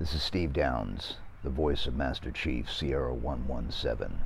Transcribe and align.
This 0.00 0.14
is 0.14 0.22
Steve 0.22 0.54
Downs, 0.54 1.18
the 1.44 1.50
voice 1.50 1.86
of 1.86 1.94
Master 1.94 2.30
Chief 2.30 2.72
Sierra 2.72 3.12
117, 3.12 4.20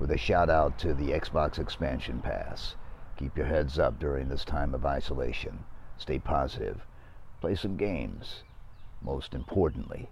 with 0.00 0.10
a 0.10 0.18
shout 0.18 0.50
out 0.50 0.76
to 0.80 0.92
the 0.92 1.10
Xbox 1.12 1.56
Expansion 1.56 2.20
Pass. 2.20 2.74
Keep 3.16 3.36
your 3.36 3.46
heads 3.46 3.78
up 3.78 4.00
during 4.00 4.28
this 4.28 4.44
time 4.44 4.74
of 4.74 4.84
isolation. 4.84 5.62
Stay 5.98 6.18
positive. 6.18 6.84
Play 7.40 7.54
some 7.54 7.76
games. 7.76 8.42
Most 9.00 9.32
importantly, 9.32 10.08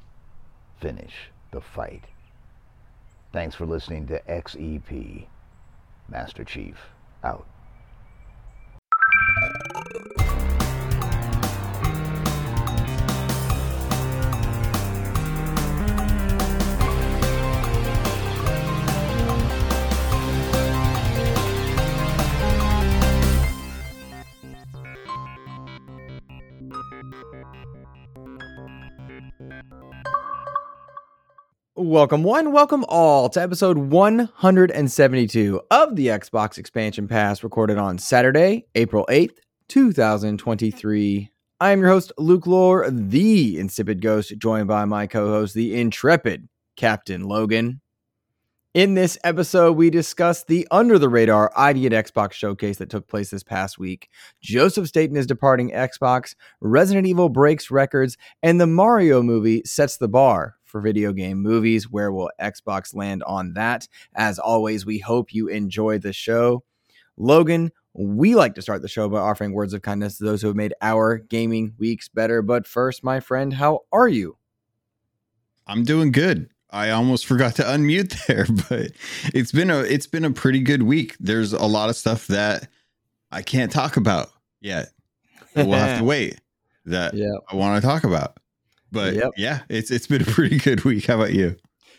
finish 0.79 1.33
the 1.51 1.61
fight. 1.61 2.05
Thanks 3.33 3.57
for 3.57 3.67
listening 3.67 4.07
to 4.07 4.23
XEP. 4.29 5.27
Master 6.09 6.45
Chief, 6.45 6.91
out. 7.25 7.49
Welcome, 31.81 32.25
one, 32.25 32.51
welcome 32.51 32.85
all 32.89 33.29
to 33.29 33.41
episode 33.41 33.79
172 33.79 35.61
of 35.71 35.95
the 35.95 36.09
Xbox 36.09 36.59
Expansion 36.59 37.07
Pass, 37.07 37.45
recorded 37.45 37.79
on 37.79 37.99
Saturday, 37.99 38.67
April 38.75 39.07
8th, 39.09 39.37
2023. 39.69 41.31
I 41.61 41.71
am 41.71 41.79
your 41.79 41.89
host, 41.89 42.11
Luke 42.19 42.49
Lohr, 42.49 42.91
the 42.91 43.61
insipid 43.61 44.03
ghost, 44.03 44.37
joined 44.39 44.67
by 44.67 44.87
my 44.87 45.07
co 45.07 45.29
host, 45.29 45.55
the 45.55 45.81
intrepid 45.81 46.49
Captain 46.77 47.23
Logun. 47.23 47.79
In 48.75 48.95
this 48.95 49.17
episode, 49.23 49.77
we 49.77 49.89
discuss 49.89 50.43
the 50.43 50.67
under 50.73 50.99
the 50.99 51.09
radar 51.09 51.53
ID 51.57 51.87
at 51.87 51.93
Xbox 51.93 52.33
showcase 52.33 52.79
that 52.79 52.91
took 52.91 53.07
place 53.07 53.31
this 53.31 53.45
past 53.45 53.79
week. 53.79 54.09
Joseph 54.43 54.89
Staten 54.89 55.17
is 55.17 55.29
departing 55.29 55.71
Xbox, 55.71 56.35
Resident 56.61 57.07
Evil 57.07 57.29
breaks 57.29 57.71
records, 57.71 58.17
and 58.43 58.61
the 58.61 58.67
Mario 58.67 59.23
movie 59.23 59.63
sets 59.65 59.97
the 59.97 60.09
bar 60.09 60.58
for 60.69 60.81
video 60.81 61.13
game 61.13 61.39
movies. 61.39 61.91
Where 61.91 62.13
will 62.13 62.31
Xbox 62.41 62.95
land 62.95 63.23
on 63.25 63.55
that? 63.55 63.89
As 64.15 64.39
always, 64.39 64.87
we 64.87 64.99
hope 64.99 65.35
you 65.35 65.49
enjoy 65.49 65.99
the 65.99 66.13
show. 66.13 66.63
Logun, 67.19 67.71
we 67.95 68.35
like 68.35 68.55
to 68.55 68.63
start 68.63 68.83
the 68.83 68.89
show 68.89 69.09
by 69.09 69.19
offering 69.19 69.53
words 69.53 69.75
of 69.75 69.83
kindness 69.83 70.19
to 70.19 70.25
those 70.25 70.41
who 70.41 70.49
have 70.49 70.57
made 70.57 70.75
our 70.81 71.19
gaming 71.19 71.75
weeks 71.79 72.09
better. 72.09 72.43
But 72.43 72.67
first, 72.67 73.03
my 73.03 73.19
friend, 73.21 73.53
how 73.53 73.81
are 73.93 74.09
you? 74.09 74.37
I'm 75.67 75.85
doing 75.85 76.13
good. 76.13 76.49
I 76.71 76.91
almost 76.91 77.27
forgot 77.27 77.57
to 77.57 77.63
unmute 77.63 78.15
there, 78.27 78.47
but 78.69 78.93
it's 79.35 79.53
been 79.53 79.71
a 79.71 79.81
it's 79.81 80.07
been 80.07 80.25
a 80.25 80.31
pretty 80.31 80.61
good 80.61 80.83
week. 80.83 81.17
There's 81.19 81.53
a 81.53 81.67
lot 81.67 81.89
of 81.89 81.97
stuff 81.97 82.27
that 82.29 82.69
I 83.31 83.43
can't 83.43 83.73
talk 83.73 83.97
about 83.97 84.29
yet. 84.61 84.89
We'll 85.57 85.73
have 85.73 85.99
to 85.99 86.05
wait. 86.05 86.41
That 86.85 87.15
Yeah. 87.15 87.37
I 87.51 87.57
want 87.57 87.81
to 87.81 87.87
talk 87.87 88.05
about. 88.05 88.39
But 88.93 89.15
Yep. 89.15 89.31
yeah, 89.37 89.61
it's 89.69 89.91
it's 89.91 90.07
been 90.07 90.23
a 90.23 90.25
pretty 90.33 90.59
good 90.59 90.85
week. 90.85 91.07
How 91.07 91.17
about 91.17 91.33
you? 91.35 91.57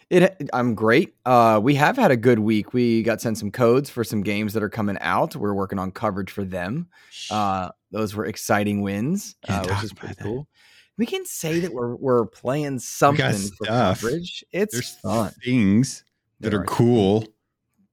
It, 0.09 0.49
I'm 0.53 0.73
great. 0.73 1.13
Uh, 1.25 1.59
we 1.61 1.75
have 1.75 1.95
had 1.95 2.09
a 2.09 2.17
good 2.17 2.39
week. 2.39 2.73
We 2.73 3.03
got 3.03 3.21
sent 3.21 3.37
some 3.37 3.51
codes 3.51 3.91
for 3.91 4.03
some 4.03 4.21
games 4.23 4.53
that 4.53 4.63
are 4.63 4.69
coming 4.69 4.97
out. 5.01 5.35
We're 5.35 5.53
working 5.53 5.77
on 5.77 5.91
coverage 5.91 6.31
for 6.31 6.43
them. 6.43 6.87
Uh, 7.29 7.69
those 7.91 8.15
were 8.15 8.25
exciting 8.25 8.81
wins, 8.81 9.35
uh, 9.47 9.63
which 9.67 9.83
is 9.83 9.93
pretty 9.93 10.15
that. 10.15 10.23
cool. 10.23 10.47
We 10.97 11.05
can 11.05 11.25
say 11.25 11.59
that 11.59 11.71
we're 11.73 11.95
we're 11.99 12.25
playing 12.25 12.79
something 12.79 13.33
for 13.57 13.65
coverage. 13.67 14.43
It's 14.51 14.73
There's 14.73 14.95
fun. 14.95 15.31
things 15.45 16.03
that 16.39 16.49
There 16.49 16.61
are 16.61 16.65
cool. 16.65 17.25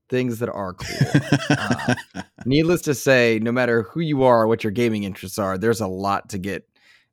Things 0.09 0.39
that 0.39 0.49
are 0.49 0.73
cool. 0.73 1.21
Uh, 1.51 1.95
Needless 2.47 2.81
to 2.83 2.95
say, 2.95 3.41
no 3.43 3.51
matter 3.53 3.83
who 3.83 4.01
you 4.01 4.23
are, 4.23 4.43
or 4.43 4.47
what 4.47 4.63
your 4.65 4.71
gaming 4.71 5.03
interests 5.03 5.37
are, 5.39 5.59
there's 5.59 5.81
a 5.81 5.87
lot 5.89 6.29
to 6.31 6.39
get, 6.39 6.67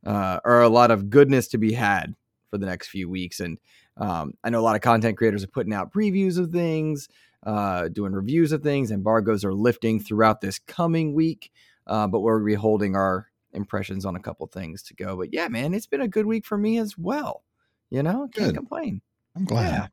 uh, 0.06 0.40
or 0.44 0.62
a 0.62 0.70
lot 0.70 0.92
of 0.92 1.10
goodness 1.10 1.48
to 1.50 1.58
be 1.58 1.74
had 1.74 2.16
for 2.50 2.58
the 2.58 2.66
next 2.66 2.88
few 2.88 3.10
weeks. 3.10 3.40
And 3.40 3.58
um, 3.98 4.34
I 4.44 4.50
know 4.50 4.60
a 4.60 4.62
lot 4.62 4.76
of 4.76 4.82
content 4.82 5.18
creators 5.18 5.44
are 5.44 5.48
putting 5.48 5.74
out 5.74 5.94
previews 5.94 6.38
of 6.38 6.52
things, 6.52 7.10
uh, 7.46 7.90
doing 7.90 8.14
reviews 8.14 8.52
of 8.52 8.64
things. 8.64 8.92
Embargoes 8.92 9.44
are 9.46 9.54
lifting 9.54 10.00
throughout 10.00 10.42
this 10.42 10.60
coming 10.60 11.14
week, 11.14 11.52
uh, 11.88 12.08
but 12.08 12.22
we're 12.22 12.44
be 12.44 12.54
holding 12.54 12.96
our 12.96 13.28
impressions 13.54 14.06
on 14.06 14.16
a 14.16 14.20
couple 14.20 14.48
things 14.48 14.82
to 14.84 14.94
go. 14.96 15.16
But 15.16 15.34
yeah, 15.34 15.48
man, 15.48 15.74
it's 15.74 15.88
been 15.88 16.02
a 16.02 16.08
good 16.08 16.26
week 16.26 16.46
for 16.46 16.58
me 16.58 16.80
as 16.80 16.98
well. 16.98 17.44
You 17.90 18.02
know, 18.02 18.28
can't 18.34 18.48
Good. 18.48 18.56
complain. 18.56 19.02
I'm 19.36 19.46
glad. 19.46 19.90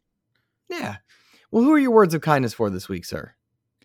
Yeah. 0.70 0.78
Yeah. 0.78 0.96
Well, 1.50 1.64
who 1.64 1.72
are 1.72 1.78
your 1.78 1.90
words 1.90 2.14
of 2.14 2.22
kindness 2.22 2.54
for 2.54 2.70
this 2.70 2.88
week, 2.88 3.04
sir? 3.04 3.34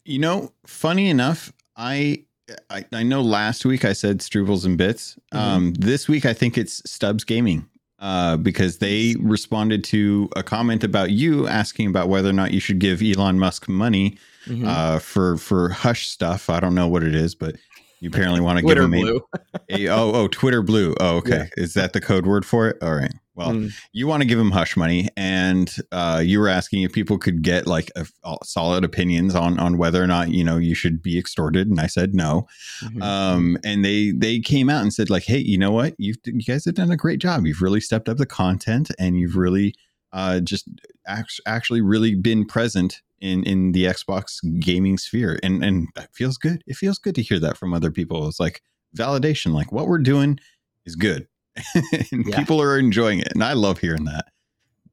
You 0.05 0.19
know, 0.19 0.53
funny 0.65 1.09
enough, 1.09 1.51
I, 1.75 2.25
I 2.69 2.85
I 2.93 3.03
know 3.03 3.21
last 3.21 3.65
week 3.65 3.85
I 3.85 3.93
said 3.93 4.19
Strubles 4.19 4.65
and 4.65 4.77
Bits. 4.77 5.17
Mhm. 5.33 5.37
Um, 5.39 5.73
this 5.73 6.07
week 6.07 6.25
I 6.25 6.33
think 6.33 6.57
it's 6.57 6.81
Stubbs 6.89 7.23
Gaming. 7.23 7.67
Uh, 7.97 8.35
because 8.35 8.79
they 8.79 9.15
responded 9.21 9.81
to 9.85 10.29
a 10.35 10.43
comment 10.43 10.83
about 10.83 11.11
you 11.11 11.47
asking 11.47 11.87
about 11.87 12.09
whether 12.09 12.29
or 12.29 12.33
not 12.33 12.51
you 12.51 12.59
should 12.59 12.77
give 12.77 13.01
Elon 13.01 13.39
Musk 13.39 13.69
money 13.69 14.17
Mhm. 14.47 14.67
uh, 14.67 14.99
for 14.99 15.37
for 15.37 15.69
hush 15.69 16.07
stuff. 16.07 16.49
I 16.49 16.59
don't 16.59 16.75
know 16.75 16.89
what 16.89 17.03
it 17.03 17.15
is, 17.15 17.33
but 17.35 17.55
you 18.01 18.09
apparently 18.09 18.41
want 18.41 18.59
to 18.59 18.65
give 18.65 18.77
him 18.77 18.93
a, 18.93 19.01
blue. 19.01 19.21
a- 19.69 19.87
oh 19.87 20.11
oh 20.13 20.27
Twitter 20.27 20.61
blue. 20.61 20.93
Oh 20.99 21.15
okay, 21.19 21.49
is 21.57 21.73
that 21.75 21.93
the 21.93 22.01
code 22.01 22.25
word 22.27 22.45
for 22.45 22.67
it? 22.67 22.77
All 22.83 22.93
right. 22.93 23.13
Well, 23.35 23.51
Mm. 23.51 23.73
you 23.91 24.07
want 24.07 24.21
to 24.21 24.27
give 24.27 24.39
him 24.39 24.51
hush 24.51 24.77
money, 24.77 25.09
and 25.17 25.69
uh, 25.91 26.21
you 26.25 26.39
were 26.39 26.47
asking 26.47 26.83
if 26.83 26.93
people 26.93 27.17
could 27.17 27.41
get 27.41 27.67
like 27.67 27.91
a, 27.97 28.05
a 28.23 28.37
solid 28.43 28.85
opinions 28.85 29.35
on 29.35 29.59
on 29.59 29.77
whether 29.77 30.01
or 30.01 30.07
not 30.07 30.29
you 30.31 30.43
know 30.43 30.57
you 30.57 30.73
should 30.73 31.01
be 31.03 31.19
extorted, 31.19 31.67
and 31.69 31.79
I 31.79 31.87
said 31.87 32.15
no. 32.15 32.47
Mhm. 32.81 33.01
Um, 33.03 33.57
and 33.65 33.83
they 33.83 34.11
they 34.11 34.39
came 34.39 34.69
out 34.69 34.81
and 34.83 34.93
said 34.93 35.09
like, 35.09 35.23
hey, 35.25 35.39
you 35.39 35.57
know 35.57 35.71
what? 35.71 35.95
You've 35.97 36.17
you 36.25 36.43
guys 36.43 36.63
have 36.65 36.75
done 36.75 36.91
a 36.91 36.97
great 36.97 37.19
job. 37.19 37.45
You've 37.45 37.61
really 37.61 37.81
stepped 37.81 38.07
up 38.07 38.17
the 38.17 38.25
content, 38.25 38.89
and 38.97 39.17
you've 39.19 39.35
really 39.35 39.75
uh, 40.13 40.39
just 40.39 40.69
act- 41.05 41.41
actually 41.45 41.81
really 41.81 42.15
been 42.15 42.45
present 42.45 43.01
in 43.19 43.43
in 43.43 43.73
the 43.73 43.83
Xbox 43.83 44.39
gaming 44.61 44.97
sphere, 44.97 45.39
and 45.43 45.61
and 45.61 45.89
that 45.95 46.13
feels 46.15 46.37
good. 46.37 46.63
It 46.67 46.77
feels 46.77 46.99
good 46.99 47.15
to 47.15 47.21
hear 47.21 47.39
that 47.41 47.57
from 47.57 47.73
other 47.73 47.91
people. 47.91 48.27
It's 48.29 48.39
like 48.39 48.61
validation. 48.95 49.51
Like 49.51 49.73
what 49.73 49.87
we're 49.87 49.97
doing 49.97 50.39
is 50.85 50.95
good, 50.95 51.27
Yeah. 52.11 52.37
people 52.37 52.61
are 52.61 52.77
enjoying 52.77 53.19
it, 53.19 53.31
and 53.33 53.43
I 53.43 53.53
love 53.53 53.79
hearing 53.79 54.05
that. 54.05 54.25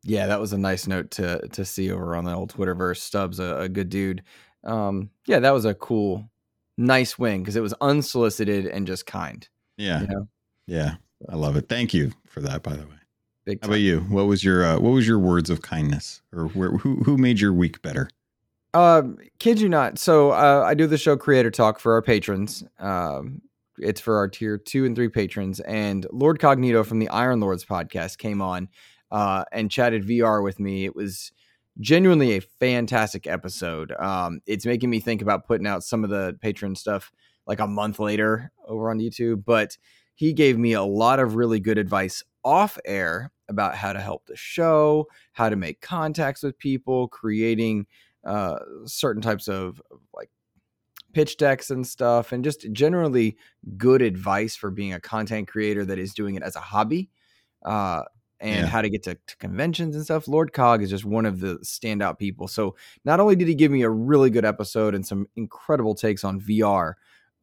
Yeah, 0.05 0.27
that 0.27 0.41
was 0.41 0.53
a 0.53 0.59
nice 0.59 0.87
note 0.87 1.11
to 1.12 1.47
to 1.49 1.65
see 1.65 1.91
over 1.91 2.17
on 2.17 2.25
the 2.25 2.34
old 2.34 2.53
Twitterverse. 2.53 2.99
Stubbs, 2.99 3.39
a, 3.39 3.61
a 3.61 3.69
good 3.69 3.89
dude. 3.89 4.23
Um, 4.65 5.11
yeah, 5.27 5.39
that 5.41 5.53
was 5.53 5.65
a 5.65 5.75
cool, 5.75 6.28
nice 6.77 7.19
win 7.19 7.43
because 7.43 7.56
it 7.56 7.61
was 7.61 7.75
unsolicited 7.81 8.67
and 8.67 8.87
just 8.87 9.06
kind. 9.06 9.49
Yeah, 9.77 10.03
You 10.03 10.06
know, 10.09 10.28
yeah, 10.67 10.95
I 11.28 11.37
love 11.37 11.56
it. 11.56 11.69
Thank 11.69 11.95
you 11.95 12.12
for 12.27 12.41
that, 12.41 12.62
by 12.62 12.75
the 12.75 12.87
way. 12.87 13.56
How 13.61 13.69
about 13.69 13.81
you? 13.81 14.01
What 14.03 14.27
was 14.27 14.45
your 14.45 14.65
uh, 14.65 14.78
what 14.78 14.91
was 14.91 15.06
your 15.06 15.19
words 15.19 15.51
of 15.51 15.62
kindness, 15.62 16.22
or 16.33 16.47
where, 16.49 16.71
who 16.71 16.97
who 17.05 17.17
made 17.17 17.41
your 17.41 17.53
week 17.53 17.83
better? 17.83 18.09
Um, 18.75 19.19
kid 19.39 19.61
you 19.61 19.69
not. 19.69 19.99
So 19.99 20.31
uh, 20.31 20.65
I 20.67 20.75
do 20.75 20.87
the 20.87 20.97
show 20.99 21.17
Creator 21.17 21.51
Talk 21.51 21.78
for 21.78 21.93
our 21.93 22.03
patrons. 22.03 22.65
Um, 22.78 23.43
it's 23.78 24.00
for 24.00 24.16
our 24.16 24.28
tier 24.28 24.59
two 24.59 24.84
and 24.84 24.94
three 24.94 25.09
patrons. 25.09 25.60
And 25.60 26.06
Lord 26.12 26.38
Cognito 26.38 26.84
from 26.84 26.99
the 26.99 27.09
Iron 27.09 27.41
Lords 27.41 27.65
podcast 27.65 28.19
came 28.19 28.43
on 28.43 28.69
uh, 29.10 29.44
and 29.53 29.71
chatted 29.71 30.06
VR 30.06 30.43
with 30.43 30.60
me. 30.60 30.84
It 30.84 30.94
was 30.94 31.33
genuinely 31.81 32.37
a 32.37 32.41
fantastic 32.41 33.27
episode. 33.27 33.93
Um, 33.93 34.41
it's 34.47 34.66
making 34.66 34.91
me 34.91 35.00
think 35.00 35.22
about 35.22 35.47
putting 35.47 35.66
out 35.66 35.84
some 35.84 36.05
of 36.05 36.10
the 36.10 36.37
patron 36.41 36.75
stuff 36.75 37.12
like 37.47 37.60
a 37.60 37.66
month 37.66 37.99
later 37.99 38.53
over 38.66 38.91
on 38.91 38.99
YouTube. 38.99 39.44
But 39.44 39.77
he 40.15 40.33
gave 40.33 40.59
me 40.59 40.72
a 40.72 40.83
lot 40.83 41.19
of 41.19 41.34
really 41.34 41.60
good 41.60 41.78
advice 41.78 42.22
off 42.44 42.78
air 42.84 43.31
about 43.49 43.75
how 43.75 43.93
to 43.93 44.00
help 44.00 44.27
the 44.27 44.37
show, 44.37 45.07
how 45.33 45.48
to 45.48 45.57
make 45.57 45.80
contacts 45.80 46.42
with 46.42 46.59
people, 46.59 47.09
creating 47.09 47.86
uh, 48.24 48.59
certain 48.84 49.22
types 49.22 49.48
of 49.48 49.80
of, 49.91 50.01
like 50.15 50.30
pitch 51.12 51.36
decks 51.36 51.70
and 51.70 51.86
stuff, 51.86 52.32
and 52.32 52.42
just 52.44 52.70
generally 52.72 53.36
good 53.76 54.03
advice 54.03 54.56
for 54.56 54.70
being 54.70 54.92
a 54.92 55.00
content 55.00 55.48
creator 55.48 55.84
that 55.84 55.98
is 55.98 56.14
doing 56.14 56.34
it 56.34 56.42
as 56.42 56.56
a 56.56 56.60
hobby. 56.60 57.10
Uh, 57.64 58.03
and 58.41 58.62
Yeah. 58.62 58.66
how 58.66 58.82
to 58.82 58.91
get 58.91 59.04
to, 59.04 59.14
to 59.28 59.36
conventions 59.36 59.94
and 59.94 60.04
stuff. 60.04 60.26
Lord 60.26 60.53
Cog 60.53 60.82
is 60.82 60.91
just 60.91 61.04
one 61.04 61.26
of 61.26 61.38
the 61.38 61.59
standout 61.59 62.18
people. 62.18 62.48
So 62.48 62.74
not 63.04 63.20
only 63.20 63.36
did 63.36 63.47
he 63.47 63.54
give 63.54 63.70
me 63.70 63.82
a 63.82 63.88
really 63.88 64.30
good 64.30 64.44
episode 64.44 64.97
and 64.97 65.06
some 65.06 65.28
incredible 65.36 65.94
takes 65.94 66.24
on 66.24 66.41
VR, 66.41 66.94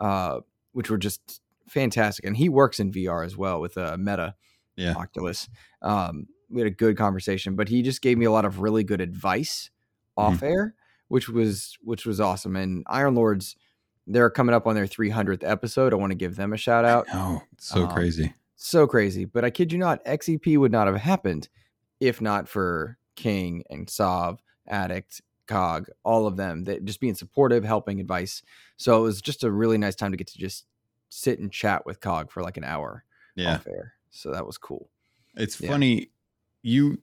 uh, 0.02 0.42
which 0.74 0.90
were 0.90 0.98
just 0.98 1.42
fantastic, 1.70 2.26
and 2.26 2.36
he 2.36 2.50
works 2.50 2.82
in 2.82 2.92
VR 2.92 3.26
as 3.26 3.38
well 3.38 3.62
with 3.62 3.78
uh, 3.78 3.96
Meta 3.98 4.36
Yeah. 4.76 4.94
Oculus. 4.96 5.48
Um, 5.82 6.28
we 6.50 6.60
had 6.60 6.68
a 6.68 6.76
good 6.76 6.98
conversation, 6.98 7.56
but 7.56 7.70
he 7.70 7.82
just 7.82 8.02
gave 8.02 8.18
me 8.18 8.26
a 8.26 8.32
lot 8.32 8.44
of 8.44 8.60
really 8.60 8.84
good 8.84 9.00
advice 9.00 9.70
Mm-hmm. 10.18 10.34
off 10.36 10.44
air, 10.44 10.76
which 11.10 11.28
was 11.30 11.78
which 11.82 12.06
was 12.06 12.20
awesome. 12.20 12.56
And 12.56 12.84
Iron 12.88 13.14
Lords, 13.16 13.56
they're 14.08 14.30
coming 14.30 14.56
up 14.56 14.66
on 14.66 14.74
their 14.76 14.88
300th 14.88 15.44
episode. 15.48 15.94
I 15.94 15.98
want 15.98 16.12
to 16.12 16.16
give 16.16 16.36
them 16.38 16.54
a 16.54 16.58
shout 16.58 16.86
out. 16.86 17.06
Oh, 17.14 17.42
so 17.60 17.84
Um, 17.84 17.92
crazy. 17.94 18.34
So 18.56 18.88
crazy, 18.88 19.26
but 19.26 19.46
I 19.46 19.50
kid 19.52 19.72
you 19.72 19.78
not, 19.78 20.04
XEP 20.06 20.58
would 20.58 20.72
not 20.72 20.88
have 20.88 20.98
happened 20.98 21.48
if 22.00 22.20
not 22.22 22.48
for 22.50 22.98
King 23.16 23.64
and 23.70 23.90
Sov, 23.90 24.42
Addict, 24.68 25.22
Cog, 25.48 25.88
all 26.04 26.28
of 26.28 26.36
them, 26.38 26.64
that 26.66 26.84
just 26.86 27.00
being 27.00 27.16
supportive, 27.16 27.64
helping, 27.64 28.00
advice. 28.00 28.42
So 28.78 28.98
it 29.00 29.02
was 29.02 29.22
just 29.22 29.44
a 29.44 29.52
really 29.52 29.78
nice 29.78 29.96
time 29.96 30.12
to 30.12 30.18
get 30.18 30.28
to 30.28 30.38
just 30.38 30.66
sit 31.10 31.40
and 31.40 31.52
chat 31.52 31.86
with 31.86 32.02
Cog 32.02 32.32
for 32.32 32.42
like 32.44 32.58
an 32.58 32.64
hour. 32.64 33.04
Yeah. 33.36 33.56
off 33.56 33.68
air. 33.68 33.94
So 34.10 34.32
that 34.32 34.46
was 34.46 34.58
cool. 34.58 34.90
It's 35.36 35.60
Yeah. 35.62 35.70
funny 35.70 36.10
you 36.62 36.98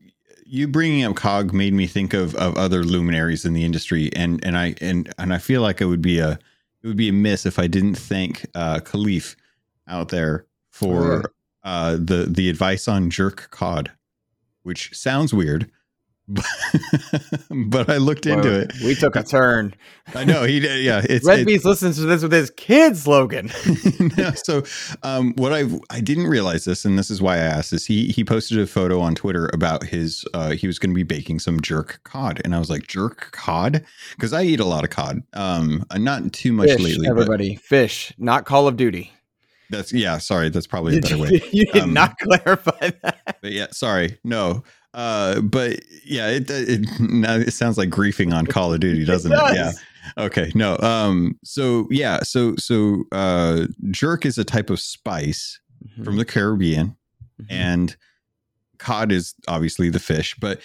you 0.44 0.69
bringing 0.69 1.05
up 1.05 1.17
Cog 1.17 1.53
made 1.53 1.73
me 1.73 1.87
think 1.87 2.14
of 2.14 2.35
of 2.37 2.56
other 2.56 2.85
luminaries 2.85 3.44
in 3.44 3.53
the 3.53 3.64
industry, 3.64 4.11
and 4.14 4.44
and 4.44 4.56
I 4.56 4.75
and 4.81 5.12
and 5.19 5.32
I 5.32 5.38
feel 5.38 5.62
like 5.62 5.81
it 5.81 5.87
would 5.87 6.03
be 6.03 6.19
a 6.19 6.38
it 6.82 6.87
would 6.87 6.97
be 6.97 7.08
a 7.08 7.12
miss 7.12 7.47
if 7.47 7.58
I 7.58 7.67
didn't 7.67 7.97
thank 7.97 8.47
uh, 8.55 8.81
Kahlief 8.81 9.35
out 9.88 10.08
there 10.11 10.47
for 10.70 11.32
uh, 11.64 11.93
the 11.94 12.26
the 12.29 12.49
advice 12.49 12.87
on 12.87 13.11
jerk 13.11 13.50
cod, 13.50 13.91
which 14.62 14.97
sounds 14.97 15.35
weird, 15.35 15.70
but, 17.69 17.88
I 17.88 17.99
looked 17.99 18.26
into 18.26 18.61
it. 18.61 18.73
We 18.84 18.94
took 18.96 19.14
a 19.14 19.23
turn. 19.23 19.75
I 20.14 20.25
know 20.25 20.43
he 20.44 20.58
did. 20.58 20.84
Yeah, 20.84 21.00
it's 21.08 21.25
Red 21.25 21.40
it- 21.40 21.46
Beast 21.46 21.64
listens 21.64 21.96
to 21.96 22.02
this 22.02 22.23
with 22.23 22.32
his 22.32 22.50
kid 22.50 22.96
slogan. 22.96 23.50
no, 24.19 24.32
so 24.32 24.64
um, 25.02 25.34
what 25.37 25.52
I 25.52 25.64
I 25.90 26.00
didn't 26.00 26.26
realize 26.26 26.64
this, 26.64 26.84
and 26.84 26.99
this 26.99 27.11
is 27.11 27.23
why 27.23 27.34
I 27.37 27.40
asked 27.40 27.70
this. 27.70 27.87
He 27.87 28.08
he 28.08 28.25
posted 28.25 28.58
a 28.58 28.67
photo 28.67 29.00
on 29.00 29.14
Twitter 29.14 29.49
about 29.52 29.84
his 29.84 30.25
uh, 30.34 30.50
he 30.50 30.67
was 30.67 30.78
going 30.78 30.90
to 30.90 30.94
be 30.96 31.05
baking 31.05 31.38
some 31.38 31.61
jerk 31.61 32.00
cod, 32.02 32.40
and 32.44 32.55
I 32.55 32.58
was 32.58 32.70
like, 32.70 32.87
jerk 32.88 33.31
cod, 33.32 33.84
because 34.17 34.32
I 34.32 34.43
eat 34.43 34.61
a 34.61 34.64
lot 34.64 34.82
of 34.84 34.90
cod. 34.90 35.23
Um, 35.32 35.84
not 35.94 36.32
too 36.32 36.52
much 36.52 36.70
Fish, 36.70 36.81
lately, 36.81 37.08
everybody. 37.08 37.55
Fish, 37.55 38.12
not 38.19 38.44
Call 38.46 38.67
of 38.67 38.76
Duty. 38.76 39.12
that's 39.70 39.93
yeah. 39.93 40.19
Sorry, 40.19 40.49
that's 40.49 40.67
probably 40.67 40.99
a 40.99 41.00
better 41.00 41.19
way. 41.19 41.40
you 41.52 41.67
did 41.73 41.82
Um, 41.84 41.93
not 41.94 42.19
clarify 42.19 42.90
that. 43.02 43.38
But 43.40 43.52
yeah, 43.52 43.69
sorry, 43.70 44.19
no. 44.25 44.64
Uh, 44.96 45.40
but 45.43 45.78
yeah, 46.04 46.28
it 46.31 46.50
it 46.50 46.88
now 46.98 47.37
it 47.37 47.52
sounds 47.52 47.78
like 47.78 47.90
griefing 47.90 48.34
on 48.34 48.46
Call 48.46 48.72
of 48.75 48.81
Duty, 48.81 49.04
doesn't 49.12 49.31
it? 49.31 49.37
does. 49.37 49.54
Yeah. 49.54 49.72
Okay. 50.25 50.50
No. 50.54 50.76
Um. 50.78 51.38
So 51.44 51.87
yeah. 51.90 52.20
So 52.25 52.56
so 52.56 53.04
uh, 53.12 53.66
jerk 53.93 54.25
is 54.26 54.38
a 54.38 54.44
type 54.44 54.70
of 54.70 54.81
spice 54.81 55.60
from 56.02 56.16
the 56.16 56.25
Caribbean. 56.25 56.96
Mhm. 57.43 57.46
and 57.50 57.96
cod 58.78 59.12
is 59.12 59.34
obviously 59.46 59.90
the 59.90 59.98
fish 59.98 60.34
but 60.40 60.58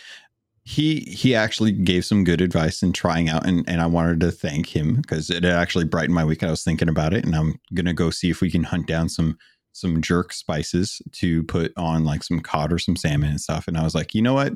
he 0.63 1.01
he 1.01 1.35
actually 1.35 1.73
gave 1.73 2.05
some 2.05 2.23
good 2.23 2.39
advice 2.39 2.81
in 2.81 2.93
trying 2.93 3.27
out 3.27 3.45
and 3.45 3.67
and 3.67 3.81
i 3.81 3.85
wanted 3.85 4.21
to 4.21 4.31
thank 4.31 4.67
him 4.73 4.95
because 4.95 5.29
it 5.29 5.43
actually 5.43 5.83
brightened 5.83 6.13
my 6.15 6.23
week 6.23 6.43
i 6.43 6.49
was 6.49 6.63
thinking 6.63 6.87
about 6.87 7.13
it 7.13 7.25
and 7.25 7.35
i'm 7.35 7.59
gonna 7.73 7.93
go 7.93 8.09
see 8.09 8.29
if 8.29 8.39
we 8.39 8.49
can 8.49 8.63
hunt 8.63 8.87
down 8.87 9.09
some 9.09 9.37
some 9.73 10.01
jerk 10.01 10.33
spices 10.33 11.01
to 11.11 11.43
put 11.43 11.71
on 11.77 12.03
like 12.03 12.23
some 12.23 12.39
cod 12.39 12.71
or 12.73 12.77
some 12.79 12.95
salmon 12.95 13.29
and 13.29 13.41
stuff 13.41 13.67
and 13.67 13.77
i 13.77 13.83
was 13.83 13.95
like 13.95 14.13
you 14.13 14.21
know 14.21 14.33
what 14.33 14.53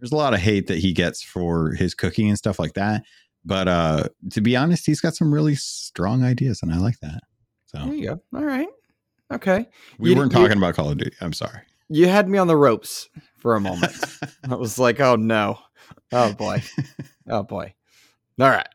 there's 0.00 0.12
a 0.12 0.16
lot 0.16 0.34
of 0.34 0.40
hate 0.40 0.66
that 0.66 0.78
he 0.78 0.92
gets 0.92 1.22
for 1.22 1.72
his 1.74 1.94
cooking 1.94 2.28
and 2.28 2.38
stuff 2.38 2.58
like 2.58 2.74
that 2.74 3.02
but 3.44 3.68
uh 3.68 4.04
to 4.30 4.40
be 4.40 4.56
honest 4.56 4.84
he's 4.86 5.00
got 5.00 5.14
some 5.14 5.32
really 5.32 5.54
strong 5.54 6.22
ideas 6.24 6.60
and 6.62 6.72
i 6.72 6.76
like 6.78 6.98
that 7.00 7.20
so 7.66 7.78
There 7.84 7.94
you 7.94 8.06
go. 8.06 8.20
All 8.34 8.44
right. 8.44 8.68
Okay. 9.32 9.66
we 9.98 10.10
You- 10.10 10.16
weren't 10.16 10.32
you- 10.32 10.38
talking 10.38 10.56
about 10.56 10.74
call 10.74 10.90
of 10.90 10.98
duty 10.98 11.14
i'm 11.20 11.32
sorry 11.32 11.60
You 11.90 12.08
had 12.08 12.28
me 12.28 12.38
on 12.38 12.46
the 12.48 12.56
ropes 12.56 13.08
for 13.38 13.54
a 13.54 13.60
moment. 13.60 13.92
I 14.50 14.54
was 14.56 14.78
like, 14.78 15.00
oh 15.00 15.16
no. 15.16 15.58
Oh 16.12 16.32
boy. 16.34 16.62
Oh 17.30 17.42
boy. 17.42 17.72
All 18.40 18.48
right. 18.50 18.68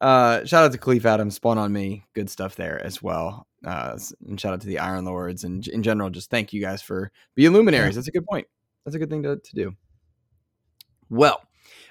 Uh, 0.00 0.44
shout 0.44 0.64
out 0.64 0.72
to 0.72 0.78
Kahlief 0.78 1.04
Adams, 1.04 1.36
Spawn 1.36 1.58
on 1.58 1.72
Me. 1.72 2.04
Good 2.14 2.30
stuff 2.30 2.56
there 2.56 2.84
as 2.84 3.02
well. 3.02 3.46
Uh, 3.64 3.98
and 4.26 4.40
shout 4.40 4.52
out 4.52 4.60
to 4.60 4.66
the 4.66 4.78
Iron 4.78 5.04
Lords. 5.04 5.44
And 5.44 5.66
in 5.68 5.82
general, 5.82 6.10
just 6.10 6.30
thank 6.30 6.52
you 6.52 6.60
guys 6.60 6.82
for 6.82 7.10
being 7.34 7.52
luminaries. 7.52 7.94
That's 7.94 8.08
a 8.08 8.12
good 8.12 8.26
point. 8.26 8.46
That's 8.84 8.94
a 8.94 8.98
good 8.98 9.10
thing 9.10 9.22
to, 9.22 9.36
to 9.36 9.54
do. 9.54 9.74
Well, 11.08 11.42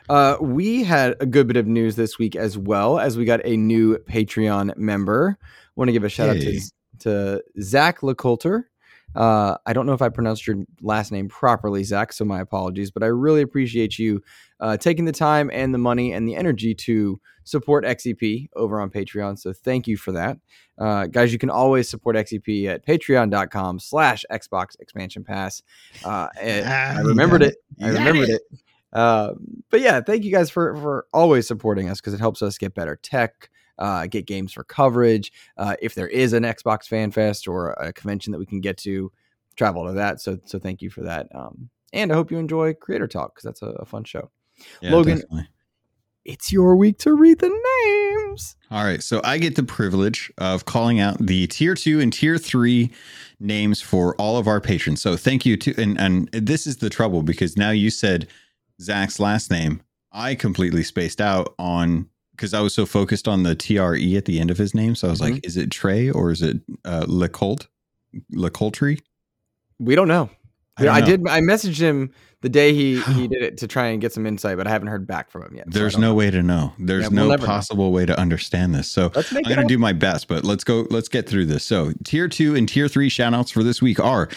uh, 0.10 0.38
we 0.42 0.83
had 0.83 1.15
a 1.19 1.25
good 1.25 1.48
bit 1.48 1.57
of 1.57 1.68
news 1.68 1.95
this 1.95 2.19
week 2.19 2.36
as 2.36 2.57
well 2.57 3.00
as 3.00 3.18
we 3.18 3.25
got 3.25 3.42
a 3.45 3.57
new 3.57 3.98
Patreon 4.00 4.75
member. 4.77 5.38
Want 5.75 5.88
to 5.88 5.94
give 5.94 6.04
a 6.04 6.10
shout 6.10 6.30
out 6.30 6.38
to, 6.38 6.62
to 7.00 7.44
Zach 7.62 8.01
LeCoulter. 8.01 8.65
Uh, 9.15 9.57
I 9.65 9.74
don't 9.74 9.86
know 9.86 9.94
if 9.94 10.01
I 10.01 10.10
pronounced 10.10 10.48
your 10.48 10.57
last 10.81 11.12
name 11.12 11.30
properly, 11.30 11.83
Zach, 11.83 12.13
so 12.13 12.25
my 12.25 12.42
apologies, 12.42 12.92
but 12.92 13.04
I 13.04 13.07
really 13.07 13.42
appreciate 13.42 14.00
you 14.00 14.21
uh, 14.60 14.77
taking 14.77 15.06
the 15.06 15.12
time 15.12 15.51
and 15.54 15.74
the 15.74 15.77
money 15.77 16.13
and 16.13 16.27
the 16.27 16.36
energy 16.36 16.74
to 16.75 17.19
support 17.44 17.86
XEP 17.86 18.50
over 18.56 18.80
on 18.80 18.90
Patreon. 18.90 19.38
So 19.38 19.54
thank 19.54 19.88
you 19.88 19.98
for 19.98 20.12
that. 20.13 20.38
Uh, 20.78 21.07
guys, 21.07 21.31
you 21.31 21.40
can 21.40 21.50
always 21.50 21.90
support 21.90 22.16
XEP 22.16 22.68
at 22.68 22.86
patreon.com 22.86 23.80
slash 23.80 24.25
Xbox 24.31 24.80
expansion 24.80 25.24
pass. 25.24 25.62
Uh, 26.04 26.28
I 26.42 27.01
remembered 27.01 27.44
it. 27.44 27.57
I 27.81 27.90
remembered 27.90 28.30
it. 28.30 28.42
Uh, 28.92 29.34
but 29.69 29.81
yeah, 29.81 30.01
thank 30.01 30.24
you 30.24 30.31
guys 30.31 30.50
for 30.50 30.75
for 30.75 31.07
always 31.13 31.48
supporting 31.48 31.90
us 31.90 32.00
because 32.00 32.13
it 32.13 32.19
helps 32.19 32.42
us 32.42 32.57
get 32.57 32.75
better 32.75 32.95
tech, 32.95 33.50
uh, 33.80 34.06
get 34.06 34.28
games 34.28 34.54
for 34.54 34.63
coverage. 34.63 35.31
Uh, 35.57 35.75
if 35.81 35.96
there 35.96 36.07
is 36.07 36.34
an 36.34 36.44
Xbox 36.44 36.88
Fan 36.88 37.12
Fest 37.12 37.48
or 37.48 37.72
a 37.72 37.92
convention 37.92 38.31
that 38.31 38.39
we 38.39 38.46
can 38.46 38.62
get 38.62 38.78
to, 38.78 39.12
travel 39.56 39.88
to 39.88 39.94
that. 39.94 40.22
So 40.22 40.38
so 40.46 40.60
thank 40.60 40.81
you 40.81 40.89
for 40.89 41.01
that. 41.01 41.28
Um, 41.34 41.69
and 41.92 42.12
I 42.12 42.16
hope 42.16 42.31
you 42.31 42.38
enjoy 42.38 42.74
Creator 42.74 43.07
Talk 43.07 43.36
because 43.36 43.44
that's 43.44 43.62
a, 43.62 43.78
a 43.81 43.86
fun 43.86 44.04
show. 44.04 44.30
Yeah, 44.81 44.92
Logun- 44.92 45.16
definitely. 45.22 45.48
It's 46.25 46.52
your 46.52 46.75
week 46.75 46.98
to 47.00 47.14
read 47.14 47.40
the 47.40 47.50
names. 47.50 48.56
All 48.72 48.84
right. 48.86 49.04
So 49.04 49.20
I 49.24 49.38
get 49.38 49.56
the 49.56 49.64
privilege 49.64 50.31
of 50.38 50.66
calling 50.66 51.00
out 51.00 51.18
the 51.20 51.48
tier 51.48 51.75
two 51.75 52.00
and 52.00 52.12
tier 52.14 52.38
three 52.38 52.92
names 53.40 53.81
for 53.81 54.16
all 54.16 54.38
of 54.38 54.48
our 54.48 54.62
patrons. 54.62 55.02
So 55.02 55.18
thank 55.18 55.46
you 55.46 55.58
to, 55.58 55.81
and, 55.81 56.00
and 56.00 56.30
this 56.31 56.66
is 56.66 56.78
the 56.78 56.90
trouble 56.90 57.24
because 57.24 57.58
now 57.58 57.72
you 57.72 57.90
said 57.90 58.28
Zach's 58.81 59.20
last 59.20 59.52
name. 59.52 59.81
I 60.14 60.36
completely 60.36 60.84
spaced 60.84 61.20
out 61.20 61.54
on 61.60 62.08
because 62.31 62.54
I 62.54 62.62
was 62.62 62.74
so 62.74 62.86
focused 62.86 63.28
on 63.28 63.44
the 63.44 63.54
TRE 63.56 64.16
at 64.16 64.25
the 64.25 64.40
end 64.40 64.50
of 64.50 64.58
his 64.58 64.74
name. 64.74 64.96
So 64.96 65.08
I 65.08 65.12
was 65.12 65.20
Mm-hmm. 65.20 65.34
like, 65.34 65.46
is 65.46 65.58
it 65.58 65.72
Trey 65.72 66.10
or 66.10 66.31
is 66.31 66.42
it 66.42 66.58
uh, 66.86 67.06
LeColt? 67.08 67.68
LeCoultry? 68.34 69.02
We 69.80 69.96
don't 69.96 70.08
know. 70.08 70.30
I 70.78 70.88
I, 70.90 71.02
did. 71.02 71.28
I 71.28 71.40
messaged 71.40 71.80
him 71.80 72.12
the 72.42 72.50
day 72.50 72.74
he 72.74 73.00
he 73.02 73.28
did 73.28 73.42
it 73.42 73.58
to 73.60 73.68
try 73.68 73.88
and 73.88 74.02
get 74.02 74.12
some 74.14 74.25
insight, 74.25 74.58
but 74.58 74.68
I 74.68 74.72
haven't 74.72 74.88
heard 74.90 75.06
back 75.08 75.30
from 75.30 75.44
him 75.44 75.56
yet. 75.56 75.66
There's 75.70 75.94
don't 75.94 76.02
no 76.02 76.08
know. 76.10 76.16
way 76.16 76.31
to 76.31 76.42
know. 76.42 76.74
There's 76.80 77.04
Yeah, 77.04 77.10
we'll 77.10 77.30
no 77.30 77.36
know. 77.36 77.46
possible 77.46 77.92
way 77.92 78.06
to 78.06 78.20
understand 78.20 78.74
this. 78.74 78.90
So 78.90 79.12
I'm 79.34 79.44
gonna 79.44 79.66
do 79.68 79.78
my 79.78 79.94
best, 79.94 80.28
but 80.28 80.44
let's 80.44 80.64
go. 80.64 80.88
Let's 80.90 81.10
get 81.10 81.28
through 81.30 81.46
this. 81.48 81.64
So, 81.64 81.94
tier 82.04 82.28
two 82.28 82.56
and 82.56 82.68
tier 82.68 82.88
three 82.88 83.10
shoutouts 83.10 83.52
for 83.52 83.64
this 83.64 83.81
week 83.81 84.00
are 84.00 84.30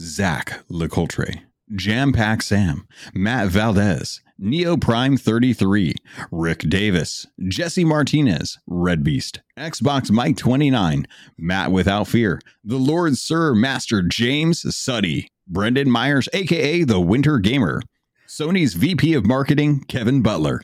Zach 0.00 0.60
LeCoultre, 0.70 1.40
Jam 1.74 2.12
Pack 2.12 2.42
Sam, 2.42 2.86
Matt 3.14 3.48
Valdez, 3.48 4.20
Neo 4.38 4.76
Prime 4.76 5.16
33, 5.16 5.94
Rick 6.30 6.58
Davis, 6.68 7.26
Jesse 7.48 7.84
Martinez, 7.84 8.58
Red 8.66 9.02
Beast, 9.02 9.40
Xbox 9.58 10.10
Mike 10.10 10.36
29, 10.36 11.06
Matt 11.38 11.72
Without 11.72 12.08
Fear, 12.08 12.40
the 12.62 12.76
Lord 12.76 13.16
Sir 13.16 13.54
Master 13.54 14.02
James 14.02 14.76
Suddy, 14.76 15.30
Brendan 15.46 15.90
Myers, 15.90 16.28
aka 16.32 16.84
the 16.84 17.00
Winter 17.00 17.38
Gamer, 17.38 17.82
Sony's 18.26 18.74
VP 18.74 19.14
of 19.14 19.26
Marketing 19.26 19.84
Kevin 19.84 20.22
Butler, 20.22 20.60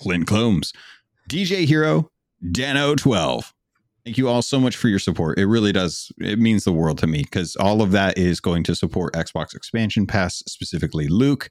Clint 0.00 0.26
Combs, 0.26 0.72
DJ 1.28 1.64
Hero, 1.64 2.10
Dano12. 2.44 3.52
Thank 4.04 4.18
you 4.18 4.28
all 4.28 4.42
so 4.42 4.60
much 4.60 4.76
for 4.76 4.88
your 4.88 5.00
support. 5.00 5.38
It 5.38 5.46
really 5.46 5.72
does. 5.72 6.12
It 6.18 6.38
means 6.38 6.64
the 6.64 6.72
world 6.72 6.98
to 6.98 7.08
me 7.08 7.22
because 7.22 7.56
all 7.56 7.82
of 7.82 7.90
that 7.90 8.16
is 8.16 8.40
going 8.40 8.62
to 8.64 8.74
support 8.76 9.14
Xbox 9.14 9.54
Expansion 9.54 10.06
Pass, 10.06 10.44
specifically 10.46 11.08
Luke. 11.08 11.48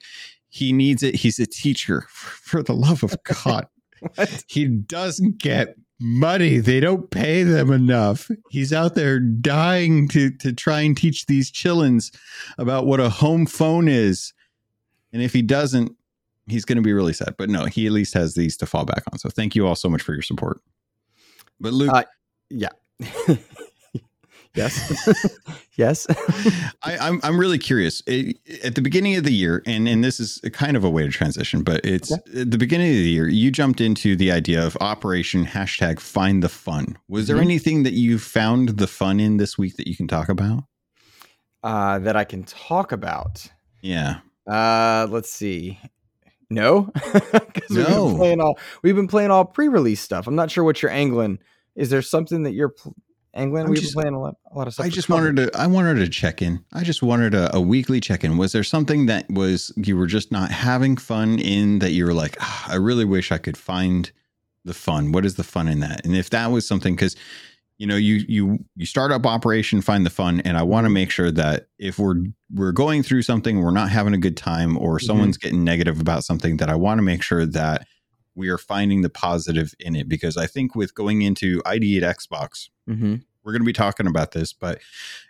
He 0.48 0.72
needs 0.72 1.04
it. 1.04 1.15
He's 1.15 1.38
a 1.39 1.46
teacher. 1.46 2.06
For 2.10 2.63
the 2.63 2.74
love 2.74 3.04
of 3.04 3.18
God, 3.24 3.68
he 4.48 4.68
doesn't 4.68 5.39
get 5.39 5.75
money. 5.99 6.57
They 6.57 6.79
don't 6.79 7.09
pay 7.09 7.43
them 7.43 7.71
enough. 7.71 8.29
He's 8.49 8.73
out 8.73 8.95
there 8.95 9.19
dying 9.19 10.07
to 10.09 10.31
to 10.37 10.53
try 10.53 10.81
and 10.81 10.95
teach 10.95 11.25
these 11.25 11.51
chillins 11.51 12.15
about 12.57 12.85
what 12.85 12.99
a 12.99 13.09
home 13.09 13.45
phone 13.45 13.87
is. 13.87 14.33
And 15.13 15.21
if 15.21 15.31
he 15.33 15.41
doesn't, 15.41 15.95
he's 16.47 16.65
going 16.65 16.75
to 16.77 16.81
be 16.81 16.93
really 16.93 17.13
sad. 17.13 17.35
But 17.37 17.49
no, 17.49 17.65
he 17.65 17.85
at 17.85 17.91
least 17.93 18.13
has 18.13 18.35
these 18.35 18.57
to 18.57 18.65
fall 18.65 18.85
back 18.85 19.03
on. 19.11 19.17
So 19.19 19.29
thank 19.29 19.55
you 19.55 19.65
all 19.65 19.75
so 19.75 19.89
much 19.89 20.01
for 20.01 20.13
your 20.13 20.21
support. 20.21 20.59
But 21.59 21.73
Luke, 21.73 21.91
Uh, 21.93 22.03
Yeah. 22.49 22.69
yes. 24.55 25.09
yes. 25.75 26.07
I, 26.83 26.97
I'm 26.97 27.19
I'm 27.24 27.39
really 27.39 27.57
curious. 27.57 28.01
It- 28.07 28.38
at 28.63 28.75
the 28.75 28.81
beginning 28.81 29.15
of 29.15 29.24
the 29.24 29.33
year, 29.33 29.62
and 29.65 29.88
and 29.88 30.03
this 30.03 30.19
is 30.19 30.39
kind 30.53 30.75
of 30.77 30.83
a 30.83 30.89
way 30.89 31.03
to 31.03 31.09
transition, 31.09 31.62
but 31.63 31.83
it's 31.85 32.12
at 32.12 32.25
the 32.51 32.57
beginning 32.57 32.89
of 32.89 32.95
the 32.95 33.09
year. 33.09 33.27
You 33.27 33.51
jumped 33.51 33.81
into 33.81 34.15
the 34.15 34.31
idea 34.31 34.65
of 34.65 34.77
Operation 34.81 35.45
hashtag 35.45 36.00
Find 36.00 36.41
the 36.41 36.50
Fun. 36.50 36.97
Was 37.07 37.27
there 37.27 37.38
Mhm. 37.38 37.41
anything 37.41 37.83
that 37.83 37.93
you 37.93 38.17
found 38.17 38.69
the 38.77 38.88
fun 38.88 39.19
in 39.19 39.38
this 39.38 39.57
week 39.57 39.75
that 39.77 39.88
you 39.88 39.95
can 39.95 40.07
talk 40.07 40.29
about? 40.29 40.63
uh, 41.63 41.97
that 42.00 42.15
I 42.15 42.24
can 42.24 42.43
talk 42.43 42.91
about. 42.91 43.47
Yeah, 43.81 44.17
Uh, 44.47 45.07
let's 45.09 45.31
see. 45.31 45.79
No, 46.51 46.83
'Cause 46.95 47.21
we've 47.71 47.89
No. 47.89 48.07
been 48.09 48.17
playing 48.17 48.39
all 48.41 48.59
we've 48.83 48.95
been 48.95 49.07
playing 49.07 49.31
all 49.31 49.45
pre-release 49.45 50.00
stuff. 50.00 50.27
I'm 50.27 50.35
not 50.35 50.51
sure 50.51 50.63
what 50.63 50.81
you're 50.83 50.91
angling. 50.91 51.39
Is 51.75 51.89
there 51.89 52.03
something 52.03 52.43
that 52.43 52.53
you're 52.53 52.69
pl- 52.69 52.95
England. 53.36 53.65
I'm 53.65 53.72
We've 53.72 53.82
just- 53.82 53.94
been 53.96 54.04
playing 54.04 54.15
a 54.15 54.20
lot, 54.22 54.36
a 54.51 54.58
lot 54.58 54.68
of 54.68 54.74
stuff. 54.74 54.86
I 54.86 54.89
just 54.89 55.10
wanted 55.10 55.36
to 55.38 55.51
I 55.60 55.68
wanted 55.68 55.96
to 55.96 56.08
check 56.10 56.42
in. 56.42 56.63
I 56.74 56.84
just 56.84 57.04
wanted 57.04 57.34
a, 57.34 57.56
a 57.56 57.62
weekly 57.62 58.00
check 58.00 58.24
in. 58.24 58.38
Was 58.38 58.51
there 58.54 58.63
something 58.63 59.06
that 59.08 59.30
was 59.30 59.72
you 59.75 59.98
were 59.98 60.08
just 60.08 60.32
not 60.32 60.51
having 60.51 60.98
fun 60.98 61.39
in 61.39 61.80
that 61.80 61.92
you 61.92 62.06
were 62.06 62.13
like, 62.13 62.38
ah, 62.39 62.65
I 62.72 62.75
really 62.75 63.06
wish 63.06 63.32
I 63.32 63.38
could 63.38 63.58
find 63.58 64.12
the 64.63 64.74
fun. 64.74 65.12
What 65.12 65.25
is 65.25 65.36
the 65.36 65.44
fun 65.44 65.68
in 65.68 65.80
that? 65.82 66.06
And 66.06 66.15
if 66.15 66.30
that 66.32 66.48
was 66.51 66.68
something 66.68 66.96
because 66.96 67.15
you 67.77 67.86
know 67.86 67.98
you 67.98 68.24
you 68.27 68.60
you 68.77 68.86
start 68.86 69.12
up 69.12 69.25
operation 69.25 69.82
find 69.82 70.06
the 70.06 70.10
fun 70.10 70.39
and 70.46 70.58
i 70.58 70.63
want 70.63 70.86
to 70.86 70.89
make 70.89 71.12
sure 71.12 71.30
that 71.30 71.68
if 71.77 72.00
we're 72.00 72.15
we're 72.54 72.72
going 72.72 73.04
through 73.04 73.22
something 73.22 73.62
we're 73.62 73.70
not 73.70 73.89
having 73.89 74.13
a 74.13 74.18
good 74.18 74.38
time 74.38 74.77
or 74.77 74.98
Mhm. 74.98 75.01
someone's 75.01 75.38
getting 75.38 75.65
negative 75.65 76.00
about 76.00 76.24
something 76.24 76.56
that 76.56 76.70
i 76.70 76.74
want 76.75 77.00
to 77.00 77.01
make 77.01 77.22
sure 77.22 77.46
that 77.46 77.86
we 78.36 78.50
are 78.50 78.58
finding 78.58 79.01
the 79.01 79.10
positive 79.10 79.74
in 79.80 79.96
it 79.96 80.08
because 80.10 80.38
i 80.38 80.46
think 80.46 80.75
with 80.75 80.94
going 80.94 81.22
into 81.22 81.62
id 81.65 82.04
at 82.04 82.18
xbox 82.18 82.70
Mhm. 82.89 83.24
we're 83.44 83.51
going 83.51 83.62
to 83.62 83.65
be 83.65 83.74
talking 83.74 84.08
about 84.08 84.32
this 84.32 84.54
but 84.54 84.80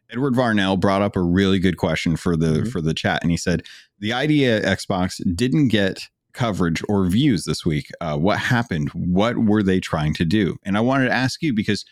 edward 0.09 0.33
varnell 0.33 0.79
brought 0.79 1.01
up 1.01 1.15
a 1.15 1.21
really 1.21 1.59
good 1.59 1.77
question 1.77 2.15
for 2.15 2.35
the 2.35 2.61
Mhm. 2.63 2.71
for 2.71 2.81
the 2.81 2.93
chat 2.93 3.21
and 3.21 3.31
he 3.31 3.37
said 3.37 3.63
the 3.99 4.11
id 4.13 4.45
at 4.45 4.63
xbox 4.77 5.21
didn't 5.35 5.69
get 5.69 6.07
coverage 6.33 6.83
or 6.89 7.05
views 7.05 7.45
this 7.45 7.65
week. 7.65 7.87
Uh, 8.01 8.17
what 8.17 8.37
happened? 8.37 8.89
What 8.89 9.37
were 9.37 9.63
they 9.63 9.79
trying 9.79 10.13
to 10.15 10.25
do? 10.25 10.57
And 10.63 10.77
i 10.77 10.81
wanted 10.81 11.05
to 11.05 11.13
ask 11.13 11.41
you 11.41 11.53
because 11.53 11.85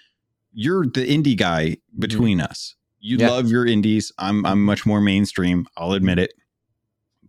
you're 0.52 0.84
the 0.86 1.06
indie 1.08 1.38
guy 1.38 1.78
between 1.98 2.42
us. 2.42 2.76
You 3.00 3.20
Yeah. 3.20 3.30
love 3.30 3.50
your 3.50 3.66
indies. 3.66 4.12
I'm 4.18 4.46
i'm 4.46 4.62
much 4.66 4.86
more 4.86 5.00
mainstream. 5.00 5.66
I'll 5.78 5.94
admit 5.94 6.20
it 6.20 6.34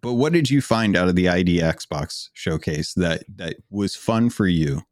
but 0.04 0.14
what 0.14 0.32
did 0.32 0.50
you 0.50 0.60
find 0.60 0.96
out 0.96 1.08
of 1.08 1.16
the 1.16 1.28
id 1.28 1.58
xbox 1.58 2.28
showcase 2.32 2.94
that 2.94 3.24
that 3.28 3.56
was 3.70 3.96
fun 3.96 4.30
for 4.30 4.46
you 4.46 4.82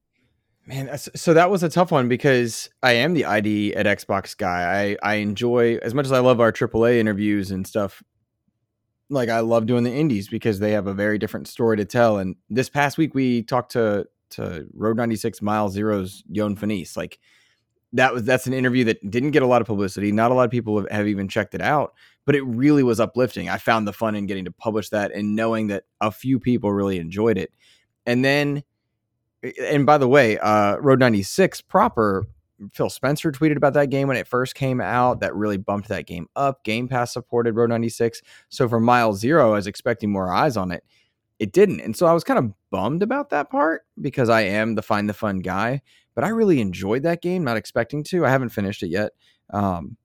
Man, 0.64 0.97
so 0.97 1.35
that 1.35 1.50
was 1.50 1.64
a 1.64 1.69
tough 1.69 1.90
one 1.90 2.09
because 2.09 2.71
I 2.85 2.92
am 2.92 3.14
the 3.14 3.25
ID 3.25 3.75
at 3.75 3.87
Xbox 3.87 4.37
guy. 4.37 4.97
I 5.02 5.12
I 5.12 5.14
enjoy 5.16 5.78
as 5.83 5.92
much 5.92 6.07
as 6.07 6.12
I 6.12 6.21
love 6.21 6.40
our 6.40 6.52
AAA 6.52 6.99
interviews 6.99 7.50
and 7.50 7.66
stuff. 7.66 8.00
Like 9.11 9.28
I 9.28 9.40
love 9.40 9.66
doing 9.66 9.83
the 9.83 9.92
indies 9.92 10.28
because 10.28 10.61
they 10.61 10.71
have 10.71 10.87
a 10.87 10.95
very 10.95 11.19
different 11.19 11.49
story 11.49 11.76
to 11.78 11.85
tell. 11.85 12.19
And 12.19 12.37
this 12.49 12.69
past 12.69 12.97
week 12.97 13.12
we 13.12 13.42
talked 13.42 13.73
to 13.73 14.07
to 14.31 14.66
Road 14.73 14.97
96 14.97 15.42
Mile 15.42 15.69
Zero's 15.69 16.23
Yoan 16.33 16.57
Fanise. 16.57 16.97
Like 16.97 17.19
that 17.92 18.14
was 18.14 18.23
that's 18.23 18.47
an 18.47 18.54
interview 18.54 18.85
that 18.85 19.11
didn't 19.11 19.33
get 19.33 19.42
a 19.42 19.47
lot 19.47 19.62
of 19.62 19.66
publicity. 19.66 20.12
Not 20.12 20.31
a 20.31 20.35
lot 20.35 20.45
of 20.45 20.52
people 20.52 20.78
have, 20.78 20.90
have 20.92 21.09
even 21.09 21.26
checked 21.26 21.57
it 21.57 21.61
out, 21.61 21.92
but 22.25 22.35
it 22.35 22.43
really 22.43 22.83
was 22.83 23.00
uplifting. 23.00 23.49
I 23.49 23.59
found 23.59 23.87
the 23.87 23.93
fun 23.93 24.14
in 24.14 24.26
getting 24.26 24.45
to 24.45 24.52
publish 24.52 24.91
that 24.91 25.12
and 25.12 25.35
knowing 25.35 25.69
that 25.69 25.85
a 26.00 26.11
few 26.11 26.38
people 26.38 26.73
really 26.73 26.99
enjoyed 26.99 27.38
it. 27.38 27.52
And 28.07 28.25
then 28.25 28.62
and 29.61 29.85
by 29.85 29.99
the 29.99 30.09
way, 30.09 30.38
uh, 30.38 30.76
Road 30.76 31.00
96 31.00 31.62
proper, 31.62 32.25
Phil 32.73 32.91
Spencer 32.91 33.33
tweeted 33.33 33.57
about 33.57 33.73
that 33.75 33.91
game 33.91 34.09
when 34.09 34.17
it 34.17 34.29
first 34.29 34.55
came 34.55 34.81
out. 34.81 35.21
That 35.21 35.35
really 35.35 35.57
bumped 35.57 35.88
that 35.88 36.07
game 36.07 36.29
up. 36.37 36.62
Game 36.64 36.88
Pass 36.88 37.12
supported 37.12 37.57
Road 37.57 37.71
96. 37.71 38.23
So 38.50 38.69
for 38.69 38.79
Mile 38.79 39.14
Zero, 39.14 39.50
I 39.50 39.55
was 39.57 39.67
expecting 39.67 40.12
more 40.12 40.33
eyes 40.33 40.57
on 40.57 40.71
it. 40.71 40.85
It 41.41 41.52
didn't. 41.52 41.81
And 41.81 41.97
so 41.97 42.07
I 42.07 42.12
was 42.12 42.23
kind 42.23 42.38
of 42.38 42.52
bummed 42.71 43.02
about 43.02 43.31
that 43.31 43.50
part 43.50 43.83
because 44.00 44.29
I 44.29 44.43
am 44.43 44.76
the 44.76 44.83
find 44.83 45.09
the 45.09 45.14
fun 45.14 45.41
guy. 45.41 45.83
But 46.14 46.25
I 46.25 46.29
really 46.29 46.61
enjoyed 46.61 47.02
that 47.02 47.23
game, 47.23 47.43
not 47.43 47.57
expecting 47.57 48.05
to. 48.05 48.25
I 48.25 48.31
haven't 48.31 48.50
finished 48.50 48.83
it 48.83 48.88
yet. 48.88 49.12
Um, 49.50 49.97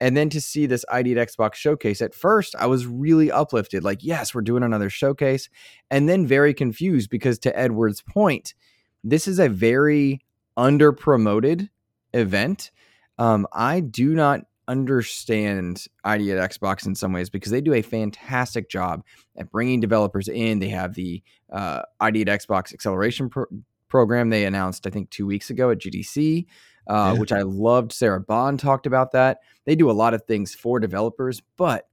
and 0.00 0.16
then 0.16 0.28
to 0.30 0.40
see 0.40 0.66
this 0.66 0.84
ID 0.90 1.18
at 1.18 1.28
Xbox 1.28 1.54
showcase, 1.54 2.02
at 2.02 2.14
first 2.14 2.54
I 2.58 2.66
was 2.66 2.86
really 2.86 3.30
uplifted, 3.30 3.82
like, 3.82 4.02
yes, 4.02 4.34
we're 4.34 4.42
doing 4.42 4.62
another 4.62 4.90
showcase. 4.90 5.48
And 5.90 6.08
then 6.08 6.26
very 6.26 6.52
confused 6.52 7.08
because, 7.10 7.38
to 7.40 7.58
Edward's 7.58 8.02
point, 8.02 8.54
this 9.02 9.26
is 9.26 9.38
a 9.38 9.48
very 9.48 10.20
under 10.56 10.92
promoted 10.92 11.70
event. 12.12 12.70
Um, 13.18 13.46
I 13.52 13.80
do 13.80 14.14
not 14.14 14.40
understand 14.68 15.86
ID 16.04 16.32
at 16.32 16.50
Xbox 16.50 16.86
in 16.86 16.94
some 16.94 17.12
ways 17.12 17.30
because 17.30 17.52
they 17.52 17.60
do 17.60 17.72
a 17.72 17.82
fantastic 17.82 18.68
job 18.68 19.02
at 19.36 19.50
bringing 19.50 19.80
developers 19.80 20.28
in. 20.28 20.58
They 20.58 20.68
have 20.68 20.94
the 20.94 21.22
uh, 21.52 21.82
ID 22.00 22.22
at 22.22 22.40
Xbox 22.40 22.72
acceleration 22.74 23.30
pro- 23.30 23.46
program 23.88 24.30
they 24.30 24.44
announced, 24.44 24.86
I 24.86 24.90
think, 24.90 25.10
two 25.10 25.26
weeks 25.26 25.50
ago 25.50 25.70
at 25.70 25.78
GDC, 25.78 26.46
uh, 26.88 27.12
Yeah. 27.14 27.20
which 27.20 27.32
I 27.32 27.42
loved. 27.42 27.92
Sarah 27.92 28.20
Bond 28.20 28.58
talked 28.60 28.86
about 28.86 29.12
that. 29.12 29.38
They 29.64 29.74
do 29.76 29.90
a 29.90 29.92
lot 29.92 30.14
of 30.14 30.22
things 30.24 30.54
for 30.54 30.78
developers, 30.80 31.42
but 31.56 31.88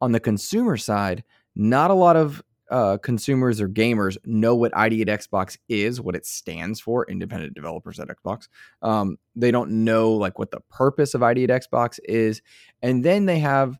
on 0.00 0.12
the 0.12 0.20
consumer 0.20 0.76
side, 0.76 1.24
not 1.54 1.90
a 1.90 1.94
lot 1.94 2.16
of 2.16 2.42
uh, 2.70 2.96
consumers 2.98 3.60
or 3.60 3.68
gamers 3.68 4.16
know 4.24 4.54
what 4.54 4.74
ID 4.76 5.02
at 5.02 5.08
Xbox 5.08 5.58
is, 5.68 6.00
what 6.00 6.14
it 6.14 6.24
stands 6.24 6.78
for, 6.80 7.04
independent 7.10 7.52
developers 7.54 7.98
at 7.98 8.06
Xbox. 8.08 8.46
Um, 8.80 9.18
they 9.34 9.50
don't 9.50 9.84
know 9.84 10.12
like 10.12 10.38
what 10.38 10.52
the 10.52 10.60
purpose 10.70 11.12
of 11.14 11.22
ID 11.22 11.44
at 11.44 11.50
Xbox 11.50 11.98
is, 12.04 12.40
and 12.80 13.04
then 13.04 13.26
they 13.26 13.40
have 13.40 13.76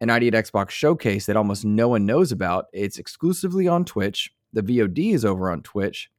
an 0.00 0.10
ID 0.10 0.26
at 0.28 0.34
Xbox 0.34 0.70
showcase 0.70 1.26
that 1.26 1.36
almost 1.36 1.64
no 1.64 1.88
one 1.88 2.04
knows 2.04 2.32
about. 2.32 2.66
It's 2.72 2.98
exclusively 2.98 3.68
on 3.68 3.84
Twitch. 3.84 4.34
The 4.52 4.62
VOD 4.62 5.14
is 5.14 5.24
over 5.24 5.48
on 5.48 5.62
Twitch. 5.62 6.10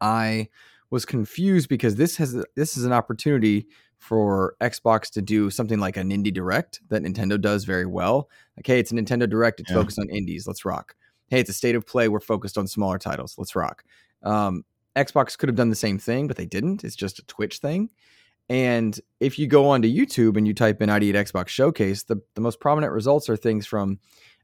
I 0.00 0.48
was 0.90 1.04
confused 1.04 1.68
because 1.68 1.96
this 1.96 2.16
has 2.16 2.42
this 2.56 2.76
is 2.76 2.84
an 2.84 2.92
opportunity 2.92 3.66
for 3.98 4.54
Xbox 4.60 5.10
to 5.10 5.20
do 5.22 5.50
something 5.50 5.80
like 5.80 5.96
an 5.96 6.10
indie 6.10 6.32
direct 6.32 6.80
that 6.88 7.02
Nintendo 7.02 7.40
does 7.40 7.64
very 7.64 7.84
well. 7.86 8.30
Like, 8.56 8.66
hey, 8.66 8.78
it's 8.78 8.92
a 8.92 8.94
Nintendo 8.94 9.28
direct, 9.28 9.60
it's 9.60 9.70
Yeah. 9.70 9.76
focused 9.76 9.98
on 9.98 10.08
indies. 10.08 10.46
Let's 10.46 10.64
rock. 10.64 10.94
Hey, 11.28 11.40
it's 11.40 11.50
a 11.50 11.54
state 11.54 11.74
of 11.74 11.84
play. 11.86 12.08
We're 12.08 12.20
focused 12.20 12.56
on 12.56 12.66
smaller 12.68 12.98
titles. 12.98 13.34
Let's 13.36 13.54
rock. 13.56 13.84
Um, 14.22 14.64
Xbox 14.96 15.36
could 15.36 15.48
have 15.48 15.56
done 15.56 15.68
the 15.70 15.76
same 15.76 15.98
thing, 15.98 16.26
but 16.26 16.36
they 16.36 16.46
didn't. 16.46 16.84
It's 16.84 16.96
just 16.96 17.18
a 17.18 17.26
Twitch 17.26 17.58
thing. 17.58 17.90
And 18.48 18.98
if 19.20 19.38
you 19.38 19.46
go 19.46 19.68
onto 19.68 19.88
YouTube 19.92 20.36
and 20.36 20.46
you 20.48 20.54
type 20.54 20.80
in 20.80 20.88
ID 20.88 21.14
at 21.14 21.26
Xbox 21.26 21.48
Showcase, 21.48 22.04
the, 22.04 22.16
the 22.34 22.40
most 22.40 22.60
prominent 22.60 22.92
results 22.92 23.28
are 23.28 23.36
things 23.36 23.66
from 23.66 23.98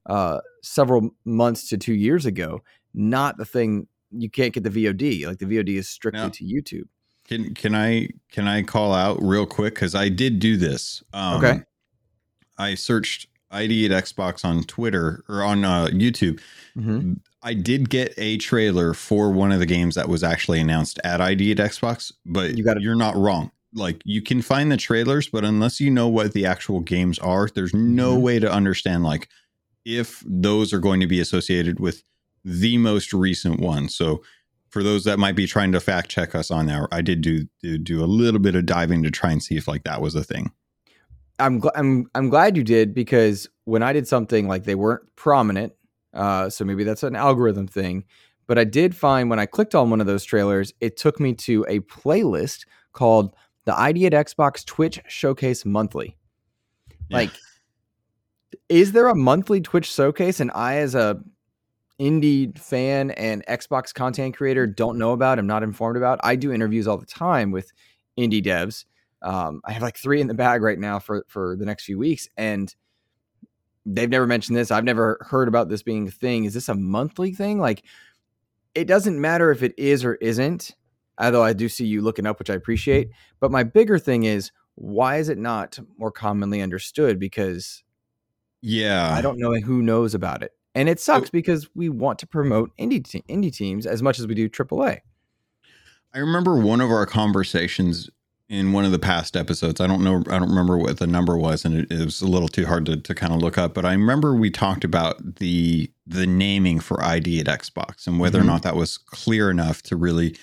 uh, 0.06 0.40
several 0.62 1.10
months 1.24 1.68
to 1.70 1.78
two 1.78 1.94
years 1.94 2.26
ago, 2.26 2.60
not 2.92 3.38
the 3.38 3.46
thing 3.46 3.86
you 4.16 4.30
can't 4.30 4.52
get 4.52 4.62
the 4.64 4.70
VOD. 4.70 5.26
Like 5.26 5.38
the 5.38 5.46
VOD 5.46 5.76
is 5.76 5.88
strictly 5.88 6.20
No. 6.22 6.28
to 6.30 6.44
YouTube. 6.44 6.84
Can 7.26 7.54
can 7.54 7.74
I 7.74 8.08
can 8.30 8.46
I 8.46 8.62
call 8.62 8.92
out 8.94 9.18
real 9.22 9.46
quick 9.46 9.74
because 9.74 9.94
I 9.94 10.08
did 10.08 10.38
do 10.38 10.56
this. 10.56 11.02
Um, 11.12 11.36
Okay. 11.44 11.60
I 12.58 12.74
searched 12.74 13.28
ID 13.50 13.86
at 13.86 14.04
Xbox 14.04 14.44
on 14.44 14.62
Twitter 14.64 15.24
or 15.28 15.42
on 15.42 15.64
uh, 15.64 15.86
YouTube. 15.86 16.40
Mm-hmm. 16.76 17.14
I 17.42 17.54
did 17.54 17.88
get 17.90 18.14
a 18.16 18.36
trailer 18.38 18.94
for 18.94 19.30
one 19.30 19.52
of 19.52 19.58
the 19.60 19.66
games 19.66 19.94
that 19.96 20.08
was 20.08 20.22
actually 20.24 20.60
announced 20.60 20.98
at 21.04 21.20
ID 21.20 21.52
at 21.52 21.58
Xbox, 21.58 22.12
but 22.26 22.56
You 22.56 22.64
gotta- 22.64 22.80
you're 22.82 22.94
not 22.96 23.16
wrong. 23.16 23.50
Like 23.74 24.00
you 24.04 24.22
can 24.22 24.40
find 24.40 24.70
the 24.70 24.76
trailers, 24.76 25.28
but 25.28 25.44
unless 25.44 25.80
you 25.80 25.90
know 25.90 26.08
what 26.08 26.32
the 26.32 26.46
actual 26.46 26.80
games 26.80 27.18
are, 27.18 27.48
there's 27.54 27.74
no 27.74 28.16
Mhm. 28.16 28.20
way 28.22 28.38
to 28.38 28.50
understand 28.50 29.02
like 29.02 29.28
if 29.84 30.22
those 30.26 30.72
are 30.72 30.78
going 30.78 31.00
to 31.00 31.06
be 31.06 31.20
associated 31.20 31.80
with 31.80 32.02
the 32.44 32.76
most 32.78 33.12
recent 33.12 33.60
one. 33.60 33.88
So 33.88 34.22
for 34.70 34.82
those 34.82 35.04
that 35.04 35.18
might 35.18 35.36
be 35.36 35.46
trying 35.46 35.72
to 35.72 35.80
fact 35.80 36.10
check 36.10 36.34
us 36.34 36.50
on 36.50 36.66
there, 36.66 36.88
I 36.92 37.00
did 37.00 37.20
do 37.20 37.46
do, 37.62 37.78
do 37.78 38.02
a 38.02 38.06
little 38.06 38.40
bit 38.40 38.54
of 38.54 38.66
diving 38.66 39.02
to 39.04 39.10
try 39.10 39.30
and 39.30 39.42
see 39.42 39.56
if 39.56 39.68
like 39.68 39.84
that 39.84 40.00
was 40.00 40.14
a 40.14 40.24
thing. 40.24 40.52
I'm 41.38 41.60
gl- 41.60 41.72
I'm 41.74 42.10
I'm 42.14 42.28
glad 42.28 42.56
you 42.56 42.64
did 42.64 42.94
because 42.94 43.48
when 43.64 43.82
I 43.82 43.92
did 43.92 44.06
something 44.06 44.46
like 44.46 44.64
they 44.64 44.74
weren't 44.74 45.02
prominent, 45.16 45.72
uh, 46.12 46.50
so 46.50 46.64
maybe 46.64 46.84
that's 46.84 47.02
an 47.02 47.16
algorithm 47.16 47.66
thing. 47.66 48.04
But 48.46 48.58
I 48.58 48.64
did 48.64 48.94
find 48.94 49.30
when 49.30 49.38
I 49.38 49.46
clicked 49.46 49.74
on 49.74 49.90
one 49.90 50.00
of 50.00 50.06
those 50.06 50.24
trailers, 50.24 50.72
it 50.80 50.96
took 50.96 51.18
me 51.18 51.34
to 51.34 51.64
a 51.68 51.80
playlist 51.80 52.66
called 52.92 53.34
the 53.64 53.78
ID 53.78 54.06
at 54.06 54.12
Xbox 54.12 54.64
Twitch 54.64 55.00
Showcase 55.08 55.64
Monthly. 55.64 56.16
Yeah. 57.08 57.16
Like, 57.16 57.30
is 58.68 58.92
there 58.92 59.08
a 59.08 59.14
monthly 59.14 59.60
Twitch 59.60 59.90
showcase? 59.90 60.40
And 60.40 60.50
I, 60.54 60.76
as 60.76 60.94
a 60.94 61.20
indie 62.00 62.56
fan 62.58 63.12
and 63.12 63.44
Xbox 63.46 63.94
content 63.94 64.36
creator, 64.36 64.66
don't 64.66 64.98
know 64.98 65.12
about. 65.12 65.38
I'm 65.38 65.46
not 65.46 65.62
informed 65.62 65.96
about. 65.96 66.20
I 66.22 66.36
do 66.36 66.52
interviews 66.52 66.86
all 66.86 66.98
the 66.98 67.06
time 67.06 67.50
with 67.50 67.72
indie 68.18 68.44
devs. 68.44 68.84
Um, 69.22 69.60
I 69.64 69.72
have 69.72 69.82
like 69.82 69.96
three 69.96 70.20
in 70.20 70.26
the 70.26 70.34
bag 70.34 70.62
right 70.62 70.78
now 70.78 70.98
for 70.98 71.24
for 71.28 71.56
the 71.56 71.64
next 71.64 71.84
few 71.84 71.98
weeks, 71.98 72.28
and 72.36 72.74
they've 73.86 74.10
never 74.10 74.26
mentioned 74.26 74.56
this. 74.56 74.70
I've 74.70 74.84
never 74.84 75.18
heard 75.28 75.48
about 75.48 75.68
this 75.68 75.82
being 75.82 76.08
a 76.08 76.10
thing. 76.10 76.44
Is 76.44 76.54
this 76.54 76.68
a 76.68 76.74
monthly 76.74 77.32
thing? 77.32 77.58
Like, 77.58 77.84
it 78.74 78.86
doesn't 78.86 79.20
matter 79.20 79.50
if 79.50 79.62
it 79.62 79.74
is 79.78 80.04
or 80.04 80.14
isn't. 80.16 80.74
Although 81.18 81.44
I 81.44 81.52
do 81.52 81.68
see 81.68 81.86
you 81.86 82.02
looking 82.02 82.26
up, 82.26 82.38
which 82.38 82.50
I 82.50 82.54
appreciate. 82.54 83.10
But 83.40 83.52
my 83.52 83.62
bigger 83.62 83.98
thing 83.98 84.24
is, 84.24 84.50
why 84.74 85.18
is 85.18 85.28
it 85.28 85.38
not 85.38 85.78
more 85.96 86.10
commonly 86.10 86.60
understood? 86.60 87.20
Because 87.20 87.84
Yeah. 88.62 89.12
I 89.14 89.20
don't 89.20 89.38
know 89.38 89.54
who 89.54 89.80
knows 89.80 90.14
about 90.14 90.42
it, 90.42 90.52
and 90.74 90.88
it 90.88 91.00
sucks 91.00 91.30
because 91.30 91.68
we 91.74 91.88
want 91.88 92.18
to 92.20 92.26
promote 92.26 92.70
indie 92.78 93.04
te- 93.04 93.22
indie 93.28 93.54
teams 93.54 93.86
as 93.86 94.02
much 94.02 94.18
as 94.18 94.26
we 94.26 94.34
do 94.34 94.48
AAA. 94.48 95.00
I 96.12 96.18
remember 96.18 96.56
one 96.56 96.80
of 96.80 96.90
our 96.90 97.06
conversations 97.06 98.08
in 98.48 98.72
one 98.72 98.84
of 98.84 98.92
the 98.92 98.98
past 98.98 99.36
episodes. 99.36 99.80
I 99.80 99.86
don't 99.86 100.04
know, 100.04 100.18
I 100.28 100.38
don't 100.38 100.48
remember 100.50 100.76
what 100.76 100.98
the 100.98 101.06
number 101.06 101.36
was, 101.36 101.64
and 101.64 101.74
it, 101.74 101.90
it 101.90 102.04
was 102.04 102.20
a 102.20 102.26
little 102.26 102.46
too 102.48 102.66
hard 102.66 102.86
to, 102.86 102.96
to 102.98 103.14
kind 103.14 103.32
of 103.32 103.40
look 103.40 103.56
up. 103.58 103.72
But 103.74 103.84
I 103.84 103.92
remember 103.92 104.34
we 104.34 104.50
talked 104.50 104.84
about 104.84 105.36
the 105.36 105.90
the 106.06 106.26
naming 106.26 106.78
for 106.80 107.02
ID 107.02 107.40
at 107.40 107.46
Xbox 107.46 108.06
and 108.06 108.20
whether 108.20 108.38
Mhm. 108.38 108.42
or 108.42 108.46
not 108.46 108.62
that 108.62 108.76
was 108.76 108.98
clear 108.98 109.50
enough 109.50 109.82
to 109.84 109.96
really 109.96 110.36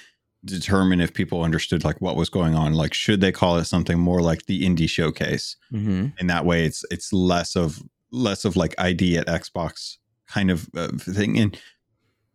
determine 0.43 0.99
if 0.99 1.13
people 1.13 1.43
understood 1.43 1.83
like 1.83 2.01
what 2.01 2.15
was 2.15 2.27
going 2.29 2.55
on. 2.55 2.73
Like, 2.73 2.95
should 2.95 3.21
they 3.21 3.31
call 3.31 3.57
it 3.57 3.65
something 3.65 3.99
more 3.99 4.21
like 4.21 4.47
the 4.47 4.63
indie 4.63 4.89
showcase? 4.89 5.55
Mm-hmm. 5.71 6.07
And 6.19 6.29
that 6.29 6.43
way, 6.45 6.65
it's 6.65 6.83
it's 6.89 7.13
less 7.13 7.55
of 7.55 7.83
less 8.11 8.43
of 8.43 8.55
like 8.57 8.73
ID 8.79 9.17
at 9.19 9.27
Xbox 9.27 9.97
kind 10.31 10.51
of 10.51 10.69
uh, 10.75 10.89
thing. 10.97 11.37
And 11.37 11.59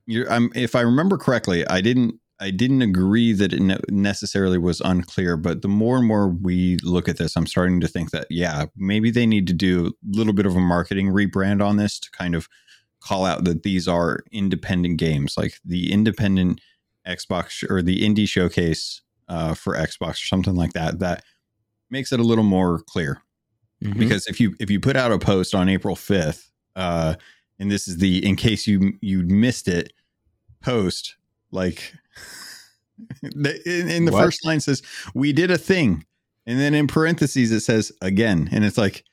you're, 0.06 0.30
I'm, 0.30 0.50
if 0.54 0.74
I 0.74 0.80
remember 0.80 1.16
correctly, 1.16 1.66
I 1.66 1.80
didn't 1.80 2.20
I 2.38 2.50
didn't 2.50 2.82
agree 2.82 3.32
that 3.32 3.54
it 3.54 3.62
ne- 3.62 3.78
necessarily 3.88 4.58
was 4.58 4.82
unclear, 4.82 5.38
but 5.38 5.62
the 5.62 5.68
more 5.68 5.96
and 5.96 6.06
more 6.06 6.28
we 6.28 6.76
look 6.82 7.08
at 7.08 7.16
this, 7.16 7.34
I'm 7.34 7.46
starting 7.46 7.80
to 7.80 7.88
think 7.88 8.10
that 8.10 8.26
yeah, 8.28 8.66
maybe 8.76 9.10
they 9.10 9.26
need 9.26 9.46
to 9.46 9.54
do 9.54 9.86
a 9.86 9.90
little 10.16 10.34
bit 10.34 10.44
of 10.46 10.54
a 10.54 10.60
marketing 10.60 11.08
rebrand 11.08 11.64
on 11.64 11.78
this 11.78 11.98
to 12.00 12.10
kind 12.10 12.34
of 12.34 12.48
call 13.00 13.24
out 13.24 13.44
that 13.44 13.62
these 13.62 13.88
are 13.88 14.20
independent 14.32 14.98
games, 14.98 15.34
like 15.36 15.60
the 15.64 15.92
independent 15.92 16.60
Xbox 17.06 17.68
or 17.70 17.80
the 17.80 18.02
indie 18.02 18.28
showcase 18.28 19.00
uh, 19.28 19.54
for 19.54 19.74
Xbox 19.74 20.22
or 20.22 20.26
something 20.26 20.56
like 20.56 20.72
that. 20.74 20.98
That 20.98 21.24
makes 21.90 22.12
it 22.12 22.20
a 22.20 22.24
little 22.24 22.44
more 22.44 22.80
clear. 22.80 23.22
Mhm. 23.82 23.98
Because 23.98 24.26
if 24.26 24.40
you 24.40 24.54
if 24.60 24.70
you 24.70 24.80
put 24.80 24.96
out 24.96 25.12
a 25.12 25.18
post 25.18 25.54
on 25.54 25.68
April 25.68 25.94
5th, 25.94 26.50
uh, 26.74 27.14
and 27.58 27.70
this 27.70 27.86
is 27.88 27.98
the 27.98 28.24
in 28.26 28.36
case 28.36 28.66
you 28.66 28.94
you 29.00 29.22
missed 29.22 29.68
it 29.68 29.92
post, 30.62 31.16
like 31.50 31.92
the, 33.22 33.60
in, 33.68 33.88
in 33.90 34.04
the 34.04 34.12
What? 34.12 34.24
first 34.24 34.44
line 34.44 34.60
says 34.60 34.82
we 35.14 35.32
did 35.32 35.50
a 35.50 35.58
thing, 35.58 36.04
and 36.46 36.58
then 36.58 36.74
in 36.74 36.86
parentheses 36.86 37.52
it 37.52 37.60
says 37.60 37.92
again, 38.02 38.48
and 38.52 38.64
it's 38.64 38.78
like 38.78 39.04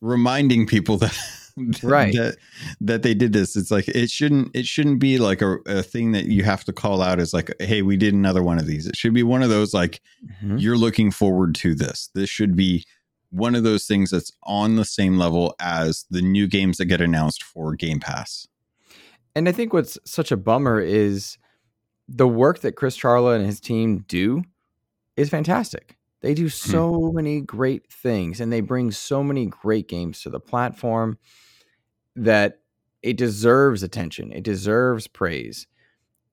reminding 0.00 0.66
people 0.66 0.96
that 0.98 1.16
Right. 1.82 2.14
that 2.14 2.38
that 2.80 3.02
they 3.02 3.12
did 3.12 3.34
this. 3.34 3.56
It's 3.56 3.70
like 3.70 3.86
it 3.88 4.10
shouldn't 4.10 4.50
it 4.56 4.64
shouldn't 4.66 5.00
be 5.00 5.18
like 5.18 5.42
a, 5.42 5.58
a 5.66 5.82
thing 5.82 6.12
that 6.12 6.24
you 6.24 6.44
have 6.44 6.64
to 6.64 6.72
call 6.72 7.02
out 7.02 7.20
as 7.20 7.34
like 7.34 7.50
hey 7.60 7.82
we 7.82 7.98
did 7.98 8.14
another 8.14 8.42
one 8.42 8.58
of 8.58 8.66
these. 8.66 8.86
It 8.86 8.96
should 8.96 9.12
be 9.12 9.22
one 9.22 9.42
of 9.42 9.50
those 9.50 9.74
like 9.74 10.00
Mhm. 10.42 10.58
you're 10.60 10.78
looking 10.78 11.10
forward 11.10 11.54
to 11.56 11.74
this. 11.74 12.08
This 12.14 12.30
should 12.30 12.56
be 12.56 12.86
one 13.32 13.54
of 13.54 13.64
those 13.64 13.86
things 13.86 14.10
that's 14.10 14.30
on 14.42 14.76
the 14.76 14.84
same 14.84 15.16
level 15.16 15.54
as 15.58 16.04
the 16.10 16.22
new 16.22 16.46
games 16.46 16.76
that 16.76 16.84
get 16.84 17.00
announced 17.00 17.42
for 17.42 17.74
Game 17.74 17.98
Pass. 17.98 18.46
And 19.34 19.48
I 19.48 19.52
think 19.52 19.72
what's 19.72 19.98
such 20.04 20.30
a 20.30 20.36
bummer 20.36 20.78
is 20.80 21.38
the 22.06 22.28
work 22.28 22.60
that 22.60 22.76
Chris 22.76 22.96
Charla 22.96 23.34
and 23.34 23.46
his 23.46 23.58
team 23.58 24.04
do 24.06 24.42
is 25.16 25.30
fantastic. 25.30 25.96
They 26.20 26.34
do 26.34 26.46
mm-hmm. 26.46 26.70
so 26.70 27.10
many 27.12 27.40
great 27.40 27.90
things 27.90 28.40
and 28.40 28.52
they 28.52 28.60
bring 28.60 28.90
so 28.90 29.22
many 29.22 29.46
great 29.46 29.88
games 29.88 30.20
to 30.22 30.30
the 30.30 30.40
platform 30.40 31.18
that 32.14 32.60
it 33.02 33.16
deserves 33.16 33.82
attention. 33.82 34.30
It 34.30 34.44
deserves 34.44 35.06
praise. 35.06 35.66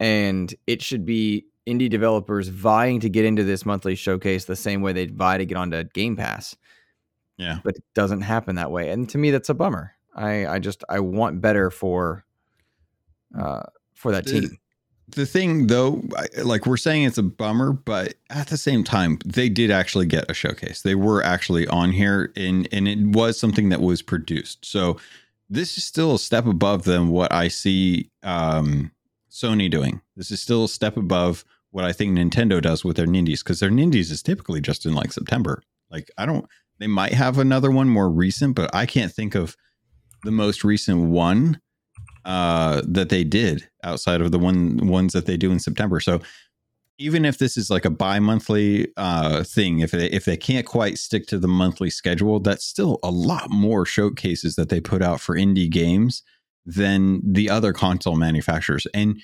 And 0.02 0.54
it 0.68 0.82
should 0.82 1.06
be 1.06 1.46
indie 1.66 1.90
developers 1.90 2.50
vying 2.50 3.00
to 3.00 3.10
get 3.10 3.26
into 3.26 3.44
this 3.44 3.66
monthly 3.66 3.96
showcase 3.96 4.46
the 4.46 4.56
same 4.56 4.82
way 4.82 4.92
they 4.92 5.06
vie 5.06 5.38
to 5.38 5.46
get 5.46 5.58
onto 5.58 5.84
Game 5.86 6.16
Pass. 6.16 6.56
Yeah. 7.40 7.60
But 7.64 7.78
it 7.78 7.84
doesn't 7.96 8.22
happen 8.22 8.56
that 8.58 8.70
way. 8.70 8.90
And 8.92 9.10
to 9.10 9.18
me 9.18 9.32
that's 9.32 9.50
a 9.50 9.54
bummer. 9.56 9.94
I 10.16 10.46
I 10.46 10.60
just 10.60 10.84
I 10.90 11.00
want 11.00 11.42
better 11.42 11.72
for 11.72 12.26
uh 13.40 13.64
for 13.94 14.12
that 14.12 14.26
The- 14.26 14.42
team. 14.42 14.58
The 15.16 15.26
thing 15.26 15.66
though, 15.66 16.04
like 16.44 16.68
we're 16.68 16.78
saying 16.78 17.02
it's 17.02 17.18
a 17.18 17.24
bummer, 17.24 17.74
but 17.74 18.14
at 18.30 18.46
the 18.50 18.58
same 18.58 18.84
time, 18.84 19.18
they 19.26 19.50
did 19.50 19.72
actually 19.72 20.06
get 20.06 20.30
a 20.30 20.36
showcase. 20.36 20.84
They 20.84 20.94
were 20.94 21.24
actually 21.24 21.66
on 21.68 21.92
here 21.92 22.32
and 22.36 22.68
and 22.72 22.88
it 22.88 23.00
was 23.08 23.40
something 23.40 23.70
that 23.70 23.82
was 23.82 24.04
produced. 24.04 24.64
So 24.64 24.98
this 25.50 25.80
is 25.80 25.84
still 25.84 26.14
a 26.14 26.20
step 26.20 26.46
above 26.46 26.84
than 26.84 27.08
what 27.08 27.34
I 27.34 27.48
see 27.48 28.12
um 28.22 28.92
Sony 29.32 29.70
doing. 29.72 30.00
This 30.16 30.30
is 30.30 30.44
still 30.44 30.66
a 30.66 30.70
step 30.70 30.96
above 30.96 31.44
what 31.72 31.86
I 31.86 31.92
think 31.92 32.16
Nintendo 32.16 32.62
does 32.62 32.86
with 32.86 32.96
their 32.98 33.08
Nindies 33.08 33.40
because 33.44 33.60
their 33.60 33.72
Nindies 33.72 34.12
is 34.12 34.22
typically 34.22 34.62
just 34.62 34.86
in 34.86 34.94
like 34.94 35.12
September. 35.12 35.64
Like 35.90 36.12
I 36.20 36.28
don't 36.28 36.46
they 36.80 36.88
might 36.88 37.14
have 37.14 37.38
another 37.38 37.72
one 37.72 37.90
more 37.90 38.10
recent, 38.10 38.56
but 38.56 38.74
I 38.74 38.86
can't 38.86 39.12
think 39.12 39.36
of 39.36 39.56
the 40.24 40.32
most 40.32 40.64
recent 40.64 41.10
one 41.10 41.62
uh 42.26 42.82
that 42.86 43.10
they 43.10 43.24
did 43.24 43.70
outside 43.84 44.20
of 44.20 44.32
the 44.32 44.40
one 44.40 44.88
ones 44.88 45.14
that 45.14 45.26
they 45.26 45.38
do 45.38 45.52
in 45.52 45.60
September. 45.60 46.00
So 46.02 46.20
even 46.98 47.24
if 47.24 47.38
this 47.38 47.56
is 47.56 47.70
like 47.70 47.86
a 47.86 47.90
bi-monthly 47.90 48.90
uh 48.98 49.44
thing, 49.44 49.80
if 49.80 49.92
they 49.92 50.08
if 50.08 50.26
they 50.26 50.36
can't 50.36 50.66
quite 50.66 50.98
stick 50.98 51.28
to 51.28 51.40
the 51.40 51.48
monthly 51.48 51.90
schedule, 51.90 52.42
that's 52.42 52.66
still 52.66 53.00
a 53.04 53.12
lot 53.12 53.50
more 53.50 53.86
showcases 53.86 54.56
that 54.56 54.70
they 54.70 54.82
put 54.82 55.02
out 55.02 55.22
for 55.22 55.36
indie 55.36 55.70
games 55.70 56.24
than 56.66 57.22
the 57.24 57.50
other 57.50 57.72
console 57.72 58.18
manufacturers. 58.18 58.86
And 58.94 59.22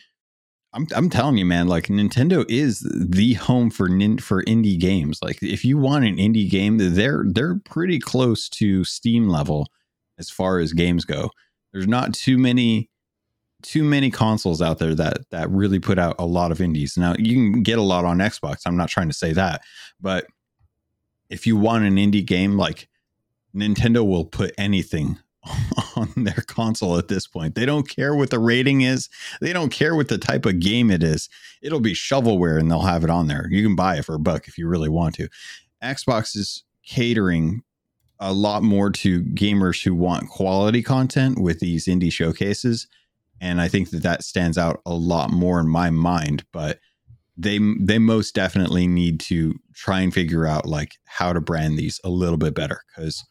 I'm 0.76 0.88
I'm 0.94 1.10
telling 1.10 1.38
you, 1.38 1.46
man, 1.46 1.68
like 1.68 1.88
Nintendo 1.88 2.46
is 2.50 2.86
the 2.94 3.34
home 3.36 3.72
for 3.72 3.88
nin, 3.88 4.18
for 4.18 4.44
indie 4.44 4.78
games. 4.78 5.20
Like 5.24 5.42
if 5.42 5.64
you 5.64 5.78
want 5.78 6.04
an 6.06 6.18
indie 6.18 6.50
game, 6.50 6.78
they're 6.78 7.24
they're 7.26 7.56
pretty 7.60 7.98
close 7.98 8.50
to 8.50 8.84
Steam 8.84 9.30
level 9.30 9.68
as 10.20 10.30
far 10.30 10.60
as 10.60 10.74
games 10.74 11.06
go. 11.06 11.32
There's 11.72 11.88
not 11.88 12.14
too 12.14 12.38
many 12.38 12.90
too 13.64 13.84
many 13.84 14.12
consoles 14.12 14.62
out 14.62 14.78
there 14.78 14.94
that 14.96 15.30
that 15.32 15.50
really 15.50 15.80
put 15.80 15.98
out 15.98 16.16
a 16.20 16.26
lot 16.26 16.52
of 16.52 16.60
indies. 16.60 16.98
Now 16.98 17.16
you 17.18 17.34
can 17.36 17.64
get 17.64 17.80
a 17.80 17.84
lot 17.84 18.04
on 18.04 18.18
Xbox. 18.18 18.62
I'm 18.66 18.78
not 18.78 18.90
trying 18.90 19.08
to 19.08 19.14
say 19.14 19.32
that, 19.32 19.62
but 20.02 20.28
if 21.30 21.48
you 21.48 21.56
want 21.56 21.86
an 21.86 21.96
indie 21.96 22.26
game, 22.26 22.58
like 22.58 22.90
Nintendo 23.56 24.06
will 24.06 24.26
put 24.26 24.54
anything 24.58 25.18
on 25.96 26.12
their 26.24 26.44
console 26.48 26.98
at 26.98 27.08
this 27.08 27.28
point. 27.28 27.56
They 27.56 27.66
don't 27.66 27.88
care 27.88 28.16
what 28.16 28.30
the 28.30 28.40
rating 28.40 28.82
is. 28.82 29.10
They 29.42 29.54
don't 29.54 29.70
care 29.70 29.96
what 29.96 30.08
the 30.08 30.18
type 30.18 30.46
of 30.46 30.60
game 30.60 30.92
it 30.92 31.04
is. 31.04 31.30
It'll 31.62 31.80
be 31.80 31.94
shovelware 31.94 32.60
and 32.60 32.70
they'll 32.70 32.82
have 32.82 33.04
it 33.04 33.10
on 33.10 33.28
there. 33.28 33.48
You 33.50 33.64
can 33.64 33.76
buy 33.76 33.98
it 33.98 34.06
for 34.06 34.16
a 34.16 34.20
buck 34.20 34.48
if 34.48 34.58
you 34.58 34.68
really 34.68 34.90
want 34.90 35.16
to. 35.16 35.28
Xbox 35.84 36.36
is 36.36 36.64
catering 36.86 37.64
a 38.20 38.32
lot 38.32 38.64
more 38.64 38.90
to 38.90 39.24
gamers 39.24 39.84
who 39.84 39.94
want 39.94 40.30
quality 40.30 40.82
content 40.82 41.40
with 41.42 41.60
these 41.60 41.86
indie 41.86 42.12
showcases 42.12 42.88
and 43.42 43.62
I 43.62 43.68
think 43.68 43.90
that 43.92 44.04
that 44.04 44.24
stands 44.24 44.58
out 44.58 44.82
a 44.86 44.94
lot 44.94 45.32
more 45.32 45.60
in 45.60 45.68
my 45.68 45.90
mind. 45.90 46.46
But 46.52 46.80
they 47.38 47.60
they 47.80 48.00
most 48.00 48.34
definitely 48.34 48.88
need 48.88 49.20
to 49.22 49.56
try 49.74 50.00
and 50.02 50.14
figure 50.14 50.46
out 50.46 50.66
like 50.66 50.94
how 51.06 51.34
to 51.34 51.42
brand 51.42 51.78
these 51.78 52.00
a 52.04 52.10
little 52.10 52.38
bit 52.38 52.56
better 52.56 52.82
because 52.90 53.26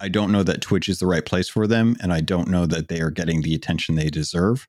I 0.00 0.08
don't 0.08 0.30
know 0.32 0.42
that 0.42 0.60
Twitch 0.60 0.88
is 0.88 0.98
the 0.98 1.06
right 1.06 1.24
place 1.24 1.48
for 1.48 1.66
them, 1.66 1.96
and 2.02 2.12
I 2.12 2.20
don't 2.20 2.48
know 2.48 2.66
that 2.66 2.88
they 2.88 3.00
are 3.00 3.10
getting 3.10 3.42
the 3.42 3.54
attention 3.54 3.94
they 3.94 4.10
deserve. 4.10 4.66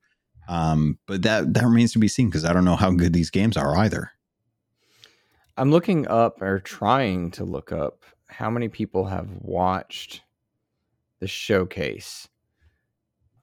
Um, 0.47 0.97
but 1.07 1.23
that 1.23 1.53
that 1.53 1.65
remains 1.65 1.91
to 1.93 1.99
be 1.99 2.07
seen 2.07 2.27
because 2.29 2.45
I 2.45 2.53
don't 2.53 2.63
know 2.65 2.77
how 2.77 2.91
good 2.91 3.11
these 3.13 3.29
games 3.29 3.57
are 3.57 3.75
either. 3.77 4.11
I'm 5.57 5.71
looking 5.71 6.07
up 6.07 6.41
or 6.41 6.59
trying 6.59 7.31
to 7.31 7.43
look 7.43 7.71
up 7.71 8.03
how 8.27 8.49
many 8.49 8.69
people 8.69 9.05
have 9.05 9.27
watched 9.41 10.21
the 11.19 11.27
showcase. 11.27 12.27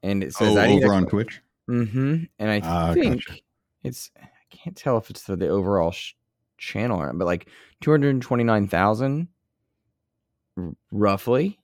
And 0.02 0.22
it 0.22 0.32
says 0.34 0.56
Oh, 0.56 0.60
over 0.60 0.92
on 0.92 1.06
Twitch. 1.06 1.40
Mm-hmm. 1.68 2.24
And 2.38 2.50
I 2.50 2.60
Ah, 2.62 2.92
think 2.94 3.24
gotcha. 3.26 3.40
it's 3.82 4.10
I 4.20 4.28
can't 4.50 4.76
tell 4.76 4.96
if 4.98 5.10
it's 5.10 5.22
for 5.22 5.34
the 5.36 5.48
overall 5.48 5.90
sh- 5.90 6.12
channel 6.58 7.00
or 7.00 7.06
not, 7.06 7.18
but 7.18 7.24
like 7.24 7.48
229,000 7.80 9.28
r- 10.56 10.72
roughly. 10.92 11.58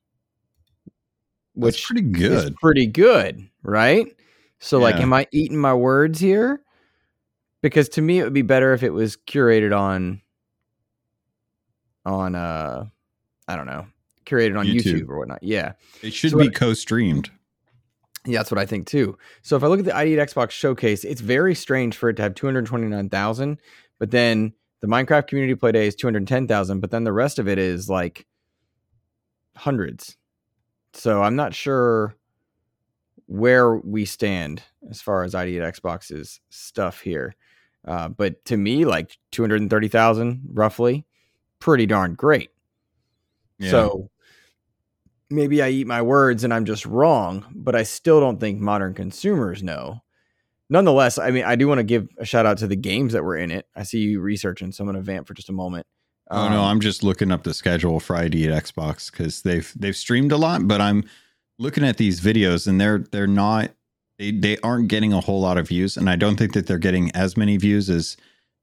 That's 1.61 1.77
Which 1.77 1.85
pretty 1.87 2.07
is 2.07 2.42
good. 2.44 2.57
pretty 2.57 2.87
good, 2.87 3.49
right? 3.62 4.07
So 4.59 4.79
like 4.79 4.96
am 4.96 5.12
I 5.12 5.27
eating 5.33 5.59
my 5.59 5.75
words 5.75 6.18
here? 6.20 6.61
Because 7.62 7.88
to 7.90 8.03
me 8.03 8.18
it 8.18 8.25
would 8.25 8.33
be 8.33 8.42
better 8.42 8.73
if 8.73 8.83
it 8.83 8.90
was 8.90 9.16
curated 9.16 9.77
on 9.77 10.20
on 12.05 12.35
uh 12.35 12.87
I 13.49 13.57
don't 13.57 13.66
know, 13.66 13.87
curated 14.27 14.59
on 14.59 14.66
YouTube. 14.66 15.01
YouTube, 15.03 15.09
or 15.09 15.18
whatnot. 15.18 15.42
Yeah. 15.42 15.73
It 16.03 16.12
should 16.12 16.31
So 16.33 16.38
be 16.38 16.44
what- 16.46 16.55
co-streamed. 16.55 17.31
Yeah, 18.27 18.38
that's 18.40 18.51
what 18.51 18.59
I 18.59 18.66
think 18.66 18.87
too. 18.87 19.16
So 19.40 19.57
if 19.57 19.62
I 19.64 19.66
look 19.66 19.79
at 19.79 19.87
the 19.87 19.96
ID 19.96 20.16
Xbox 20.16 20.51
showcase, 20.51 21.05
it's 21.05 21.23
very 21.23 21.55
strange 21.55 21.96
for 21.96 22.11
it 22.11 22.16
to 22.16 22.23
have 22.23 22.35
229,000, 22.35 23.59
but 23.99 24.11
then 24.11 24.53
the 24.81 24.87
Minecraft 24.88 25.27
community 25.27 25.55
play 25.55 25.73
day 25.73 25.87
is 25.87 25.94
210,000, 25.94 26.81
but 26.81 26.90
then 26.90 27.05
the 27.05 27.14
rest 27.14 27.38
of 27.38 27.49
it 27.49 27.59
is 27.59 27.88
like 27.88 28.27
hundreds. 29.57 30.16
So 30.92 31.22
I'm 31.22 31.37
not 31.37 31.55
sure 31.55 32.16
where 33.26 33.76
we 33.76 34.05
stand 34.05 34.62
as 34.90 35.00
far 35.00 35.22
as 35.22 35.35
ID 35.35 35.61
at 35.61 35.74
Xbox's 35.74 36.40
stuff 36.50 37.00
here. 37.00 37.35
Uh, 37.87 38.09
but 38.09 38.44
to 38.46 38.57
me, 38.57 38.85
like 38.85 39.16
230,000 39.31 40.42
roughly, 40.53 41.07
pretty 41.61 41.87
darn 41.87 42.14
great. 42.14 42.50
Yeah. 43.59 43.70
So 43.70 44.11
maybe 45.31 45.62
I 45.62 45.68
eat 45.68 45.87
my 45.87 46.03
words 46.03 46.44
and 46.44 46.53
I'm 46.53 46.64
just 46.64 46.85
wrong, 46.85 47.46
but 47.55 47.74
I 47.74 47.85
still 47.85 48.20
don't 48.20 48.40
think 48.40 48.61
modern 48.61 48.94
consumers 48.94 49.62
know. 49.62 50.03
Nonetheless, 50.68 51.18
I 51.18 51.31
mean, 51.31 51.44
I 51.44 51.57
do 51.57 51.68
want 51.68 51.79
to 51.79 51.85
give 51.85 52.09
a 52.18 52.24
shout 52.24 52.46
out 52.46 52.59
to 52.59 52.66
the 52.66 52.76
games 52.76 53.12
that 53.12 53.24
were 53.24 53.37
in 53.37 53.50
it. 53.50 53.66
I 53.74 53.83
see 53.83 53.98
you 53.98 54.20
researching, 54.20 54.72
so 54.72 54.83
I'm 54.83 54.87
going 54.87 54.96
to 54.96 55.03
vamp 55.03 55.26
for 55.26 55.35
just 55.35 55.48
a 55.48 55.53
moment. 55.53 55.87
Oh 56.31 56.49
no, 56.49 56.61
Um, 56.61 56.66
I'm 56.66 56.81
just 56.81 57.03
looking 57.03 57.33
up 57.33 57.43
the 57.43 57.55
schedule 57.55 57.99
Friday 58.01 58.47
at 58.49 58.64
Xbox 58.64 59.11
because 59.11 59.43
they've 59.43 59.73
they've 59.77 59.97
streamed 59.97 60.33
a 60.33 60.37
lot, 60.37 60.69
but 60.69 60.81
I'm 60.81 61.05
looking 61.59 61.85
at 61.85 61.97
these 61.97 62.21
videos 62.21 62.66
and 62.66 62.81
they're 62.81 62.99
they're 62.99 63.27
not 63.27 63.73
they 64.19 64.31
they 64.31 64.57
aren't 64.59 64.88
getting 64.88 65.12
a 65.12 65.21
whole 65.21 65.40
lot 65.40 65.59
of 65.59 65.69
views, 65.69 65.97
and 65.97 66.09
I 66.09 66.16
don't 66.16 66.37
think 66.37 66.53
that 66.53 66.66
they're 66.66 66.79
getting 66.79 67.11
as 67.12 67.37
many 67.37 67.57
views 67.57 67.90
as 67.90 68.16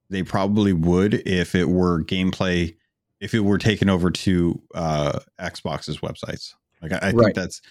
they 0.10 0.24
probably 0.24 0.72
would 0.72 1.16
if 1.28 1.56
it 1.56 1.68
were 1.68 2.04
gameplay, 2.04 2.76
if 3.20 3.34
it 3.34 3.42
were 3.42 3.58
taken 3.58 3.90
over 3.90 4.12
to 4.12 4.62
uh, 4.74 5.20
Xbox's 5.40 6.00
websites. 6.00 6.54
Like 6.82 6.94
I, 6.94 7.10
I 7.10 7.12
think 7.12 7.36
that's, 7.36 7.62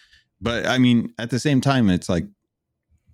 but 0.40 0.66
I 0.66 0.78
mean, 0.78 1.14
at 1.18 1.30
the 1.30 1.38
same 1.38 1.60
time, 1.60 1.88
it's 1.88 2.08
like, 2.08 2.26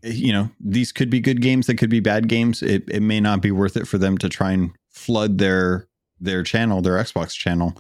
you 0.03 0.33
know, 0.33 0.51
these 0.59 0.91
could 0.91 1.11
be 1.11 1.21
good 1.21 1.41
games, 1.41 1.67
they 1.67 1.75
could 1.75 1.91
be 1.91 2.01
bad 2.01 2.29
games. 2.29 2.63
It 2.63 2.85
it 2.89 3.01
may 3.03 3.21
not 3.21 3.43
be 3.43 3.53
worth 3.53 3.77
it 3.77 3.87
for 3.87 3.99
them 3.99 4.19
to 4.19 4.29
try 4.29 4.53
and 4.53 4.73
flood 4.89 5.39
their 5.39 5.87
their 6.23 6.43
channel, 6.43 6.81
their 6.83 6.95
Xbox 6.97 7.35
channel, 7.35 7.75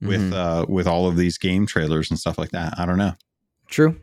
with 0.00 0.30
Mhm. 0.30 0.34
uh 0.34 0.66
with 0.68 0.86
all 0.86 1.06
of 1.08 1.16
these 1.16 1.38
game 1.38 1.66
trailers 1.66 2.10
and 2.10 2.18
stuff 2.18 2.38
like 2.38 2.50
that. 2.50 2.74
I 2.78 2.86
don't 2.86 2.98
know. 2.98 3.14
True. 3.68 3.96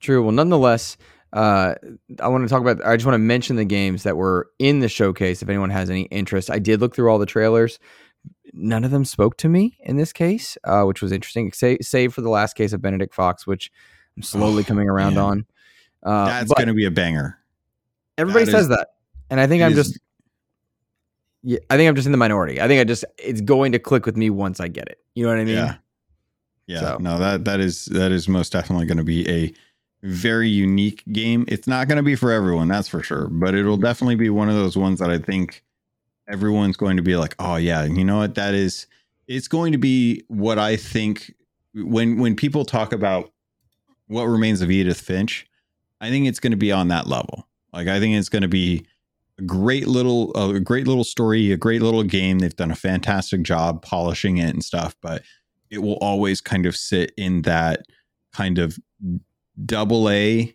True. 0.00 0.22
Well, 0.22 0.32
nonetheless, 0.32 0.96
uh, 1.32 1.74
I 2.20 2.28
want 2.28 2.44
to 2.44 2.48
talk 2.48 2.60
about, 2.60 2.84
I 2.86 2.96
just 2.96 3.06
want 3.06 3.14
to 3.14 3.18
mention 3.18 3.56
the 3.56 3.64
games 3.64 4.02
that 4.04 4.16
were 4.16 4.50
in 4.58 4.80
the 4.80 4.88
showcase 4.88 5.42
if 5.42 5.48
anyone 5.48 5.70
has 5.70 5.90
any 5.90 6.02
interest. 6.04 6.50
I 6.50 6.58
did 6.58 6.80
look 6.80 6.94
through 6.94 7.10
all 7.10 7.18
the 7.18 7.26
trailers. 7.26 7.78
None 8.52 8.82
of 8.84 8.90
them 8.90 9.04
spoke 9.04 9.36
to 9.38 9.48
me 9.48 9.76
in 9.80 9.96
this 9.96 10.12
case, 10.12 10.56
uh, 10.64 10.82
which 10.84 11.00
was 11.02 11.12
interesting, 11.12 11.52
save, 11.52 11.78
save 11.82 12.12
for 12.14 12.20
the 12.20 12.28
last 12.30 12.54
case 12.56 12.72
of 12.72 12.82
Benedict 12.82 13.14
Fox, 13.14 13.46
which 13.46 13.70
I'm 14.16 14.22
slowly 14.22 14.62
Oh, 14.62 14.66
coming 14.68 14.88
around 14.88 15.14
man. 15.14 15.24
on. 15.24 15.46
Uh, 16.02 16.24
That's 16.26 16.52
going 16.54 16.68
to 16.68 16.74
be 16.74 16.86
a 16.86 16.90
banger. 16.90 17.38
everybody 18.18 18.46
that 18.46 18.50
says 18.50 18.62
is- 18.62 18.68
that. 18.70 18.88
And 19.30 19.38
I 19.40 19.46
think 19.46 19.62
I'm 19.62 19.74
just, 19.74 19.98
yeah, 21.42 21.58
I 21.70 21.76
think 21.76 21.88
I'm 21.88 21.94
just 21.94 22.06
in 22.06 22.12
the 22.12 22.18
minority. 22.18 22.60
I 22.60 22.68
think 22.68 22.80
I 22.80 22.84
just, 22.84 23.04
it's 23.18 23.40
going 23.40 23.72
to 23.72 23.78
click 23.78 24.06
with 24.06 24.16
me 24.16 24.30
once 24.30 24.60
I 24.60 24.68
get 24.68 24.88
it. 24.88 24.98
You 25.14 25.24
know 25.24 25.30
what 25.30 25.38
I 25.38 25.44
mean? 25.44 25.56
yeah. 25.56 25.74
Yeah. 26.66 26.80
So- 26.80 26.98
No, 27.00 27.18
that 27.18 27.44
that 27.46 27.60
is 27.60 27.86
that 27.86 28.12
is 28.12 28.28
most 28.28 28.52
definitely 28.52 28.86
going 28.86 28.98
to 28.98 29.04
be 29.04 29.28
a 29.28 29.52
very 30.02 30.48
unique 30.48 31.02
game. 31.12 31.44
It's 31.48 31.66
not 31.66 31.88
going 31.88 31.96
to 31.96 32.02
be 32.02 32.14
for 32.14 32.30
everyone, 32.30 32.68
that's 32.68 32.88
for 32.88 33.02
sure, 33.02 33.26
but 33.28 33.54
it'll 33.54 33.76
definitely 33.76 34.14
be 34.16 34.30
one 34.30 34.48
of 34.48 34.54
those 34.54 34.76
ones 34.76 34.98
that 35.00 35.10
I 35.10 35.18
think 35.18 35.62
everyone's 36.28 36.76
going 36.76 36.96
to 36.96 37.02
be 37.02 37.16
like, 37.16 37.34
"Oh 37.38 37.56
yeah, 37.56 37.84
you 37.84 38.04
know 38.04 38.18
what? 38.18 38.34
That 38.36 38.54
is 38.54 38.86
it's 39.26 39.48
going 39.48 39.72
to 39.72 39.78
be 39.78 40.22
what 40.28 40.58
I 40.58 40.76
think 40.76 41.34
when 41.74 42.18
when 42.18 42.36
people 42.36 42.64
talk 42.64 42.92
about 42.92 43.32
what 44.06 44.24
remains 44.24 44.62
of 44.62 44.70
Edith 44.70 45.00
Finch, 45.00 45.46
I 46.00 46.08
think 46.08 46.26
it's 46.28 46.40
going 46.40 46.52
to 46.52 46.56
be 46.56 46.72
on 46.72 46.88
that 46.88 47.06
level. 47.08 47.46
Like 47.72 47.88
I 47.88 47.98
think 48.00 48.14
it's 48.16 48.28
going 48.28 48.42
to 48.42 48.48
be 48.48 48.86
great 49.40 49.86
little 49.88 50.32
a 50.34 50.60
great 50.60 50.86
little 50.86 51.04
story, 51.04 51.52
a 51.52 51.56
great 51.56 51.82
little 51.82 52.02
game. 52.02 52.38
They've 52.38 52.54
done 52.54 52.70
a 52.70 52.76
fantastic 52.76 53.42
job 53.42 53.82
polishing 53.82 54.38
it 54.38 54.50
and 54.50 54.64
stuff, 54.64 54.94
but 55.02 55.22
it 55.70 55.78
will 55.78 55.98
always 56.00 56.40
kind 56.40 56.66
of 56.66 56.76
sit 56.76 57.12
in 57.16 57.42
that 57.42 57.82
kind 58.32 58.58
of 58.58 58.78
double 59.64 60.08
A 60.10 60.54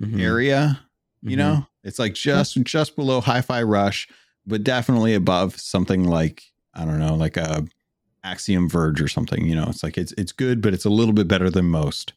Mhm. 0.00 0.20
area, 0.20 0.80
you 1.22 1.36
Mhm. 1.36 1.38
know? 1.38 1.66
It's 1.84 1.98
like 1.98 2.14
just 2.14 2.56
just 2.64 2.96
below 2.96 3.20
Hi-Fi 3.20 3.62
Rush, 3.62 4.08
but 4.46 4.64
definitely 4.64 5.14
above 5.14 5.58
something 5.58 6.04
like 6.04 6.42
I 6.74 6.84
don't 6.84 6.98
know, 6.98 7.14
like 7.14 7.36
a 7.36 7.64
Axiom 8.24 8.68
Verge 8.68 9.00
or 9.00 9.08
something, 9.08 9.46
you 9.46 9.54
know. 9.54 9.66
It's 9.68 9.82
like 9.82 9.96
it's 9.96 10.12
it's 10.18 10.32
good, 10.32 10.60
but 10.60 10.74
it's 10.74 10.84
a 10.84 10.90
little 10.90 11.14
bit 11.14 11.28
better 11.28 11.48
than 11.48 11.66
most. 11.66 12.12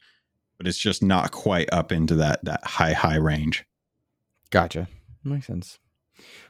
But 0.57 0.67
it's 0.67 0.77
just 0.77 1.01
not 1.01 1.31
quite 1.31 1.69
up 1.71 1.91
into 1.91 2.15
that 2.15 2.43
that 2.43 2.63
high 2.65 2.93
high 2.93 3.15
range. 3.15 3.63
Gotcha. 4.49 4.87
Makes 5.23 5.47
sense. 5.47 5.77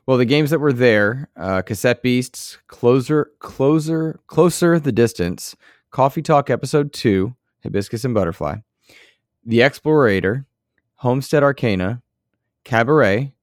Well, 0.05 0.17
the 0.17 0.25
games 0.25 0.49
that 0.49 0.59
were 0.59 0.73
there: 0.73 1.29
uh, 1.37 1.61
Cassette 1.61 2.01
Beasts, 2.01 2.57
Closer, 2.67 3.31
Closer, 3.39 4.19
Closer 4.27 4.79
the 4.79 4.91
Distance, 4.91 5.55
Coffee 5.91 6.21
Talk 6.21 6.49
Episode 6.49 6.93
Two, 6.93 7.35
Hibiscus 7.63 8.03
and 8.03 8.13
Butterfly, 8.13 8.57
The 9.45 9.59
Explorator, 9.59 10.45
Homestead 10.95 11.43
Arcana, 11.43 12.01
Cabernet, 12.65 13.33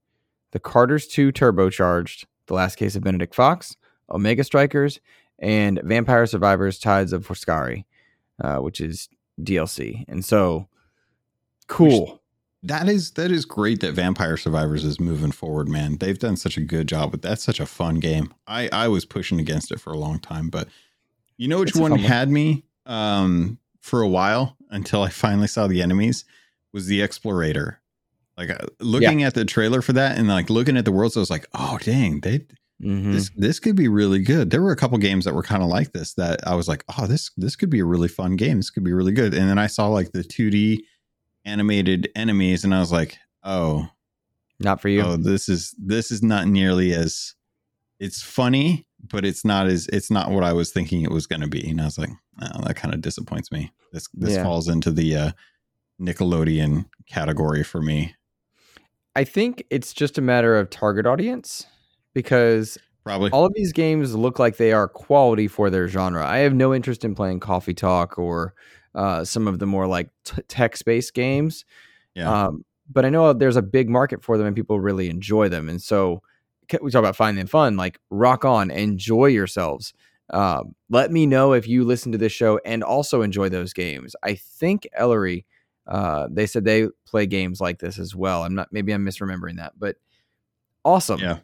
The 0.50 0.60
Karters 0.60 1.08
Two 1.08 1.32
Turbocharged, 1.32 2.24
The 2.46 2.54
Last 2.54 2.76
Case 2.76 2.96
of 2.96 3.04
Benedict 3.04 3.34
Fox, 3.34 3.76
Omega 4.10 4.44
Strikers, 4.44 5.00
and 5.38 5.80
Vampire 5.84 6.26
Survivors: 6.26 6.78
Tides 6.78 7.12
of 7.12 7.26
Foscari, 7.26 7.84
uh, 8.42 8.58
which 8.58 8.80
is 8.80 9.08
DLC. 9.40 10.04
And 10.08 10.24
so, 10.24 10.68
cool. 11.68 12.22
That 12.66 12.88
is 12.88 13.12
that 13.12 13.31
is 13.31 13.44
great 13.44 13.81
that 13.81 13.92
Vampire 13.92 14.37
Survivors 14.37 14.85
is 14.85 14.98
moving 14.98 15.31
forward, 15.33 15.68
man. 15.68 15.96
They've 15.98 16.18
done 16.18 16.37
such 16.37 16.57
a 16.57 16.61
good 16.61 16.88
job 16.88 17.12
with 17.12 17.22
that's 17.22 17.42
such 17.44 17.61
a 17.61 17.66
fun 17.66 17.96
game. 18.00 18.33
I 18.46 18.68
I 18.72 18.88
was 18.88 19.05
pushing 19.05 19.38
against 19.40 19.70
it 19.72 19.81
for 19.81 19.92
a 19.92 19.98
long 19.98 20.18
time, 20.18 20.48
but 20.50 20.68
you 21.37 21.48
know 21.48 21.61
which 21.61 21.70
It's 21.70 21.79
one 21.79 21.98
had 21.98 22.29
me 22.31 22.64
um 22.87 23.59
for 23.81 24.00
a 24.02 24.09
while 24.09 24.57
until 24.70 25.02
I 25.02 25.11
finally 25.11 25.46
saw 25.46 25.66
the 25.66 25.81
enemies 25.83 26.24
was 26.72 26.87
the 26.87 27.00
Explorator. 27.00 27.76
Like 28.37 28.50
uh, 28.50 28.59
looking 28.81 29.22
at 29.22 29.35
the 29.35 29.44
trailer 29.44 29.81
for 29.81 29.92
that 29.94 30.18
and 30.18 30.29
like 30.29 30.50
looking 30.50 30.76
at 30.76 30.85
the 30.85 30.92
worlds, 30.92 31.16
I 31.16 31.20
was 31.20 31.31
like, 31.31 31.46
oh 31.55 31.79
dang, 31.81 32.20
they 32.20 32.46
Mhm. 32.83 33.12
this 33.12 33.31
this 33.37 33.59
could 33.59 33.74
be 33.74 33.88
really 33.88 34.18
good. 34.18 34.50
There 34.50 34.61
were 34.61 34.72
a 34.72 34.76
couple 34.76 34.98
games 34.98 35.24
that 35.24 35.35
were 35.35 35.42
kind 35.42 35.62
of 35.62 35.68
like 35.70 35.92
this 35.92 36.12
that 36.14 36.46
I 36.46 36.55
was 36.55 36.68
like, 36.68 36.85
oh, 36.98 37.07
this 37.07 37.31
this 37.38 37.57
could 37.57 37.70
be 37.70 37.81
a 37.81 37.87
really 37.87 38.09
fun 38.09 38.37
game. 38.37 38.59
This 38.59 38.68
could 38.68 38.85
be 38.85 38.92
really 38.92 39.12
good. 39.12 39.33
And 39.33 39.48
then 39.48 39.59
I 39.59 39.66
saw 39.66 39.88
like 39.88 40.12
the 40.12 40.22
2D 40.22 40.81
animated 41.46 42.11
enemies, 42.14 42.64
and 42.64 42.74
I 42.74 42.80
was 42.80 42.92
like, 42.92 43.16
oh, 43.42 43.88
Not 44.61 44.80
for 44.82 44.88
you. 44.90 45.00
oh, 45.02 45.16
this 45.16 45.48
is 45.48 45.74
this 45.78 46.11
is 46.11 46.22
not 46.22 46.46
nearly 46.46 46.92
as 46.92 47.35
it's 47.98 48.20
funny, 48.22 48.87
but 49.11 49.24
it's 49.24 49.44
not 49.44 49.66
as 49.68 49.87
it's 49.92 50.11
not 50.11 50.30
what 50.30 50.44
I 50.44 50.52
was 50.52 50.70
thinking 50.72 51.00
it 51.02 51.11
was 51.11 51.26
going 51.26 51.40
to 51.40 51.48
be. 51.48 51.70
And 51.70 51.80
I 51.80 51.85
was 51.85 51.96
like, 51.98 52.11
oh, 52.42 52.62
that 52.64 52.76
kind 52.76 52.92
of 52.92 53.00
disappoints 53.00 53.50
me. 53.50 53.72
This 53.92 54.06
this 54.12 54.35
Yeah. 54.35 54.42
falls 54.42 54.68
into 54.68 54.90
the 54.90 55.16
uh, 55.16 55.30
Nickelodeon 56.00 56.87
category 57.09 57.62
for 57.62 57.80
me. 57.80 58.14
I 59.14 59.24
think 59.24 59.64
it's 59.70 59.94
just 59.94 60.18
a 60.18 60.20
matter 60.20 60.56
of 60.59 60.68
target 60.68 61.06
audience 61.06 61.66
because 62.12 62.76
Probably. 63.04 63.30
all 63.30 63.46
of 63.46 63.52
these 63.54 63.72
games 63.72 64.14
look 64.14 64.38
like 64.38 64.59
they 64.59 64.72
are 64.72 64.88
quality 64.88 65.48
for 65.48 65.70
their 65.70 65.88
genre. 65.88 66.26
I 66.26 66.38
have 66.38 66.52
no 66.54 66.74
interest 66.74 67.02
in 67.04 67.14
playing 67.14 67.40
Coffee 67.40 67.72
Talk 67.72 68.18
or 68.18 68.52
uh, 68.96 69.24
some 69.24 69.46
of 69.46 69.61
the 69.61 69.66
more 69.66 69.87
like 69.87 70.09
t- 70.24 70.42
text 70.48 70.85
based 70.85 71.14
games. 71.14 71.64
Yeah. 72.14 72.46
Um, 72.46 72.64
but 72.90 73.04
I 73.04 73.11
know 73.11 73.32
there's 73.32 73.56
a 73.56 73.62
big 73.62 73.88
market 73.88 74.24
for 74.24 74.38
them 74.38 74.46
and 74.46 74.56
people 74.56 74.80
really 74.80 75.09
enjoy 75.11 75.48
them. 75.48 75.68
And 75.68 75.80
so 75.80 76.22
we 76.80 76.90
talk 76.90 77.00
about 77.00 77.16
finding 77.16 77.46
fun, 77.46 77.76
like 77.76 78.00
rock 78.11 78.44
on, 78.44 78.70
enjoy 78.70 79.26
yourselves. 79.26 79.92
Um, 80.30 80.74
let 80.90 81.12
me 81.12 81.26
know 81.26 81.52
if 81.52 81.68
you 81.68 81.85
listen 81.85 82.11
to 82.12 82.18
this 82.18 82.32
show 82.32 82.59
and 82.64 82.82
also 82.82 83.22
enjoy 83.22 83.48
those 83.48 83.72
games. 83.72 84.16
I 84.22 84.35
think 84.35 84.88
Ellery, 84.94 85.46
uh, 85.87 86.28
they 86.30 86.46
said 86.46 86.64
they 86.64 86.88
play 87.06 87.26
games 87.26 87.61
like 87.61 87.78
this 87.78 87.98
as 87.98 88.16
well. 88.16 88.42
I'm 88.42 88.54
not, 88.54 88.72
maybe 88.72 88.92
I'm 88.92 89.04
misremembering 89.04 89.59
that, 89.59 89.74
but 89.78 89.96
awesome. 90.85 91.20
yeah. 91.20 91.38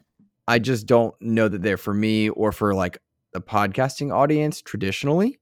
I 0.47 0.59
just 0.59 0.87
don't 0.87 1.15
know 1.21 1.47
that 1.47 1.61
they're 1.61 1.77
for 1.77 1.93
me 1.93 2.29
or 2.29 2.51
for 2.51 2.73
like 2.73 2.97
the 3.31 3.41
podcasting 3.41 4.13
audience 4.13 4.61
traditionally, 4.61 5.39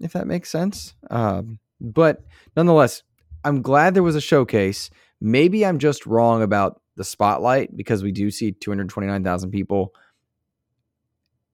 if 0.00 0.12
that 0.12 0.26
makes 0.26 0.50
sense. 0.50 0.94
Um, 1.10 1.58
but 1.80 2.24
nonetheless, 2.56 3.02
I'm 3.44 3.62
glad 3.62 3.94
there 3.94 4.02
was 4.02 4.16
a 4.16 4.20
showcase. 4.20 4.90
Maybe 5.20 5.64
I'm 5.64 5.78
just 5.78 6.06
wrong 6.06 6.42
about 6.42 6.80
the 6.96 7.04
spotlight 7.04 7.76
because 7.76 8.02
we 8.02 8.12
do 8.12 8.30
see 8.30 8.52
229,000 8.52 9.50
people. 9.50 9.94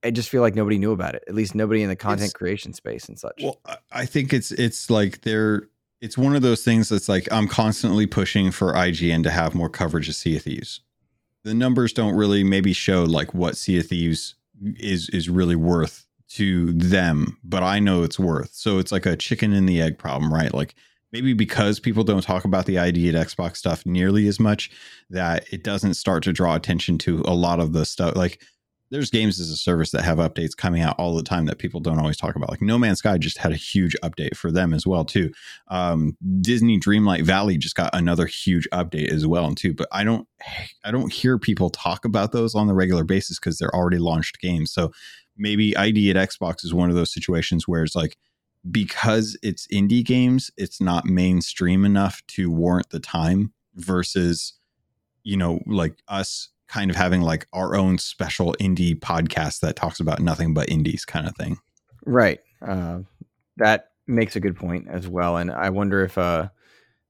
I 0.02 0.10
just 0.10 0.28
feel 0.28 0.42
like 0.42 0.54
nobody 0.54 0.78
knew 0.78 0.92
about 0.92 1.14
it. 1.14 1.24
At 1.28 1.34
least 1.34 1.54
nobody 1.54 1.82
in 1.82 1.88
the 1.88 1.96
content 1.96 2.28
It's- 2.28 2.32
creation 2.34 2.72
space 2.74 3.08
and 3.08 3.18
such. 3.18 3.40
Well, 3.42 3.60
I- 3.90 4.06
think 4.06 4.32
it's 4.34 4.52
it's 4.52 4.90
like 4.90 5.22
they're 5.22 5.68
it's 6.02 6.18
one 6.18 6.36
of 6.36 6.42
those 6.42 6.62
things 6.62 6.90
that's 6.90 7.08
like 7.08 7.26
I'm 7.32 7.48
constantly 7.48 8.06
pushing 8.06 8.50
for 8.50 8.74
IGN 8.74 9.22
to 9.22 9.30
have 9.30 9.54
more 9.54 9.70
coverage 9.70 10.08
of 10.08 10.14
Sea 10.14 10.36
of 10.36 10.42
Thieves. 10.42 10.80
The 11.44 11.54
numbers 11.54 11.92
don't 11.94 12.14
really 12.14 12.44
maybe 12.44 12.74
show 12.74 13.04
like 13.04 13.32
what 13.32 13.56
Sea 13.56 13.78
of 13.78 13.86
Thieves 13.86 14.34
is 14.76 15.08
is 15.10 15.30
really 15.30 15.56
worth 15.56 16.06
to 16.34 16.72
them, 16.72 17.38
but 17.44 17.62
I 17.62 17.78
know 17.78 18.02
it's 18.02 18.18
worth. 18.18 18.50
So 18.52 18.78
it's 18.78 18.92
like 18.92 19.06
a 19.06 19.16
chicken 19.16 19.52
and 19.52 19.68
the 19.68 19.80
egg 19.80 19.98
problem, 19.98 20.32
right? 20.32 20.52
Like 20.52 20.74
maybe 21.12 21.32
because 21.32 21.78
people 21.78 22.02
don't 22.02 22.24
talk 22.24 22.44
about 22.44 22.66
the 22.66 22.78
ID 22.78 23.08
at 23.08 23.14
Xbox 23.14 23.56
stuff 23.56 23.86
nearly 23.86 24.26
as 24.26 24.40
much 24.40 24.70
that 25.10 25.46
it 25.52 25.62
doesn't 25.62 25.94
start 25.94 26.24
to 26.24 26.32
draw 26.32 26.56
attention 26.56 26.98
to 26.98 27.22
a 27.24 27.34
lot 27.34 27.60
of 27.60 27.72
the 27.72 27.84
stuff 27.84 28.16
like 28.16 28.42
there's 28.90 29.10
games 29.10 29.40
as 29.40 29.50
a 29.50 29.56
service 29.56 29.90
that 29.90 30.04
have 30.04 30.18
updates 30.18 30.56
coming 30.56 30.82
out 30.82 30.94
all 30.98 31.16
the 31.16 31.22
time 31.22 31.46
that 31.46 31.58
people 31.58 31.80
don't 31.80 31.98
always 31.98 32.16
talk 32.16 32.36
about. 32.36 32.50
Like 32.50 32.62
No 32.62 32.78
Man's 32.78 32.98
Sky 32.98 33.18
just 33.18 33.38
had 33.38 33.50
a 33.50 33.56
huge 33.56 33.96
update 34.02 34.36
for 34.36 34.52
them 34.52 34.74
as 34.74 34.86
well 34.86 35.04
too. 35.04 35.32
Um, 35.68 36.16
Disney 36.40 36.78
Dreamlight 36.78 37.22
Valley 37.22 37.58
just 37.58 37.74
got 37.74 37.90
another 37.92 38.26
huge 38.26 38.68
update 38.72 39.10
as 39.10 39.26
well 39.26 39.52
too. 39.54 39.74
But 39.74 39.88
I 39.90 40.04
don't, 40.04 40.28
I 40.84 40.90
don't 40.90 41.12
hear 41.12 41.38
people 41.38 41.70
talk 41.70 42.04
about 42.04 42.32
those 42.32 42.54
on 42.54 42.66
the 42.66 42.74
regular 42.74 43.04
basis 43.04 43.38
because 43.38 43.58
they're 43.58 43.74
already 43.74 43.98
launched 43.98 44.40
games. 44.40 44.72
So 44.72 44.92
maybe 45.36 45.76
ID 45.76 46.10
at 46.10 46.16
Xbox 46.16 46.64
is 46.64 46.74
one 46.74 46.90
of 46.90 46.96
those 46.96 47.12
situations 47.12 47.66
where 47.66 47.82
it's 47.82 47.96
like 47.96 48.16
because 48.70 49.36
it's 49.42 49.66
indie 49.68 50.04
games, 50.04 50.50
it's 50.56 50.80
not 50.80 51.04
mainstream 51.04 51.84
enough 51.84 52.22
to 52.28 52.50
warrant 52.50 52.90
the 52.90 53.00
time 53.00 53.52
versus 53.74 54.54
you 55.22 55.36
know 55.36 55.60
like 55.66 55.96
us 56.08 56.48
kind 56.68 56.90
of 56.90 56.96
having 56.96 57.20
like 57.20 57.46
our 57.52 57.76
own 57.76 57.98
special 57.98 58.54
indie 58.60 58.98
podcast 58.98 59.60
that 59.60 59.76
talks 59.76 60.00
about 60.00 60.20
nothing 60.20 60.54
but 60.54 60.68
indies 60.68 61.04
kind 61.04 61.26
of 61.26 61.36
thing. 61.36 61.58
Right. 62.06 62.40
Uh, 62.66 63.00
that 63.58 63.90
makes 64.06 64.36
a 64.36 64.40
good 64.40 64.56
point 64.56 64.88
as 64.88 65.06
well. 65.06 65.36
And 65.36 65.50
I 65.50 65.70
wonder 65.70 66.04
if 66.04 66.16
uh, 66.18 66.48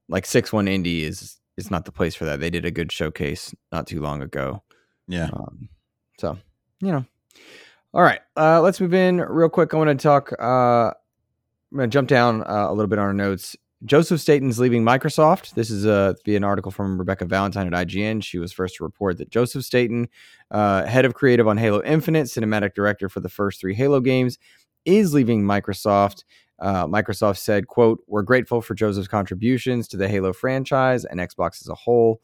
like 0.08 0.26
six 0.26 0.52
one 0.52 0.66
indie 0.66 1.02
is 1.02 1.38
is 1.56 1.70
not 1.70 1.84
the 1.84 1.92
place 1.92 2.14
for 2.14 2.24
that. 2.24 2.40
They 2.40 2.50
did 2.50 2.64
a 2.64 2.70
good 2.70 2.90
showcase 2.90 3.54
not 3.70 3.86
too 3.86 4.00
long 4.00 4.22
ago. 4.22 4.62
Yeah. 5.06 5.30
Um, 5.32 5.68
so 6.18 6.38
you 6.80 6.92
know. 6.92 7.04
All 7.94 8.02
right, 8.02 8.18
uh, 8.36 8.60
let's 8.60 8.80
move 8.80 8.92
in 8.92 9.18
real 9.18 9.48
quick. 9.48 9.72
I 9.72 9.76
want 9.76 9.88
to 9.88 10.02
talk. 10.02 10.32
Uh, 10.40 10.88
I'm 10.88 11.76
going 11.76 11.88
to 11.88 11.94
jump 11.94 12.08
down 12.08 12.42
uh, 12.42 12.66
a 12.68 12.72
little 12.72 12.88
bit 12.88 12.98
on 12.98 13.04
our 13.04 13.12
notes. 13.12 13.54
Joseph 13.84 14.20
Staten's 14.20 14.58
leaving 14.58 14.82
Microsoft. 14.82 15.54
This 15.54 15.70
is 15.70 15.86
uh, 15.86 16.14
via 16.24 16.36
an 16.36 16.42
article 16.42 16.72
from 16.72 16.98
Rebecca 16.98 17.24
Valentine 17.24 17.72
at 17.72 17.86
IGN. 17.86 18.24
She 18.24 18.40
was 18.40 18.52
first 18.52 18.74
to 18.76 18.82
report 18.82 19.18
that 19.18 19.30
Joseph 19.30 19.64
Staten, 19.64 20.08
uh, 20.50 20.84
head 20.86 21.04
of 21.04 21.14
creative 21.14 21.46
on 21.46 21.56
Halo 21.56 21.84
Infinite, 21.84 22.26
cinematic 22.26 22.74
director 22.74 23.08
for 23.08 23.20
the 23.20 23.28
first 23.28 23.60
three 23.60 23.76
Halo 23.76 24.00
games, 24.00 24.38
is 24.84 25.14
leaving 25.14 25.44
Microsoft. 25.44 26.24
Uh, 26.58 26.88
Microsoft 26.88 27.38
said, 27.38 27.68
"quote 27.68 28.02
We're 28.08 28.22
grateful 28.22 28.60
for 28.60 28.74
Joseph's 28.74 29.06
contributions 29.06 29.86
to 29.86 29.96
the 29.96 30.08
Halo 30.08 30.32
franchise 30.32 31.04
and 31.04 31.20
Xbox 31.20 31.62
as 31.62 31.68
a 31.68 31.76
whole. 31.76 32.20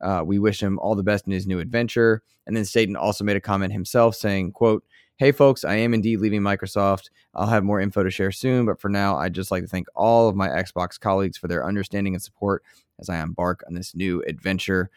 Uh, 0.00 0.24
we 0.26 0.40
wish 0.40 0.60
him 0.60 0.80
all 0.80 0.96
the 0.96 1.04
best 1.04 1.28
in 1.28 1.32
his 1.32 1.46
new 1.46 1.60
adventure." 1.60 2.24
And 2.44 2.56
then 2.56 2.64
Staten 2.64 2.96
also 2.96 3.22
made 3.22 3.36
a 3.36 3.40
comment 3.40 3.72
himself, 3.72 4.16
saying, 4.16 4.50
"quote 4.50 4.82
Hey 5.22 5.30
folks, 5.30 5.62
I 5.62 5.76
am 5.76 5.94
indeed 5.94 6.16
leaving 6.16 6.40
Microsoft. 6.40 7.10
I'll 7.32 7.46
have 7.46 7.62
more 7.62 7.80
info 7.80 8.02
to 8.02 8.10
share 8.10 8.32
soon, 8.32 8.66
but 8.66 8.80
for 8.80 8.88
now, 8.88 9.18
I'd 9.18 9.36
just 9.36 9.52
like 9.52 9.62
to 9.62 9.68
thank 9.68 9.86
all 9.94 10.28
of 10.28 10.34
my 10.34 10.48
Xbox 10.48 10.98
colleagues 10.98 11.38
for 11.38 11.46
their 11.46 11.64
understanding 11.64 12.14
and 12.14 12.20
support 12.20 12.64
as 12.98 13.08
I 13.08 13.22
embark 13.22 13.62
on 13.68 13.74
this 13.74 13.94
new 13.94 14.20
adventure." 14.26 14.90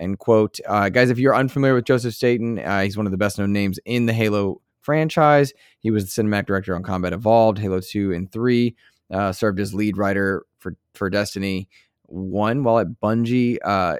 End 0.00 0.18
quote. 0.18 0.58
Uh, 0.66 0.88
guys, 0.88 1.10
if 1.10 1.20
you're 1.20 1.36
unfamiliar 1.36 1.76
with 1.76 1.84
Joseph 1.84 2.12
Staten, 2.12 2.58
uh, 2.58 2.80
he's 2.80 2.96
one 2.96 3.06
of 3.06 3.12
the 3.12 3.18
best 3.18 3.38
known 3.38 3.52
names 3.52 3.78
in 3.84 4.06
the 4.06 4.12
Halo 4.12 4.60
franchise. 4.80 5.52
He 5.78 5.92
was 5.92 6.12
the 6.12 6.22
cinematic 6.22 6.46
director 6.46 6.74
on 6.74 6.82
Combat 6.82 7.12
Evolved, 7.12 7.58
Halo 7.58 7.78
2 7.78 8.12
and 8.12 8.32
3, 8.32 8.74
uh, 9.12 9.30
served 9.30 9.60
as 9.60 9.74
lead 9.74 9.96
writer 9.96 10.44
for, 10.58 10.74
for 10.94 11.08
Destiny 11.08 11.68
1 12.06 12.64
while 12.64 12.80
at 12.80 13.00
Bungie. 13.00 13.58
Uh, 13.64 13.98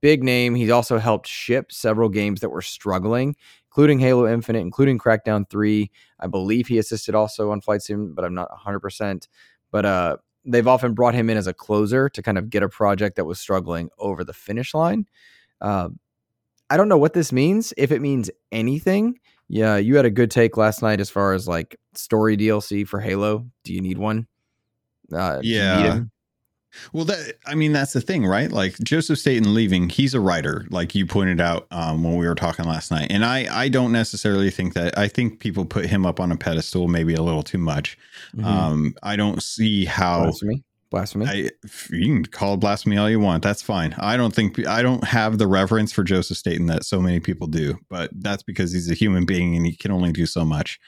big 0.00 0.22
name. 0.22 0.54
He's 0.54 0.70
also 0.70 0.98
helped 0.98 1.26
ship 1.26 1.72
several 1.72 2.08
games 2.08 2.40
that 2.40 2.50
were 2.50 2.62
struggling, 2.62 3.36
including 3.70 4.00
Halo 4.00 4.26
Infinite, 4.26 4.60
including 4.60 4.98
Crackdown 4.98 5.48
3. 5.48 5.90
I 6.18 6.26
believe 6.26 6.66
he 6.66 6.78
assisted 6.78 7.14
also 7.14 7.52
on 7.52 7.60
Flight 7.60 7.82
Sim, 7.82 8.14
but 8.14 8.24
I'm 8.24 8.34
not 8.34 8.50
100%. 8.50 9.28
But 9.70 9.86
uh, 9.86 10.16
they've 10.44 10.66
often 10.66 10.92
brought 10.92 11.14
him 11.14 11.30
in 11.30 11.36
as 11.36 11.46
a 11.46 11.54
closer 11.54 12.08
to 12.08 12.22
kind 12.22 12.36
of 12.36 12.50
get 12.50 12.64
a 12.64 12.68
project 12.68 13.14
that 13.16 13.26
was 13.26 13.38
struggling 13.38 13.88
over 13.96 14.24
the 14.24 14.32
finish 14.32 14.74
line. 14.74 15.06
Uh, 15.60 15.90
I 16.68 16.76
don't 16.76 16.88
know 16.88 16.98
what 16.98 17.12
this 17.12 17.30
means, 17.32 17.72
if 17.76 17.92
it 17.92 18.00
means 18.00 18.28
anything. 18.50 19.18
Yeah, 19.48 19.76
you 19.76 19.96
had 19.96 20.04
a 20.04 20.10
good 20.10 20.30
take 20.32 20.56
last 20.56 20.82
night 20.82 21.00
as 21.00 21.10
far 21.10 21.32
as 21.32 21.46
like 21.46 21.76
story 21.94 22.36
DLC 22.36 22.86
for 22.86 23.00
Halo. 23.00 23.46
Do 23.62 23.72
you 23.72 23.80
need 23.80 23.98
one? 23.98 24.26
Uh, 25.12 25.40
yeah. 25.42 26.00
Well, 26.92 27.04
that 27.06 27.34
I 27.46 27.54
mean, 27.54 27.72
that's 27.72 27.92
the 27.92 28.00
thing, 28.00 28.26
right? 28.26 28.50
Like 28.50 28.78
Joseph 28.78 29.18
Staten 29.18 29.54
leaving, 29.54 29.88
he's 29.88 30.14
a 30.14 30.20
writer, 30.20 30.66
like 30.70 30.94
you 30.94 31.06
pointed 31.06 31.40
out 31.40 31.66
um, 31.70 32.02
when 32.04 32.16
we 32.16 32.26
were 32.26 32.34
talking 32.34 32.64
last 32.64 32.90
night. 32.90 33.08
And 33.10 33.24
I, 33.24 33.62
I 33.64 33.68
don't 33.68 33.92
necessarily 33.92 34.50
think 34.50 34.74
that. 34.74 34.96
I 34.98 35.08
think 35.08 35.40
people 35.40 35.64
put 35.64 35.86
him 35.86 36.06
up 36.06 36.20
on 36.20 36.32
a 36.32 36.36
pedestal, 36.36 36.88
maybe 36.88 37.14
a 37.14 37.22
little 37.22 37.42
too 37.42 37.58
much. 37.58 37.98
Mm-hmm. 38.34 38.46
Um, 38.46 38.94
I 39.02 39.16
don't 39.16 39.42
see 39.42 39.84
how. 39.84 40.22
Blasphemy. 40.22 40.64
Blasphemy. 40.90 41.26
I, 41.26 41.50
you 41.90 42.04
can 42.04 42.24
call 42.26 42.54
it 42.54 42.60
blasphemy 42.60 42.98
all 42.98 43.08
you 43.08 43.20
want. 43.20 43.44
That's 43.44 43.62
fine. 43.62 43.94
I 43.98 44.16
don't 44.16 44.34
think 44.34 44.66
I 44.66 44.82
don't 44.82 45.04
have 45.04 45.38
the 45.38 45.46
reverence 45.46 45.92
for 45.92 46.02
Joseph 46.02 46.36
Staten 46.36 46.66
that 46.66 46.84
so 46.84 47.00
many 47.00 47.20
people 47.20 47.46
do, 47.46 47.78
but 47.88 48.10
that's 48.12 48.42
because 48.42 48.72
he's 48.72 48.90
a 48.90 48.94
human 48.94 49.24
being 49.24 49.54
and 49.54 49.64
he 49.64 49.76
can 49.76 49.92
only 49.92 50.10
do 50.10 50.26
so 50.26 50.44
much. 50.44 50.80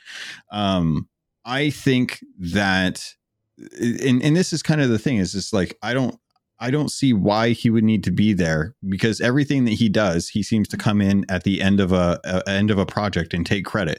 Um, 0.51 1.09
I 1.45 1.71
think 1.71 2.19
that 2.39 3.15
and 3.59 4.23
and 4.23 4.37
this 4.37 4.53
is 4.53 4.63
kind 4.63 4.81
of 4.81 4.89
the 4.89 4.99
thing 4.99 5.19
is 5.19 5.33
just 5.33 5.53
like 5.53 5.79
I 5.83 5.95
don't 5.95 6.19
I 6.63 6.71
don't 6.71 6.91
see 6.91 7.13
why 7.13 7.51
he 7.51 7.71
would 7.71 7.83
need 7.83 8.05
to 8.05 8.13
be 8.13 8.33
there 8.33 8.77
because 8.89 9.21
everything 9.21 9.65
that 9.65 9.73
he 9.73 9.89
does, 9.89 10.29
he 10.29 10.45
seems 10.45 10.69
to 10.69 10.77
come 10.77 11.01
in 11.01 11.27
at 11.29 11.43
the 11.43 11.61
end 11.61 11.81
of 11.81 11.91
a, 11.91 12.21
a 12.25 12.49
end 12.49 12.71
of 12.71 12.79
a 12.79 12.87
project 12.87 13.35
and 13.35 13.45
take 13.45 13.65
credit. 13.65 13.99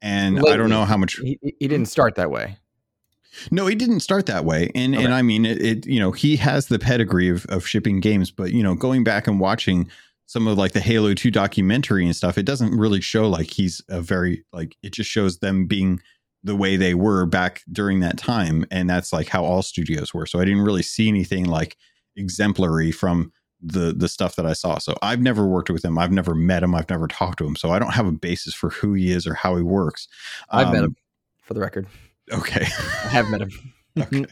And 0.00 0.36
Lately, 0.36 0.52
I 0.52 0.56
don't 0.56 0.70
know 0.70 0.86
how 0.86 0.96
much 0.96 1.16
he, 1.16 1.38
he, 1.42 1.68
didn't 1.68 1.88
start 1.88 2.14
that 2.14 2.30
way. 2.30 2.56
No, 3.50 3.66
he 3.66 3.74
didn't 3.74 4.00
start 4.00 4.24
that 4.26 4.46
way, 4.46 4.70
and 4.74 4.94
okay. 4.94 5.04
and 5.04 5.12
I 5.12 5.20
mean 5.20 5.44
it, 5.44 5.60
it. 5.60 5.86
You 5.86 6.00
know, 6.00 6.10
he 6.10 6.36
has 6.36 6.68
the 6.68 6.78
pedigree 6.78 7.28
of 7.28 7.44
of 7.46 7.66
shipping 7.66 8.00
games, 8.00 8.30
but 8.30 8.52
you 8.52 8.62
know, 8.62 8.74
going 8.74 9.04
back 9.04 9.26
and 9.26 9.38
watching 9.38 9.90
some 10.24 10.48
of 10.48 10.56
like 10.56 10.72
the 10.72 10.80
Halo 10.80 11.12
Two 11.12 11.30
documentary 11.30 12.06
and 12.06 12.16
stuff, 12.16 12.38
it 12.38 12.46
doesn't 12.46 12.74
really 12.74 13.02
show 13.02 13.28
like 13.28 13.50
he's 13.50 13.82
a 13.90 14.00
very 14.00 14.42
like. 14.54 14.74
It 14.82 14.94
just 14.94 15.10
shows 15.10 15.40
them 15.40 15.66
being 15.66 16.00
the 16.42 16.56
way 16.56 16.76
they 16.76 16.94
were 16.94 17.26
back 17.26 17.62
during 17.70 18.00
that 18.00 18.16
time 18.16 18.64
and 18.70 18.88
that's 18.88 19.12
like 19.12 19.28
how 19.28 19.44
all 19.44 19.62
studios 19.62 20.14
were. 20.14 20.26
So 20.26 20.40
i 20.40 20.44
didn't 20.44 20.62
really 20.62 20.82
see 20.82 21.08
anything 21.08 21.44
like 21.44 21.76
exemplary 22.16 22.92
from 22.92 23.32
the 23.62 23.92
the 23.92 24.08
stuff 24.08 24.36
that 24.36 24.46
i 24.46 24.52
saw. 24.52 24.78
So 24.78 24.94
i've 25.02 25.20
never 25.20 25.46
worked 25.46 25.70
with 25.70 25.84
him. 25.84 25.98
I've 25.98 26.12
never 26.12 26.34
met 26.34 26.62
him. 26.62 26.74
I've 26.74 26.90
never 26.90 27.08
talked 27.08 27.38
to 27.38 27.46
him. 27.46 27.56
So 27.56 27.70
i 27.70 27.78
don't 27.78 27.94
have 27.94 28.06
a 28.06 28.12
basis 28.12 28.54
for 28.54 28.70
who 28.70 28.94
he 28.94 29.10
is 29.10 29.26
or 29.26 29.34
how 29.34 29.56
he 29.56 29.62
works. 29.62 30.08
I've 30.50 30.68
um, 30.68 30.72
met 30.72 30.84
him 30.84 30.96
for 31.42 31.54
the 31.54 31.60
record. 31.60 31.86
Okay. 32.32 32.64
I 33.04 33.08
have 33.08 33.30
met 33.30 33.42
him. 33.42 33.50
Okay. 33.98 34.24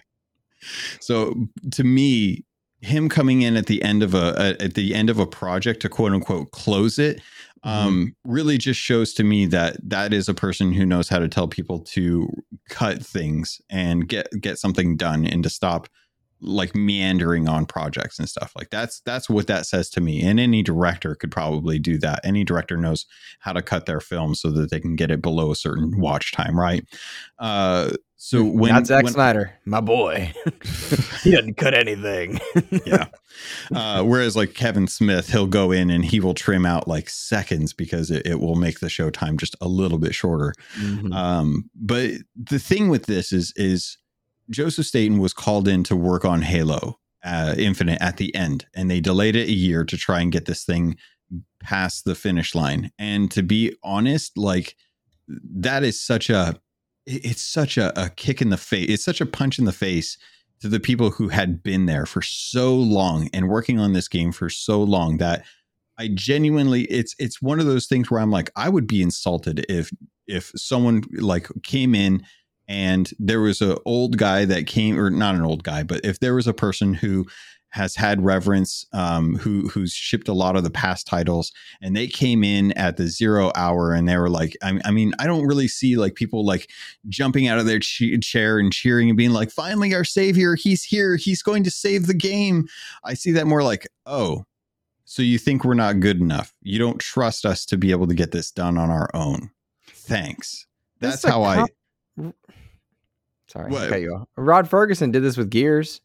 So 1.01 1.35
to 1.73 1.83
me 1.83 2.45
him 2.81 3.09
coming 3.09 3.43
in 3.43 3.57
at 3.57 3.67
the 3.67 3.83
end 3.83 4.03
of 4.03 4.15
a, 4.15 4.35
a, 4.37 4.65
at 4.65 4.75
the 4.75 4.95
end 4.95 5.11
of 5.11 5.19
a 5.19 5.27
project 5.27 5.83
to 5.83 5.89
quote 5.89 6.13
unquote 6.13 6.51
close 6.53 6.99
it 6.99 7.19
mm-hmm. 7.19 7.69
um, 7.69 7.95
mm-hmm. 7.95 8.33
really 8.33 8.59
just 8.59 8.81
shows 8.81 9.13
to 9.15 9.25
me 9.25 9.47
that 9.47 9.77
that 9.83 10.13
is 10.13 10.29
a 10.29 10.35
person 10.35 10.73
who 10.73 10.87
knows 10.87 11.09
how 11.09 11.19
to 11.19 11.29
tell 11.29 11.49
people 11.49 11.81
to 11.81 12.29
cut 12.69 13.05
things 13.05 13.61
and 13.69 14.09
get 14.09 14.29
get 14.41 14.59
something 14.59 14.97
done 14.97 15.27
and 15.27 15.43
to 15.43 15.51
stop 15.51 15.89
like 16.41 16.75
meandering 16.75 17.49
on 17.49 17.67
projects 17.67 18.19
and 18.19 18.29
stuff 18.29 18.53
like 18.57 18.71
that's 18.71 19.01
that's 19.01 19.29
what 19.29 19.47
that 19.47 19.67
says 19.67 19.91
to 19.91 20.01
me 20.01 20.23
and 20.23 20.39
any 20.39 20.63
director 20.63 21.15
could 21.15 21.31
probably 21.31 21.79
do 21.79 21.99
that 21.99 22.21
any 22.25 22.45
director 22.45 22.77
knows 22.77 23.07
how 23.41 23.53
to 23.53 23.63
cut 23.63 23.87
their 23.87 24.01
film 24.01 24.35
so 24.35 24.51
that 24.51 24.71
they 24.71 24.81
can 24.81 24.97
get 24.97 25.11
it 25.11 25.21
below 25.21 25.51
a 25.51 25.57
certain 25.57 26.01
watch 26.01 26.33
time 26.33 26.59
right 26.59 26.85
uh 27.39 27.91
so 28.21 28.43
hmm, 28.43 28.59
when 28.59 28.73
not 28.73 28.87
Zack 28.87 29.05
when, 29.05 29.13
Snyder, 29.13 29.53
my 29.65 29.81
boy, 29.81 30.33
he 31.23 31.31
doesn't 31.31 31.57
cut 31.57 31.73
anything. 31.73 32.41
yeah. 32.85 33.07
Uh, 33.73 34.03
whereas 34.03 34.35
like 34.35 34.55
Kevin 34.55 34.89
Smith, 34.89 35.31
he'll 35.31 35.47
go 35.47 35.71
in 35.71 35.89
and 35.89 36.05
he 36.05 36.19
will 36.19 36.35
trim 36.35 36.67
out 36.67 36.89
like 36.89 37.09
seconds 37.09 37.73
because 37.73 38.11
it, 38.11 38.27
it 38.27 38.41
will 38.41 38.57
make 38.57 38.81
the 38.81 38.89
show 38.89 39.09
time 39.09 39.39
just 39.39 39.55
a 39.61 39.69
little 39.69 39.99
bit 39.99 40.17
shorter. 40.17 40.53
Mm-hmm. 40.81 41.13
Um, 41.13 41.71
but 41.77 42.11
the 42.35 42.59
thing 42.59 42.89
with 42.89 43.07
this 43.07 43.33
is 43.33 43.53
is 43.55 43.99
Joseph 44.51 44.87
Staten 44.87 45.19
was 45.19 45.33
called 45.33 45.69
in 45.69 45.85
to 45.85 45.97
work 45.97 46.25
on 46.25 46.43
Halo 46.43 46.99
uh, 47.25 47.55
Infinite 47.59 48.01
at 48.01 48.17
the 48.17 48.35
end, 48.35 48.67
and 48.75 48.91
they 48.91 49.01
delayed 49.01 49.37
it 49.37 49.49
a 49.49 49.53
year 49.53 49.85
to 49.85 49.97
try 49.97 50.21
and 50.21 50.33
get 50.33 50.47
this 50.47 50.65
thing 50.65 50.97
past 51.61 52.05
the 52.05 52.15
finish 52.15 52.55
line. 52.55 52.91
And 52.99 53.31
to 53.33 53.43
be 53.43 53.77
honest, 53.83 54.37
like 54.39 54.77
that 55.29 55.85
is 55.85 56.01
such 56.01 56.31
a 56.31 56.61
it's 57.07 57.43
such 57.43 57.79
a, 57.79 57.99
a 58.01 58.11
kick 58.11 58.43
in 58.43 58.51
the 58.51 58.59
face. 58.59 58.89
It's 58.91 59.05
such 59.05 59.21
a 59.21 59.27
punch 59.27 59.59
in 59.59 59.65
the 59.65 59.73
face 59.73 60.19
to 60.61 60.69
the 60.69 60.81
people 60.81 61.11
who 61.11 61.29
had 61.29 61.63
been 61.63 61.87
there 61.87 62.05
for 62.05 62.21
so 62.21 62.75
long 62.75 63.31
and 63.33 63.49
working 63.49 63.79
on 63.79 63.93
this 63.93 64.09
game 64.09 64.33
for 64.33 64.51
so 64.51 64.83
long 64.83 65.19
that 65.19 65.45
I 65.99 66.09
genuinely 66.09 66.83
it's 66.85 67.15
it's 67.19 67.43
one 67.43 67.61
of 67.61 67.67
those 67.67 67.87
things 67.87 68.11
where 68.11 68.21
I'm 68.21 68.31
like 68.31 68.51
I 68.57 68.69
would 68.69 68.87
be 68.87 69.03
insulted 69.03 69.65
if 69.69 69.91
if 70.27 70.53
someone 70.55 71.03
like 71.13 71.49
came 71.63 71.95
in 71.95 72.25
and 72.69 73.11
there 73.19 73.41
was 73.41 73.61
an 73.61 73.77
old 73.85 74.19
guy 74.19 74.45
that 74.45 74.67
came 74.67 74.99
or 74.99 75.11
not 75.11 75.35
an 75.35 75.45
old 75.45 75.65
guy 75.65 75.83
but 75.83 76.05
if 76.05 76.21
there 76.21 76.35
was 76.35 76.47
a 76.47 76.55
person 76.55 76.95
who 76.95 77.27
has 77.71 77.95
had 77.95 78.25
reverence, 78.25 78.87
um, 78.93 79.37
who 79.37 79.69
who's 79.69 79.93
shipped 79.93 80.29
a 80.29 80.33
lot 80.33 80.57
of 80.57 80.65
the 80.65 80.71
past 80.71 81.07
titles, 81.07 81.53
and 81.83 81.95
they 81.95 82.07
came 82.07 82.43
in 82.43 82.73
at 82.73 82.97
the 82.97 83.07
zero 83.07 83.53
hour, 83.55 83.93
and 83.93 84.09
they 84.09 84.17
were 84.17 84.31
like, 84.31 84.57
I, 84.63 84.81
I 84.85 84.91
mean, 84.91 85.13
I 85.19 85.27
don't 85.27 85.47
really 85.47 85.69
see 85.69 85.97
like 85.97 86.15
people 86.15 86.45
like 86.45 86.71
jumping 87.09 87.47
out 87.47 87.59
of 87.59 87.67
their 87.67 87.79
ch- 87.79 88.21
chair 88.23 88.59
and 88.59 88.73
cheering 88.73 89.11
and 89.11 89.19
being 89.19 89.33
like, 89.33 89.51
"Finally, 89.51 89.95
our 89.95 90.05
savior, 90.05 90.55
he's 90.55 90.83
here, 90.83 91.17
he's 91.17 91.43
going 91.43 91.63
to 91.65 91.71
save 91.71 92.07
the 92.07 92.15
game." 92.15 92.69
I 93.05 93.15
see 93.15 93.33
that 93.33 93.47
more 93.47 93.63
like, 93.63 93.87
oh, 94.07 94.45
so 95.05 95.23
you 95.23 95.39
think 95.39 95.65
we're 95.65 95.75
not 95.75 96.01
good 96.01 96.21
enough? 96.21 96.55
You 96.63 96.79
don't 96.79 96.99
trust 96.99 97.45
us 97.45 97.67
to 97.67 97.77
be 97.77 97.91
able 97.91 98.07
to 98.07 98.15
get 98.15 98.31
this 98.31 98.51
done 98.51 98.79
on 98.79 98.91
our 98.91 99.11
own? 99.15 99.51
Thanks. 99.87 100.67
That's 101.01 101.25
how 101.25 101.43
I. 101.43 101.67
Sorry, 103.47 103.71
what? 103.71 104.01
you 104.01 104.15
off. 104.15 104.29
Rod 104.37 104.69
Ferguson 104.69 105.11
did 105.11 105.23
this 105.23 105.37
with 105.37 105.51
Gears. 105.51 106.01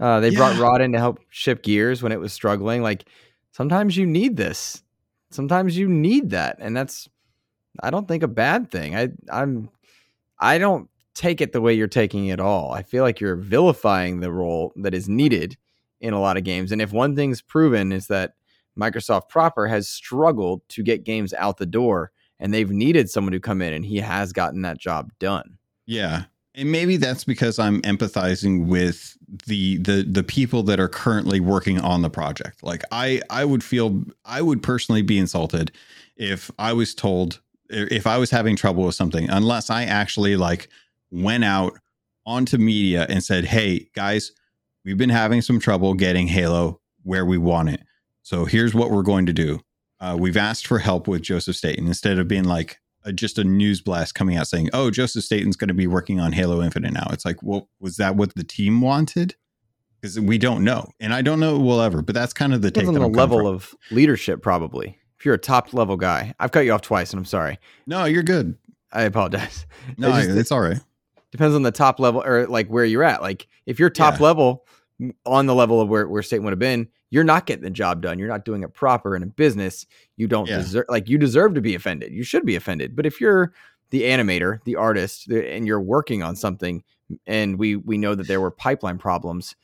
Uh, 0.00 0.20
they 0.20 0.30
yeah. 0.30 0.38
brought 0.38 0.58
Rod 0.58 0.80
in 0.80 0.92
to 0.92 0.98
help 0.98 1.20
ship 1.30 1.62
Gears 1.62 2.02
when 2.02 2.12
it 2.12 2.20
was 2.20 2.32
struggling. 2.32 2.82
Like 2.82 3.08
sometimes 3.52 3.96
you 3.96 4.06
need 4.06 4.36
this. 4.36 4.82
Sometimes 5.30 5.76
you 5.76 5.88
need 5.88 6.30
that, 6.30 6.56
and 6.60 6.76
that's 6.76 7.08
I 7.82 7.90
don't 7.90 8.08
think 8.08 8.22
a 8.22 8.28
bad 8.28 8.70
thing. 8.70 8.96
I 8.96 9.10
I'm 9.30 9.70
I 10.38 10.58
don't 10.58 10.88
take 11.14 11.40
it 11.40 11.52
the 11.52 11.60
way 11.60 11.74
you're 11.74 11.88
taking 11.88 12.26
it 12.26 12.40
all. 12.40 12.72
I 12.72 12.82
feel 12.82 13.02
like 13.02 13.20
you're 13.20 13.36
vilifying 13.36 14.20
the 14.20 14.30
role 14.30 14.72
that 14.76 14.94
is 14.94 15.08
needed 15.08 15.56
in 16.00 16.12
a 16.12 16.20
lot 16.20 16.36
of 16.36 16.44
games. 16.44 16.72
And 16.72 16.82
if 16.82 16.92
one 16.92 17.16
thing's 17.16 17.40
proven 17.40 17.90
is 17.90 18.06
that 18.08 18.34
Microsoft 18.78 19.30
proper 19.30 19.66
has 19.66 19.88
struggled 19.88 20.60
to 20.68 20.82
get 20.82 21.04
games 21.04 21.32
out 21.32 21.56
the 21.56 21.66
door 21.66 22.12
and 22.38 22.52
they've 22.52 22.70
needed 22.70 23.10
someone 23.10 23.32
to 23.32 23.40
come 23.40 23.62
in 23.62 23.72
and 23.72 23.84
he 23.84 23.98
has 23.98 24.32
gotten 24.32 24.62
that 24.62 24.78
job 24.78 25.12
done. 25.18 25.58
Yeah 25.86 26.24
and 26.56 26.72
maybe 26.72 26.96
that's 26.96 27.22
because 27.22 27.58
I'm 27.58 27.82
empathizing 27.82 28.66
with 28.66 29.16
the 29.46 29.76
the 29.76 30.02
the 30.02 30.22
people 30.22 30.62
that 30.64 30.80
are 30.80 30.88
currently 30.88 31.38
working 31.38 31.80
on 31.80 32.02
the 32.02 32.10
project. 32.10 32.62
Like 32.62 32.82
I 32.90 33.20
I 33.30 33.44
would 33.44 33.62
feel 33.62 34.02
I 34.24 34.40
would 34.40 34.62
personally 34.62 35.02
be 35.02 35.18
insulted 35.18 35.70
if 36.16 36.50
I 36.58 36.72
was 36.72 36.94
told 36.94 37.40
if 37.68 38.06
I 38.06 38.16
was 38.16 38.30
having 38.30 38.56
trouble 38.56 38.84
with 38.84 38.94
something 38.94 39.28
unless 39.28 39.68
I 39.70 39.84
actually 39.84 40.36
like 40.36 40.68
went 41.10 41.44
out 41.44 41.74
onto 42.24 42.56
media 42.56 43.06
and 43.08 43.22
said, 43.22 43.44
"Hey 43.44 43.90
guys, 43.94 44.32
we've 44.84 44.98
been 44.98 45.10
having 45.10 45.42
some 45.42 45.60
trouble 45.60 45.92
getting 45.92 46.26
Halo 46.26 46.80
where 47.02 47.26
we 47.26 47.38
want 47.38 47.68
it. 47.68 47.82
So 48.22 48.46
here's 48.46 48.74
what 48.74 48.90
we're 48.90 49.02
going 49.02 49.26
to 49.26 49.32
do. 49.32 49.60
Uh, 50.00 50.16
we've 50.18 50.36
asked 50.36 50.66
for 50.66 50.78
help 50.78 51.08
with 51.08 51.22
Joseph 51.22 51.56
Staten 51.56 51.86
instead 51.86 52.18
of 52.18 52.28
being 52.28 52.44
like, 52.44 52.78
a, 53.06 53.12
just 53.12 53.38
a 53.38 53.44
news 53.44 53.80
blast 53.80 54.14
coming 54.14 54.36
out 54.36 54.48
saying, 54.48 54.68
"Oh, 54.72 54.90
Joseph 54.90 55.24
Staten's 55.24 55.56
going 55.56 55.68
to 55.68 55.74
be 55.74 55.86
working 55.86 56.20
on 56.20 56.32
Halo 56.32 56.62
Infinite 56.62 56.92
now." 56.92 57.06
It's 57.10 57.24
like, 57.24 57.42
well, 57.42 57.70
was 57.80 57.96
that 57.96 58.16
what 58.16 58.34
the 58.34 58.44
team 58.44 58.80
wanted? 58.80 59.36
Because 60.00 60.20
we 60.20 60.36
don't 60.36 60.62
know, 60.62 60.90
and 61.00 61.14
I 61.14 61.22
don't 61.22 61.40
know 61.40 61.58
we'll 61.58 61.80
ever. 61.80 62.02
But 62.02 62.14
that's 62.14 62.32
kind 62.32 62.52
of 62.52 62.60
the 62.60 62.70
take. 62.70 62.86
On 62.86 62.94
the 62.94 63.06
level 63.06 63.46
of 63.46 63.74
leadership, 63.90 64.42
probably. 64.42 64.98
If 65.18 65.24
you're 65.24 65.34
a 65.34 65.38
top 65.38 65.72
level 65.72 65.96
guy, 65.96 66.34
I've 66.38 66.50
cut 66.50 66.66
you 66.66 66.72
off 66.72 66.82
twice, 66.82 67.12
and 67.12 67.18
I'm 67.18 67.24
sorry. 67.24 67.58
No, 67.86 68.04
you're 68.04 68.22
good. 68.22 68.58
I 68.92 69.02
apologize. 69.02 69.66
No, 69.96 70.08
it 70.08 70.26
just, 70.26 70.36
it's 70.36 70.52
all 70.52 70.60
right. 70.60 70.80
Depends 71.32 71.54
on 71.54 71.62
the 71.62 71.70
top 71.70 72.00
level 72.00 72.22
or 72.24 72.46
like 72.46 72.68
where 72.68 72.84
you're 72.84 73.04
at. 73.04 73.22
Like 73.22 73.46
if 73.66 73.78
you're 73.78 73.90
top 73.90 74.18
yeah. 74.18 74.24
level 74.24 74.66
on 75.24 75.46
the 75.46 75.54
level 75.54 75.80
of 75.80 75.88
where 75.88 76.08
where 76.08 76.22
State 76.22 76.40
would 76.40 76.52
have 76.52 76.58
been, 76.58 76.88
you're 77.10 77.24
not 77.24 77.46
getting 77.46 77.64
the 77.64 77.70
job 77.70 78.02
done. 78.02 78.18
You're 78.18 78.28
not 78.28 78.44
doing 78.44 78.62
it 78.62 78.74
proper 78.74 79.14
in 79.14 79.22
a 79.22 79.26
business. 79.26 79.86
You 80.16 80.26
don't 80.26 80.48
yeah. 80.48 80.58
deserve 80.58 80.86
like 80.88 81.08
you 81.08 81.18
deserve 81.18 81.54
to 81.54 81.60
be 81.60 81.74
offended. 81.74 82.12
You 82.12 82.24
should 82.24 82.46
be 82.46 82.56
offended. 82.56 82.96
But 82.96 83.06
if 83.06 83.20
you're 83.20 83.52
the 83.90 84.02
animator, 84.02 84.62
the 84.64 84.76
artist, 84.76 85.28
and 85.28 85.66
you're 85.66 85.80
working 85.80 86.22
on 86.22 86.36
something, 86.36 86.82
and 87.26 87.58
we 87.58 87.76
we 87.76 87.98
know 87.98 88.14
that 88.14 88.26
there 88.26 88.40
were 88.40 88.50
pipeline 88.50 88.98
problems, 88.98 89.54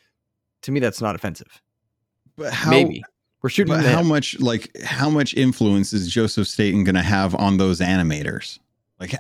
to 0.62 0.72
me 0.72 0.80
that's 0.80 1.00
not 1.00 1.14
offensive. 1.14 1.60
But 2.36 2.52
how, 2.52 2.70
maybe 2.70 3.02
we're 3.42 3.50
shooting. 3.50 3.74
But 3.74 3.84
how 3.84 4.02
much 4.02 4.38
like 4.40 4.70
how 4.84 5.10
much 5.10 5.34
influence 5.34 5.92
is 5.92 6.08
Joseph 6.10 6.46
Staten 6.46 6.84
going 6.84 6.94
to 6.94 7.02
have 7.02 7.34
on 7.34 7.56
those 7.56 7.80
animators? 7.80 8.58
Like 9.00 9.14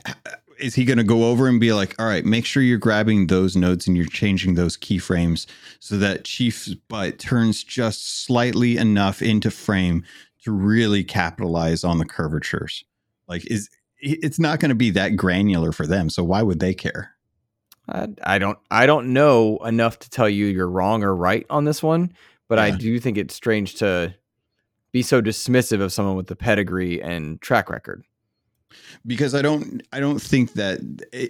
is 0.62 0.74
he 0.74 0.84
going 0.84 0.98
to 0.98 1.04
go 1.04 1.24
over 1.24 1.48
and 1.48 1.60
be 1.60 1.72
like, 1.72 1.94
all 1.98 2.06
right, 2.06 2.24
make 2.24 2.46
sure 2.46 2.62
you're 2.62 2.78
grabbing 2.78 3.26
those 3.26 3.56
notes 3.56 3.86
and 3.86 3.96
you're 3.96 4.06
changing 4.06 4.54
those 4.54 4.76
keyframes 4.76 5.46
so 5.80 5.96
that 5.98 6.24
Chief's 6.24 6.74
butt 6.74 7.18
turns 7.18 7.64
just 7.64 8.24
slightly 8.24 8.76
enough 8.76 9.20
into 9.20 9.50
frame 9.50 10.04
to 10.44 10.52
really 10.52 11.02
capitalize 11.04 11.84
on 11.84 11.98
the 11.98 12.04
curvatures? 12.04 12.84
Like, 13.28 13.44
is 13.50 13.68
it's 13.98 14.38
not 14.38 14.58
going 14.58 14.70
to 14.70 14.74
be 14.74 14.90
that 14.90 15.16
granular 15.16 15.72
for 15.72 15.86
them, 15.86 16.10
so 16.10 16.24
why 16.24 16.42
would 16.42 16.60
they 16.60 16.74
care? 16.74 17.14
I, 17.88 18.08
I 18.22 18.38
don't 18.38 18.58
I 18.70 18.86
don't 18.86 19.12
know 19.12 19.58
enough 19.58 19.98
to 20.00 20.10
tell 20.10 20.28
you 20.28 20.46
you're 20.46 20.68
wrong 20.68 21.02
or 21.02 21.14
right 21.14 21.46
on 21.50 21.64
this 21.64 21.82
one, 21.82 22.12
but 22.48 22.58
yeah. 22.58 22.64
I 22.64 22.70
do 22.72 22.98
think 22.98 23.18
it's 23.18 23.34
strange 23.34 23.76
to 23.76 24.14
be 24.92 25.02
so 25.02 25.22
dismissive 25.22 25.80
of 25.80 25.92
someone 25.92 26.16
with 26.16 26.26
the 26.26 26.36
pedigree 26.36 27.02
and 27.02 27.40
track 27.40 27.70
record 27.70 28.04
because 29.06 29.34
I 29.34 29.42
don't 29.42 29.82
I 29.92 30.00
don't 30.00 30.20
think 30.20 30.52
that 30.54 30.80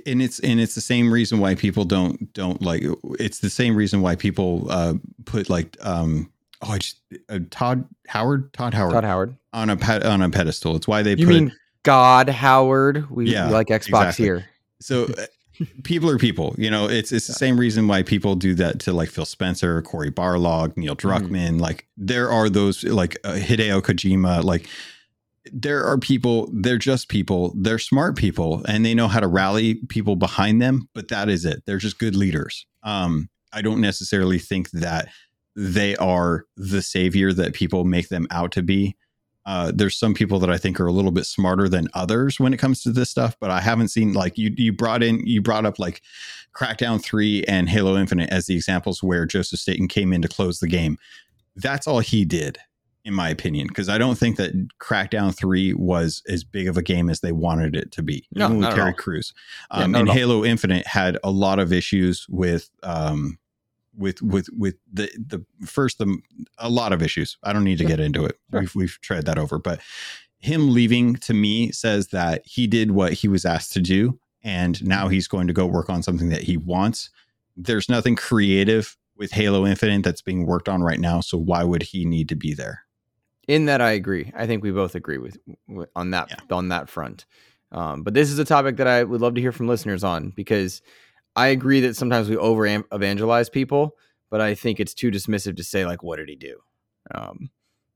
and 0.06 0.22
it's 0.22 0.38
and 0.40 0.60
it's 0.60 0.74
the 0.74 0.80
same 0.80 1.12
reason 1.12 1.38
why 1.38 1.54
people 1.54 1.84
don't 1.84 2.32
don't 2.32 2.60
like 2.62 2.84
it's 3.18 3.40
the 3.40 3.50
same 3.50 3.74
reason 3.74 4.02
why 4.02 4.16
people 4.16 4.66
uh 4.70 4.94
put 5.24 5.48
like 5.48 5.76
um 5.84 6.30
oh 6.62 6.72
I 6.72 6.78
just 6.78 7.00
uh, 7.28 7.40
Todd 7.50 7.88
Howard 8.08 8.52
Todd 8.52 8.74
Howard 8.74 8.92
Todd 8.92 9.04
Howard 9.04 9.36
on 9.52 9.70
a 9.70 10.08
on 10.08 10.22
a 10.22 10.30
pedestal 10.30 10.76
it's 10.76 10.88
why 10.88 11.02
they 11.02 11.14
you 11.14 11.26
put 11.26 11.34
mean 11.34 11.56
God 11.82 12.28
Howard 12.28 13.10
we, 13.10 13.30
yeah, 13.30 13.48
we 13.48 13.54
like 13.54 13.68
Xbox 13.68 13.82
exactly. 13.82 14.24
here 14.24 14.48
so 14.80 15.04
uh, 15.04 15.26
people 15.82 16.08
are 16.10 16.18
people 16.18 16.54
you 16.58 16.70
know 16.70 16.88
it's 16.88 17.12
it's 17.12 17.26
the 17.26 17.32
same 17.32 17.58
reason 17.58 17.88
why 17.88 18.02
people 18.02 18.34
do 18.34 18.54
that 18.54 18.80
to 18.80 18.92
like 18.92 19.08
Phil 19.08 19.24
Spencer 19.24 19.82
Cory 19.82 20.10
Barlog 20.10 20.76
Neil 20.76 20.96
mm-hmm. 20.96 21.08
Druckmann 21.08 21.56
mm. 21.56 21.60
like 21.60 21.86
there 21.96 22.30
are 22.30 22.48
those 22.48 22.84
like 22.84 23.18
uh, 23.24 23.32
Hideo 23.32 23.80
Kojima 23.82 24.42
like 24.44 24.68
there 25.52 25.84
are 25.84 25.98
people, 25.98 26.48
they're 26.52 26.78
just 26.78 27.08
people, 27.08 27.52
they're 27.54 27.78
smart 27.78 28.16
people, 28.16 28.64
and 28.66 28.84
they 28.84 28.94
know 28.94 29.08
how 29.08 29.20
to 29.20 29.28
rally 29.28 29.74
people 29.88 30.16
behind 30.16 30.62
them, 30.62 30.88
but 30.94 31.08
that 31.08 31.28
is 31.28 31.44
it. 31.44 31.62
They're 31.66 31.78
just 31.78 31.98
good 31.98 32.16
leaders. 32.16 32.66
Um, 32.82 33.28
I 33.52 33.60
don't 33.60 33.80
necessarily 33.80 34.38
think 34.38 34.70
that 34.70 35.08
they 35.54 35.94
are 35.96 36.46
the 36.56 36.80
savior 36.80 37.32
that 37.34 37.52
people 37.52 37.84
make 37.84 38.08
them 38.08 38.26
out 38.30 38.52
to 38.52 38.62
be. 38.62 38.96
Uh, 39.44 39.72
there's 39.74 39.98
some 39.98 40.14
people 40.14 40.38
that 40.38 40.50
I 40.50 40.56
think 40.56 40.80
are 40.80 40.86
a 40.86 40.92
little 40.92 41.10
bit 41.10 41.26
smarter 41.26 41.68
than 41.68 41.88
others 41.94 42.40
when 42.40 42.54
it 42.54 42.58
comes 42.58 42.82
to 42.82 42.90
this 42.90 43.10
stuff, 43.10 43.36
but 43.38 43.50
I 43.50 43.60
haven't 43.60 43.88
seen 43.88 44.12
like 44.12 44.38
you 44.38 44.54
you 44.56 44.72
brought 44.72 45.02
in 45.02 45.26
you 45.26 45.42
brought 45.42 45.66
up 45.66 45.80
like 45.80 46.00
Crackdown 46.54 47.02
3 47.02 47.44
and 47.44 47.68
Halo 47.68 47.96
Infinite 47.96 48.30
as 48.30 48.46
the 48.46 48.54
examples 48.54 49.02
where 49.02 49.26
Joseph 49.26 49.58
Staten 49.58 49.88
came 49.88 50.12
in 50.12 50.22
to 50.22 50.28
close 50.28 50.60
the 50.60 50.68
game. 50.68 50.96
That's 51.56 51.88
all 51.88 51.98
he 51.98 52.24
did 52.24 52.58
in 53.04 53.14
my 53.14 53.28
opinion, 53.28 53.66
because 53.66 53.88
I 53.88 53.98
don't 53.98 54.16
think 54.16 54.36
that 54.36 54.52
Crackdown 54.78 55.34
Three 55.36 55.74
was 55.74 56.22
as 56.28 56.44
big 56.44 56.68
of 56.68 56.76
a 56.76 56.82
game 56.82 57.10
as 57.10 57.20
they 57.20 57.32
wanted 57.32 57.74
it 57.74 57.90
to 57.92 58.02
be. 58.02 58.26
No, 58.34 58.46
even 58.46 58.58
with 58.58 58.74
Terry 58.74 58.94
Crews, 58.94 59.32
um, 59.70 59.94
yeah, 59.94 60.00
and 60.00 60.08
Halo 60.08 60.44
Infinite 60.44 60.86
had 60.86 61.18
a 61.24 61.30
lot 61.30 61.58
of 61.58 61.72
issues 61.72 62.26
with 62.28 62.70
um, 62.82 63.38
with 63.96 64.22
with 64.22 64.48
with 64.56 64.76
the 64.92 65.10
the 65.16 65.44
first 65.66 65.98
the 65.98 66.16
a 66.58 66.70
lot 66.70 66.92
of 66.92 67.02
issues. 67.02 67.36
I 67.42 67.52
don't 67.52 67.64
need 67.64 67.78
to 67.78 67.84
get 67.84 68.00
into 68.00 68.24
it. 68.24 68.38
Sure. 68.50 68.60
We've 68.60 68.74
we've 68.74 68.98
tried 69.02 69.26
that 69.26 69.38
over, 69.38 69.58
but 69.58 69.80
him 70.38 70.72
leaving 70.72 71.14
to 71.16 71.34
me 71.34 71.70
says 71.72 72.08
that 72.08 72.42
he 72.44 72.66
did 72.66 72.92
what 72.92 73.12
he 73.12 73.28
was 73.28 73.44
asked 73.44 73.72
to 73.74 73.80
do, 73.80 74.18
and 74.42 74.82
now 74.84 75.08
he's 75.08 75.28
going 75.28 75.46
to 75.46 75.52
go 75.52 75.66
work 75.66 75.90
on 75.90 76.02
something 76.02 76.28
that 76.30 76.42
he 76.42 76.56
wants. 76.56 77.10
There's 77.56 77.88
nothing 77.88 78.16
creative 78.16 78.96
with 79.16 79.32
Halo 79.32 79.66
Infinite 79.66 80.02
that's 80.02 80.22
being 80.22 80.46
worked 80.46 80.68
on 80.68 80.82
right 80.82 81.00
now, 81.00 81.20
so 81.20 81.38
why 81.38 81.64
would 81.64 81.82
he 81.82 82.04
need 82.04 82.28
to 82.28 82.34
be 82.34 82.54
there? 82.54 82.84
In 83.48 83.66
that 83.66 83.80
I 83.80 83.92
agree. 83.92 84.32
I 84.36 84.46
think 84.46 84.62
we 84.62 84.70
both 84.70 84.94
agree 84.94 85.18
with, 85.18 85.36
with 85.68 85.88
on 85.96 86.10
that 86.10 86.28
yeah. 86.30 86.56
on 86.56 86.68
that 86.68 86.88
front. 86.88 87.26
Um, 87.72 88.02
but 88.02 88.14
this 88.14 88.30
is 88.30 88.38
a 88.38 88.44
topic 88.44 88.76
that 88.76 88.86
I 88.86 89.02
would 89.02 89.20
love 89.20 89.34
to 89.34 89.40
hear 89.40 89.52
from 89.52 89.66
listeners 89.66 90.04
on 90.04 90.30
because 90.30 90.82
I 91.34 91.48
agree 91.48 91.80
that 91.80 91.96
sometimes 91.96 92.28
we 92.28 92.36
over 92.36 92.66
evangelize 92.92 93.48
people, 93.48 93.96
but 94.30 94.40
I 94.40 94.54
think 94.54 94.78
it's 94.78 94.94
too 94.94 95.10
dismissive 95.10 95.56
to 95.56 95.64
say 95.64 95.86
like, 95.86 96.02
"What 96.02 96.16
did 96.16 96.28
he 96.28 96.36
do?" 96.36 96.58
Um, 97.14 97.50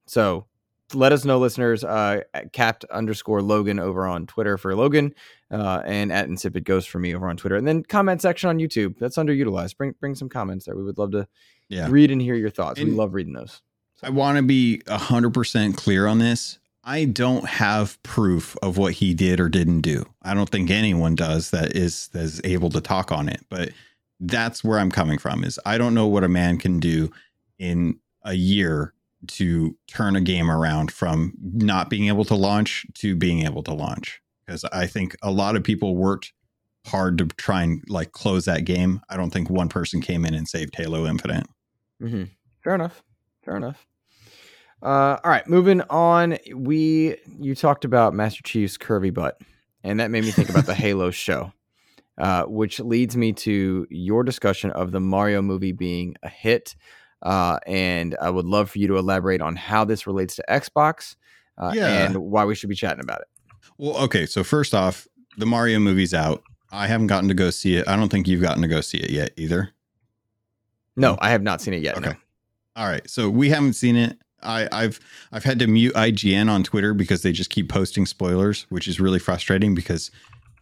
so 0.06 0.46
let 0.94 1.12
us 1.12 1.24
know, 1.24 1.38
listeners. 1.38 1.84
Uh, 1.84 2.22
capped 2.52 2.84
underscore 2.86 3.40
Logun 3.40 3.80
over 3.80 4.06
on 4.06 4.26
Twitter 4.26 4.56
for 4.56 4.72
Logun, 4.72 5.12
uh, 5.50 5.82
and 5.84 6.12
at 6.12 6.28
Insipid 6.28 6.64
Ghost 6.64 6.88
for 6.88 6.98
me 6.98 7.14
over 7.14 7.28
on 7.28 7.36
Twitter, 7.36 7.56
and 7.56 7.66
then 7.66 7.82
comment 7.82 8.22
section 8.22 8.48
on 8.48 8.58
YouTube. 8.58 8.98
That's 8.98 9.16
underutilized. 9.16 9.76
Bring 9.76 9.94
bring 10.00 10.14
some 10.14 10.28
comments 10.28 10.66
there. 10.66 10.76
We 10.76 10.84
would 10.84 10.98
love 10.98 11.12
to 11.12 11.26
yeah. 11.68 11.88
read 11.90 12.10
and 12.10 12.22
hear 12.22 12.34
your 12.34 12.50
thoughts. 12.50 12.80
And, 12.80 12.90
we 12.90 12.94
love 12.94 13.14
reading 13.14 13.32
those. 13.32 13.62
I 14.02 14.10
want 14.10 14.36
to 14.36 14.42
be 14.42 14.82
100% 14.86 15.76
clear 15.76 16.06
on 16.06 16.18
this. 16.18 16.58
I 16.84 17.04
don't 17.04 17.48
have 17.48 18.00
proof 18.04 18.56
of 18.62 18.78
what 18.78 18.92
he 18.94 19.12
did 19.12 19.40
or 19.40 19.48
didn't 19.48 19.80
do. 19.80 20.04
I 20.22 20.34
don't 20.34 20.48
think 20.48 20.70
anyone 20.70 21.16
does 21.16 21.50
that 21.50 21.74
is 21.74 22.08
that 22.08 22.22
is 22.22 22.40
able 22.44 22.70
to 22.70 22.80
talk 22.80 23.10
on 23.10 23.28
it, 23.28 23.44
but 23.48 23.70
that's 24.20 24.62
where 24.62 24.78
I'm 24.78 24.92
coming 24.92 25.18
from 25.18 25.42
is 25.42 25.58
I 25.66 25.78
don't 25.78 25.94
know 25.94 26.06
what 26.06 26.24
a 26.24 26.28
man 26.28 26.58
can 26.58 26.78
do 26.78 27.10
in 27.58 27.98
a 28.22 28.34
year 28.34 28.92
to 29.26 29.76
turn 29.88 30.14
a 30.14 30.20
game 30.20 30.48
around 30.48 30.92
from 30.92 31.32
not 31.42 31.90
being 31.90 32.06
able 32.06 32.24
to 32.26 32.36
launch 32.36 32.86
to 32.94 33.16
being 33.16 33.44
able 33.44 33.64
to 33.64 33.74
launch 33.74 34.20
because 34.46 34.64
I 34.66 34.86
think 34.86 35.16
a 35.22 35.32
lot 35.32 35.56
of 35.56 35.64
people 35.64 35.96
worked 35.96 36.32
hard 36.86 37.18
to 37.18 37.26
try 37.26 37.62
and 37.62 37.82
like 37.88 38.12
close 38.12 38.44
that 38.44 38.64
game. 38.64 39.00
I 39.08 39.16
don't 39.16 39.30
think 39.30 39.50
one 39.50 39.68
person 39.68 40.00
came 40.00 40.24
in 40.24 40.34
and 40.34 40.46
saved 40.46 40.76
Halo 40.76 41.04
Infinite. 41.04 41.48
Mm-hmm. 42.00 42.24
Fair 42.62 42.76
enough 42.76 43.02
fair 43.46 43.56
enough. 43.56 43.86
Uh, 44.82 45.16
all 45.24 45.30
right, 45.30 45.48
moving 45.48 45.80
on. 45.88 46.36
We 46.54 47.16
you 47.38 47.54
talked 47.54 47.86
about 47.86 48.12
Master 48.12 48.42
Chief's 48.42 48.76
curvy 48.76 49.14
butt, 49.14 49.40
and 49.82 50.00
that 50.00 50.10
made 50.10 50.24
me 50.24 50.32
think 50.32 50.50
about 50.50 50.66
the 50.66 50.74
Halo 50.84 51.10
show, 51.10 51.52
uh, 52.18 52.42
which 52.42 52.78
leads 52.80 53.16
me 53.16 53.32
to 53.32 53.86
your 53.88 54.22
discussion 54.22 54.70
of 54.72 54.92
the 54.92 55.00
Mario 55.00 55.40
movie 55.40 55.72
being 55.72 56.16
a 56.22 56.28
hit. 56.28 56.76
Uh, 57.22 57.58
and 57.66 58.14
I 58.20 58.28
would 58.28 58.44
love 58.44 58.70
for 58.70 58.78
you 58.78 58.88
to 58.88 58.98
elaborate 58.98 59.40
on 59.40 59.56
how 59.56 59.86
this 59.86 60.06
relates 60.06 60.36
to 60.36 60.44
Xbox 60.50 61.16
uh, 61.56 61.72
yeah. 61.74 62.04
and 62.04 62.18
why 62.18 62.44
we 62.44 62.54
should 62.54 62.68
be 62.68 62.76
chatting 62.76 63.00
about 63.00 63.22
it. 63.22 63.28
Well, 63.78 63.96
okay. 64.04 64.26
So 64.26 64.44
first 64.44 64.74
off, 64.74 65.08
the 65.38 65.46
Mario 65.46 65.78
movie's 65.78 66.12
out. 66.12 66.42
I 66.70 66.86
haven't 66.86 67.06
gotten 67.06 67.28
to 67.30 67.34
go 67.34 67.48
see 67.48 67.76
it. 67.76 67.88
I 67.88 67.96
don't 67.96 68.10
think 68.10 68.28
you've 68.28 68.42
gotten 68.42 68.60
to 68.62 68.68
go 68.68 68.82
see 68.82 68.98
it 68.98 69.10
yet 69.10 69.32
either. 69.36 69.70
No, 70.94 71.16
I 71.20 71.30
have 71.30 71.42
not 71.42 71.62
seen 71.62 71.74
it 71.74 71.82
yet. 71.82 71.96
Okay. 71.96 72.10
No. 72.10 72.16
All 72.76 72.86
right. 72.86 73.08
So 73.08 73.30
we 73.30 73.48
haven't 73.48 73.72
seen 73.72 73.96
it. 73.96 74.18
I, 74.42 74.68
I've 74.70 75.00
I've 75.32 75.44
had 75.44 75.58
to 75.60 75.66
mute 75.66 75.94
IGN 75.94 76.50
on 76.50 76.62
Twitter 76.62 76.92
because 76.92 77.22
they 77.22 77.32
just 77.32 77.50
keep 77.50 77.70
posting 77.70 78.04
spoilers, 78.04 78.66
which 78.68 78.86
is 78.86 79.00
really 79.00 79.18
frustrating 79.18 79.74
because 79.74 80.10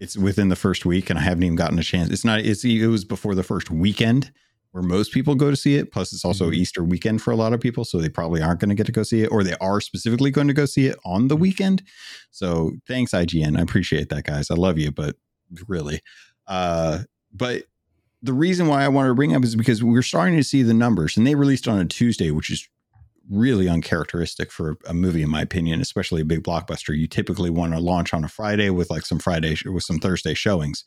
it's 0.01 0.17
within 0.17 0.49
the 0.49 0.57
first 0.57 0.87
week 0.87 1.11
and 1.11 1.19
I 1.19 1.23
haven't 1.23 1.43
even 1.43 1.57
gotten 1.57 1.79
a 1.79 1.83
chance. 1.83 2.11
It's 2.11 2.25
not. 2.25 2.41
It's 2.41 2.65
it 2.65 2.87
was 2.87 3.05
before 3.05 3.35
the 3.35 3.43
first 3.43 3.71
weekend 3.71 4.31
where 4.75 4.83
most 4.83 5.13
people 5.13 5.37
go 5.37 5.51
to 5.51 5.57
see 5.57 5.77
it. 5.77 5.93
Plus, 5.93 6.13
it's 6.13 6.25
also 6.25 6.47
mm-hmm. 6.47 6.55
Easter 6.55 6.83
weekend 6.83 7.23
for 7.23 7.31
a 7.31 7.37
lot 7.37 7.53
of 7.53 7.61
people, 7.61 7.85
so 7.85 7.99
they 7.99 8.09
probably 8.09 8.43
aren't 8.43 8.59
going 8.59 8.71
to 8.71 8.75
get 8.75 8.87
to 8.87 8.93
go 8.93 9.05
see 9.05 9.23
it, 9.23 9.29
or 9.29 9.45
they 9.45 9.55
are 9.61 9.81
specifically 9.81 10.33
going 10.33 10.49
to 10.49 10.53
go 10.53 10.67
see 10.67 10.87
it 10.87 10.97
on 11.05 11.29
the 11.29 11.37
weekend. 11.37 11.83
So 12.33 12.73
thanks 12.87 13.13
IGN. 13.13 13.57
I 13.57 13.63
appreciate 13.63 14.09
that, 14.09 14.25
guys. 14.25 14.51
I 14.51 14.55
love 14.55 14.77
you, 14.79 14.91
but 14.91 15.15
really, 15.69 16.01
uh, 16.49 17.01
but 17.33 17.65
the 18.25 18.33
reason 18.33 18.69
why 18.69 18.83
I 18.83 18.89
wanted 18.89 19.09
to 19.09 19.15
bring 19.15 19.37
up 19.37 19.45
is 19.45 19.55
because 19.55 19.85
we're 19.85 20.01
starting 20.01 20.37
to 20.37 20.45
see 20.45 20.63
the 20.63 20.73
numbers, 20.73 21.17
and 21.17 21.27
they 21.27 21.35
released 21.35 21.69
on 21.69 21.79
a 21.79 21.85
Tuesday, 21.85 22.31
which 22.31 22.51
is 22.51 22.67
really 23.31 23.69
uncharacteristic 23.69 24.51
for 24.51 24.79
a 24.87 24.95
movie, 24.95 25.23
in 25.23 25.29
my 25.29 25.43
opinion, 25.43 25.83
especially 25.83 26.23
a 26.23 26.25
big 26.25 26.43
blockbuster. 26.43 26.97
You 26.97 27.07
typically 27.07 27.51
want 27.51 27.75
to 27.75 27.81
launch 27.81 28.15
on 28.15 28.25
a 28.25 28.29
Friday 28.29 28.71
with 28.71 28.89
like 28.89 29.05
some 29.05 29.19
Friday 29.19 29.57
with 29.67 29.83
some 29.83 29.99
Thursday 29.99 30.33
showings, 30.33 30.85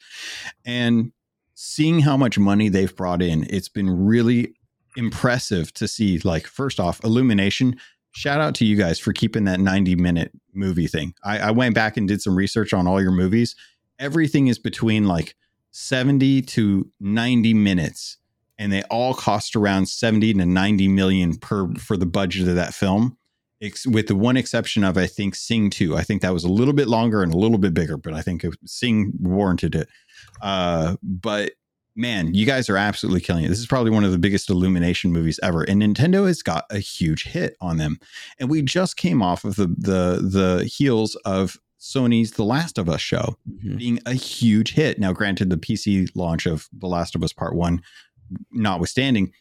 and 0.65 1.11
seeing 1.53 1.99
how 1.99 2.17
much 2.17 2.39
money 2.39 2.69
they've 2.69 2.95
brought 2.95 3.21
in, 3.21 3.45
it's 3.51 3.69
been 3.69 3.89
really 3.89 4.55
impressive 4.95 5.71
to 5.75 5.87
see. 5.87 6.17
Like, 6.17 6.47
first 6.47 6.79
off, 6.79 7.03
Illumination. 7.03 7.77
Shout 8.13 8.41
out 8.41 8.55
to 8.55 8.65
you 8.65 8.75
guys 8.75 8.97
for 8.97 9.13
keeping 9.13 9.43
that 9.43 9.59
90 9.59 9.95
minute 9.95 10.31
movie 10.55 10.87
thing. 10.87 11.13
I, 11.23 11.37
I 11.37 11.51
went 11.51 11.75
back 11.75 11.97
and 11.97 12.07
did 12.07 12.19
some 12.19 12.35
research 12.35 12.73
on 12.73 12.87
all 12.87 12.99
your 12.99 13.11
movies. 13.11 13.55
Everything 13.99 14.47
is 14.47 14.57
between 14.57 15.05
like 15.07 15.35
70 15.71 16.41
to 16.43 16.91
90 16.99 17.53
minutes 17.53 18.17
and 18.57 18.71
they 18.71 18.83
all 18.83 19.13
cost 19.13 19.55
around 19.55 19.87
70 19.87 20.33
to 20.35 20.45
90 20.45 20.87
million 20.87 21.35
per 21.35 21.71
for 21.75 21.97
the 21.97 22.05
budget 22.05 22.47
of 22.47 22.55
that 22.55 22.73
film 22.73 23.17
with 23.87 24.07
the 24.07 24.15
one 24.15 24.37
exception 24.37 24.83
of 24.83 24.97
i 24.97 25.07
think 25.07 25.35
sing 25.35 25.69
2 25.69 25.95
i 25.95 26.03
think 26.03 26.21
that 26.21 26.33
was 26.33 26.43
a 26.43 26.49
little 26.49 26.73
bit 26.73 26.87
longer 26.87 27.23
and 27.23 27.33
a 27.33 27.37
little 27.37 27.57
bit 27.57 27.73
bigger 27.73 27.97
but 27.97 28.13
i 28.13 28.21
think 28.21 28.45
sing 28.65 29.13
warranted 29.19 29.75
it. 29.75 29.89
Uh, 30.41 30.95
but 31.01 31.53
man 31.95 32.33
you 32.33 32.45
guys 32.45 32.69
are 32.69 32.77
absolutely 32.77 33.19
killing 33.19 33.43
it. 33.43 33.49
This 33.49 33.59
is 33.59 33.65
probably 33.65 33.91
one 33.91 34.03
of 34.03 34.11
the 34.11 34.19
biggest 34.19 34.49
illumination 34.49 35.11
movies 35.11 35.39
ever 35.41 35.63
and 35.63 35.81
nintendo 35.81 36.27
has 36.27 36.43
got 36.43 36.65
a 36.69 36.79
huge 36.79 37.23
hit 37.23 37.57
on 37.59 37.77
them. 37.77 37.99
And 38.39 38.49
we 38.49 38.61
just 38.61 38.97
came 38.97 39.21
off 39.21 39.43
of 39.43 39.55
the 39.55 39.67
the 39.67 40.21
the 40.21 40.71
heels 40.71 41.15
of 41.25 41.57
Sony's 41.79 42.31
The 42.31 42.43
Last 42.43 42.77
of 42.77 42.89
Us 42.89 43.01
show 43.01 43.37
Mhm. 43.47 43.77
being 43.77 43.99
a 44.05 44.13
huge 44.13 44.73
hit. 44.73 44.99
Now, 44.99 45.13
granted, 45.13 45.49
the 45.49 45.57
PC 45.57 46.07
launch 46.15 46.45
of 46.45 46.67
The 46.73 46.87
Last 46.87 47.15
of 47.15 47.23
Us 47.23 47.33
Part 47.33 47.55
One, 47.55 47.81
notwithstanding, 48.51 49.31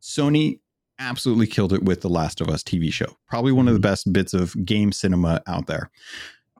Sony 0.00 0.60
absolutely 0.98 1.46
killed 1.46 1.72
it 1.72 1.82
with 1.84 2.00
The 2.00 2.08
Last 2.08 2.40
of 2.40 2.48
Us 2.48 2.62
TV 2.62 2.90
show. 2.92 3.16
Probably 3.28 3.52
one 3.52 3.68
of 3.68 3.74
the 3.74 3.80
Mhm. 3.80 3.82
best 3.82 4.12
bits 4.12 4.34
of 4.34 4.54
game 4.64 4.92
cinema 4.92 5.42
out 5.46 5.66
there. 5.66 5.90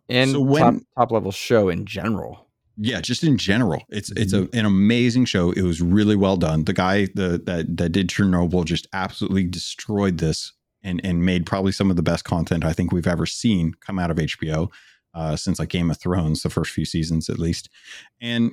and 0.08 0.32
So 0.32 0.40
when- 0.40 0.60
top 0.60 0.82
top 0.98 1.10
level 1.12 1.32
show 1.32 1.68
in 1.70 1.86
general. 1.86 2.48
Yeah, 2.76 3.00
just 3.00 3.22
in 3.22 3.38
general, 3.38 3.84
it's 3.88 4.10
it's 4.16 4.32
a, 4.32 4.48
an 4.52 4.66
amazing 4.66 5.24
show. 5.26 5.52
It 5.52 5.62
was 5.62 5.80
really 5.80 6.16
well 6.16 6.36
done. 6.36 6.64
The 6.64 6.72
guy 6.72 7.06
the, 7.14 7.40
that 7.46 7.76
that 7.76 7.92
did 7.92 8.08
Chernobyl 8.08 8.64
just 8.64 8.88
absolutely 8.92 9.44
destroyed 9.44 10.18
this 10.18 10.52
and 10.82 11.00
and 11.04 11.24
made 11.24 11.46
probably 11.46 11.70
some 11.72 11.88
of 11.88 11.96
the 11.96 12.02
best 12.02 12.24
content 12.24 12.64
I 12.64 12.72
think 12.72 12.92
we've 12.92 13.06
ever 13.06 13.26
seen 13.26 13.74
come 13.80 13.98
out 13.98 14.10
of 14.10 14.18
HBO 14.18 14.70
uh, 15.14 15.36
since 15.36 15.58
like 15.58 15.68
Game 15.68 15.90
of 15.90 15.98
Thrones, 15.98 16.42
the 16.42 16.50
first 16.50 16.72
few 16.72 16.84
seasons 16.84 17.28
at 17.28 17.38
least. 17.38 17.68
And 18.20 18.52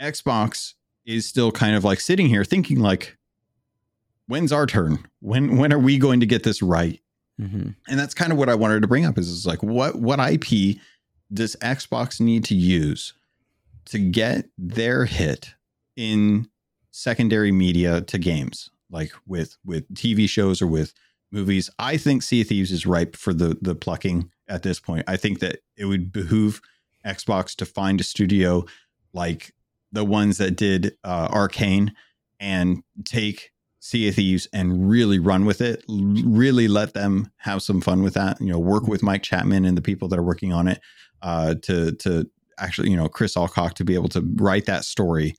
Xbox 0.00 0.74
is 1.06 1.26
still 1.26 1.52
kind 1.52 1.76
of 1.76 1.84
like 1.84 2.00
sitting 2.00 2.26
here 2.26 2.44
thinking 2.44 2.80
like, 2.80 3.16
when's 4.26 4.52
our 4.52 4.66
turn? 4.66 5.06
When 5.20 5.56
when 5.58 5.72
are 5.72 5.78
we 5.78 5.98
going 5.98 6.20
to 6.20 6.26
get 6.26 6.42
this 6.42 6.62
right? 6.62 7.00
Mm-hmm. 7.40 7.70
and 7.88 7.98
that's 7.98 8.14
kind 8.14 8.30
of 8.30 8.38
what 8.38 8.48
I 8.48 8.54
wanted 8.54 8.82
to 8.82 8.86
bring 8.86 9.04
up 9.04 9.18
is, 9.18 9.28
is 9.28 9.44
like 9.44 9.60
what 9.60 9.96
what 9.96 10.20
IP 10.20 10.78
does 11.32 11.56
Xbox 11.56 12.20
need 12.20 12.44
to 12.44 12.54
use 12.54 13.12
to 13.86 13.98
get 13.98 14.48
their 14.56 15.04
hit 15.04 15.52
in 15.96 16.48
secondary 16.92 17.50
media 17.50 18.02
to 18.02 18.18
games 18.18 18.70
like 18.88 19.10
with 19.26 19.56
with 19.64 19.92
TV 19.94 20.28
shows 20.28 20.62
or 20.62 20.68
with 20.68 20.94
movies 21.32 21.70
I 21.76 21.96
think 21.96 22.22
Sea 22.22 22.42
of 22.42 22.46
Thieves 22.46 22.70
is 22.70 22.86
ripe 22.86 23.16
for 23.16 23.34
the 23.34 23.58
the 23.60 23.74
plucking 23.74 24.30
at 24.48 24.62
this 24.62 24.80
point 24.80 25.04
I 25.08 25.16
think 25.16 25.40
that 25.40 25.60
it 25.76 25.86
would 25.86 26.12
behoove 26.12 26.60
Xbox 27.04 27.54
to 27.56 27.66
find 27.66 28.00
a 28.00 28.04
studio 28.04 28.64
like 29.12 29.52
the 29.92 30.04
ones 30.04 30.38
that 30.38 30.56
did 30.56 30.96
uh, 31.04 31.28
Arcane 31.30 31.92
and 32.40 32.82
take 33.04 33.52
Sea 33.80 34.08
of 34.08 34.14
Thieves 34.14 34.48
and 34.52 34.88
really 34.88 35.18
run 35.18 35.44
with 35.44 35.60
it. 35.60 35.84
Really 35.88 36.68
let 36.68 36.94
them 36.94 37.30
have 37.36 37.62
some 37.62 37.80
fun 37.80 38.02
with 38.02 38.14
that. 38.14 38.40
You 38.40 38.48
know, 38.48 38.58
work 38.58 38.88
with 38.88 39.02
Mike 39.02 39.22
Chapman 39.22 39.64
and 39.64 39.76
the 39.76 39.82
people 39.82 40.08
that 40.08 40.18
are 40.18 40.22
working 40.22 40.52
on 40.52 40.68
it 40.68 40.80
uh, 41.22 41.54
to 41.62 41.92
to 41.92 42.28
actually, 42.58 42.90
you 42.90 42.96
know, 42.96 43.08
Chris 43.08 43.36
Alcock 43.36 43.74
to 43.74 43.84
be 43.84 43.94
able 43.94 44.08
to 44.08 44.22
write 44.36 44.66
that 44.66 44.84
story 44.84 45.36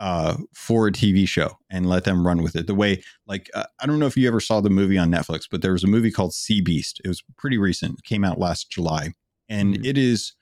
uh, 0.00 0.36
for 0.54 0.86
a 0.86 0.92
TV 0.92 1.26
show 1.26 1.56
and 1.70 1.88
let 1.88 2.04
them 2.04 2.26
run 2.26 2.42
with 2.42 2.54
it. 2.56 2.66
The 2.66 2.74
way, 2.74 3.02
like, 3.26 3.50
uh, 3.54 3.64
I 3.80 3.86
don't 3.86 3.98
know 3.98 4.06
if 4.06 4.16
you 4.16 4.28
ever 4.28 4.40
saw 4.40 4.60
the 4.60 4.70
movie 4.70 4.98
on 4.98 5.10
Netflix, 5.10 5.42
but 5.50 5.60
there 5.62 5.72
was 5.72 5.84
a 5.84 5.88
movie 5.88 6.10
called 6.10 6.32
Sea 6.34 6.60
Beast. 6.60 7.00
It 7.04 7.08
was 7.08 7.22
pretty 7.36 7.58
recent. 7.58 7.98
It 7.98 8.04
came 8.04 8.24
out 8.24 8.38
last 8.38 8.70
July, 8.70 9.14
and 9.48 9.74
Mhm. 9.76 9.84
it 9.84 9.98
is 9.98 10.34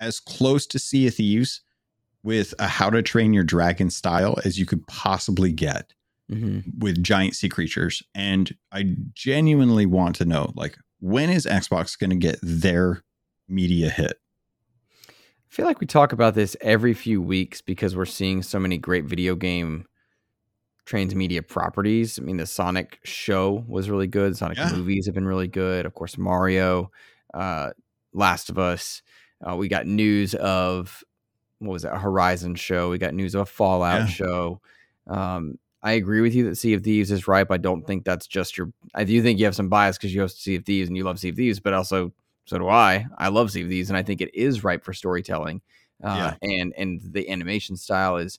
as 0.00 0.18
close 0.18 0.66
to 0.68 0.78
Sea 0.78 1.06
of 1.08 1.14
Thieves 1.14 1.60
with 2.22 2.54
a 2.58 2.66
How 2.68 2.88
to 2.90 3.02
Train 3.02 3.32
Your 3.32 3.44
Dragon 3.44 3.90
style 3.90 4.38
as 4.44 4.58
you 4.58 4.66
could 4.66 4.86
possibly 4.86 5.52
get 5.52 5.92
Mm-hmm. 6.30 6.78
with 6.78 7.02
giant 7.02 7.34
sea 7.36 7.48
creatures. 7.50 8.02
And 8.14 8.54
I 8.70 8.96
genuinely 9.12 9.84
want 9.84 10.16
to 10.16 10.24
know, 10.24 10.52
like, 10.56 10.78
when 11.00 11.28
is 11.28 11.44
Xbox 11.44 11.98
going 11.98 12.10
to 12.10 12.16
get 12.16 12.38
their 12.42 13.02
media 13.48 13.90
hit? 13.90 14.18
I 15.52 15.54
feel 15.54 15.66
like 15.66 15.80
we 15.80 15.86
talk 15.86 16.14
about 16.14 16.34
this 16.34 16.56
every 16.62 16.94
few 16.94 17.20
weeks 17.20 17.60
because 17.60 17.94
we're 17.94 18.06
seeing 18.06 18.42
so 18.42 18.58
many 18.58 18.78
great 18.78 19.04
video 19.04 19.34
game 19.34 19.84
transmedia 20.86 21.46
properties. 21.46 22.18
I 22.18 22.22
mean, 22.22 22.38
the 22.38 22.46
Sonic 22.46 23.00
show 23.04 23.62
was 23.68 23.90
really 23.90 24.06
good. 24.06 24.34
Sonic 24.34 24.56
Yeah. 24.56 24.70
movies 24.72 25.04
have 25.04 25.14
been 25.14 25.26
really 25.26 25.48
good. 25.48 25.84
Of 25.84 25.92
course, 25.92 26.16
Mario, 26.16 26.90
uh, 27.34 27.72
Last 28.14 28.48
of 28.48 28.58
Us. 28.58 29.02
Uh, 29.46 29.54
we 29.54 29.68
got 29.68 29.86
news 29.86 30.34
of 30.36 31.04
what 31.58 31.72
was 31.72 31.84
it, 31.84 31.92
a 31.92 31.98
Horizon 31.98 32.54
show. 32.54 32.88
We 32.88 32.96
got 32.96 33.12
news 33.12 33.34
of 33.34 33.42
a 33.42 33.46
Fallout 33.46 34.00
Yeah. 34.00 34.06
show. 34.06 34.60
Um, 35.06 35.58
I 35.82 35.92
agree 35.92 36.22
with 36.22 36.34
you 36.34 36.44
that 36.48 36.56
Sea 36.56 36.72
of 36.72 36.82
Thieves 36.82 37.10
is 37.10 37.28
ripe. 37.28 37.50
I 37.50 37.58
don't 37.58 37.86
think 37.86 38.04
that's 38.06 38.26
just 38.26 38.56
your. 38.56 38.72
I 38.94 39.04
do 39.04 39.20
think 39.20 39.38
you 39.38 39.44
have 39.44 39.54
some 39.56 39.68
bias 39.68 39.98
because 39.98 40.14
you 40.14 40.22
host 40.22 40.42
Sea 40.42 40.56
of 40.56 40.64
Thieves 40.64 40.88
and 40.88 40.96
you 40.96 41.04
love 41.04 41.18
Sea 41.18 41.28
of 41.28 41.36
Thieves, 41.36 41.60
but 41.60 41.74
also 41.74 42.14
so 42.52 42.58
do 42.58 42.68
I. 42.68 43.06
I 43.16 43.28
love 43.28 43.50
Sea 43.50 43.62
of 43.62 43.68
Thieves, 43.70 43.88
and 43.88 43.96
I 43.96 44.02
think 44.02 44.20
it 44.20 44.34
is 44.34 44.62
ripe 44.62 44.84
for 44.84 44.92
storytelling. 44.92 45.62
Uh, 46.04 46.34
And 46.42 46.74
and 46.76 47.00
the 47.02 47.30
animation 47.30 47.76
style 47.76 48.18
is 48.18 48.38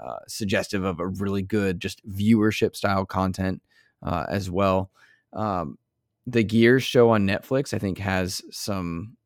uh, 0.00 0.16
suggestive 0.26 0.82
of 0.82 0.98
a 0.98 1.06
really 1.06 1.42
good 1.42 1.78
just 1.78 2.04
viewership 2.08 2.74
style 2.74 3.04
content 3.06 3.62
uh, 4.02 4.26
as 4.28 4.50
well. 4.50 4.90
Um, 5.32 5.78
the 6.26 6.42
Gears 6.42 6.82
show 6.82 7.10
on 7.10 7.24
Netflix, 7.26 7.72
I 7.72 7.78
think, 7.78 7.98
has 7.98 8.42
some. 8.50 9.16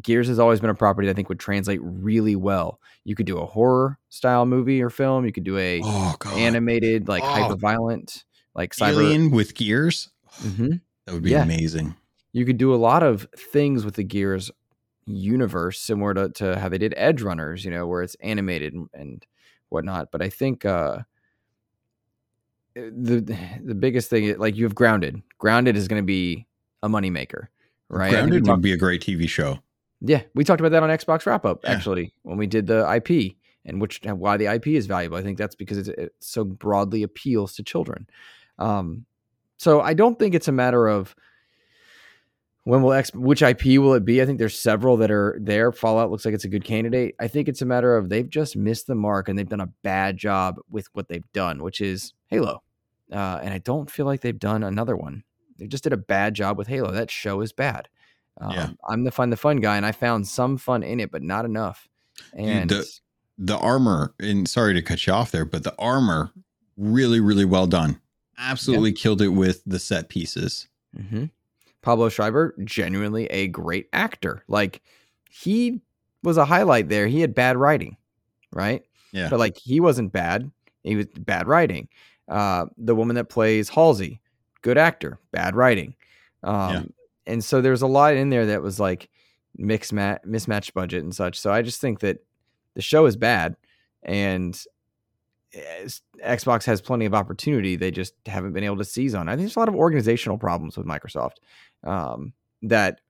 Gears 0.00 0.28
has 0.28 0.38
always 0.38 0.60
been 0.60 0.70
a 0.70 0.76
property 0.76 1.08
that 1.08 1.12
I 1.12 1.14
think 1.14 1.28
would 1.28 1.40
translate 1.40 1.80
really 1.82 2.36
well. 2.36 2.78
You 3.02 3.16
could 3.16 3.26
do 3.26 3.38
a 3.38 3.46
horror 3.46 3.98
style 4.10 4.46
movie 4.46 4.80
or 4.80 4.90
film. 4.90 5.24
You 5.26 5.32
could 5.32 5.42
do 5.42 5.58
a 5.58 5.80
Oh, 5.82 6.14
animated, 6.36 7.08
like 7.08 7.24
Oh. 7.24 7.26
hyper 7.26 7.56
violent, 7.56 8.24
like 8.54 8.76
cyber. 8.76 9.02
Alien 9.02 9.32
with 9.32 9.54
gears? 9.56 10.08
Mhm. 10.38 10.80
That 11.06 11.14
would 11.14 11.24
be 11.24 11.30
Yeah. 11.30 11.42
amazing. 11.42 11.96
You 12.32 12.44
could 12.44 12.58
do 12.58 12.74
a 12.74 12.76
lot 12.76 13.02
of 13.02 13.26
things 13.36 13.84
with 13.84 13.94
the 13.94 14.04
Gears 14.04 14.50
universe, 15.04 15.80
similar 15.80 16.14
to, 16.14 16.28
to 16.30 16.58
how 16.58 16.68
they 16.68 16.78
did 16.78 16.94
Edgerunners, 16.96 17.64
you 17.64 17.70
know, 17.70 17.86
where 17.86 18.02
it's 18.02 18.16
animated 18.20 18.72
and, 18.72 18.88
and 18.94 19.26
whatnot. 19.68 20.10
But 20.10 20.22
I 20.22 20.28
think 20.28 20.64
uh, 20.64 20.98
the 22.74 23.36
the 23.64 23.74
biggest 23.74 24.10
thing, 24.10 24.38
like 24.38 24.56
you 24.56 24.64
have 24.64 24.74
Grounded. 24.74 25.22
Grounded 25.38 25.76
is 25.76 25.88
going 25.88 26.02
to 26.02 26.06
be 26.06 26.46
a 26.82 26.88
moneymaker, 26.88 27.48
right? 27.88 28.10
Grounded 28.10 28.46
would 28.46 28.62
be 28.62 28.72
a 28.72 28.76
great 28.76 29.02
TV 29.02 29.28
show. 29.28 29.58
yeah, 30.00 30.22
we 30.34 30.44
talked 30.44 30.60
about 30.60 30.72
that 30.72 30.82
on 30.82 30.90
Xbox 30.90 31.26
Wrap 31.26 31.44
Up 31.44 31.60
Yeah. 31.64 31.70
actually 31.72 32.12
when 32.22 32.38
we 32.38 32.46
did 32.46 32.66
the 32.66 32.90
IP 32.92 33.36
and 33.64 33.80
which 33.80 34.00
why 34.04 34.36
the 34.36 34.46
IP 34.46 34.68
is 34.68 34.86
valuable. 34.86 35.16
I 35.16 35.22
think 35.22 35.38
that's 35.38 35.54
because 35.54 35.78
it's, 35.78 35.88
it 35.88 36.14
so 36.20 36.44
broadly 36.44 37.02
appeals 37.02 37.54
to 37.54 37.62
children. 37.62 38.08
Um, 38.58 39.06
so 39.56 39.80
I 39.80 39.94
don't 39.94 40.18
think 40.18 40.34
it's 40.34 40.48
a 40.48 40.52
matter 40.52 40.88
of 40.88 41.14
when 42.64 42.82
will 42.82 42.92
X 42.92 43.12
which 43.14 43.42
IP 43.42 43.64
will 43.78 43.94
it 43.94 44.04
be. 44.04 44.22
I 44.22 44.26
think 44.26 44.38
there's 44.38 44.58
several 44.58 44.96
that 44.98 45.10
are 45.10 45.36
there. 45.40 45.72
Fallout 45.72 46.10
looks 46.10 46.24
like 46.24 46.34
it's 46.34 46.44
a 46.44 46.48
good 46.48 46.64
candidate. 46.64 47.14
I 47.20 47.28
think 47.28 47.48
it's 47.48 47.62
a 47.62 47.66
matter 47.66 47.96
of 47.96 48.08
they've 48.08 48.28
just 48.28 48.56
missed 48.56 48.86
the 48.86 48.94
mark 48.94 49.28
and 49.28 49.38
they've 49.38 49.48
done 49.48 49.60
a 49.60 49.70
bad 49.82 50.16
job 50.16 50.56
with 50.70 50.86
what 50.92 51.08
they've 51.08 51.30
done, 51.32 51.62
which 51.62 51.80
is 51.80 52.14
Halo. 52.28 52.62
Uh, 53.12 53.40
and 53.42 53.52
I 53.52 53.58
don't 53.58 53.90
feel 53.90 54.06
like 54.06 54.20
they've 54.20 54.38
done 54.38 54.62
another 54.62 54.96
one. 54.96 55.24
They 55.58 55.66
just 55.66 55.84
did 55.84 55.92
a 55.92 55.96
bad 55.98 56.34
job 56.34 56.56
with 56.56 56.68
Halo. 56.68 56.90
That 56.92 57.10
show 57.10 57.40
is 57.40 57.52
bad. 57.52 57.88
Um, 58.40 58.52
Yeah. 58.52 58.70
I'm 58.88 59.04
the 59.04 59.10
fun 59.10 59.30
the 59.30 59.36
fun 59.36 59.58
guy, 59.58 59.76
and 59.76 59.84
I 59.84 59.92
found 59.92 60.26
some 60.26 60.56
fun 60.56 60.82
in 60.82 61.00
it, 61.00 61.10
but 61.10 61.22
not 61.22 61.44
enough. 61.44 61.88
And 62.32 62.70
the- 62.70 62.88
The 63.38 63.58
armor, 63.58 64.14
and 64.20 64.48
sorry 64.48 64.72
to 64.74 64.82
cut 64.82 65.06
you 65.06 65.12
off 65.12 65.30
there, 65.32 65.44
but 65.44 65.64
the 65.64 65.74
armor 65.78 66.30
really, 66.76 67.18
really 67.20 67.44
well 67.44 67.66
done. 67.66 68.00
Absolutely 68.38 68.92
killed 68.92 69.20
it 69.20 69.28
with 69.28 69.62
the 69.66 69.78
set 69.78 70.08
pieces. 70.08 70.68
Mhm. 70.96 71.30
Pablo 71.82 72.08
Schreiber, 72.08 72.54
genuinely 72.64 73.26
a 73.26 73.48
great 73.48 73.88
actor. 73.92 74.44
Like 74.48 74.80
he 75.30 75.80
was 76.22 76.36
a 76.36 76.44
highlight 76.44 76.88
there. 76.88 77.06
He 77.06 77.20
had 77.20 77.34
bad 77.34 77.56
writing, 77.56 77.96
right? 78.52 78.82
Yeah. 79.12 79.28
But 79.28 79.38
like 79.38 79.56
he 79.58 79.80
wasn't 79.80 80.12
bad. 80.12 80.50
He 80.84 80.96
was 80.96 81.06
bad 81.06 81.46
writing. 81.46 81.88
Uh, 82.28 82.66
the 82.78 82.94
woman 82.94 83.16
that 83.16 83.28
plays 83.28 83.68
Halsey, 83.68 84.20
good 84.62 84.78
actor, 84.78 85.18
bad 85.32 85.54
writing. 85.54 85.94
Um, 86.42 86.72
Yeah. 86.72 86.82
And 87.26 87.44
so 87.44 87.60
there's 87.60 87.82
a 87.82 87.86
lot 87.86 88.14
in 88.14 88.30
there 88.30 88.46
that 88.46 88.62
was 88.62 88.80
like 88.80 89.08
mix 89.56 89.92
ma- 89.92 90.18
mismatched 90.24 90.74
budget 90.74 91.04
and 91.04 91.14
such. 91.14 91.38
So 91.38 91.52
I 91.52 91.62
just 91.62 91.80
think 91.80 92.00
that 92.00 92.18
the 92.74 92.82
show 92.82 93.06
is 93.06 93.16
bad, 93.16 93.54
and 94.02 94.60
Xbox 95.54 96.64
has 96.64 96.80
plenty 96.80 97.04
of 97.04 97.14
opportunity. 97.14 97.76
They 97.76 97.90
just 97.90 98.14
haven't 98.26 98.52
been 98.52 98.64
able 98.64 98.78
to 98.78 98.84
seize 98.84 99.14
on. 99.14 99.28
I 99.28 99.32
think 99.32 99.42
there's 99.42 99.56
a 99.56 99.58
lot 99.58 99.68
of 99.68 99.74
organizational 99.74 100.38
problems 100.38 100.76
with 100.76 100.86
Microsoft 100.86 101.36
um, 101.84 102.32
that 102.62 103.00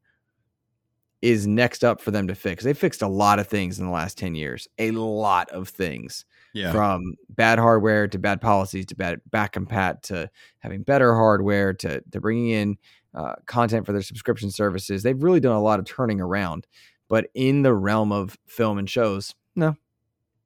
is 1.20 1.46
next 1.46 1.84
up 1.84 2.00
for 2.00 2.10
them 2.10 2.26
to 2.26 2.34
fix. 2.34 2.64
They 2.64 2.74
fixed 2.74 3.00
a 3.00 3.08
lot 3.08 3.38
of 3.38 3.46
things 3.46 3.78
in 3.78 3.86
the 3.86 3.92
last 3.92 4.18
10 4.18 4.34
years, 4.34 4.66
a 4.78 4.90
lot 4.90 5.48
of 5.50 5.68
things. 5.68 6.24
Yeah. 6.54 6.72
From 6.72 7.14
bad 7.30 7.58
hardware 7.58 8.06
to 8.08 8.18
bad 8.18 8.42
policies 8.42 8.84
to 8.86 8.94
bad 8.94 9.22
back 9.30 9.54
compat 9.54 10.02
to 10.02 10.28
having 10.58 10.82
better 10.82 11.14
hardware 11.14 11.72
to, 11.72 12.02
to 12.10 12.20
bringing 12.20 12.50
in 12.50 12.76
uh, 13.14 13.36
content 13.46 13.86
for 13.86 13.92
their 13.92 14.02
subscription 14.02 14.50
services. 14.50 15.02
They've 15.02 15.22
really 15.22 15.40
done 15.40 15.56
a 15.56 15.62
lot 15.62 15.78
of 15.78 15.86
turning 15.86 16.20
around. 16.20 16.66
But 17.08 17.28
in 17.34 17.62
the 17.62 17.72
realm 17.72 18.12
of 18.12 18.36
film 18.46 18.78
and 18.78 18.88
shows, 18.88 19.34
no, 19.54 19.76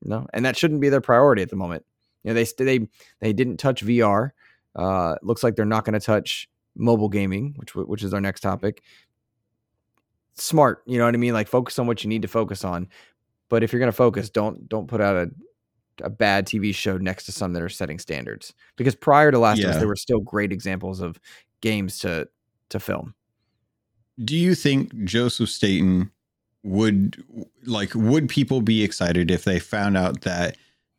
no, 0.06 0.26
and 0.32 0.44
that 0.44 0.56
shouldn't 0.56 0.80
be 0.80 0.88
their 0.88 1.00
priority 1.00 1.42
at 1.42 1.50
the 1.50 1.56
moment. 1.56 1.84
You 2.22 2.32
know, 2.32 2.34
they 2.34 2.64
they 2.64 2.88
they 3.20 3.32
didn't 3.32 3.58
touch 3.58 3.84
VR. 3.84 4.30
Uh, 4.74 5.16
looks 5.22 5.42
like 5.42 5.56
they're 5.56 5.64
not 5.64 5.84
going 5.84 5.98
to 5.98 6.04
touch 6.04 6.48
mobile 6.74 7.08
gaming, 7.08 7.54
which 7.56 7.74
which 7.74 8.02
is 8.02 8.14
our 8.14 8.20
next 8.20 8.40
topic. 8.40 8.82
Smart, 10.34 10.82
you 10.86 10.98
know 10.98 11.06
what 11.06 11.14
I 11.14 11.18
mean? 11.18 11.32
Like 11.32 11.48
focus 11.48 11.78
on 11.78 11.86
what 11.86 12.04
you 12.04 12.08
need 12.08 12.22
to 12.22 12.28
focus 12.28 12.64
on. 12.64 12.88
But 13.48 13.62
if 13.62 13.72
you're 13.72 13.80
going 13.80 13.92
to 13.92 13.96
focus, 13.96 14.30
don't 14.30 14.68
don't 14.68 14.86
put 14.86 15.00
out 15.00 15.16
a 15.16 15.30
a 16.02 16.10
bad 16.10 16.46
TV 16.46 16.74
show 16.74 16.98
next 16.98 17.24
to 17.24 17.32
some 17.32 17.52
that 17.54 17.62
are 17.62 17.68
setting 17.68 17.98
standards. 17.98 18.52
Because 18.76 18.94
prior 18.94 19.30
to 19.30 19.38
Last 19.38 19.58
yeah. 19.58 19.68
of 19.68 19.70
Us, 19.72 19.78
there 19.78 19.88
were 19.88 19.96
still 19.96 20.20
great 20.20 20.52
examples 20.52 21.00
of 21.00 21.18
games 21.60 21.98
to 22.00 22.28
to 22.68 22.80
film. 22.80 23.14
Do 24.24 24.36
you 24.36 24.54
think 24.54 25.04
Joseph 25.04 25.50
Staten 25.50 26.10
would 26.66 27.22
like 27.64 27.94
would 27.94 28.28
people 28.28 28.60
be 28.60 28.82
excited 28.82 29.30
if 29.30 29.44
they 29.44 29.58
found 29.58 29.96
out 29.96 30.22
that 30.22 30.56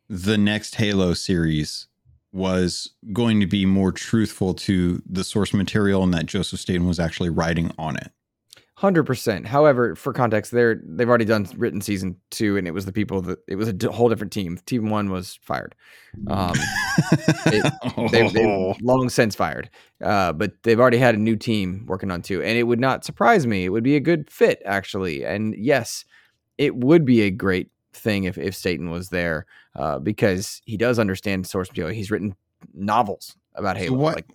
the 0.08 0.38
next 0.38 0.76
Halo 0.76 1.12
series 1.14 1.86
was 2.32 2.90
going 3.12 3.40
to 3.40 3.46
be 3.46 3.66
more 3.66 3.92
truthful 3.92 4.54
to 4.54 5.02
the 5.06 5.24
source 5.24 5.52
material 5.52 6.02
and 6.02 6.12
that 6.14 6.26
Joseph 6.26 6.60
Staten 6.60 6.86
was 6.86 6.98
actually 6.98 7.30
writing 7.30 7.72
on 7.78 7.96
it? 7.96 8.10
Hundred 8.78 9.06
percent. 9.06 9.44
However, 9.44 9.96
for 9.96 10.12
context, 10.12 10.52
they're 10.52 10.80
they've 10.84 11.08
already 11.08 11.24
done 11.24 11.48
written 11.56 11.80
season 11.80 12.14
two, 12.30 12.56
and 12.56 12.68
it 12.68 12.70
was 12.70 12.84
the 12.84 12.92
people 12.92 13.20
that 13.22 13.40
it 13.48 13.56
was 13.56 13.66
a 13.66 13.72
d- 13.72 13.88
whole 13.88 14.08
different 14.08 14.32
team. 14.32 14.56
Team 14.66 14.88
one 14.88 15.10
was 15.10 15.36
fired. 15.42 15.74
Um, 16.28 16.52
it, 17.46 18.12
they, 18.12 18.28
they 18.28 18.46
oh. 18.46 18.76
long 18.80 19.08
since 19.08 19.34
fired, 19.34 19.68
uh, 20.00 20.32
but 20.32 20.52
they've 20.62 20.78
already 20.78 20.98
had 20.98 21.16
a 21.16 21.18
new 21.18 21.34
team 21.34 21.86
working 21.88 22.12
on 22.12 22.22
two, 22.22 22.40
and 22.40 22.56
it 22.56 22.62
would 22.62 22.78
not 22.78 23.04
surprise 23.04 23.48
me. 23.48 23.64
It 23.64 23.70
would 23.70 23.82
be 23.82 23.96
a 23.96 24.00
good 24.00 24.30
fit, 24.30 24.62
actually. 24.64 25.24
And 25.24 25.56
yes, 25.58 26.04
it 26.56 26.76
would 26.76 27.04
be 27.04 27.22
a 27.22 27.32
great 27.32 27.70
thing 27.92 28.24
if 28.24 28.38
if 28.38 28.54
Staten 28.54 28.90
was 28.90 29.08
there, 29.08 29.46
uh, 29.74 29.98
because 29.98 30.62
he 30.66 30.76
does 30.76 31.00
understand 31.00 31.48
source 31.48 31.68
material. 31.68 31.92
He's 31.92 32.12
written 32.12 32.36
novels 32.72 33.34
about 33.56 33.76
Halo. 33.76 33.96
So 33.96 34.00
what, 34.00 34.14
like, 34.14 34.30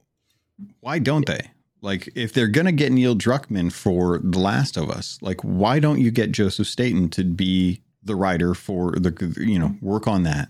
why 0.81 0.99
don't 0.99 1.25
they? 1.25 1.49
Like, 1.84 2.09
if 2.15 2.31
they're 2.31 2.47
gonna 2.47 2.71
get 2.71 2.93
Neil 2.93 3.13
Druckmann 3.13 3.71
for 3.71 4.17
The 4.23 4.39
Last 4.39 4.77
of 4.77 4.89
Us, 4.89 5.19
like, 5.21 5.41
why 5.41 5.79
don't 5.79 5.99
you 5.99 6.11
get 6.11 6.31
Joseph 6.31 6.67
Staten 6.67 7.09
to 7.09 7.25
be 7.25 7.81
the 8.01 8.15
writer 8.15 8.53
for 8.53 8.93
the, 8.93 9.36
you 9.38 9.59
know, 9.59 9.75
work 9.81 10.07
on 10.07 10.23
that? 10.23 10.47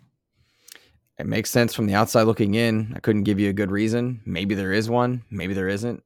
It 1.18 1.26
makes 1.26 1.50
sense 1.50 1.74
from 1.74 1.88
the 1.88 1.96
outside 1.96 2.24
looking 2.24 2.54
in. 2.54 2.94
I 2.96 3.00
couldn't 3.00 3.24
give 3.24 3.40
you 3.40 3.50
a 3.50 3.54
good 3.54 3.72
reason. 3.72 4.22
Maybe 4.26 4.54
there 4.54 4.72
is 4.72 4.90
one. 4.90 5.24
Maybe 5.32 5.56
there 5.56 5.68
isn't. 5.68 6.04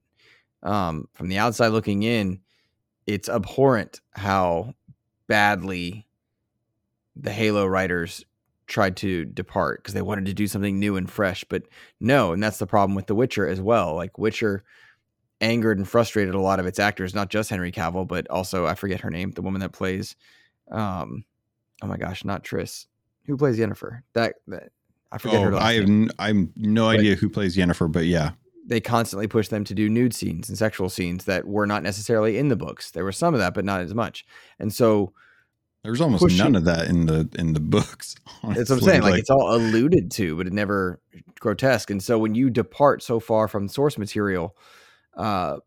Um, 0.64 1.10
from 1.14 1.28
the 1.28 1.38
outside 1.38 1.68
looking 1.68 2.04
in, 2.04 2.40
it's 3.06 3.28
abhorrent 3.28 4.00
how 4.12 4.76
badly 5.28 6.08
the 7.18 7.32
Halo 7.32 7.66
writers 7.66 8.24
tried 8.66 8.96
to 8.98 9.26
depart 9.26 9.82
because 9.82 9.94
they 9.94 10.02
wanted 10.02 10.26
to 10.26 10.34
do 10.34 10.48
something 10.48 10.80
new 10.80 10.96
and 10.96 11.10
fresh. 11.10 11.44
But 11.44 11.64
no, 12.00 12.32
and 12.32 12.42
that's 12.42 12.60
the 12.60 12.68
problem 12.68 12.96
with 12.96 13.08
The 13.08 13.16
Witcher 13.16 13.48
as 13.48 13.60
well. 13.60 13.96
Like 13.96 14.18
Witcher 14.18 14.64
angered 15.42 15.78
and 15.78 15.88
frustrated 15.88 16.36
a 16.36 16.40
lot 16.40 16.60
of 16.60 16.66
its 16.66 16.80
actors, 16.80 17.14
not 17.14 17.30
just 17.30 17.50
Henry 17.50 17.72
Cavill, 17.72 18.08
but 18.08 18.30
also 18.30 18.66
I 18.66 18.76
forget 18.76 19.02
her 19.02 19.12
name, 19.12 19.32
the 19.32 19.42
woman 19.42 19.62
that 19.62 19.72
plays 19.72 20.16
um 20.72 21.24
oh 21.82 21.88
my 21.88 21.98
gosh, 21.98 22.26
not 22.26 22.44
Triss. 22.44 22.88
Who 23.26 23.38
plays 23.38 23.58
Jennifer. 23.58 24.04
That, 24.14 24.36
that 24.48 24.72
I 25.12 25.18
forget 25.18 25.42
oh, 25.42 25.52
her. 25.52 25.56
I 25.56 25.74
have 25.74 25.84
n- 25.84 26.12
I 26.18 26.28
have 26.28 26.48
no 26.56 26.86
but 26.86 27.00
idea 27.00 27.16
who 27.16 27.30
plays 27.30 27.56
Jennifer, 27.56 27.88
but 27.88 28.06
yeah. 28.06 28.32
They 28.66 28.82
constantly 28.82 29.28
push 29.28 29.48
them 29.48 29.64
to 29.66 29.74
do 29.74 29.90
nude 29.90 30.14
scenes 30.14 30.50
and 30.50 30.58
sexual 30.58 30.90
scenes 30.90 31.24
that 31.26 31.48
were 31.48 31.66
not 31.66 31.84
necessarily 31.84 32.38
in 32.38 32.50
the 32.50 32.58
books. 32.58 32.92
There 32.92 33.06
was 33.06 33.16
some 33.16 33.34
of 33.34 33.40
that, 33.40 33.54
but 33.54 33.64
not 33.64 33.80
as 33.80 33.94
much. 33.94 34.26
And 34.60 34.74
so 34.74 35.14
there's 35.84 36.02
almost 36.02 36.24
pushing, 36.24 36.40
none 36.40 36.56
of 36.56 36.66
that 36.66 36.88
in 36.88 37.06
the 37.06 37.30
in 37.40 37.54
the 37.54 37.62
books. 37.62 38.16
Honestly. 38.44 38.54
That's 38.56 38.70
what 38.70 38.76
I'm 38.78 38.82
saying. 38.84 39.02
Like, 39.04 39.12
like, 39.12 39.20
it's 39.22 39.30
all 39.30 39.56
alluded 39.56 40.12
to, 40.12 40.36
but 40.36 40.48
it 40.48 40.54
never 40.54 41.00
grotesque. 41.40 41.90
And 41.90 42.04
so 42.04 42.20
when 42.20 42.36
you 42.36 42.50
depart 42.50 43.02
so 43.02 43.22
far 43.22 43.48
from 43.48 43.70
source 43.70 43.98
material, 43.98 44.58
uh, 45.18 45.58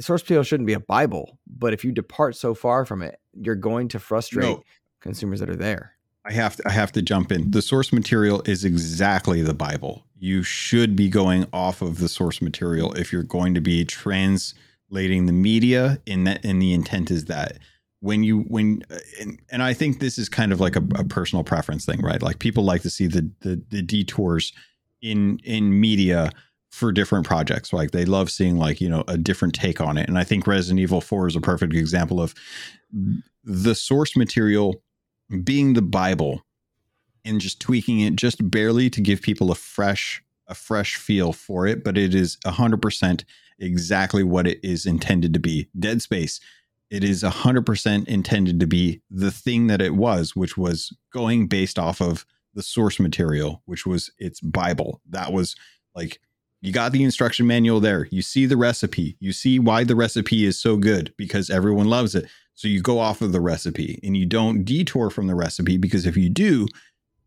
source 0.00 0.22
material 0.22 0.44
shouldn't 0.44 0.66
be 0.66 0.72
a 0.72 0.80
Bible, 0.80 1.38
but 1.46 1.72
if 1.72 1.84
you 1.84 1.92
depart 1.92 2.36
so 2.36 2.54
far 2.54 2.84
from 2.84 3.02
it, 3.02 3.20
you're 3.34 3.54
going 3.54 3.88
to 3.88 3.98
frustrate 3.98 4.44
no. 4.44 4.62
consumers 5.00 5.40
that 5.40 5.50
are 5.50 5.56
there. 5.56 5.92
I 6.24 6.32
have 6.32 6.56
to 6.56 6.68
I 6.68 6.70
have 6.70 6.92
to 6.92 7.02
jump 7.02 7.32
in. 7.32 7.50
The 7.50 7.62
source 7.62 7.92
material 7.92 8.42
is 8.44 8.64
exactly 8.64 9.42
the 9.42 9.54
Bible. 9.54 10.04
You 10.18 10.42
should 10.42 10.94
be 10.94 11.08
going 11.08 11.46
off 11.52 11.80
of 11.80 11.98
the 11.98 12.08
source 12.08 12.42
material 12.42 12.92
if 12.94 13.12
you're 13.12 13.22
going 13.22 13.54
to 13.54 13.60
be 13.60 13.84
translating 13.84 15.26
the 15.26 15.32
media 15.32 16.00
in 16.06 16.24
that 16.24 16.44
and 16.44 16.60
the 16.60 16.72
intent 16.74 17.10
is 17.10 17.26
that 17.26 17.58
when 18.00 18.24
you 18.24 18.40
when 18.40 18.82
and, 19.20 19.40
and 19.50 19.62
I 19.62 19.72
think 19.72 20.00
this 20.00 20.18
is 20.18 20.28
kind 20.28 20.52
of 20.52 20.60
like 20.60 20.76
a, 20.76 20.82
a, 20.96 21.04
personal 21.04 21.44
preference 21.44 21.84
thing, 21.84 22.00
right? 22.00 22.22
Like 22.22 22.38
people 22.38 22.64
like 22.64 22.82
to 22.82 22.90
see 22.90 23.06
the 23.06 23.30
the, 23.40 23.62
the 23.70 23.82
detours 23.82 24.52
in 25.00 25.38
in 25.44 25.80
media 25.80 26.30
for 26.70 26.92
different 26.92 27.26
projects. 27.26 27.72
Like 27.72 27.90
they 27.90 28.04
love 28.04 28.30
seeing 28.30 28.56
like, 28.58 28.80
you 28.80 28.88
know, 28.88 29.04
a 29.08 29.16
different 29.16 29.54
take 29.54 29.80
on 29.80 29.96
it. 29.96 30.08
And 30.08 30.18
I 30.18 30.24
think 30.24 30.46
Resident 30.46 30.80
Evil 30.80 31.00
4 31.00 31.28
is 31.28 31.36
a 31.36 31.40
perfect 31.40 31.74
example 31.74 32.20
of 32.20 32.34
the 33.44 33.74
source 33.74 34.16
material 34.16 34.82
being 35.42 35.74
the 35.74 35.82
Bible 35.82 36.42
and 37.24 37.40
just 37.40 37.60
tweaking 37.60 38.00
it 38.00 38.16
just 38.16 38.50
barely 38.50 38.90
to 38.90 39.00
give 39.00 39.22
people 39.22 39.50
a 39.50 39.54
fresh 39.54 40.22
a 40.48 40.54
fresh 40.54 40.96
feel 40.96 41.32
for 41.32 41.66
it, 41.66 41.84
but 41.84 41.98
it 41.98 42.14
is 42.14 42.38
100% 42.46 43.24
exactly 43.58 44.22
what 44.22 44.46
it 44.46 44.58
is 44.62 44.86
intended 44.86 45.34
to 45.34 45.40
be. 45.40 45.68
Dead 45.78 46.00
Space, 46.00 46.40
it 46.90 47.04
is 47.04 47.22
100% 47.22 48.08
intended 48.08 48.58
to 48.60 48.66
be 48.66 49.02
the 49.10 49.30
thing 49.30 49.66
that 49.66 49.82
it 49.82 49.94
was, 49.94 50.34
which 50.34 50.56
was 50.56 50.96
going 51.12 51.48
based 51.48 51.78
off 51.78 52.00
of 52.00 52.24
the 52.54 52.62
source 52.62 52.98
material, 52.98 53.62
which 53.66 53.86
was 53.86 54.10
its 54.18 54.40
Bible. 54.40 55.02
That 55.08 55.32
was 55.32 55.54
like 55.94 56.18
you 56.60 56.72
got 56.72 56.92
the 56.92 57.04
instruction 57.04 57.46
manual 57.46 57.80
there. 57.80 58.08
You 58.10 58.22
see 58.22 58.46
the 58.46 58.56
recipe. 58.56 59.16
You 59.20 59.32
see 59.32 59.58
why 59.58 59.84
the 59.84 59.94
recipe 59.94 60.44
is 60.44 60.60
so 60.60 60.76
good 60.76 61.14
because 61.16 61.50
everyone 61.50 61.86
loves 61.86 62.14
it. 62.14 62.26
So 62.54 62.66
you 62.66 62.82
go 62.82 62.98
off 62.98 63.22
of 63.22 63.30
the 63.30 63.40
recipe 63.40 64.00
and 64.02 64.16
you 64.16 64.26
don't 64.26 64.64
detour 64.64 65.10
from 65.10 65.28
the 65.28 65.36
recipe 65.36 65.76
because 65.76 66.06
if 66.06 66.16
you 66.16 66.28
do, 66.28 66.66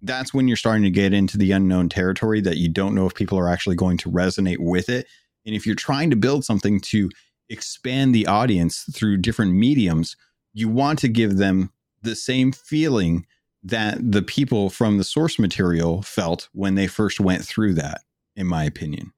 that's 0.02 0.34
when 0.34 0.48
you're 0.48 0.58
starting 0.58 0.84
to 0.84 0.90
get 0.90 1.14
into 1.14 1.38
the 1.38 1.52
unknown 1.52 1.88
territory 1.88 2.42
that 2.42 2.58
you 2.58 2.68
don't 2.68 2.96
know 2.96 3.06
if 3.06 3.16
people 3.16 3.40
are 3.40 3.48
actually 3.48 3.76
going 3.76 3.98
to 4.00 4.12
resonate 4.12 4.60
with 4.60 4.90
it. 4.90 5.08
And 5.46 5.56
if 5.56 5.66
you're 5.66 5.76
trying 5.76 6.10
to 6.10 6.16
build 6.16 6.44
something 6.44 6.82
to 6.82 7.10
expand 7.50 8.14
the 8.14 8.28
audience 8.28 8.84
through 8.94 9.18
different 9.18 9.54
mediums, 9.54 10.18
you 10.54 10.68
want 10.68 11.00
to 11.00 11.08
give 11.08 11.38
them 11.38 11.72
the 12.02 12.16
same 12.16 12.52
feeling 12.52 13.26
that 13.64 14.12
the 14.12 14.24
people 14.24 14.70
from 14.70 14.98
the 14.98 15.04
source 15.04 15.38
material 15.40 16.02
felt 16.02 16.50
when 16.52 16.76
they 16.76 16.88
first 16.88 17.20
went 17.20 17.46
through 17.46 17.76
that, 17.76 18.02
in 18.36 18.48
my 18.48 18.64
opinion. 18.64 19.14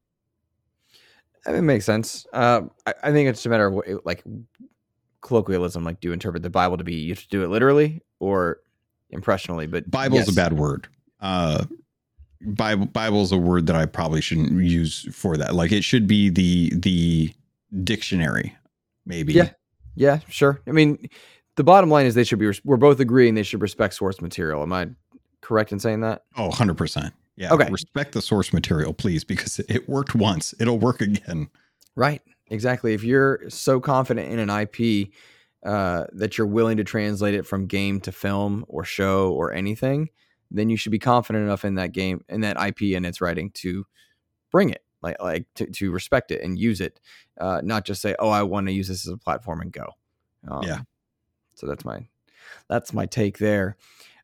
It 1.46 1.62
makes 1.62 1.86
sense. 1.86 2.26
Uh, 2.32 2.62
I, 2.86 2.94
I, 3.04 3.12
think 3.12 3.30
it's 3.30 3.40
just 3.40 3.46
a 3.48 3.50
matter 3.50 3.68
of 3.68 3.74
what, 3.74 4.06
like 4.06 4.24
colloquialism. 5.22 5.84
Like, 5.84 6.00
do 6.00 6.08
you 6.08 6.14
interpret 6.14 6.44
the 6.44 6.50
Bible 6.50 6.78
to 6.78 6.84
be 6.84 6.96
you 6.96 7.10
have 7.10 7.22
to 7.22 7.28
do 7.28 7.44
it 7.44 7.50
literally 7.50 8.02
or 8.20 8.60
impressionally? 9.10 9.68
But 9.68 9.90
Bible's 9.92 10.22
yes. 10.22 10.32
a 10.32 10.34
bad 10.34 10.54
word. 10.54 10.88
Uh, 11.20 11.66
Bible 12.42 12.86
Bible's 12.86 13.32
a 13.32 13.38
word 13.38 13.68
that 13.68 13.76
I 13.76 13.86
probably 13.86 14.22
shouldn't 14.22 14.64
use 14.64 15.08
for 15.14 15.38
that. 15.38 15.56
Like, 15.56 15.72
it 15.72 15.84
should 15.84 16.08
be 16.08 16.30
the 16.30 16.72
the 16.76 17.34
dictionary, 17.84 18.56
maybe. 19.06 19.34
Yeah, 19.34 19.50
yeah, 19.96 20.20
sure. 20.30 20.62
I 20.68 20.72
mean, 20.72 21.10
the 21.56 21.64
bottom 21.64 21.90
line 21.90 22.06
is 22.06 22.16
they 22.16 22.24
should 22.24 22.40
be. 22.40 22.52
We're 22.64 22.78
both 22.78 23.00
agreeing 23.00 23.36
they 23.36 23.44
should 23.44 23.62
respect 23.62 23.96
source 23.96 24.22
material. 24.22 24.62
Am 24.62 24.74
I 24.74 24.90
correct 25.42 25.72
in 25.72 25.80
saying 25.80 26.02
that? 26.02 26.24
Oh, 26.38 26.48
100 26.48 26.78
percent. 26.78 27.14
Yeah. 27.36 27.54
Okay. 27.54 27.70
Respect 27.70 28.14
the 28.14 28.22
source 28.22 28.54
material, 28.54 28.94
please, 28.94 29.24
because 29.24 29.60
it 29.68 29.90
worked 29.90 30.16
once. 30.16 30.54
It'll 30.60 30.80
work 30.80 31.02
again. 31.02 31.50
Right. 31.96 32.22
Exactly. 32.50 32.94
If 32.94 33.04
you're 33.04 33.50
so 33.50 33.80
confident 33.80 34.32
in 34.32 34.40
an 34.40 34.50
IP 34.50 35.10
uh, 35.66 36.06
that 36.14 36.38
you're 36.38 36.48
willing 36.48 36.78
to 36.78 36.84
translate 36.84 37.34
it 37.34 37.46
from 37.46 37.68
game 37.68 38.00
to 38.02 38.12
film 38.12 38.66
or 38.68 38.84
show 38.84 39.32
or 39.32 39.54
anything, 39.54 40.10
then 40.52 40.70
you 40.70 40.78
should 40.78 40.92
be 40.92 41.00
confident 41.00 41.44
enough 41.44 41.66
in 41.66 41.76
that 41.76 41.92
game 41.92 42.24
in 42.30 42.42
that 42.42 42.58
IP 42.62 42.96
and 42.96 43.06
its 43.06 43.22
writing 43.22 43.50
to 43.52 43.86
bring 44.52 44.70
it, 44.70 44.84
like 45.02 45.20
like 45.22 45.48
to, 45.56 45.66
to 45.66 45.92
respect 45.92 46.32
it 46.32 46.44
and 46.44 46.60
use 46.60 46.80
it, 46.80 47.00
uh, 47.40 47.62
not 47.64 47.86
just 47.86 48.02
say, 48.02 48.16
"Oh, 48.20 48.30
I 48.30 48.44
want 48.44 48.68
to 48.68 48.74
use 48.74 48.88
this 48.88 49.08
as 49.08 49.14
a 49.14 49.18
platform 49.18 49.62
and 49.62 49.72
go." 49.72 49.88
Um, 50.48 50.64
yeah. 50.64 50.82
So 51.56 51.66
that's 51.66 51.86
my 51.86 52.06
that's 52.70 52.94
my 52.94 53.06
take 53.06 53.40
there. 53.40 53.78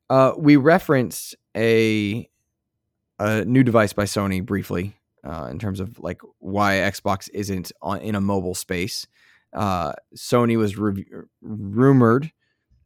Uh, 0.10 0.34
we 0.38 0.56
referenced 0.56 1.36
a 1.56 2.30
a 3.20 3.46
new 3.46 3.64
device 3.64 3.94
by 3.94 4.06
Sony 4.06 4.44
briefly 4.44 4.96
uh, 5.24 5.48
in 5.52 5.60
terms 5.60 5.80
of 5.80 6.00
like 6.00 6.22
why 6.40 6.74
Xbox 6.76 7.30
isn't 7.34 7.72
on, 7.82 8.00
in 8.00 8.16
a 8.16 8.22
mobile 8.22 8.56
space. 8.56 9.08
Uh, 9.54 9.94
Sony 10.16 10.58
was 10.58 10.78
re- 10.78 11.06
rumored 11.42 12.32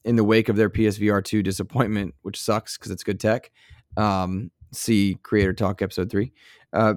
in 0.06 0.16
the 0.16 0.24
wake 0.24 0.50
of 0.50 0.56
their 0.56 0.70
PSVR 0.70 1.24
2 1.24 1.44
disappointment, 1.44 2.16
which 2.24 2.40
sucks 2.40 2.78
because 2.78 2.92
it's 2.92 3.04
good 3.04 3.20
tech. 3.20 3.52
Um, 3.96 4.52
see 4.72 5.18
Creator 5.24 5.54
Talk 5.54 5.82
episode 5.82 6.10
three. 6.10 6.32
Uh, 6.72 6.96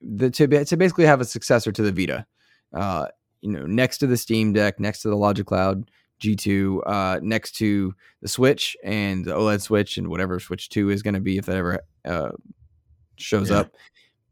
the, 0.00 0.30
to, 0.30 0.64
to 0.64 0.76
basically 0.76 1.06
have 1.06 1.20
a 1.20 1.24
successor 1.24 1.72
to 1.72 1.82
the 1.82 1.92
Vita. 1.92 2.24
Uh, 2.72 3.06
you 3.40 3.50
know, 3.50 3.66
next 3.66 3.98
to 3.98 4.06
the 4.06 4.16
Steam 4.16 4.52
Deck, 4.52 4.78
next 4.78 5.02
to 5.02 5.08
the 5.08 5.16
Logic 5.16 5.46
Cloud 5.46 5.90
G2, 6.20 6.80
uh, 6.86 7.20
next 7.22 7.52
to 7.56 7.94
the 8.22 8.28
Switch 8.28 8.76
and 8.82 9.24
the 9.24 9.32
OLED 9.32 9.60
Switch 9.60 9.98
and 9.98 10.08
whatever 10.08 10.40
Switch 10.40 10.68
2 10.68 10.90
is 10.90 11.02
going 11.02 11.14
to 11.14 11.20
be 11.20 11.38
if 11.38 11.46
that 11.46 11.56
ever 11.56 11.80
uh, 12.04 12.30
shows 13.16 13.50
yeah. 13.50 13.58
up. 13.58 13.74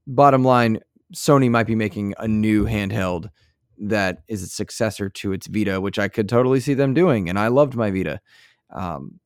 Bottom 0.07 0.45
line, 0.45 0.81
Sony 1.15 1.51
might 1.51 1.67
be 1.67 1.75
making 1.75 2.15
a 2.19 2.29
new 2.29 2.65
handheld 2.65 3.31
that 3.79 4.23
is 4.29 4.43
a 4.43 4.49
successor 4.49 5.09
to 5.11 5.33
its 5.33 5.47
Vita, 5.47 5.81
which 5.81 5.99
I 5.99 6.09
could 6.09 6.29
totally 6.29 6.61
see 6.61 6.75
them 6.75 6.95
doing. 6.95 7.29
And 7.29 7.39
I 7.39 7.49
loved 7.49 7.75
my 7.75 7.91
Vita. 7.91 8.21
Um, 8.71 9.21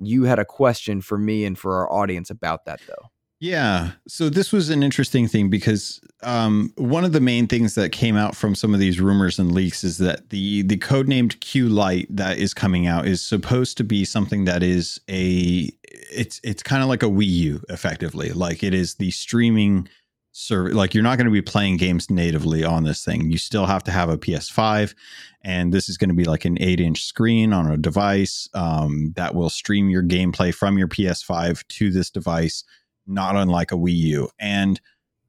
you 0.00 0.24
had 0.24 0.38
a 0.38 0.44
question 0.44 1.00
for 1.00 1.18
me 1.18 1.44
and 1.44 1.58
for 1.58 1.76
our 1.76 1.92
audience 1.92 2.30
about 2.30 2.64
that, 2.66 2.80
though. 2.86 3.10
Yeah. 3.40 3.92
So 4.08 4.28
this 4.28 4.50
was 4.50 4.68
an 4.68 4.82
interesting 4.82 5.28
thing 5.28 5.48
because 5.48 6.00
um, 6.24 6.72
one 6.76 7.04
of 7.04 7.12
the 7.12 7.20
main 7.20 7.46
things 7.46 7.76
that 7.76 7.92
came 7.92 8.16
out 8.16 8.34
from 8.34 8.56
some 8.56 8.74
of 8.74 8.80
these 8.80 9.00
rumors 9.00 9.38
and 9.38 9.52
leaks 9.52 9.84
is 9.84 9.98
that 9.98 10.30
the 10.30 10.62
the 10.62 10.76
codenamed 10.76 11.38
Q 11.38 11.68
light 11.68 12.08
that 12.10 12.38
is 12.38 12.52
coming 12.52 12.88
out 12.88 13.06
is 13.06 13.22
supposed 13.22 13.76
to 13.76 13.84
be 13.84 14.04
something 14.04 14.44
that 14.46 14.64
is 14.64 15.00
a 15.08 15.70
it's 15.84 16.40
it's 16.42 16.64
kind 16.64 16.82
of 16.82 16.88
like 16.88 17.04
a 17.04 17.08
Wii 17.08 17.26
U 17.26 17.62
effectively. 17.68 18.30
Like 18.30 18.64
it 18.64 18.74
is 18.74 18.96
the 18.96 19.12
streaming 19.12 19.88
service. 20.32 20.74
Like 20.74 20.92
you're 20.92 21.04
not 21.04 21.16
going 21.16 21.26
to 21.26 21.32
be 21.32 21.42
playing 21.42 21.76
games 21.76 22.10
natively 22.10 22.64
on 22.64 22.82
this 22.82 23.04
thing. 23.04 23.30
You 23.30 23.38
still 23.38 23.66
have 23.66 23.84
to 23.84 23.92
have 23.92 24.08
a 24.08 24.18
PS5, 24.18 24.96
and 25.44 25.72
this 25.72 25.88
is 25.88 25.96
going 25.96 26.10
to 26.10 26.14
be 26.14 26.24
like 26.24 26.44
an 26.44 26.60
eight 26.60 26.80
inch 26.80 27.04
screen 27.04 27.52
on 27.52 27.70
a 27.70 27.76
device 27.76 28.48
um, 28.54 29.12
that 29.14 29.36
will 29.36 29.50
stream 29.50 29.88
your 29.88 30.02
gameplay 30.02 30.52
from 30.52 30.76
your 30.76 30.88
PS5 30.88 31.64
to 31.68 31.92
this 31.92 32.10
device 32.10 32.64
not 33.08 33.36
unlike 33.36 33.72
a 33.72 33.76
Wii 33.76 33.96
U. 33.96 34.28
And 34.38 34.80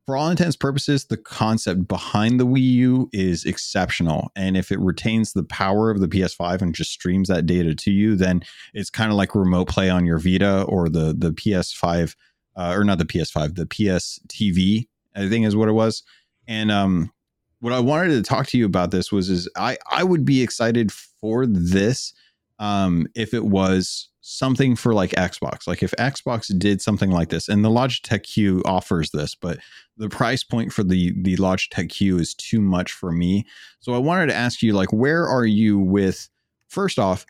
for 0.05 0.17
all 0.17 0.29
intents 0.29 0.55
purposes, 0.55 1.05
the 1.05 1.17
concept 1.17 1.87
behind 1.87 2.39
the 2.39 2.45
Wii 2.45 2.61
U 2.61 3.09
is 3.13 3.45
exceptional. 3.45 4.31
And 4.35 4.57
if 4.57 4.71
it 4.71 4.79
retains 4.79 5.33
the 5.33 5.43
power 5.43 5.91
of 5.91 5.99
the 5.99 6.07
PS5 6.07 6.63
and 6.63 6.73
just 6.73 6.91
streams 6.91 7.27
that 7.29 7.45
data 7.45 7.75
to 7.75 7.91
you, 7.91 8.15
then 8.15 8.41
it's 8.73 8.89
kind 8.89 9.11
of 9.11 9.17
like 9.17 9.35
remote 9.35 9.69
play 9.69 9.89
on 9.89 10.07
your 10.07 10.17
Vita 10.17 10.63
or 10.63 10.89
the 10.89 11.15
the 11.15 11.31
PS5, 11.31 12.15
uh, 12.55 12.73
or 12.75 12.83
not 12.83 12.97
the 12.97 13.05
PS5, 13.05 13.55
the 13.55 13.67
PS 13.67 14.19
TV. 14.27 14.87
I 15.15 15.29
think 15.29 15.45
is 15.45 15.55
what 15.55 15.69
it 15.69 15.73
was. 15.73 16.01
And 16.47 16.71
um, 16.71 17.11
what 17.59 17.73
I 17.73 17.79
wanted 17.79 18.09
to 18.09 18.23
talk 18.23 18.47
to 18.47 18.57
you 18.57 18.65
about 18.65 18.89
this 18.91 19.11
was 19.11 19.29
is 19.29 19.47
I 19.55 19.77
I 19.91 20.03
would 20.03 20.25
be 20.25 20.41
excited 20.41 20.91
for 20.91 21.45
this 21.45 22.13
um, 22.57 23.07
if 23.15 23.33
it 23.33 23.45
was 23.45 24.09
something 24.29 24.75
for 24.75 24.93
like 24.93 25.11
Xbox. 25.11 25.67
Like 25.67 25.81
if 25.81 25.91
Xbox 25.91 26.57
did 26.57 26.81
something 26.81 27.09
like 27.09 27.29
this, 27.29 27.49
and 27.49 27.65
the 27.65 27.69
Logitech 27.69 28.23
Q 28.23 28.61
offers 28.65 29.09
this, 29.11 29.35
but 29.35 29.57
the 29.97 30.09
price 30.09 30.43
point 30.43 30.71
for 30.71 30.83
the 30.83 31.13
the 31.21 31.35
Logitech 31.37 31.89
Q 31.89 32.19
is 32.19 32.33
too 32.33 32.61
much 32.61 32.91
for 32.91 33.11
me. 33.11 33.45
So 33.79 33.93
I 33.93 33.97
wanted 33.97 34.27
to 34.27 34.35
ask 34.35 34.61
you, 34.61 34.73
like, 34.73 34.93
where 34.93 35.27
are 35.27 35.45
you 35.45 35.79
with? 35.79 36.29
First 36.67 36.99
off, 36.99 37.25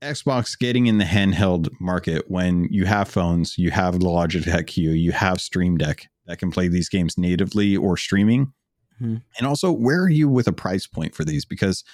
Xbox 0.00 0.58
getting 0.58 0.86
in 0.86 0.98
the 0.98 1.04
handheld 1.04 1.68
market 1.80 2.24
when 2.28 2.66
you 2.70 2.86
have 2.86 3.08
phones, 3.08 3.58
you 3.58 3.70
have 3.70 4.00
the 4.00 4.06
Logitech 4.06 4.66
Q, 4.68 4.92
you 4.92 5.12
have 5.12 5.40
Steam 5.40 5.76
Deck 5.76 6.08
that 6.26 6.38
can 6.38 6.50
play 6.50 6.68
these 6.68 6.88
games 6.88 7.18
natively 7.18 7.76
or 7.76 7.96
streaming. 7.96 8.52
Mm-hmm. 9.00 9.16
And 9.36 9.46
also, 9.46 9.70
where 9.70 10.02
are 10.02 10.10
you 10.10 10.28
with 10.28 10.48
a 10.48 10.52
price 10.52 10.86
point 10.86 11.14
for 11.14 11.24
these? 11.24 11.44
Because 11.44 11.84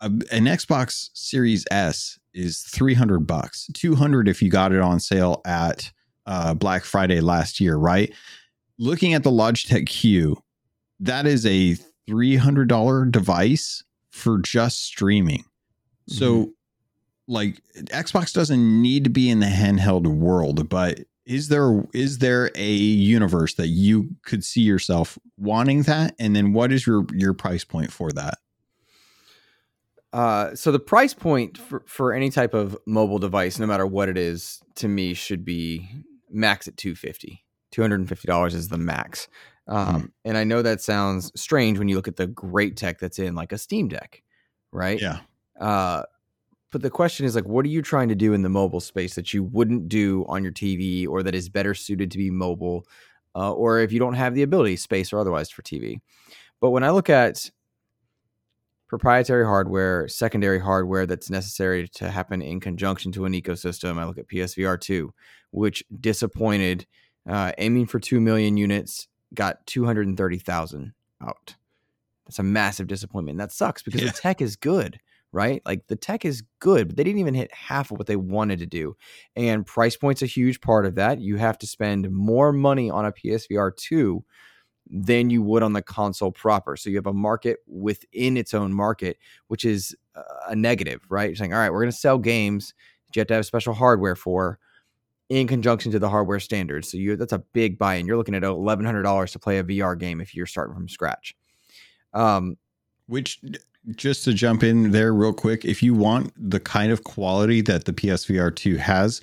an 0.00 0.44
Xbox 0.44 1.10
Series 1.14 1.64
S 1.70 2.18
is 2.34 2.62
300 2.62 3.20
bucks, 3.20 3.68
200 3.74 4.28
if 4.28 4.42
you 4.42 4.50
got 4.50 4.72
it 4.72 4.80
on 4.80 5.00
sale 5.00 5.40
at 5.46 5.90
uh, 6.26 6.54
Black 6.54 6.84
Friday 6.84 7.20
last 7.20 7.60
year, 7.60 7.76
right? 7.76 8.12
Looking 8.78 9.14
at 9.14 9.22
the 9.22 9.30
Logitech 9.30 9.86
Q, 9.86 10.42
that 11.00 11.26
is 11.26 11.46
a 11.46 11.76
$300 12.08 13.10
device 13.10 13.84
for 14.10 14.38
just 14.38 14.82
streaming. 14.82 15.44
So, 16.08 16.34
mm-hmm. 16.34 16.50
like, 17.26 17.62
Xbox 17.74 18.32
doesn't 18.32 18.82
need 18.82 19.04
to 19.04 19.10
be 19.10 19.30
in 19.30 19.40
the 19.40 19.46
handheld 19.46 20.06
world, 20.06 20.68
but 20.68 21.00
is 21.24 21.48
there 21.48 21.84
is 21.92 22.18
there 22.18 22.50
a 22.54 22.70
universe 22.70 23.54
that 23.54 23.66
you 23.66 24.10
could 24.22 24.44
see 24.44 24.60
yourself 24.60 25.18
wanting 25.36 25.82
that 25.82 26.14
and 26.20 26.36
then 26.36 26.52
what 26.52 26.72
is 26.72 26.86
your 26.86 27.04
your 27.12 27.34
price 27.34 27.64
point 27.64 27.92
for 27.92 28.12
that 28.12 28.38
uh, 30.16 30.54
so 30.54 30.72
the 30.72 30.80
price 30.80 31.12
point 31.12 31.58
for, 31.58 31.82
for 31.86 32.14
any 32.14 32.30
type 32.30 32.54
of 32.54 32.74
mobile 32.86 33.18
device, 33.18 33.58
no 33.58 33.66
matter 33.66 33.86
what 33.86 34.08
it 34.08 34.16
is, 34.16 34.62
to 34.76 34.88
me 34.88 35.12
should 35.12 35.44
be 35.44 35.90
max 36.30 36.66
at 36.66 36.76
250 36.78 37.44
$250 37.74 38.54
is 38.54 38.68
the 38.68 38.78
max. 38.78 39.28
Um, 39.68 40.04
mm. 40.04 40.10
And 40.24 40.38
I 40.38 40.44
know 40.44 40.62
that 40.62 40.80
sounds 40.80 41.30
strange 41.38 41.78
when 41.78 41.88
you 41.88 41.96
look 41.96 42.08
at 42.08 42.16
the 42.16 42.26
great 42.26 42.78
tech 42.78 42.98
that's 42.98 43.18
in 43.18 43.34
like 43.34 43.52
a 43.52 43.58
Steam 43.58 43.88
Deck, 43.88 44.22
right? 44.72 44.98
Yeah. 44.98 45.18
Uh, 45.60 46.04
but 46.72 46.80
the 46.80 46.88
question 46.88 47.26
is 47.26 47.34
like, 47.34 47.44
what 47.44 47.66
are 47.66 47.68
you 47.68 47.82
trying 47.82 48.08
to 48.08 48.14
do 48.14 48.32
in 48.32 48.40
the 48.40 48.48
mobile 48.48 48.80
space 48.80 49.16
that 49.16 49.34
you 49.34 49.42
wouldn't 49.42 49.86
do 49.90 50.24
on 50.28 50.42
your 50.42 50.52
TV 50.52 51.06
or 51.06 51.22
that 51.22 51.34
is 51.34 51.50
better 51.50 51.74
suited 51.74 52.10
to 52.12 52.18
be 52.18 52.30
mobile, 52.30 52.86
uh, 53.34 53.52
or 53.52 53.80
if 53.80 53.92
you 53.92 53.98
don't 53.98 54.14
have 54.14 54.34
the 54.34 54.42
ability, 54.42 54.76
space 54.76 55.12
or 55.12 55.18
otherwise, 55.18 55.50
for 55.50 55.60
TV? 55.60 56.00
But 56.60 56.70
when 56.70 56.84
I 56.84 56.90
look 56.90 57.10
at 57.10 57.50
proprietary 58.88 59.44
hardware, 59.44 60.08
secondary 60.08 60.60
hardware 60.60 61.06
that's 61.06 61.30
necessary 61.30 61.88
to 61.88 62.10
happen 62.10 62.42
in 62.42 62.60
conjunction 62.60 63.12
to 63.12 63.24
an 63.24 63.32
ecosystem. 63.32 63.98
I 63.98 64.04
look 64.04 64.18
at 64.18 64.28
PSVR 64.28 64.80
2, 64.80 65.12
which 65.50 65.84
disappointed, 66.00 66.86
uh, 67.28 67.52
aiming 67.58 67.86
for 67.86 67.98
2 67.98 68.20
million 68.20 68.56
units, 68.56 69.08
got 69.34 69.66
230,000 69.66 70.92
out. 71.22 71.56
That's 72.26 72.38
a 72.38 72.44
massive 72.44 72.86
disappointment. 72.86 73.38
That 73.38 73.52
sucks 73.52 73.82
because 73.82 74.02
yeah. 74.02 74.10
the 74.10 74.18
tech 74.18 74.40
is 74.40 74.56
good, 74.56 74.98
right? 75.32 75.62
Like 75.64 75.86
the 75.86 75.96
tech 75.96 76.24
is 76.24 76.42
good, 76.60 76.88
but 76.88 76.96
they 76.96 77.04
didn't 77.04 77.20
even 77.20 77.34
hit 77.34 77.52
half 77.52 77.90
of 77.90 77.98
what 77.98 78.06
they 78.06 78.16
wanted 78.16 78.60
to 78.60 78.66
do. 78.66 78.96
And 79.34 79.66
price 79.66 79.96
point's 79.96 80.22
a 80.22 80.26
huge 80.26 80.60
part 80.60 80.86
of 80.86 80.96
that. 80.96 81.20
You 81.20 81.36
have 81.36 81.58
to 81.58 81.66
spend 81.66 82.10
more 82.10 82.52
money 82.52 82.90
on 82.90 83.06
a 83.06 83.12
PSVR 83.12 83.76
2 83.76 84.24
than 84.90 85.30
you 85.30 85.42
would 85.42 85.62
on 85.62 85.72
the 85.72 85.82
console 85.82 86.30
proper. 86.30 86.76
So 86.76 86.90
you 86.90 86.96
have 86.96 87.06
a 87.06 87.12
market 87.12 87.58
within 87.66 88.36
its 88.36 88.54
own 88.54 88.72
market, 88.72 89.18
which 89.48 89.64
is 89.64 89.96
a 90.46 90.54
negative, 90.54 91.00
right? 91.08 91.30
You're 91.30 91.36
saying, 91.36 91.52
all 91.52 91.58
right, 91.58 91.70
we're 91.70 91.82
going 91.82 91.90
to 91.90 91.96
sell 91.96 92.18
games 92.18 92.74
that 93.06 93.16
you 93.16 93.20
have 93.20 93.28
to 93.28 93.34
have 93.34 93.46
special 93.46 93.74
hardware 93.74 94.16
for 94.16 94.58
in 95.28 95.48
conjunction 95.48 95.90
to 95.92 95.98
the 95.98 96.08
hardware 96.08 96.40
standards. 96.40 96.90
So 96.90 96.98
you 96.98 97.16
that's 97.16 97.32
a 97.32 97.38
big 97.38 97.78
buy-in. 97.78 98.06
You're 98.06 98.16
looking 98.16 98.34
at 98.34 98.44
eleven 98.44 98.84
hundred 98.84 99.02
dollars 99.02 99.32
to 99.32 99.38
play 99.38 99.58
a 99.58 99.64
VR 99.64 99.98
game 99.98 100.20
if 100.20 100.34
you're 100.34 100.46
starting 100.46 100.74
from 100.74 100.88
scratch. 100.88 101.34
Um, 102.12 102.56
which 103.06 103.40
just 103.94 104.24
to 104.24 104.34
jump 104.34 104.62
in 104.62 104.90
there 104.90 105.12
real 105.14 105.32
quick, 105.32 105.64
if 105.64 105.82
you 105.82 105.94
want 105.94 106.32
the 106.36 106.58
kind 106.58 106.90
of 106.90 107.04
quality 107.04 107.60
that 107.62 107.84
the 107.84 107.92
PSVR 107.92 108.54
2 108.54 108.76
has, 108.76 109.20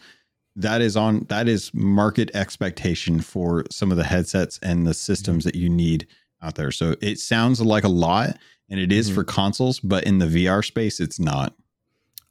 that 0.56 0.82
is 0.82 0.95
on 0.95 1.26
that 1.30 1.47
is 1.47 1.74
market 1.74 2.32
expectation 2.36 3.20
for 3.20 3.66
some 3.72 3.91
of 3.91 3.97
the 3.97 4.04
headsets 4.04 4.60
and 4.62 4.86
the 4.86 4.93
systems 4.93 5.43
mm-hmm. 5.43 5.49
that 5.49 5.56
you 5.56 5.70
need 5.70 6.08
out 6.41 6.56
there. 6.56 6.72
So 6.72 6.95
it 7.01 7.20
sounds 7.20 7.62
like 7.62 7.84
a 7.84 7.89
lot 7.89 8.38
and 8.70 8.80
it 8.80 8.91
is 8.91 9.08
mm-hmm. 9.08 9.16
for 9.16 9.24
consoles, 9.24 9.80
but 9.80 10.04
in 10.04 10.20
the 10.20 10.26
VR 10.26 10.64
space 10.64 10.99
it's 10.99 11.20
not. 11.20 11.56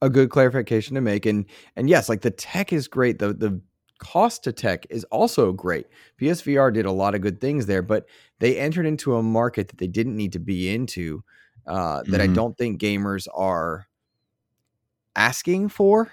A 0.00 0.10
good 0.10 0.30
clarification 0.30 0.94
to 0.94 1.00
make 1.00 1.26
and 1.26 1.46
and 1.76 1.88
yes, 1.88 2.08
like 2.08 2.22
the 2.22 2.30
tech 2.30 2.72
is 2.72 2.88
great. 2.88 3.18
The 3.18 3.32
the 3.32 3.60
cost 3.98 4.42
to 4.44 4.52
tech 4.52 4.84
is 4.90 5.04
also 5.04 5.52
great. 5.52 5.86
PSVR 6.20 6.72
did 6.72 6.86
a 6.86 6.92
lot 6.92 7.14
of 7.14 7.20
good 7.20 7.40
things 7.40 7.66
there, 7.66 7.82
but 7.82 8.06
they 8.40 8.58
entered 8.58 8.84
into 8.84 9.14
a 9.14 9.22
market 9.22 9.68
that 9.68 9.78
they 9.78 9.86
didn't 9.86 10.16
need 10.16 10.32
to 10.32 10.40
be 10.40 10.72
into 10.72 11.22
uh, 11.66 12.02
that 12.02 12.20
mm-hmm. 12.20 12.32
I 12.32 12.34
don't 12.34 12.58
think 12.58 12.80
gamers 12.80 13.28
are 13.32 13.86
asking 15.14 15.68
for 15.68 16.10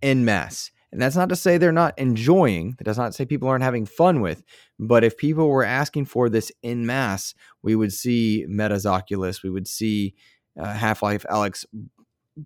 in 0.00 0.24
masse. 0.24 0.70
And 0.92 1.00
that's 1.00 1.16
not 1.16 1.30
to 1.30 1.36
say 1.36 1.56
they're 1.56 1.72
not 1.72 1.98
enjoying, 1.98 2.74
that 2.76 2.84
does 2.84 2.98
not 2.98 3.14
say 3.14 3.24
people 3.24 3.48
aren't 3.48 3.64
having 3.64 3.86
fun 3.86 4.20
with. 4.20 4.44
But 4.78 5.04
if 5.04 5.16
people 5.16 5.48
were 5.48 5.64
asking 5.64 6.04
for 6.04 6.28
this 6.28 6.52
in 6.62 6.84
mass, 6.84 7.34
we 7.62 7.74
would 7.74 7.92
see 7.92 8.44
Meta's 8.46 8.84
Oculus, 8.84 9.42
we 9.42 9.48
would 9.50 9.66
see 9.66 10.14
uh, 10.60 10.72
Half 10.74 11.02
Life 11.02 11.24
Alyx 11.30 11.64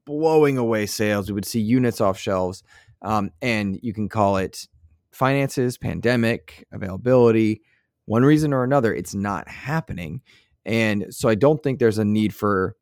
blowing 0.04 0.58
away 0.58 0.86
sales, 0.86 1.28
we 1.28 1.34
would 1.34 1.44
see 1.44 1.60
units 1.60 2.00
off 2.00 2.18
shelves. 2.18 2.62
Um, 3.02 3.30
and 3.42 3.78
you 3.82 3.92
can 3.92 4.08
call 4.08 4.36
it 4.36 4.68
finances, 5.10 5.76
pandemic, 5.76 6.66
availability. 6.72 7.62
One 8.04 8.24
reason 8.24 8.52
or 8.52 8.62
another, 8.62 8.94
it's 8.94 9.14
not 9.14 9.48
happening. 9.48 10.22
And 10.64 11.06
so 11.10 11.28
I 11.28 11.34
don't 11.34 11.62
think 11.62 11.78
there's 11.78 11.98
a 11.98 12.04
need 12.04 12.34
for 12.34 12.76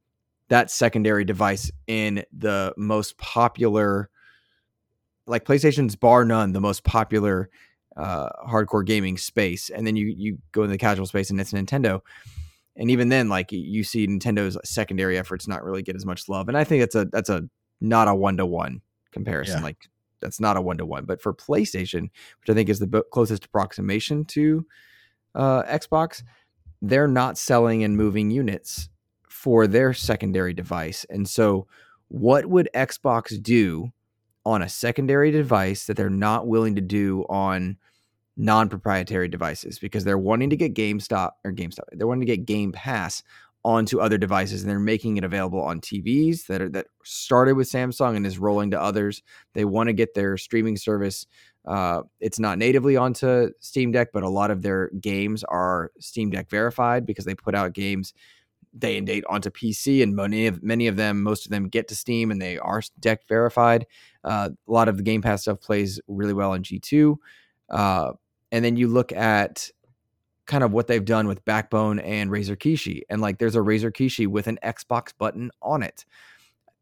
that 0.48 0.70
secondary 0.70 1.24
device 1.24 1.70
in 1.86 2.22
the 2.36 2.74
most 2.76 3.16
popular 3.18 4.10
like 5.26 5.44
PlayStation's 5.44 5.96
bar 5.96 6.24
none 6.24 6.52
the 6.52 6.60
most 6.60 6.84
popular 6.84 7.50
uh, 7.96 8.28
hardcore 8.48 8.84
gaming 8.84 9.16
space, 9.16 9.70
and 9.70 9.86
then 9.86 9.96
you 9.96 10.12
you 10.16 10.38
go 10.52 10.62
in 10.62 10.70
the 10.70 10.78
casual 10.78 11.06
space, 11.06 11.30
and 11.30 11.40
it's 11.40 11.52
Nintendo. 11.52 12.00
And 12.76 12.90
even 12.90 13.08
then, 13.08 13.28
like 13.28 13.52
you 13.52 13.84
see 13.84 14.06
Nintendo's 14.06 14.58
secondary 14.64 15.16
efforts 15.16 15.46
not 15.46 15.62
really 15.62 15.82
get 15.82 15.96
as 15.96 16.04
much 16.04 16.28
love, 16.28 16.48
and 16.48 16.56
I 16.56 16.64
think 16.64 16.82
that's 16.82 16.94
a 16.94 17.04
that's 17.06 17.30
a 17.30 17.48
not 17.80 18.08
a 18.08 18.14
one 18.14 18.36
to 18.38 18.46
one 18.46 18.80
comparison. 19.12 19.58
Yeah. 19.58 19.64
Like 19.64 19.88
that's 20.20 20.40
not 20.40 20.56
a 20.56 20.60
one 20.60 20.78
to 20.78 20.86
one. 20.86 21.04
But 21.04 21.22
for 21.22 21.32
PlayStation, 21.32 22.02
which 22.40 22.50
I 22.50 22.54
think 22.54 22.68
is 22.68 22.80
the 22.80 22.86
bo- 22.86 23.02
closest 23.02 23.44
approximation 23.44 24.24
to 24.26 24.66
uh, 25.34 25.62
Xbox, 25.64 26.22
they're 26.82 27.08
not 27.08 27.38
selling 27.38 27.84
and 27.84 27.96
moving 27.96 28.30
units 28.30 28.88
for 29.28 29.66
their 29.66 29.92
secondary 29.92 30.52
device. 30.52 31.04
And 31.10 31.28
so, 31.28 31.66
what 32.08 32.46
would 32.46 32.68
Xbox 32.74 33.40
do 33.40 33.92
on 34.44 34.62
a 34.62 34.68
secondary 34.68 35.30
device 35.30 35.86
that 35.86 35.96
they're 35.96 36.10
not 36.10 36.46
willing 36.46 36.74
to 36.74 36.80
do 36.80 37.24
on 37.28 37.76
non-proprietary 38.36 39.28
devices 39.28 39.78
because 39.78 40.04
they're 40.04 40.18
wanting 40.18 40.50
to 40.50 40.56
get 40.56 40.74
GameStop 40.74 41.32
or 41.44 41.52
GameStop. 41.52 41.84
They're 41.92 42.06
wanting 42.06 42.26
to 42.26 42.36
get 42.36 42.46
Game 42.46 42.72
Pass 42.72 43.22
onto 43.64 43.98
other 43.98 44.18
devices 44.18 44.62
and 44.62 44.70
they're 44.70 44.78
making 44.78 45.16
it 45.16 45.24
available 45.24 45.60
on 45.60 45.80
TVs 45.80 46.46
that 46.46 46.60
are 46.60 46.68
that 46.68 46.86
started 47.02 47.56
with 47.56 47.70
Samsung 47.70 48.14
and 48.14 48.26
is 48.26 48.38
rolling 48.38 48.70
to 48.72 48.80
others. 48.80 49.22
They 49.54 49.64
want 49.64 49.88
to 49.88 49.94
get 49.94 50.14
their 50.14 50.36
streaming 50.36 50.76
service. 50.76 51.26
Uh, 51.66 52.02
it's 52.20 52.38
not 52.38 52.58
natively 52.58 52.96
onto 52.96 53.50
Steam 53.60 53.90
Deck, 53.90 54.08
but 54.12 54.22
a 54.22 54.28
lot 54.28 54.50
of 54.50 54.60
their 54.60 54.90
games 55.00 55.44
are 55.44 55.92
Steam 55.98 56.28
Deck 56.28 56.50
verified 56.50 57.06
because 57.06 57.24
they 57.24 57.34
put 57.34 57.54
out 57.54 57.72
games 57.72 58.12
day 58.78 58.96
and 58.96 59.06
date 59.06 59.24
onto 59.28 59.50
PC, 59.50 60.02
and 60.02 60.14
many 60.14 60.46
of 60.46 60.62
many 60.62 60.86
of 60.86 60.96
them, 60.96 61.22
most 61.22 61.46
of 61.46 61.50
them 61.50 61.68
get 61.68 61.88
to 61.88 61.96
Steam 61.96 62.30
and 62.30 62.40
they 62.40 62.58
are 62.58 62.82
Deck 63.00 63.26
verified. 63.28 63.86
Uh, 64.22 64.50
a 64.68 64.72
lot 64.72 64.88
of 64.88 64.96
the 64.96 65.02
Game 65.02 65.22
Pass 65.22 65.42
stuff 65.42 65.60
plays 65.60 66.00
really 66.08 66.32
well 66.32 66.52
on 66.52 66.62
G2. 66.62 67.16
Uh, 67.70 68.12
and 68.52 68.64
then 68.64 68.76
you 68.76 68.88
look 68.88 69.12
at 69.12 69.70
kind 70.46 70.62
of 70.62 70.72
what 70.72 70.86
they've 70.86 71.04
done 71.04 71.26
with 71.26 71.44
Backbone 71.44 71.98
and 72.00 72.30
Razer 72.30 72.56
Kishi, 72.56 73.02
and 73.08 73.20
like 73.20 73.38
there's 73.38 73.56
a 73.56 73.60
Razer 73.60 73.90
Kishi 73.90 74.26
with 74.26 74.46
an 74.46 74.58
Xbox 74.62 75.12
button 75.16 75.50
on 75.62 75.82
it. 75.82 76.04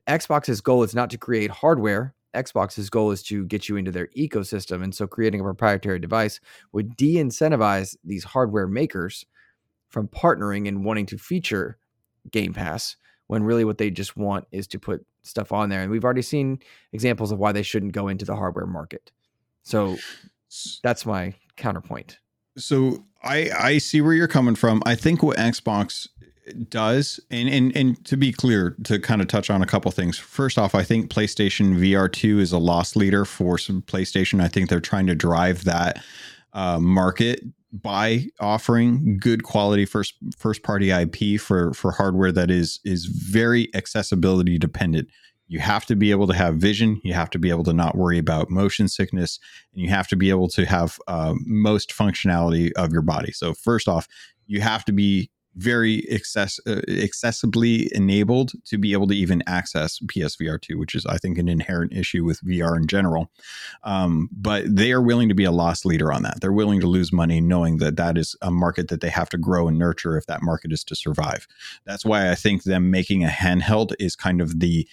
Xbox's 0.09 0.61
goal 0.61 0.83
is 0.83 0.95
not 0.95 1.11
to 1.11 1.19
create 1.19 1.51
hardware. 1.51 2.15
Xbox's 2.35 2.91
goal 2.91 3.11
is 3.11 3.23
to 3.25 3.45
get 3.45 3.69
you 3.69 3.77
into 3.77 3.91
their 3.91 4.09
ecosystem. 4.17 4.83
And 4.83 4.95
so 4.95 5.07
creating 5.07 5.41
a 5.41 5.45
proprietary 5.45 5.99
device 5.99 6.41
would 6.73 6.97
de 6.97 7.17
incentivize 7.17 7.97
these 8.05 8.25
hardware 8.25 8.67
makers 8.67 9.25
from 9.91 10.09
partnering 10.09 10.67
and 10.67 10.85
wanting 10.85 11.07
to 11.07 11.19
feature 11.19 11.77
Game 12.31 12.53
Pass 12.53 12.97
when 13.27 13.43
really 13.43 13.65
what 13.65 13.79
they 13.79 13.91
just 13.91 14.17
want 14.17 14.47
is 14.53 14.67
to 14.69 14.79
put 14.79 15.07
stuff 15.23 15.53
on 15.53 15.71
there. 15.71 15.83
And 15.83 15.91
we've 15.91 16.05
already 16.05 16.23
seen 16.23 16.59
examples 16.93 17.33
of 17.33 17.39
why 17.39 17.53
they 17.53 17.63
shouldn't 17.63 17.93
go 17.93 18.09
into 18.09 18.25
the 18.25 18.37
hardware 18.37 18.67
market. 18.67 19.11
So 19.63 19.97
that's 20.83 21.07
my 21.07 21.35
counterpoint. 21.57 22.19
So 22.57 23.05
I 23.23 23.51
I 23.59 23.79
see 23.79 24.01
where 24.01 24.13
you're 24.13 24.29
coming 24.29 24.55
from. 24.55 24.83
I 24.85 24.95
think 24.95 25.23
what 25.23 25.39
Xbox 25.39 26.09
does, 26.69 27.21
and 27.31 27.49
and 27.49 27.75
and 27.77 28.05
to 28.05 28.17
be 28.17 28.33
clear, 28.33 28.77
to 28.85 28.99
kind 28.99 29.23
of 29.23 29.29
touch 29.29 29.49
on 29.49 29.63
a 29.63 29.67
couple 29.67 29.91
things. 29.91 30.19
First 30.19 30.59
off, 30.59 30.75
I 30.75 30.83
think 30.83 31.11
PlayStation 31.11 31.77
VR 31.77 32.13
two 32.13 32.39
is 32.39 32.53
a 32.53 32.59
loss 32.59 32.97
leader 32.97 33.25
for 33.25 33.57
some 33.57 33.83
PlayStation. 33.83 34.43
I 34.43 34.49
think 34.49 34.69
they're 34.69 34.81
trying 34.81 35.07
to 35.07 35.15
drive 35.15 35.65
that 35.65 36.03
uh, 36.53 36.79
market 36.79 37.43
by 37.73 38.27
offering 38.39 39.19
good 39.19 39.45
quality 39.45 39.85
first 39.87 40.15
first 40.37 40.63
party 40.63 40.91
IP 40.91 41.41
for 41.41 41.73
for 41.73 41.93
hardware 41.93 42.33
that 42.33 42.51
is 42.51 42.81
is 42.85 43.07
very 43.07 43.69
accessibility 43.75 44.59
dependent. 44.59 45.09
You 45.49 45.59
have 45.59 45.85
to 45.87 45.97
be 45.97 46.11
able 46.11 46.27
to 46.29 46.35
have 46.35 46.57
vision. 46.57 47.01
You 47.05 47.15
have 47.15 47.31
to 47.31 47.39
be 47.39 47.51
able 47.51 47.65
to 47.65 47.73
not 47.73 47.97
worry 47.97 48.19
about 48.19 48.51
motion 48.51 48.89
sickness, 48.89 49.39
and 49.73 49.83
you 49.83 49.89
have 49.91 50.09
to 50.09 50.17
be 50.17 50.31
able 50.31 50.49
to 50.49 50.65
have 50.65 50.99
uh, 51.09 51.35
most 51.45 51.91
functionality 51.91 52.73
of 52.77 52.93
your 52.93 53.03
body. 53.03 53.33
So 53.33 53.53
first 53.53 53.89
off, 53.89 54.07
you 54.47 54.61
have 54.61 54.85
to 54.87 54.93
be 54.93 55.31
very 55.55 56.09
access 56.11 56.59
uh, 56.67 56.81
accessibly 56.89 57.91
enabled 57.93 58.53
to 58.65 58.79
be 58.79 58.93
able 58.93 59.07
to 59.07 59.15
even 59.15 59.43
access 59.47 59.99
PSVR 60.01 60.61
2, 60.61 60.79
which 60.79 60.95
is 60.95 61.05
I 61.07 61.19
think 61.19 61.39
an 61.39 61.49
inherent 61.49 61.93
issue 61.93 62.25
with 62.25 62.41
VR 62.43 62.77
in 62.77 62.87
general. 62.87 63.31
Um, 63.85 64.29
but 64.33 64.65
they 64.69 64.93
are 64.93 65.03
willing 65.03 65.29
to 65.29 65.35
be 65.35 65.45
a 65.45 65.53
loss 65.53 65.85
leader 65.85 66.13
on 66.13 66.23
that. 66.23 66.41
They're 66.41 66.53
willing 66.53 66.81
to 66.81 66.87
lose 66.87 67.13
money 67.13 67.41
knowing 67.41 67.79
that 67.79 67.97
that 67.97 68.17
is 68.17 68.37
a 68.41 68.51
market 68.51 68.89
that 68.89 69.01
they 69.01 69.11
have 69.11 69.29
to 69.31 69.39
grow 69.39 69.69
and 69.69 69.79
nurture 69.79 70.17
if 70.17 70.27
that 70.27 70.43
market 70.43 70.73
is 70.73 70.85
to 70.85 70.97
survive. 70.97 71.47
That's 71.85 72.05
why 72.05 72.31
I 72.31 72.35
think 72.35 72.65
them 72.65 72.91
making 72.91 73.25
a 73.25 73.29
handheld 73.29 73.95
is 73.99 74.17
kind 74.17 74.41
of 74.41 74.61
the 74.61 74.89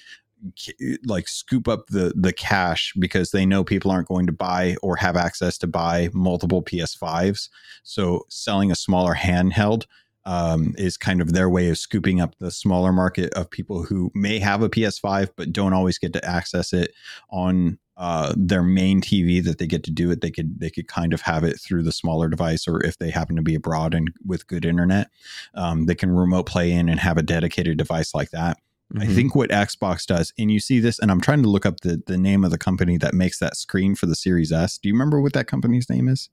like 1.05 1.27
scoop 1.27 1.67
up 1.67 1.87
the 1.87 2.13
the 2.15 2.31
cash 2.31 2.93
because 2.97 3.31
they 3.31 3.45
know 3.45 3.61
people 3.63 3.91
aren't 3.91 4.07
going 4.07 4.25
to 4.25 4.31
buy 4.31 4.77
or 4.81 4.95
have 4.95 5.17
access 5.17 5.57
to 5.57 5.67
buy 5.67 6.09
multiple 6.13 6.63
PS5s. 6.63 7.49
So 7.83 8.25
selling 8.29 8.71
a 8.71 8.75
smaller 8.75 9.15
handheld 9.15 9.85
um, 10.29 10.75
is 10.77 10.95
kind 10.95 11.21
of 11.21 11.33
their 11.33 11.49
way 11.49 11.69
of 11.69 11.77
scooping 11.79 12.21
up 12.21 12.37
the 12.37 12.51
smaller 12.51 12.93
market 12.93 13.33
of 13.33 13.49
people 13.49 13.83
who 13.83 14.11
may 14.13 14.37
have 14.37 14.61
a 14.61 14.69
PS5 14.69 15.29
but 15.35 15.51
don't 15.51 15.73
always 15.73 15.97
get 15.97 16.13
to 16.13 16.23
access 16.23 16.71
it 16.71 16.93
on 17.31 17.79
uh, 17.97 18.31
their 18.37 18.61
main 18.61 19.01
TV 19.01 19.43
that 19.43 19.57
they 19.57 19.65
get 19.65 19.83
to 19.85 19.91
do 19.91 20.11
it. 20.11 20.21
They 20.21 20.29
could 20.29 20.59
they 20.59 20.69
could 20.69 20.87
kind 20.87 21.13
of 21.13 21.21
have 21.21 21.43
it 21.43 21.59
through 21.59 21.81
the 21.81 21.91
smaller 21.91 22.29
device, 22.29 22.67
or 22.67 22.79
if 22.85 22.99
they 22.99 23.09
happen 23.09 23.35
to 23.37 23.41
be 23.41 23.55
abroad 23.55 23.95
and 23.95 24.11
with 24.23 24.45
good 24.45 24.65
internet, 24.65 25.09
um, 25.55 25.87
they 25.87 25.95
can 25.95 26.11
remote 26.11 26.45
play 26.45 26.71
in 26.71 26.89
and 26.89 26.99
have 26.99 27.17
a 27.17 27.23
dedicated 27.23 27.77
device 27.79 28.13
like 28.13 28.29
that. 28.29 28.57
I 28.97 29.05
Mhm. 29.05 29.15
think 29.15 29.35
what 29.35 29.49
Xbox 29.49 30.05
does, 30.05 30.31
and 30.37 30.51
you 30.51 30.59
see 30.59 30.79
this, 30.79 30.99
and 30.99 31.09
I'm 31.11 31.21
trying 31.21 31.41
to 31.41 31.49
look 31.49 31.65
up 31.65 31.79
the 31.81 32.01
the 32.05 32.19
name 32.19 32.45
of 32.45 32.51
the 32.51 32.57
company 32.57 32.97
that 32.97 33.13
makes 33.15 33.39
that 33.39 33.57
screen 33.57 33.95
for 33.95 34.05
the 34.05 34.15
Series 34.15 34.51
S. 34.51 34.77
Do 34.77 34.87
you 34.89 34.93
remember 34.93 35.19
what 35.19 35.33
that 35.33 35.47
company's 35.47 35.89
name 35.89 36.07
is? 36.07 36.29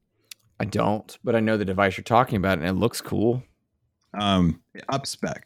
I 0.60 0.66
don't, 0.66 1.18
but 1.24 1.34
I 1.34 1.40
know 1.40 1.56
the 1.56 1.64
device 1.64 1.96
you're 1.96 2.04
talking 2.04 2.36
about, 2.36 2.58
and 2.58 2.66
it 2.66 2.74
looks 2.74 3.00
cool. 3.00 3.42
Um, 4.16 4.60
Upspec. 4.90 5.42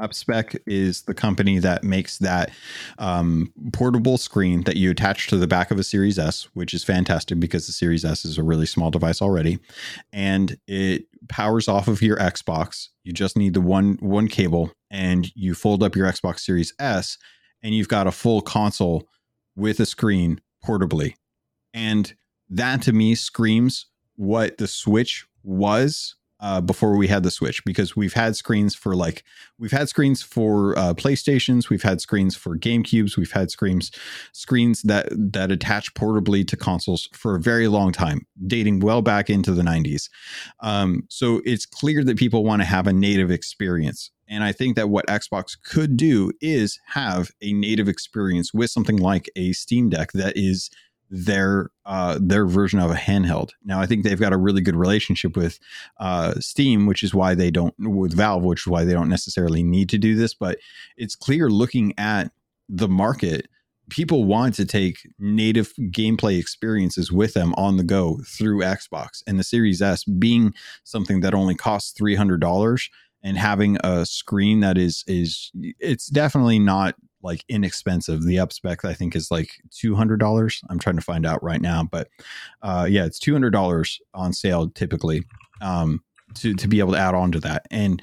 Upspec 0.00 0.58
is 0.66 1.02
the 1.02 1.14
company 1.14 1.58
that 1.58 1.84
makes 1.84 2.18
that 2.18 2.50
um, 2.98 3.52
portable 3.72 4.16
screen 4.16 4.62
that 4.62 4.76
you 4.76 4.90
attach 4.90 5.28
to 5.28 5.36
the 5.36 5.46
back 5.46 5.70
of 5.70 5.78
a 5.78 5.84
Series 5.84 6.18
S, 6.18 6.48
which 6.54 6.72
is 6.72 6.82
fantastic 6.82 7.38
because 7.38 7.66
the 7.66 7.72
Series 7.72 8.04
S 8.04 8.24
is 8.24 8.38
a 8.38 8.42
really 8.42 8.66
small 8.66 8.90
device 8.90 9.20
already, 9.20 9.58
and 10.12 10.56
it 10.66 11.04
powers 11.28 11.68
off 11.68 11.88
of 11.88 12.00
your 12.00 12.16
Xbox. 12.16 12.88
You 13.04 13.12
just 13.12 13.36
need 13.36 13.54
the 13.54 13.60
one 13.60 13.98
one 14.00 14.28
cable, 14.28 14.72
and 14.90 15.30
you 15.36 15.54
fold 15.54 15.82
up 15.82 15.94
your 15.94 16.06
Xbox 16.06 16.40
Series 16.40 16.72
S, 16.78 17.18
and 17.62 17.74
you've 17.74 17.88
got 17.88 18.06
a 18.06 18.12
full 18.12 18.40
console 18.40 19.06
with 19.56 19.78
a 19.78 19.86
screen 19.86 20.40
portably, 20.64 21.14
and 21.74 22.14
that 22.48 22.80
to 22.82 22.92
me 22.92 23.14
screams 23.14 23.86
what 24.16 24.56
the 24.56 24.66
Switch 24.66 25.26
was 25.44 26.16
uh, 26.42 26.60
before 26.60 26.96
we 26.96 27.06
had 27.06 27.22
the 27.22 27.30
Switch 27.30 27.64
because 27.64 27.94
we've 27.94 28.14
had 28.14 28.34
screens 28.34 28.74
for 28.74 28.96
like 28.96 29.22
we've 29.58 29.70
had 29.70 29.88
screens 29.88 30.22
for 30.22 30.76
uh, 30.76 30.92
PlayStations, 30.92 31.70
we've 31.70 31.84
had 31.84 32.00
screens 32.00 32.36
for 32.36 32.58
GameCubes, 32.58 33.16
we've 33.16 33.32
had 33.32 33.50
screens 33.50 33.92
screens 34.32 34.82
that 34.82 35.06
that 35.10 35.52
attach 35.52 35.94
portably 35.94 36.46
to 36.48 36.56
consoles 36.56 37.08
for 37.14 37.36
a 37.36 37.40
very 37.40 37.68
long 37.68 37.92
time, 37.92 38.26
dating 38.44 38.80
well 38.80 39.02
back 39.02 39.30
into 39.30 39.52
the 39.52 39.62
90s. 39.62 40.10
Um, 40.60 41.04
so 41.08 41.40
it's 41.44 41.64
clear 41.64 42.02
that 42.02 42.18
people 42.18 42.44
want 42.44 42.60
to 42.60 42.66
have 42.66 42.88
a 42.88 42.92
native 42.92 43.30
experience. 43.30 44.10
And 44.28 44.42
I 44.42 44.50
think 44.50 44.76
that 44.76 44.88
what 44.88 45.06
Xbox 45.06 45.56
could 45.62 45.96
do 45.96 46.32
is 46.40 46.80
have 46.88 47.30
a 47.40 47.52
native 47.52 47.88
experience 47.88 48.52
with 48.52 48.70
something 48.70 48.96
like 48.96 49.30
a 49.36 49.52
Steam 49.52 49.90
Deck 49.90 50.12
that 50.12 50.36
is 50.36 50.70
their 51.12 51.68
uh, 51.84 52.18
their 52.20 52.46
version 52.46 52.80
of 52.80 52.90
a 52.90 52.94
handheld. 52.94 53.50
Now, 53.62 53.80
I 53.80 53.86
think 53.86 54.02
they've 54.02 54.18
got 54.18 54.32
a 54.32 54.38
really 54.38 54.62
good 54.62 54.74
relationship 54.74 55.36
with 55.36 55.58
uh, 56.00 56.34
Steam, 56.40 56.86
which 56.86 57.02
is 57.02 57.14
why 57.14 57.34
they 57.34 57.50
don't 57.50 57.74
with 57.78 58.14
Valve, 58.14 58.42
which 58.42 58.62
is 58.62 58.66
why 58.66 58.84
they 58.84 58.94
don't 58.94 59.10
necessarily 59.10 59.62
need 59.62 59.90
to 59.90 59.98
do 59.98 60.16
this. 60.16 60.32
But 60.32 60.58
it's 60.96 61.14
clear 61.14 61.50
looking 61.50 61.92
at 61.98 62.32
the 62.66 62.88
market, 62.88 63.48
people 63.90 64.24
want 64.24 64.54
to 64.54 64.64
take 64.64 65.06
native 65.18 65.74
gameplay 65.90 66.38
experiences 66.38 67.12
with 67.12 67.34
them 67.34 67.52
on 67.58 67.76
the 67.76 67.84
go 67.84 68.20
through 68.26 68.60
Xbox, 68.60 69.22
and 69.26 69.38
the 69.38 69.44
Series 69.44 69.82
S 69.82 70.04
being 70.04 70.54
something 70.84 71.20
that 71.20 71.34
only 71.34 71.54
costs 71.54 71.92
three 71.92 72.14
hundred 72.14 72.40
dollars 72.40 72.88
and 73.22 73.36
having 73.36 73.76
a 73.84 74.06
screen 74.06 74.60
that 74.60 74.78
is 74.78 75.04
is 75.06 75.52
it's 75.78 76.06
definitely 76.06 76.58
not 76.58 76.94
like 77.22 77.44
inexpensive. 77.48 78.24
The 78.24 78.38
up 78.38 78.52
spec 78.52 78.84
I 78.84 78.94
think 78.94 79.14
is 79.16 79.30
like 79.30 79.50
two 79.70 79.94
hundred 79.94 80.20
dollars. 80.20 80.60
I'm 80.68 80.78
trying 80.78 80.96
to 80.96 81.02
find 81.02 81.26
out 81.26 81.42
right 81.42 81.60
now, 81.60 81.84
but 81.84 82.08
uh, 82.62 82.86
yeah, 82.88 83.04
it's 83.04 83.18
two 83.18 83.32
hundred 83.32 83.50
dollars 83.50 84.00
on 84.14 84.32
sale 84.32 84.70
typically 84.70 85.24
um, 85.60 86.02
to 86.34 86.54
to 86.54 86.68
be 86.68 86.78
able 86.80 86.92
to 86.92 86.98
add 86.98 87.14
on 87.14 87.32
to 87.32 87.40
that. 87.40 87.66
And 87.70 88.02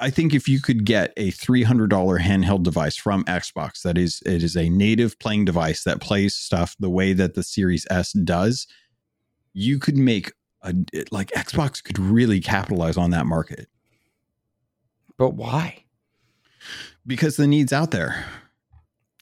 I 0.00 0.10
think 0.10 0.34
if 0.34 0.48
you 0.48 0.60
could 0.60 0.84
get 0.84 1.12
a 1.16 1.30
three 1.30 1.62
hundred 1.62 1.90
dollar 1.90 2.18
handheld 2.18 2.62
device 2.64 2.96
from 2.96 3.24
Xbox, 3.24 3.82
that 3.82 3.96
is 3.98 4.22
it 4.26 4.42
is 4.42 4.56
a 4.56 4.68
native 4.68 5.18
playing 5.18 5.44
device 5.44 5.84
that 5.84 6.00
plays 6.00 6.34
stuff 6.34 6.74
the 6.80 6.90
way 6.90 7.12
that 7.12 7.34
the 7.34 7.42
Series 7.42 7.86
S 7.90 8.12
does, 8.12 8.66
you 9.52 9.78
could 9.78 9.96
make 9.96 10.32
a 10.62 10.74
like 11.10 11.30
Xbox 11.32 11.82
could 11.82 11.98
really 11.98 12.40
capitalize 12.40 12.96
on 12.96 13.10
that 13.10 13.26
market 13.26 13.68
But 15.16 15.30
why? 15.34 15.84
because 17.06 17.36
the 17.36 17.46
needs 17.46 17.72
out 17.72 17.90
there. 17.90 18.24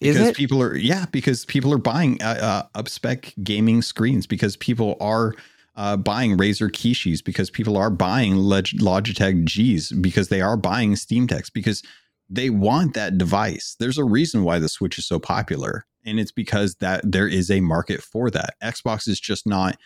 Is 0.02 0.16
because 0.16 0.28
it? 0.30 0.36
people 0.36 0.62
are 0.62 0.76
yeah 0.76 1.06
because 1.12 1.44
people 1.44 1.72
are 1.72 1.78
buying 1.78 2.20
uh, 2.22 2.38
uh, 2.74 2.78
up 2.78 2.88
spec 2.88 3.34
gaming 3.42 3.82
screens 3.82 4.26
because 4.26 4.56
people 4.56 4.96
are 5.00 5.34
uh, 5.76 5.96
buying 5.96 6.36
Razer 6.36 6.72
Kishis 6.72 7.22
because 7.22 7.50
people 7.50 7.76
are 7.76 7.90
buying 7.90 8.36
Log- 8.36 8.66
Logitech 8.66 9.44
G's 9.44 9.92
because 9.92 10.28
they 10.28 10.40
are 10.40 10.56
buying 10.56 10.96
Steam 10.96 11.26
Decks 11.26 11.50
because 11.50 11.82
they 12.28 12.50
want 12.50 12.94
that 12.94 13.18
device. 13.18 13.76
There's 13.78 13.98
a 13.98 14.04
reason 14.04 14.44
why 14.44 14.58
the 14.58 14.68
Switch 14.68 14.98
is 14.98 15.06
so 15.06 15.18
popular, 15.18 15.86
and 16.04 16.20
it's 16.20 16.32
because 16.32 16.76
that 16.76 17.00
there 17.10 17.28
is 17.28 17.50
a 17.50 17.60
market 17.60 18.02
for 18.02 18.30
that. 18.30 18.54
Xbox 18.62 19.08
is 19.08 19.20
just 19.20 19.46
not 19.46 19.76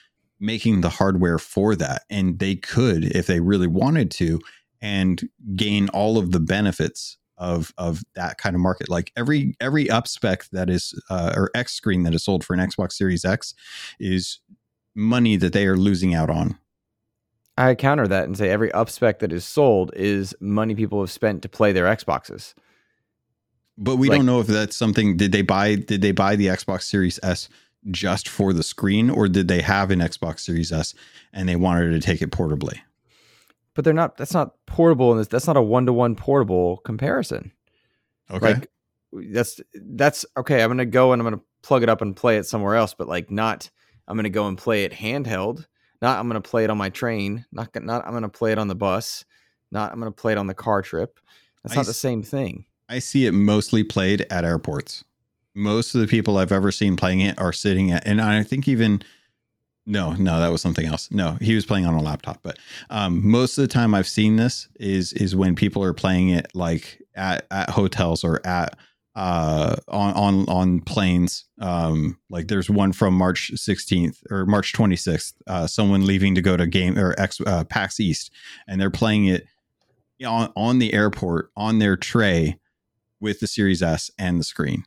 making 0.41 0.81
the 0.81 0.91
hardware 0.91 1.39
for 1.39 1.77
that, 1.77 2.03
and 2.11 2.39
they 2.39 2.57
could 2.57 3.05
if 3.05 3.27
they 3.27 3.41
really 3.41 3.69
wanted 3.69 4.11
to 4.13 4.41
and 4.81 5.29
gain 5.55 5.89
all 5.91 6.19
of 6.19 6.33
the 6.33 6.41
benefits 6.41 7.17
of 7.39 7.73
of 7.79 8.03
that 8.15 8.39
kind 8.39 8.55
of 8.57 8.61
market. 8.61 8.89
Like 8.89 9.13
every 9.17 9.57
every 9.61 9.91
up 9.91 10.09
spec 10.09 10.47
that 10.53 10.71
is 10.71 10.95
uh, 11.11 11.33
or 11.37 11.51
X 11.55 11.73
screen 11.73 12.03
that 12.05 12.15
is 12.15 12.25
sold 12.25 12.45
for 12.45 12.55
an 12.55 12.61
Xbox 12.61 12.93
Series 12.93 13.25
X 13.25 13.55
is 14.01 14.39
money 14.95 15.37
that 15.37 15.53
they 15.53 15.67
are 15.67 15.77
losing 15.77 16.15
out 16.15 16.31
on. 16.31 16.59
I 17.59 17.75
counter 17.75 18.07
that 18.09 18.25
and 18.25 18.37
say 18.37 18.51
every 18.51 18.71
up 18.73 18.91
spec 18.91 19.21
that 19.21 19.33
is 19.33 19.45
sold 19.45 19.91
is 19.97 20.35
money 20.41 20.75
people 20.75 21.01
have 21.01 21.11
spent 21.11 21.43
to 21.43 21.49
play 21.49 21.73
their 21.73 21.87
Xboxes. 21.87 22.55
But 23.79 23.97
we 23.97 24.09
Like- 24.09 24.19
don't 24.19 24.27
know 24.27 24.41
if 24.41 24.47
that's 24.47 24.77
something. 24.77 25.17
Did 25.17 25.33
they 25.33 25.43
buy? 25.43 25.75
Did 25.77 26.01
they 26.03 26.13
buy 26.13 26.37
the 26.37 26.47
Xbox 26.47 26.83
Series 26.83 27.19
S 27.23 27.49
just 27.91 28.29
for 28.29 28.53
the 28.53 28.63
screen, 28.63 29.11
or 29.11 29.29
did 29.29 29.49
they 29.49 29.61
have 29.63 29.91
an 29.91 30.01
Xbox 30.01 30.41
Series 30.41 30.73
S 30.73 30.95
and 31.33 31.49
they 31.49 31.57
wanted 31.57 31.91
to 31.93 32.01
take 32.01 32.21
it 32.23 32.31
portably? 32.31 32.79
But 33.77 33.85
they're 33.85 33.95
not. 33.95 34.17
That's 34.17 34.35
not 34.35 34.55
portable, 34.67 35.13
and 35.13 35.25
that's 35.25 35.47
not 35.47 35.57
a 35.57 35.63
one 35.63 35.87
to 35.87 35.93
one 35.93 36.17
portable 36.17 36.79
comparison. 36.79 37.53
Okay. 38.31 38.55
Like 38.55 38.71
that's 39.13 39.61
that's 39.75 40.27
okay. 40.37 40.63
I'm 40.63 40.71
gonna 40.71 40.87
go 40.87 41.13
and 41.13 41.21
I'm 41.21 41.27
gonna 41.27 41.43
plug 41.63 41.83
it 41.83 41.89
up 41.89 42.01
and 42.01 42.17
play 42.17 42.39
it 42.39 42.47
somewhere 42.47 42.75
else, 42.75 42.95
but 42.95 43.07
like 43.07 43.31
not. 43.31 43.71
I'm 44.09 44.17
gonna 44.17 44.31
go 44.31 44.49
and 44.49 44.57
play 44.57 44.85
it 44.85 44.93
handheld. 44.93 45.67
Not 46.01 46.19
I'm 46.19 46.27
gonna 46.27 46.41
play 46.41 46.65
it 46.65 46.71
on 46.71 46.79
my 46.79 46.89
train. 46.89 47.45
Not 47.53 47.69
not 47.83 48.07
I'm 48.07 48.15
gonna 48.15 48.29
play 48.29 48.51
it 48.51 48.59
on 48.59 48.69
the 48.69 48.75
bus. 48.75 49.25
Not 49.71 49.93
I'm 49.93 49.99
gonna 49.99 50.11
play 50.11 50.33
it 50.33 50.39
on 50.39 50.47
the 50.47 50.55
car 50.55 50.81
trip. 50.81 51.21
That's 51.63 51.75
I 51.75 51.81
not 51.81 51.87
the 51.87 51.95
same 51.95 52.23
thing. 52.23 52.65
I 52.89 52.99
see 53.01 53.27
it 53.27 53.33
mostly 53.33 53.85
played 53.85 54.27
at 54.31 54.45
airports. 54.45 55.05
Most 55.55 55.95
of 55.95 56.01
the 56.01 56.07
people 56.07 56.39
I've 56.39 56.53
ever 56.53 56.71
seen 56.71 56.97
playing 56.97 57.21
it 57.21 57.39
are 57.39 57.53
sitting 57.53 57.91
at, 57.91 58.07
and 58.07 58.23
I 58.23 58.43
think 58.43 58.69
even 58.69 59.03
no, 59.87 60.13
no, 60.15 60.41
that 60.41 60.49
was 60.49 60.61
something 60.61 60.85
else. 60.87 61.09
No, 61.11 61.37
he 61.41 61.55
was 61.55 61.65
playing 61.65 61.87
on 61.87 61.95
a 61.95 62.03
laptop. 62.03 62.41
But 62.43 62.59
um, 62.91 63.27
most 63.27 63.57
of 63.57 63.63
the 63.63 63.69
time 63.69 63.95
I've 63.95 64.09
seen 64.09 64.37
this 64.37 64.69
is 64.81 65.13
is 65.13 65.37
when 65.37 65.55
people 65.55 65.83
are 65.85 65.95
playing 65.95 66.31
it 66.31 66.49
like 66.55 67.01
at 67.15 67.47
at 67.51 67.71
hotels 67.71 68.25
or 68.25 68.45
at 68.47 68.77
uh 69.15 69.77
on 69.89 70.13
on 70.15 70.49
on 70.49 70.81
planes. 70.81 71.45
Um, 71.61 72.19
like 72.29 72.49
there's 72.49 72.69
one 72.69 72.93
from 72.93 73.15
March 73.15 73.51
16th 73.55 74.19
or 74.31 74.45
March 74.45 74.73
26th. 74.75 75.33
Uh, 75.47 75.67
someone 75.67 76.05
leaving 76.05 76.35
to 76.35 76.43
go 76.43 76.57
to 76.57 76.67
game 76.67 76.99
or 76.99 77.15
X 77.17 77.41
uh, 77.47 77.65
PAX 77.65 78.01
East, 78.01 78.31
and 78.69 78.81
they're 78.81 78.91
playing 78.91 79.27
it 79.27 79.47
on 80.27 80.53
on 80.57 80.79
the 80.81 80.93
airport 80.93 81.51
on 81.57 81.79
their 81.79 81.97
tray 81.97 82.59
with 83.21 83.41
the 83.41 83.47
Series 83.47 83.83
S 83.83 84.11
and 84.19 84.39
the 84.41 84.45
screen. 84.45 84.85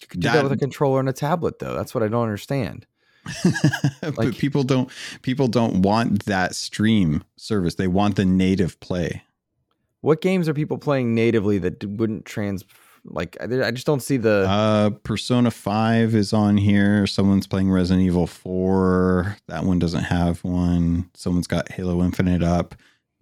You 0.00 0.08
could 0.08 0.20
do 0.20 0.28
that, 0.28 0.34
That- 0.34 0.42
with 0.44 0.52
a 0.52 0.56
controller 0.56 1.00
and 1.00 1.08
a 1.08 1.12
tablet, 1.12 1.58
though. 1.58 1.74
That's 1.74 1.94
what 1.94 2.02
I 2.04 2.08
don't 2.08 2.22
understand. 2.24 2.86
but 4.00 4.36
people 4.36 4.64
don't 4.64 4.90
people 5.22 5.48
don't 5.48 5.82
want 5.82 6.24
that 6.26 6.54
stream 6.54 7.24
service. 7.36 7.76
They 7.76 7.86
want 7.86 8.16
the 8.16 8.24
native 8.24 8.78
play. 8.80 9.22
What 10.00 10.20
games 10.20 10.48
are 10.48 10.54
people 10.54 10.78
playing 10.78 11.14
natively 11.14 11.58
that 11.58 11.84
wouldn't 11.84 12.24
trans? 12.24 12.64
Like 13.04 13.36
I 13.40 13.44
I 13.66 13.70
just 13.70 13.86
don't 13.86 14.02
see 14.02 14.16
the. 14.16 14.46
Uh 14.48 14.90
Persona 15.02 15.50
5 15.50 16.14
is 16.14 16.32
on 16.32 16.56
here. 16.56 17.06
Someone's 17.06 17.46
playing 17.46 17.70
Resident 17.70 18.04
Evil 18.04 18.26
4. 18.26 19.36
That 19.48 19.64
one 19.64 19.78
doesn't 19.78 20.04
have 20.04 20.42
one. 20.44 21.10
Someone's 21.14 21.46
got 21.46 21.70
Halo 21.70 22.02
Infinite 22.02 22.42
up. 22.42 22.74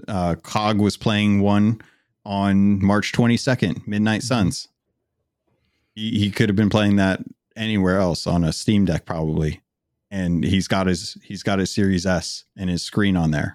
Uh 0.09 0.35
Cog 0.37 0.79
was 0.79 0.97
playing 0.97 1.41
one 1.41 1.81
on 2.25 2.85
March 2.85 3.13
22nd, 3.13 3.87
Midnight 3.87 4.23
Suns. 4.23 4.69
He, 5.95 6.19
he 6.19 6.31
could 6.31 6.49
have 6.49 6.57
been 6.57 6.71
playing 6.71 6.97
that 6.97 7.21
anywhere 7.57 7.99
else 7.99 8.27
on 8.27 8.45
a 8.45 8.53
Steam 8.53 8.85
Deck 8.85 9.05
probably. 9.05 9.61
And 10.11 10.45
he's 10.45 10.67
got 10.67 10.87
his 10.87 11.17
he's 11.23 11.43
got 11.43 11.59
his 11.59 11.73
Series 11.73 12.07
S 12.07 12.45
and 12.57 12.69
his 12.69 12.83
screen 12.83 13.17
on 13.17 13.31
there. 13.31 13.55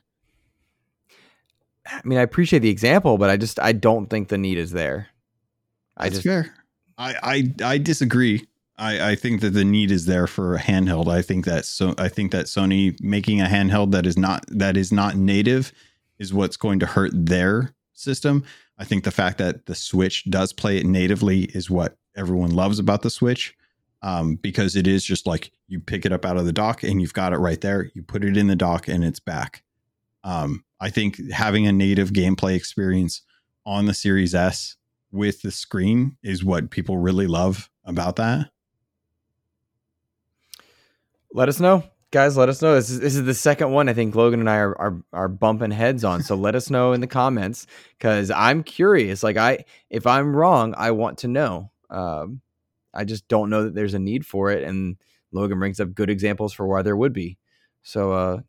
I 1.88 2.02
mean, 2.04 2.18
I 2.18 2.22
appreciate 2.22 2.60
the 2.60 2.70
example, 2.70 3.18
but 3.18 3.30
I 3.30 3.38
just 3.38 3.60
I 3.60 3.72
don't 3.74 4.10
think 4.10 4.30
the 4.30 4.38
need 4.38 4.58
is 4.58 4.72
there. 4.72 5.10
I 5.98 6.06
That's 6.06 6.16
just 6.16 6.28
fair. 6.28 6.54
I, 6.98 7.16
I 7.62 7.74
I 7.74 7.78
disagree. 7.78 8.48
I, 8.78 9.12
I 9.12 9.16
think 9.16 9.42
that 9.42 9.52
the 9.52 9.64
need 9.64 9.92
is 9.92 10.06
there 10.06 10.28
for 10.28 10.56
a 10.56 10.60
handheld. 10.60 11.08
I 11.08 11.22
think 11.22 11.46
that 11.46 11.66
so 11.66 11.94
I 11.98 12.10
think 12.10 12.32
that 12.32 12.46
Sony 12.46 13.00
making 13.02 13.42
a 13.42 13.46
handheld 13.46 13.92
that 13.92 14.06
is 14.06 14.18
not 14.18 14.46
that 14.48 14.76
is 14.78 14.92
not 14.92 15.16
native 15.16 15.72
is 16.20 16.34
what's 16.34 16.58
going 16.58 16.80
to 16.80 16.86
hurt 16.86 17.12
their 17.14 17.74
system. 17.94 18.44
I 18.78 18.84
think 18.84 19.04
the 19.04 19.12
fact 19.12 19.38
that 19.38 19.66
the 19.66 19.76
Switch 19.76 20.26
does 20.30 20.52
play 20.52 20.78
it 20.78 20.86
natively 20.86 21.44
is 21.46 21.70
what 21.70 21.96
everyone 22.16 22.52
loves 22.52 22.80
about 22.80 23.02
the 23.02 23.10
Switch. 23.10 23.56
Um, 24.02 24.36
because 24.36 24.76
it 24.76 24.86
is 24.86 25.04
just 25.04 25.26
like 25.26 25.52
you 25.68 25.80
pick 25.80 26.06
it 26.06 26.12
up 26.12 26.26
out 26.26 26.38
of 26.38 26.46
the 26.46 26.54
dock 26.54 26.84
and 26.84 27.02
you've 27.02 27.14
got 27.14 27.34
it 27.34 27.38
right 27.38 27.60
there. 27.60 27.90
You 27.96 28.04
put 28.04 28.24
it 28.24 28.38
in 28.38 28.48
the 28.48 28.56
dock 28.56 28.88
and 28.88 29.04
it's 29.04 29.20
back. 29.20 29.64
Um, 30.24 30.64
I 30.80 30.90
think 30.90 31.20
having 31.32 31.66
a 31.66 31.72
native 31.72 32.12
gameplay 32.12 32.56
experience 32.56 33.22
on 33.66 33.86
the 33.88 33.94
Series 33.94 34.36
S 34.36 34.76
with 35.12 35.42
the 35.42 35.52
screen 35.52 36.18
is 36.22 36.44
what 36.44 36.70
people 36.70 36.98
really 36.98 37.26
love 37.26 37.70
about 37.84 38.18
that. 38.18 38.52
let 41.36 41.50
us 41.50 41.60
know, 41.60 41.84
guys. 42.12 42.38
Let 42.38 42.48
us 42.48 42.62
know. 42.62 42.76
This 42.76 42.90
is 42.90 43.02
this 43.02 43.16
is 43.16 43.26
the 43.26 43.34
second 43.34 43.72
one. 43.72 43.90
I 43.90 43.94
think 43.94 44.16
Logun 44.16 44.36
and 44.36 44.50
I 44.50 44.58
are 44.58 44.78
are, 44.80 45.02
are 45.14 45.28
bumping 45.28 45.70
heads 45.70 46.04
on. 46.04 46.24
So 46.24 46.34
let 46.36 46.56
us 46.56 46.70
know 46.70 46.94
in 46.94 47.02
the 47.02 47.08
comments 47.08 47.68
because 47.98 48.32
I'm 48.32 48.64
curious. 48.64 49.22
Like 49.22 49.38
I, 49.38 49.66
if 49.90 50.08
I'm 50.08 50.36
wrong, 50.36 50.74
I 50.78 50.92
want 50.92 51.20
to 51.20 51.28
know. 51.28 51.72
Um, 51.90 52.42
I 52.96 53.04
just 53.04 53.28
don't 53.28 53.50
know 53.50 53.64
that 53.64 53.76
there's 53.76 53.94
a 53.94 54.00
need 54.00 54.26
for 54.26 54.52
it, 54.52 54.64
and 54.64 54.98
Logun 55.34 55.60
brings 55.60 55.80
up 55.80 55.94
good 55.94 56.10
examples 56.10 56.54
for 56.54 56.66
why 56.68 56.82
there 56.82 56.96
would 56.98 57.14
be. 57.14 57.38
So 57.84 58.12
uh, 58.14 58.40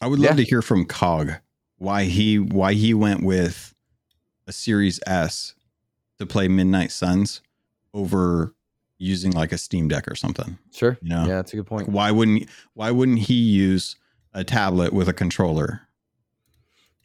I 0.00 0.06
would 0.06 0.18
love 0.18 0.32
Yeah. 0.38 0.44
to 0.44 0.50
hear 0.50 0.62
from 0.62 0.84
Cog 0.84 1.32
why 1.78 2.04
he 2.04 2.38
why 2.38 2.74
he 2.74 2.94
went 2.94 3.22
with 3.22 3.74
a 4.46 4.52
Series 4.52 5.00
S 5.06 5.54
to 6.18 6.26
play 6.26 6.48
Midnight 6.48 6.90
Suns 6.92 7.40
over 7.94 8.54
using 8.98 9.32
like 9.32 9.52
a 9.52 9.58
Steam 9.58 9.88
Deck 9.88 10.08
or 10.08 10.14
something. 10.14 10.56
sure, 10.72 10.96
You 11.02 11.10
know? 11.10 11.22
yeah, 11.26 11.34
that's 11.36 11.52
a 11.52 11.56
good 11.56 11.70
Like 11.70 11.84
point. 11.84 11.88
why 11.90 12.10
wouldn't 12.10 12.48
why 12.74 12.90
wouldn't 12.90 13.18
he 13.20 13.34
use 13.34 13.96
a 14.32 14.44
tablet 14.44 14.92
with 14.92 15.08
a 15.08 15.12
controller? 15.12 15.82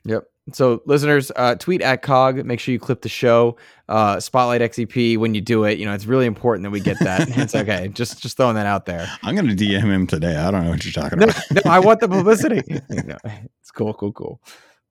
Yep. 0.05 0.25
So, 0.53 0.81
listeners, 0.85 1.31
uh, 1.35 1.55
tweet 1.55 1.81
at 1.81 2.01
Cog. 2.01 2.43
Make 2.45 2.59
sure 2.59 2.71
you 2.71 2.79
clip 2.79 3.01
the 3.01 3.09
show. 3.09 3.57
Uh, 3.89 4.19
Spotlight 4.19 4.61
XEP 4.61 5.17
when 5.17 5.33
you 5.33 5.41
do 5.41 5.63
it. 5.65 5.77
You 5.77 5.85
know, 5.85 5.93
it's 5.93 6.05
really 6.05 6.25
important 6.25 6.63
that 6.63 6.71
we 6.71 6.79
get 6.79 6.97
that. 6.99 7.27
it's 7.37 7.55
okay. 7.55 7.89
Just 7.89 8.21
just 8.21 8.37
throwing 8.37 8.55
that 8.55 8.65
out 8.65 8.85
there. 8.85 9.07
I'm 9.23 9.35
gonna 9.35 9.53
DM 9.53 9.83
him 9.83 10.07
today. 10.07 10.35
I 10.35 10.51
don't 10.51 10.63
know 10.63 10.71
what 10.71 10.83
you're 10.85 10.93
talking 10.93 11.21
about. 11.21 11.35
no, 11.51 11.61
I 11.65 11.79
want 11.79 11.99
the 11.99 12.07
publicity. 12.07 12.61
no, 12.89 13.17
it's 13.59 13.71
cool, 13.71 13.93
cool, 13.93 14.11
cool. 14.13 14.41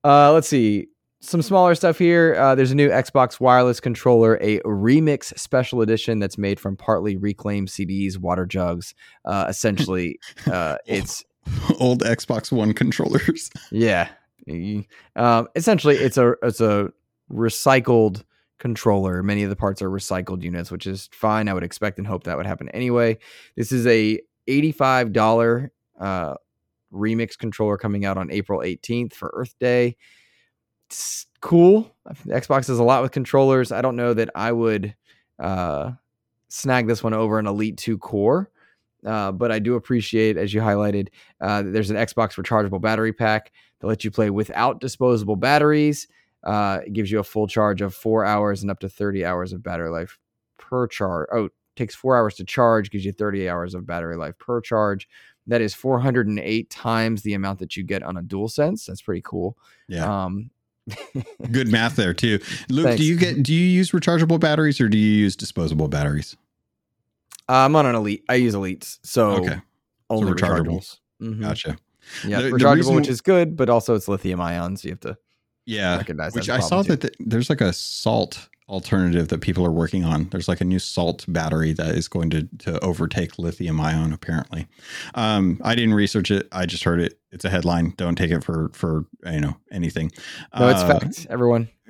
Uh, 0.03 0.31
let's 0.33 0.47
see. 0.47 0.87
Some 1.23 1.43
smaller 1.43 1.75
stuff 1.75 1.99
here. 1.99 2.35
Uh, 2.35 2.55
there's 2.55 2.71
a 2.71 2.75
new 2.75 2.89
Xbox 2.89 3.39
wireless 3.39 3.79
controller, 3.79 4.39
a 4.41 4.59
remix 4.61 5.37
special 5.37 5.81
edition 5.81 6.17
that's 6.17 6.35
made 6.35 6.59
from 6.59 6.75
partly 6.75 7.15
reclaimed 7.15 7.67
CDs, 7.67 8.17
water 8.17 8.47
jugs. 8.47 8.95
Uh, 9.23 9.45
essentially, 9.47 10.19
uh, 10.51 10.77
it's 10.87 11.23
Old 11.79 12.03
Xbox 12.03 12.51
One 12.51 12.73
controllers. 12.73 13.49
Yeah. 13.71 14.09
Um, 15.15 15.47
essentially, 15.55 15.95
it's 15.95 16.17
a 16.17 16.35
it's 16.43 16.61
a 16.61 16.91
recycled 17.31 18.23
controller. 18.57 19.23
Many 19.23 19.43
of 19.43 19.49
the 19.49 19.55
parts 19.55 19.81
are 19.81 19.89
recycled 19.89 20.43
units, 20.43 20.71
which 20.71 20.87
is 20.87 21.09
fine. 21.11 21.47
I 21.49 21.53
would 21.53 21.63
expect 21.63 21.97
and 21.97 22.07
hope 22.07 22.23
that 22.23 22.37
would 22.37 22.45
happen 22.45 22.69
anyway. 22.69 23.17
This 23.55 23.71
is 23.71 23.87
a 23.87 24.19
eighty-five 24.47 25.13
dollar 25.13 25.71
uh, 25.99 26.35
remix 26.93 27.37
controller 27.37 27.77
coming 27.77 28.05
out 28.05 28.17
on 28.17 28.31
April 28.31 28.61
eighteenth 28.63 29.13
for 29.13 29.31
Earth 29.33 29.55
Day. 29.59 29.95
It's 30.89 31.25
cool. 31.39 31.95
Xbox 32.27 32.67
does 32.67 32.79
a 32.79 32.83
lot 32.83 33.01
with 33.01 33.11
controllers. 33.11 33.71
I 33.71 33.81
don't 33.81 33.95
know 33.95 34.13
that 34.13 34.29
I 34.35 34.51
would 34.51 34.93
uh, 35.39 35.91
snag 36.49 36.87
this 36.87 37.03
one 37.03 37.13
over 37.13 37.39
an 37.39 37.47
Elite 37.47 37.77
Two 37.77 37.97
Core. 37.97 38.49
Uh, 39.03 39.31
but 39.31 39.51
I 39.51 39.57
do 39.57 39.73
appreciate, 39.73 40.37
as 40.37 40.53
you 40.53 40.61
highlighted, 40.61 41.07
uh, 41.39 41.63
there's 41.63 41.89
an 41.89 41.97
Xbox 41.97 42.35
rechargeable 42.35 42.79
battery 42.79 43.11
pack 43.11 43.51
that 43.81 43.87
lets 43.87 44.05
you 44.05 44.11
play 44.11 44.29
without 44.29 44.79
disposable 44.79 45.35
batteries. 45.35 46.07
Uh, 46.43 46.79
it 46.85 46.93
gives 46.93 47.11
you 47.11 47.19
a 47.19 47.23
full 47.23 47.47
charge 47.47 47.81
of 47.81 47.93
four 47.93 48.23
hours 48.25 48.61
and 48.61 48.71
up 48.71 48.79
to 48.79 48.89
30 48.89 49.25
hours 49.25 49.51
of 49.53 49.61
battery 49.61 49.89
life 49.89 50.17
per 50.57 50.87
charge. 50.87 51.27
Oh, 51.31 51.45
it 51.45 51.51
takes 51.75 51.93
four 51.93 52.15
hours 52.17 52.35
to 52.35 52.43
charge, 52.45 52.89
gives 52.91 53.05
you 53.05 53.11
30 53.11 53.49
hours 53.49 53.73
of 53.75 53.85
battery 53.85 54.15
life 54.15 54.37
per 54.39 54.61
charge. 54.61 55.07
That 55.47 55.61
is 55.61 55.73
408 55.73 56.69
times 56.69 57.23
the 57.23 57.33
amount 57.33 57.59
that 57.59 57.75
you 57.75 57.83
get 57.83 58.03
on 58.03 58.15
a 58.17 58.21
DualSense. 58.23 58.85
That's 58.85 59.01
pretty 59.01 59.21
cool. 59.23 59.57
Yeah. 59.87 60.25
Um, 60.25 60.51
Good 61.51 61.67
math 61.67 61.95
there 61.95 62.13
too. 62.13 62.39
Luke, 62.69 62.85
Thanks. 62.85 63.01
do 63.01 63.05
you 63.07 63.15
get 63.17 63.43
do 63.43 63.53
you 63.53 63.65
use 63.65 63.91
rechargeable 63.91 64.39
batteries 64.39 64.81
or 64.81 64.89
do 64.89 64.97
you 64.97 65.11
use 65.19 65.35
disposable 65.35 65.87
batteries? 65.87 66.35
I'm 67.47 67.75
on 67.75 67.85
an 67.85 67.95
Elite. 67.95 68.23
I 68.29 68.35
use 68.35 68.55
Elites, 68.55 68.97
so 69.03 69.31
Okay. 69.43 69.61
only 70.09 70.31
rechargeable. 70.31 70.79
rechargeables. 70.79 70.99
Mhm. 71.21 71.41
Gotcha. 71.41 71.77
Yeah, 72.25 72.41
The- 72.41 72.49
the 72.49 72.55
rechargeable, 72.57 72.75
reason- 72.75 72.95
which 72.95 73.07
is 73.09 73.21
good, 73.21 73.55
but 73.55 73.69
also 73.69 73.95
it's 73.95 74.07
lithium 74.07 74.41
ions. 74.41 74.81
so 74.81 74.87
you 74.87 74.91
have 74.93 74.99
to 75.01 75.17
Yeah, 75.65 75.97
recognize 75.97 76.33
which 76.33 76.49
I 76.49 76.59
saw 76.59 76.81
too. 76.83 76.89
that 76.95 77.01
th- 77.01 77.13
there's 77.19 77.49
like 77.49 77.61
a 77.61 77.71
salt 77.73 78.47
alternative 78.69 79.27
that 79.27 79.41
people 79.41 79.65
are 79.65 79.71
working 79.71 80.05
on. 80.05 80.29
There's 80.31 80.47
like 80.47 80.61
a 80.61 80.65
new 80.65 80.79
salt 80.79 81.25
battery 81.27 81.73
that 81.73 81.93
is 81.95 82.07
going 82.07 82.29
to 82.29 82.47
to 82.59 82.79
overtake 82.79 83.37
lithium 83.37 83.79
ion. 83.81 84.13
Apparently, 84.13 84.67
um, 85.13 85.59
I 85.63 85.75
didn't 85.75 85.93
research 85.93 86.31
it. 86.31 86.47
I 86.53 86.65
just 86.65 86.83
heard 86.85 87.01
it. 87.01 87.19
It's 87.33 87.43
a 87.43 87.49
headline. 87.49 87.93
Don't 87.97 88.15
take 88.15 88.31
it 88.31 88.43
for 88.45 88.69
for 88.73 89.05
you 89.25 89.41
know 89.41 89.57
anything. 89.71 90.11
No, 90.57 90.69
it's 90.69 90.81
Uh, 90.81 90.99
fact. 90.99 91.27
Everyone. 91.29 91.67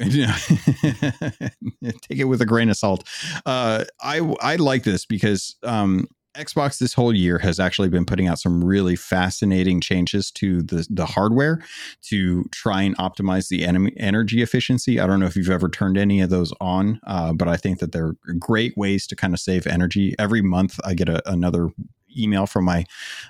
Take 2.02 2.20
it 2.20 2.24
with 2.26 2.42
a 2.42 2.46
grain 2.46 2.70
of 2.70 2.78
salt. 2.78 3.08
Uh, 3.46 3.84
I 4.02 4.20
I 4.42 4.56
like 4.58 4.84
this 4.84 5.06
because 5.06 5.56
um, 5.64 6.08
Xbox 6.36 6.78
this 6.78 6.94
whole 6.94 7.14
year 7.14 7.40
has 7.40 7.60
actually 7.60 7.90
been 7.90 8.06
putting 8.06 8.28
out 8.28 8.40
some 8.40 8.64
really 8.64 8.96
fascinating 8.96 9.82
changes 9.82 10.32
to 10.32 10.62
the 10.64 10.88
the 10.90 11.06
hardware 11.06 11.62
to 12.04 12.46
try 12.52 12.84
and 12.84 12.98
optimize 12.98 13.50
the 13.50 13.66
enemy 13.66 13.94
energy 13.98 14.42
efficiency. 14.42 15.00
I 15.00 15.08
don't 15.08 15.20
know 15.20 15.26
if 15.26 15.36
you've 15.36 15.50
ever 15.50 15.68
turned 15.68 15.98
any 15.98 16.22
of 16.22 16.30
those 16.30 16.54
on, 16.62 17.02
uh, 17.06 17.34
but 17.34 17.48
I 17.48 17.58
think 17.58 17.80
that 17.80 17.92
they're 17.92 18.16
great 18.40 18.78
ways 18.78 19.08
to 19.08 19.16
kind 19.16 19.34
of 19.34 19.40
save 19.40 19.68
energy. 19.68 20.16
Every 20.18 20.42
month, 20.42 20.80
I 20.86 20.94
get 20.94 21.10
a, 21.10 21.22
another 21.30 21.70
email 22.18 22.46
from 22.46 22.66
my 22.66 22.86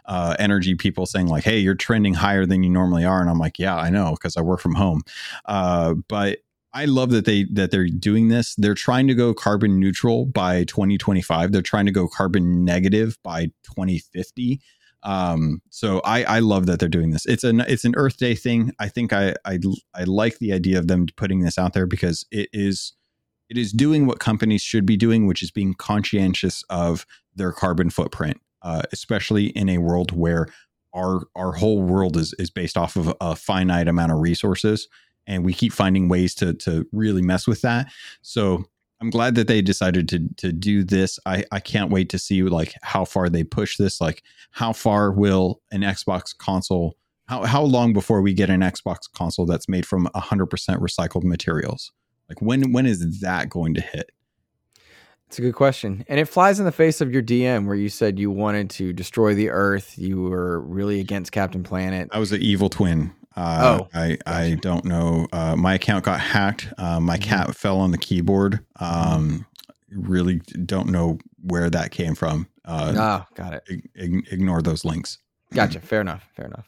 uh, 0.05 0.35
energy 0.37 0.75
people 0.75 1.07
saying 1.07 1.27
like, 1.27 1.43
"Hey, 1.43 1.57
you're 1.57 1.75
trending 1.75 2.13
higher 2.13 2.45
than 2.45 2.61
you 2.61 2.69
normally 2.69 3.03
are," 3.03 3.19
and 3.19 3.29
I'm 3.29 3.39
like, 3.39 3.57
"Yeah, 3.57 3.75
I 3.75 3.89
know 3.89 4.11
because 4.11 4.37
I 4.37 4.41
work 4.41 4.59
from 4.59 4.75
home." 4.75 5.01
Uh, 5.45 5.95
but 6.07 6.39
I 6.73 6.85
love 6.85 7.09
that 7.11 7.25
they 7.25 7.45
that 7.51 7.71
they're 7.71 7.87
doing 7.87 8.29
this. 8.29 8.55
They're 8.55 8.73
trying 8.73 9.07
to 9.07 9.13
go 9.13 9.33
carbon 9.33 9.79
neutral 9.79 10.25
by 10.25 10.63
2025. 10.65 11.51
They're 11.51 11.61
trying 11.61 11.85
to 11.85 11.91
go 11.91 12.07
carbon 12.07 12.63
negative 12.63 13.17
by 13.23 13.47
2050. 13.63 14.61
Um, 15.03 15.61
so 15.69 15.99
I 16.05 16.23
I 16.23 16.39
love 16.39 16.67
that 16.67 16.79
they're 16.79 16.87
doing 16.87 17.11
this. 17.11 17.25
It's 17.25 17.43
an 17.43 17.61
it's 17.61 17.83
an 17.83 17.95
Earth 17.97 18.17
Day 18.17 18.35
thing. 18.35 18.71
I 18.79 18.87
think 18.87 19.11
I 19.11 19.33
I 19.43 19.59
I 19.93 20.03
like 20.05 20.39
the 20.39 20.53
idea 20.53 20.79
of 20.79 20.87
them 20.87 21.07
putting 21.17 21.41
this 21.41 21.57
out 21.57 21.73
there 21.73 21.87
because 21.87 22.25
it 22.31 22.49
is 22.53 22.93
it 23.49 23.57
is 23.57 23.73
doing 23.73 24.05
what 24.05 24.19
companies 24.19 24.61
should 24.61 24.85
be 24.85 24.95
doing, 24.95 25.27
which 25.27 25.43
is 25.43 25.51
being 25.51 25.73
conscientious 25.73 26.63
of 26.69 27.05
their 27.35 27.51
carbon 27.51 27.89
footprint, 27.89 28.39
uh, 28.61 28.83
especially 28.93 29.47
in 29.47 29.67
a 29.67 29.79
world 29.79 30.11
where 30.11 30.47
our 30.93 31.23
our 31.35 31.53
whole 31.53 31.81
world 31.81 32.15
is 32.15 32.33
is 32.39 32.49
based 32.49 32.77
off 32.77 32.95
of 32.95 33.13
a 33.19 33.35
finite 33.35 33.89
amount 33.89 34.13
of 34.13 34.19
resources 34.19 34.87
and 35.31 35.45
we 35.45 35.53
keep 35.53 35.71
finding 35.71 36.09
ways 36.09 36.35
to 36.35 36.53
to 36.53 36.85
really 36.91 37.21
mess 37.21 37.47
with 37.47 37.61
that. 37.61 37.91
So 38.21 38.65
I'm 38.99 39.09
glad 39.09 39.33
that 39.35 39.47
they 39.47 39.61
decided 39.61 40.07
to 40.09 40.27
to 40.37 40.51
do 40.51 40.83
this. 40.83 41.17
I 41.25 41.45
I 41.51 41.59
can't 41.59 41.89
wait 41.89 42.09
to 42.09 42.19
see 42.19 42.43
like 42.43 42.75
how 42.83 43.05
far 43.05 43.29
they 43.29 43.43
push 43.43 43.77
this. 43.77 44.01
Like 44.01 44.23
how 44.51 44.73
far 44.73 45.11
will 45.11 45.61
an 45.71 45.81
Xbox 45.81 46.37
console? 46.37 46.97
How 47.27 47.45
how 47.45 47.63
long 47.63 47.93
before 47.93 48.21
we 48.21 48.33
get 48.33 48.49
an 48.49 48.59
Xbox 48.59 49.09
console 49.11 49.45
that's 49.45 49.69
made 49.69 49.85
from 49.85 50.07
100% 50.13 50.49
recycled 50.49 51.23
materials? 51.23 51.91
Like 52.29 52.41
when 52.41 52.73
when 52.73 52.85
is 52.85 53.21
that 53.21 53.49
going 53.49 53.73
to 53.75 53.81
hit? 53.81 54.11
It's 55.27 55.39
a 55.39 55.41
good 55.41 55.55
question. 55.55 56.03
And 56.09 56.19
it 56.19 56.25
flies 56.25 56.59
in 56.59 56.65
the 56.65 56.73
face 56.73 56.99
of 56.99 57.13
your 57.13 57.23
DM 57.23 57.65
where 57.65 57.75
you 57.75 57.87
said 57.87 58.19
you 58.19 58.29
wanted 58.29 58.69
to 58.71 58.91
destroy 58.91 59.33
the 59.33 59.49
earth. 59.49 59.97
You 59.97 60.23
were 60.23 60.59
really 60.59 60.99
against 60.99 61.31
Captain 61.31 61.63
Planet. 61.63 62.09
I 62.11 62.19
was 62.19 62.33
an 62.33 62.41
evil 62.41 62.67
twin. 62.67 63.13
Uh, 63.35 63.79
Oh, 63.81 63.87
I 63.93 64.17
I 64.25 64.57
don't 64.61 64.85
know. 64.85 65.27
Uh, 65.31 65.55
my 65.55 65.75
account 65.75 66.03
got 66.05 66.19
hacked. 66.19 66.67
Uh, 66.77 66.99
my 66.99 67.17
Mhm. 67.17 67.21
cat 67.21 67.55
fell 67.55 67.79
on 67.79 67.91
the 67.91 67.97
keyboard. 67.97 68.59
Um, 68.79 69.45
really 69.89 70.41
don't 70.65 70.89
know 70.89 71.17
where 71.41 71.69
that 71.69 71.91
came 71.91 72.15
from. 72.15 72.47
Uh, 72.65 72.93
Ah, 72.97 73.27
got 73.35 73.53
it. 73.53 73.63
ig- 73.69 73.89
ig- 73.95 74.27
ignore 74.31 74.61
those 74.61 74.83
links. 74.85 75.17
Gotcha. 75.53 75.79
Fair 75.81 76.01
enough. 76.01 76.27
Fair 76.35 76.45
enough. 76.47 76.67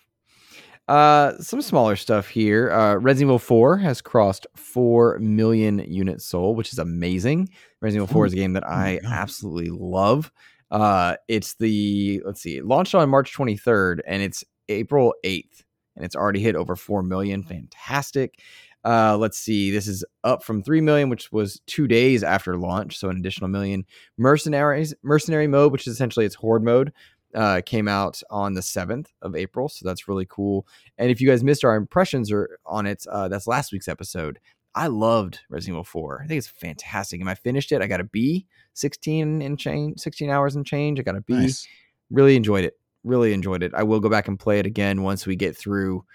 Uh, 0.87 1.37
some 1.39 1.61
smaller 1.61 1.95
stuff 1.95 2.27
here. 2.27 2.69
Uh, 2.71 2.95
Resident 2.95 3.27
Evil 3.29 3.39
4 3.39 3.77
has 3.77 4.01
crossed 4.01 4.45
4 4.55 5.17
million 5.19 5.79
units 5.79 6.25
sold, 6.25 6.57
which 6.57 6.73
is 6.73 6.79
amazing. 6.79 7.47
Resident 7.81 8.03
Evil 8.09 8.13
4 8.13 8.25
is 8.25 8.33
a 8.33 8.35
game 8.35 8.51
that 8.53 8.67
I 8.67 8.99
absolutely 9.05 9.69
love. 9.71 10.29
Uh, 10.71 11.15
it's 11.29 11.53
the, 11.55 12.21
let's 12.25 12.41
see, 12.41 12.57
it 12.57 12.65
launched 12.65 12.95
on 12.95 13.09
March 13.09 13.33
23rd 13.33 13.99
and 14.05 14.21
it's 14.21 14.43
April 14.67 15.13
8th 15.23 15.63
and 15.95 16.05
it's 16.05 16.15
already 16.15 16.39
hit 16.39 16.55
over 16.55 16.75
4 16.75 17.03
million. 17.03 17.43
Fantastic. 17.43 18.39
Uh, 18.85 19.15
let's 19.17 19.37
see, 19.37 19.71
this 19.71 19.87
is 19.87 20.03
up 20.23 20.43
from 20.43 20.61
3 20.61 20.81
million, 20.81 21.09
which 21.09 21.31
was 21.31 21.61
two 21.67 21.87
days 21.87 22.21
after 22.23 22.57
launch. 22.57 22.97
So 22.97 23.09
an 23.09 23.17
additional 23.17 23.49
million. 23.49 23.85
Mercenaries, 24.17 24.93
mercenary 25.03 25.47
mode, 25.47 25.71
which 25.71 25.87
is 25.87 25.93
essentially 25.93 26.25
its 26.25 26.35
horde 26.35 26.63
mode, 26.63 26.91
uh, 27.33 27.61
came 27.65 27.87
out 27.87 28.21
on 28.29 28.53
the 28.53 28.61
7th 28.61 29.07
of 29.21 29.35
April. 29.35 29.69
So 29.69 29.87
that's 29.87 30.07
really 30.07 30.27
cool. 30.29 30.67
And 30.97 31.09
if 31.09 31.21
you 31.21 31.27
guys 31.27 31.43
missed 31.43 31.63
our 31.63 31.75
impressions 31.75 32.31
or 32.31 32.57
on 32.65 32.85
it, 32.85 33.05
uh, 33.09 33.29
that's 33.29 33.47
last 33.47 33.71
week's 33.71 33.87
episode. 33.87 34.39
I 34.75 34.87
loved 34.87 35.39
Resident 35.49 35.75
Evil 35.75 35.83
4. 35.83 36.21
I 36.23 36.27
think 36.27 36.39
it's 36.39 36.47
fantastic. 36.47 37.21
And 37.21 37.29
I 37.29 37.35
finished 37.35 37.71
it. 37.71 37.81
I 37.81 37.87
got 37.87 38.01
a 38.01 38.05
B, 38.05 38.47
16 38.73 39.41
and 39.41 39.57
change, 39.57 39.99
16 39.99 40.29
hours 40.29 40.55
and 40.55 40.65
change. 40.65 40.99
I 40.99 41.03
got 41.03 41.15
a 41.15 41.21
B. 41.21 41.33
Nice. 41.33 41.67
Really 42.09 42.35
enjoyed 42.35 42.65
it. 42.65 42.77
Really 43.03 43.33
enjoyed 43.33 43.63
it. 43.63 43.73
I 43.73 43.83
will 43.83 43.99
go 43.99 44.09
back 44.09 44.27
and 44.27 44.39
play 44.39 44.59
it 44.59 44.65
again 44.65 45.03
once 45.03 45.25
we 45.25 45.35
get 45.35 45.57
through 45.57 46.05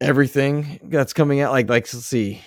everything 0.00 0.80
that's 0.84 1.12
coming 1.12 1.40
out. 1.40 1.52
Like, 1.52 1.68
like 1.68 1.92
let's 1.92 2.06
see, 2.06 2.42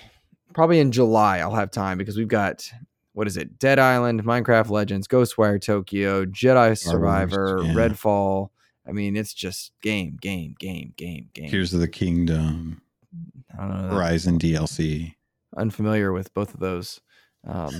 probably 0.53 0.79
in 0.79 0.91
July 0.91 1.39
I'll 1.39 1.55
have 1.55 1.71
time 1.71 1.97
because 1.97 2.17
we've 2.17 2.27
got 2.27 2.69
what 3.13 3.27
is 3.27 3.37
it? 3.37 3.59
Dead 3.59 3.79
Island, 3.79 4.25
Minecraft 4.25 4.69
Legends, 4.69 5.07
Ghostwire 5.07 5.61
Tokyo, 5.61 6.25
Jedi 6.25 6.77
Survivor, 6.77 7.61
yeah. 7.63 7.73
Redfall. 7.73 8.49
I 8.87 8.91
mean, 8.91 9.15
it's 9.15 9.33
just 9.33 9.71
game, 9.81 10.17
game, 10.21 10.53
game, 10.59 10.93
game, 10.97 11.29
game. 11.33 11.49
Tears 11.49 11.73
of 11.73 11.79
the 11.79 11.87
Kingdom, 11.87 12.81
I 13.57 13.67
don't 13.67 13.81
know. 13.89 13.95
Horizon 13.95 14.37
DLC. 14.37 15.15
Unfamiliar 15.55 16.11
with 16.11 16.33
both 16.33 16.53
of 16.53 16.59
those. 16.59 16.99
Um, 17.47 17.73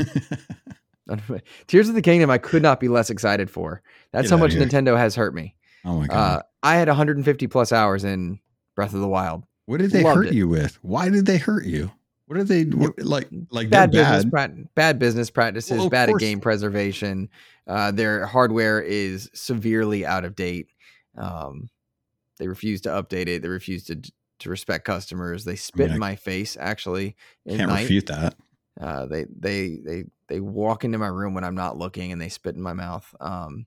Tears 1.68 1.90
of 1.90 1.96
the 1.96 2.02
Kingdom, 2.02 2.30
I 2.30 2.38
could 2.38 2.62
not 2.62 2.80
be 2.80 2.88
less 2.88 3.10
excited 3.10 3.50
for. 3.50 3.82
That's 4.12 4.30
Get 4.30 4.38
how 4.38 4.38
much 4.44 4.54
here. 4.54 4.66
Nintendo 4.66 4.98
has 4.98 5.16
hurt 5.16 5.34
me. 5.36 5.56
oh 5.86 6.00
my 6.00 6.08
god! 6.08 6.40
Uh, 6.40 6.42
I 6.64 6.76
had 6.76 6.88
150 6.88 7.48
plus 7.48 7.72
hours 7.72 8.04
in 8.04 8.40
Breath 8.76 8.94
of 8.94 9.02
the 9.02 9.08
Wild. 9.08 9.44
what 9.66 9.78
did 9.78 9.92
they 9.92 10.04
loved 10.04 10.18
hurt 10.18 10.28
it. 10.28 10.34
you 10.34 10.48
with? 10.48 10.78
Why 10.82 11.10
did 11.10 11.26
they 11.26 11.38
hurt 11.38 11.66
you? 11.66 11.92
What 12.28 12.38
did 12.38 12.48
they 12.48 12.64
what, 12.64 12.98
like? 13.00 13.28
Like 13.52 13.70
bad 13.70 13.92
they're 13.92 14.04
business 14.04 14.24
bad. 14.26 14.32
prac- 14.32 14.76
bad 14.76 15.00
business 15.00 15.30
practices, 15.30 15.78
Well, 15.78 15.90
bad 15.90 16.10
at 16.10 16.18
game 16.18 16.40
preservation. 16.40 17.30
Uh, 17.68 17.92
their 17.92 18.26
hardware 18.26 18.82
is 18.82 19.30
severely 19.34 20.06
out 20.06 20.26
of 20.26 20.36
date. 20.36 20.68
Um, 21.18 21.70
they 22.40 22.48
refuse 22.48 22.82
to 22.82 22.90
update 22.90 23.28
it. 23.28 23.44
They 23.44 23.48
refuse 23.48 23.84
to 23.86 24.02
to 24.40 24.50
respect 24.50 24.86
customers. 24.86 25.46
They 25.46 25.56
spit 25.56 25.92
I- 25.92 25.94
in 25.94 26.00
my 26.00 26.16
face. 26.16 26.58
Actually, 26.60 27.16
Can't 27.48 27.70
night. 27.70 27.82
refute 27.84 28.08
that. 28.08 28.36
Uh, 28.80 29.06
they 29.06 29.26
they 29.40 29.78
they 29.84 30.04
they 30.28 30.40
walk 30.40 30.84
into 30.84 30.98
my 30.98 31.08
room 31.08 31.34
when 31.34 31.44
I'm 31.44 31.56
not 31.56 31.78
looking 31.78 32.12
and 32.12 32.22
they 32.22 32.30
spit 32.30 32.56
in 32.56 32.62
my 32.62 32.74
mouth. 32.74 33.14
Um, 33.22 33.66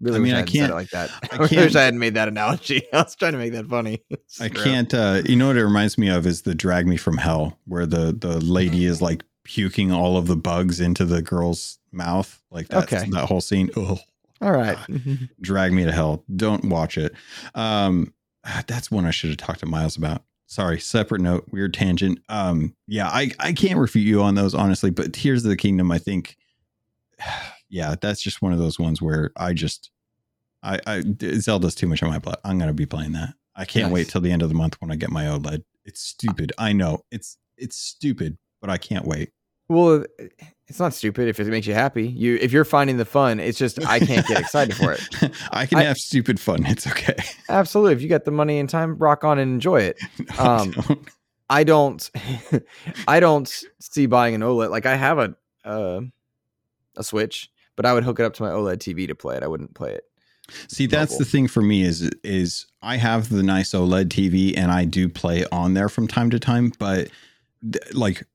really 0.00 0.16
I 0.16 0.20
mean, 0.20 0.34
I 0.34 0.38
hadn't 0.38 0.52
said 0.52 0.56
it 0.56 0.60
can't- 0.60 0.74
like 0.74 0.90
that. 0.90 1.10
I 1.32 1.36
I, 1.36 1.40
wish 1.64 1.74
I 1.76 1.82
hadn't 1.84 2.00
made 2.00 2.14
that 2.14 2.28
analogy. 2.28 2.82
I 2.92 3.02
was 3.02 3.14
trying 3.14 3.32
to 3.32 3.38
make 3.38 3.52
that 3.52 3.66
funny. 3.66 4.02
I 4.40 4.48
can't. 4.48 4.92
Uh, 4.92 5.22
you 5.26 5.36
know 5.36 5.48
what 5.48 5.56
it 5.56 5.64
reminds 5.64 5.96
me 5.98 6.08
of 6.08 6.26
is 6.26 6.42
the 6.42 6.54
Drag 6.54 6.86
Me 6.86 6.96
from 6.96 7.18
Hell, 7.18 7.58
where 7.66 7.86
the 7.86 8.12
the 8.12 8.40
lady 8.40 8.84
is 8.84 9.00
like 9.02 9.22
puking 9.44 9.92
all 9.92 10.16
of 10.16 10.26
the 10.26 10.36
bugs 10.36 10.80
into 10.80 11.04
the 11.04 11.22
girl's 11.22 11.78
mouth. 11.92 12.40
Like 12.50 12.68
that's 12.68 12.92
Okay. 12.92 13.08
that 13.10 13.26
whole 13.26 13.40
scene. 13.40 13.70
Oh, 13.76 13.98
All 14.42 14.52
right. 14.52 14.76
Drag 15.40 15.72
Me 15.72 15.84
to 15.84 15.92
Hell. 15.92 16.24
Don't 16.36 16.64
watch 16.66 16.98
it. 16.98 17.14
Um, 17.54 18.12
that's 18.66 18.90
one 18.90 19.06
I 19.06 19.10
should 19.10 19.30
have 19.30 19.36
talked 19.38 19.60
to 19.60 19.66
Miles 19.66 19.96
about. 19.96 20.22
Sorry, 20.50 20.80
separate 20.80 21.20
note, 21.20 21.44
weird 21.50 21.74
tangent. 21.74 22.20
Um, 22.30 22.74
yeah, 22.86 23.08
I 23.08 23.32
I 23.38 23.52
can't 23.52 23.78
refute 23.78 24.06
you 24.06 24.22
on 24.22 24.34
those 24.34 24.54
honestly, 24.54 24.90
but 24.90 25.12
Tears 25.12 25.44
of 25.44 25.50
the 25.50 25.56
Kingdom, 25.56 25.92
I 25.92 25.98
think, 25.98 26.38
yeah, 27.68 27.94
that's 28.00 28.22
just 28.22 28.40
one 28.40 28.54
of 28.54 28.58
those 28.58 28.78
ones 28.78 29.02
where 29.02 29.30
I 29.36 29.52
just, 29.52 29.90
I, 30.62 30.80
I 30.86 31.02
Zelda's 31.34 31.74
too 31.74 31.86
much 31.86 32.02
on 32.02 32.08
my 32.08 32.18
blood. 32.18 32.38
I'm 32.44 32.58
gonna 32.58 32.72
be 32.72 32.86
playing 32.86 33.12
that. 33.12 33.34
I 33.54 33.66
can't 33.66 33.92
wait 33.92 34.08
till 34.08 34.22
the 34.22 34.32
end 34.32 34.40
of 34.40 34.48
the 34.48 34.54
month 34.54 34.80
when 34.80 34.90
I 34.90 34.96
get 34.96 35.10
my 35.10 35.24
OLED. 35.24 35.64
It's 35.84 36.00
stupid. 36.00 36.52
I 36.56 36.72
know 36.72 37.04
it's 37.10 37.36
it's 37.58 37.76
stupid, 37.76 38.38
but 38.62 38.70
I 38.70 38.78
can't 38.78 39.04
wait. 39.04 39.32
Well, 39.68 40.04
it's 40.68 40.78
not 40.78 40.92
stupid 40.94 41.28
if 41.28 41.40
it 41.40 41.46
makes 41.46 41.66
you 41.66 41.74
happy. 41.74 42.06
You 42.08 42.36
if 42.40 42.52
you're 42.52 42.64
finding 42.64 42.96
the 42.98 43.04
fun, 43.04 43.40
it's 43.40 43.58
just 43.58 43.84
I 43.86 43.98
can't 43.98 44.26
get 44.26 44.38
excited 44.40 44.76
for 44.76 44.92
it. 44.92 45.00
I 45.50 45.66
can 45.66 45.78
I- 45.78 45.84
have 45.84 45.96
stupid 45.96 46.38
fun. 46.38 46.66
It's 46.66 46.86
okay. 46.86 47.16
Absolutely. 47.48 47.94
If 47.94 48.02
you 48.02 48.08
got 48.08 48.24
the 48.24 48.30
money 48.30 48.58
and 48.58 48.68
time, 48.68 48.96
rock 48.98 49.24
on 49.24 49.38
and 49.38 49.50
enjoy 49.52 49.80
it. 49.80 49.98
No, 50.38 50.44
I 50.44 50.60
Um, 50.62 50.70
don't. 50.72 51.08
I 51.50 51.64
don't 51.64 52.10
I 53.08 53.20
don't 53.20 53.64
see 53.80 54.04
buying 54.06 54.34
an 54.34 54.42
OLED. 54.42 54.70
Like 54.70 54.84
I 54.86 54.96
have 54.96 55.18
a 55.18 55.34
uh, 55.64 56.00
a 56.96 57.02
Switch, 57.02 57.50
but 57.74 57.86
I 57.86 57.94
would 57.94 58.04
hook 58.04 58.20
it 58.20 58.24
up 58.24 58.34
to 58.34 58.42
my 58.42 58.50
OLED 58.50 58.76
TV 58.78 59.06
to 59.08 59.14
play 59.14 59.36
it. 59.36 59.42
I 59.42 59.46
wouldn't 59.46 59.74
play 59.74 59.92
it. 59.94 60.04
See, 60.68 60.86
that's 60.86 61.16
the 61.18 61.24
thing 61.24 61.48
for 61.48 61.62
me 61.62 61.82
is 61.82 62.02
is 62.22 62.66
I 62.82 62.96
have 62.96 63.30
the 63.30 63.42
nice 63.42 63.72
OLED 63.72 64.08
TV 64.08 64.56
and 64.56 64.70
I 64.70 64.84
do 64.84 65.08
play 65.08 65.44
on 65.52 65.72
there 65.74 65.88
from 65.88 66.06
time 66.08 66.28
to 66.30 66.38
time, 66.38 66.72
but 66.78 67.08
th- 67.62 67.94
like 67.94 68.26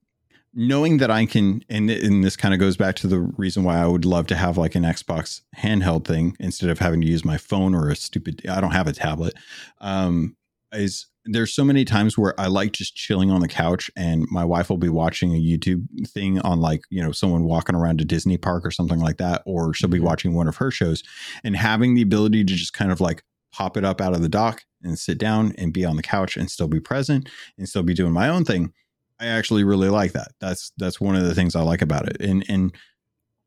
knowing 0.54 0.98
that 0.98 1.10
I 1.12 1.26
can, 1.26 1.64
and, 1.70 1.90
and 1.90 2.24
this 2.24 2.36
kind 2.36 2.54
of 2.54 2.60
goes 2.60 2.78
back 2.78 2.96
to 2.98 3.08
the 3.08 3.20
reason 3.20 3.64
why 3.64 3.78
I 3.80 3.88
would 3.88 4.06
love 4.06 4.28
to 4.28 4.36
have 4.36 4.58
like 4.58 4.76
an 4.76 4.84
Xbox 4.84 5.42
handheld 5.58 6.06
thing 6.06 6.36
instead 6.40 6.70
of 6.70 6.80
having 6.80 7.02
to 7.02 7.08
use 7.08 7.26
my 7.26 7.38
phone 7.38 7.74
or 7.74 7.90
a 7.90 7.96
stupid, 7.96 8.42
I 8.50 8.62
don't 8.62 8.72
have 8.72 8.88
a 8.88 8.94
tablet. 8.94 9.34
Um, 9.82 10.36
is 10.72 11.08
there's 11.26 11.54
so 11.54 11.64
many 11.64 11.86
times 11.86 12.18
where 12.18 12.38
I 12.40 12.48
like 12.48 12.72
just 12.74 12.96
chilling 12.96 13.32
on 13.32 13.42
the 13.42 13.48
couch 13.48 13.90
and 13.96 14.26
my 14.30 14.44
wife 14.44 14.70
will 14.70 14.78
be 14.78 14.90
watching 14.90 15.32
a 15.34 15.40
YouTube 15.40 15.86
thing 16.10 16.40
on 16.42 16.60
like, 16.60 16.82
you 16.90 17.02
know, 17.02 17.12
someone 17.12 17.44
walking 17.44 17.76
around 17.76 18.02
a 18.02 18.06
Disney 18.06 18.38
park 18.38 18.66
or 18.66 18.72
something 18.72 19.00
like 19.00 19.18
that, 19.18 19.42
or 19.46 19.74
she'll 19.74 19.90
be 19.90 20.00
Mhm. 20.00 20.04
watching 20.04 20.34
one 20.34 20.48
of 20.48 20.58
her 20.58 20.72
shows 20.72 21.02
and 21.44 21.56
having 21.56 21.94
the 21.96 22.02
ability 22.02 22.44
to 22.44 22.54
just 22.56 22.74
kind 22.74 22.92
of 22.92 23.00
like 23.00 23.24
pop 23.54 23.78
it 23.78 23.86
up 23.86 24.02
out 24.02 24.14
of 24.14 24.22
the 24.22 24.28
dock 24.30 24.64
and 24.82 24.98
sit 25.00 25.18
down 25.20 25.54
and 25.58 25.72
be 25.74 25.86
on 25.86 25.96
the 25.96 26.02
couch 26.02 26.36
and 26.36 26.50
still 26.52 26.68
be 26.68 26.80
present 26.80 27.30
and 27.58 27.70
still 27.70 27.84
be 27.84 27.94
doing 27.94 28.12
my 28.12 28.28
own 28.28 28.44
thing. 28.44 28.74
I 29.20 29.28
actually 29.28 29.64
really 29.64 29.90
like 29.90 30.14
that. 30.14 30.32
That's 30.40 30.72
that's 30.78 31.00
one 31.00 31.16
of 31.16 31.24
the 31.24 31.36
things 31.36 31.56
I 31.56 31.62
like 31.62 31.82
about 31.82 32.08
it. 32.08 32.22
And 32.22 32.46
and 32.48 32.74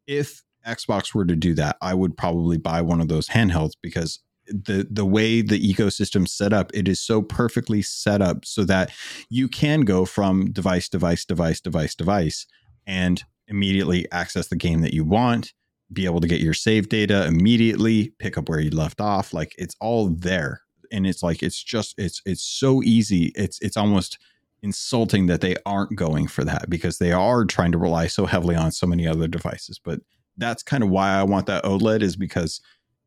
if 0.07 0.43
Xbox 0.67 1.15
were 1.15 1.25
to 1.25 1.37
do 1.37 1.55
that, 1.55 1.77
I 1.81 1.95
would 1.95 2.17
probably 2.17 2.59
buy 2.59 2.83
one 2.83 3.01
of 3.01 3.09
those 3.09 3.29
handhelds 3.29 3.73
because 3.83 4.21
the 4.47 4.87
the 4.91 5.05
way 5.05 5.43
the 5.43 5.61
ecosystem 5.61 6.29
set 6.29 6.53
up, 6.53 6.71
it 6.75 6.89
is 6.89 7.01
so 7.01 7.23
perfectly 7.23 7.83
set 7.83 8.23
up 8.23 8.45
so 8.45 8.65
that 8.65 8.91
you 9.29 9.49
can 9.49 9.83
go 9.83 10.05
from 10.05 10.53
device, 10.53 10.89
device, 10.89 11.25
device, 11.25 11.61
device, 11.61 11.95
device, 11.95 12.47
and 12.87 13.25
immediately 13.49 14.11
access 14.13 14.49
the 14.49 14.57
game 14.57 14.81
that 14.83 14.95
you 14.95 15.05
want, 15.05 15.53
be 15.93 16.05
able 16.05 16.21
to 16.21 16.29
get 16.29 16.41
your 16.41 16.55
save 16.55 16.89
data 16.89 17.27
immediately, 17.27 18.13
pick 18.19 18.37
up 18.39 18.49
where 18.49 18.61
you 18.61 18.71
left 18.71 19.01
off. 19.01 19.33
Like 19.33 19.55
it's 19.59 19.77
all 19.81 20.09
there. 20.09 20.63
And 20.93 21.07
it's 21.07 21.23
like 21.23 21.43
it's 21.43 21.63
just 21.63 21.95
it's 21.99 22.23
it's 22.25 22.43
so 22.43 22.83
easy. 22.83 23.33
It's 23.35 23.61
it's 23.61 23.77
almost 23.77 24.19
insulting 24.63 25.27
that 25.27 25.41
they 25.41 25.57
aren't 25.65 25.97
going 25.97 26.27
for 26.27 26.45
that 26.45 26.69
because 26.69 26.99
they 26.99 27.13
are 27.13 27.45
trying 27.45 27.73
to 27.73 27.79
rely 27.79 28.07
so 28.07 28.27
heavily 28.27 28.57
on 28.57 28.73
so 28.73 28.87
many 28.87 29.07
other 29.07 29.29
devices. 29.29 29.79
But 29.79 30.01
that's 30.37 30.63
kind 30.63 30.83
of 30.83 30.91
why 30.91 31.11
I 31.11 31.23
want 31.23 31.47
that 31.47 31.65
OLED 31.65 32.03
is 32.03 32.17
because 32.17 32.61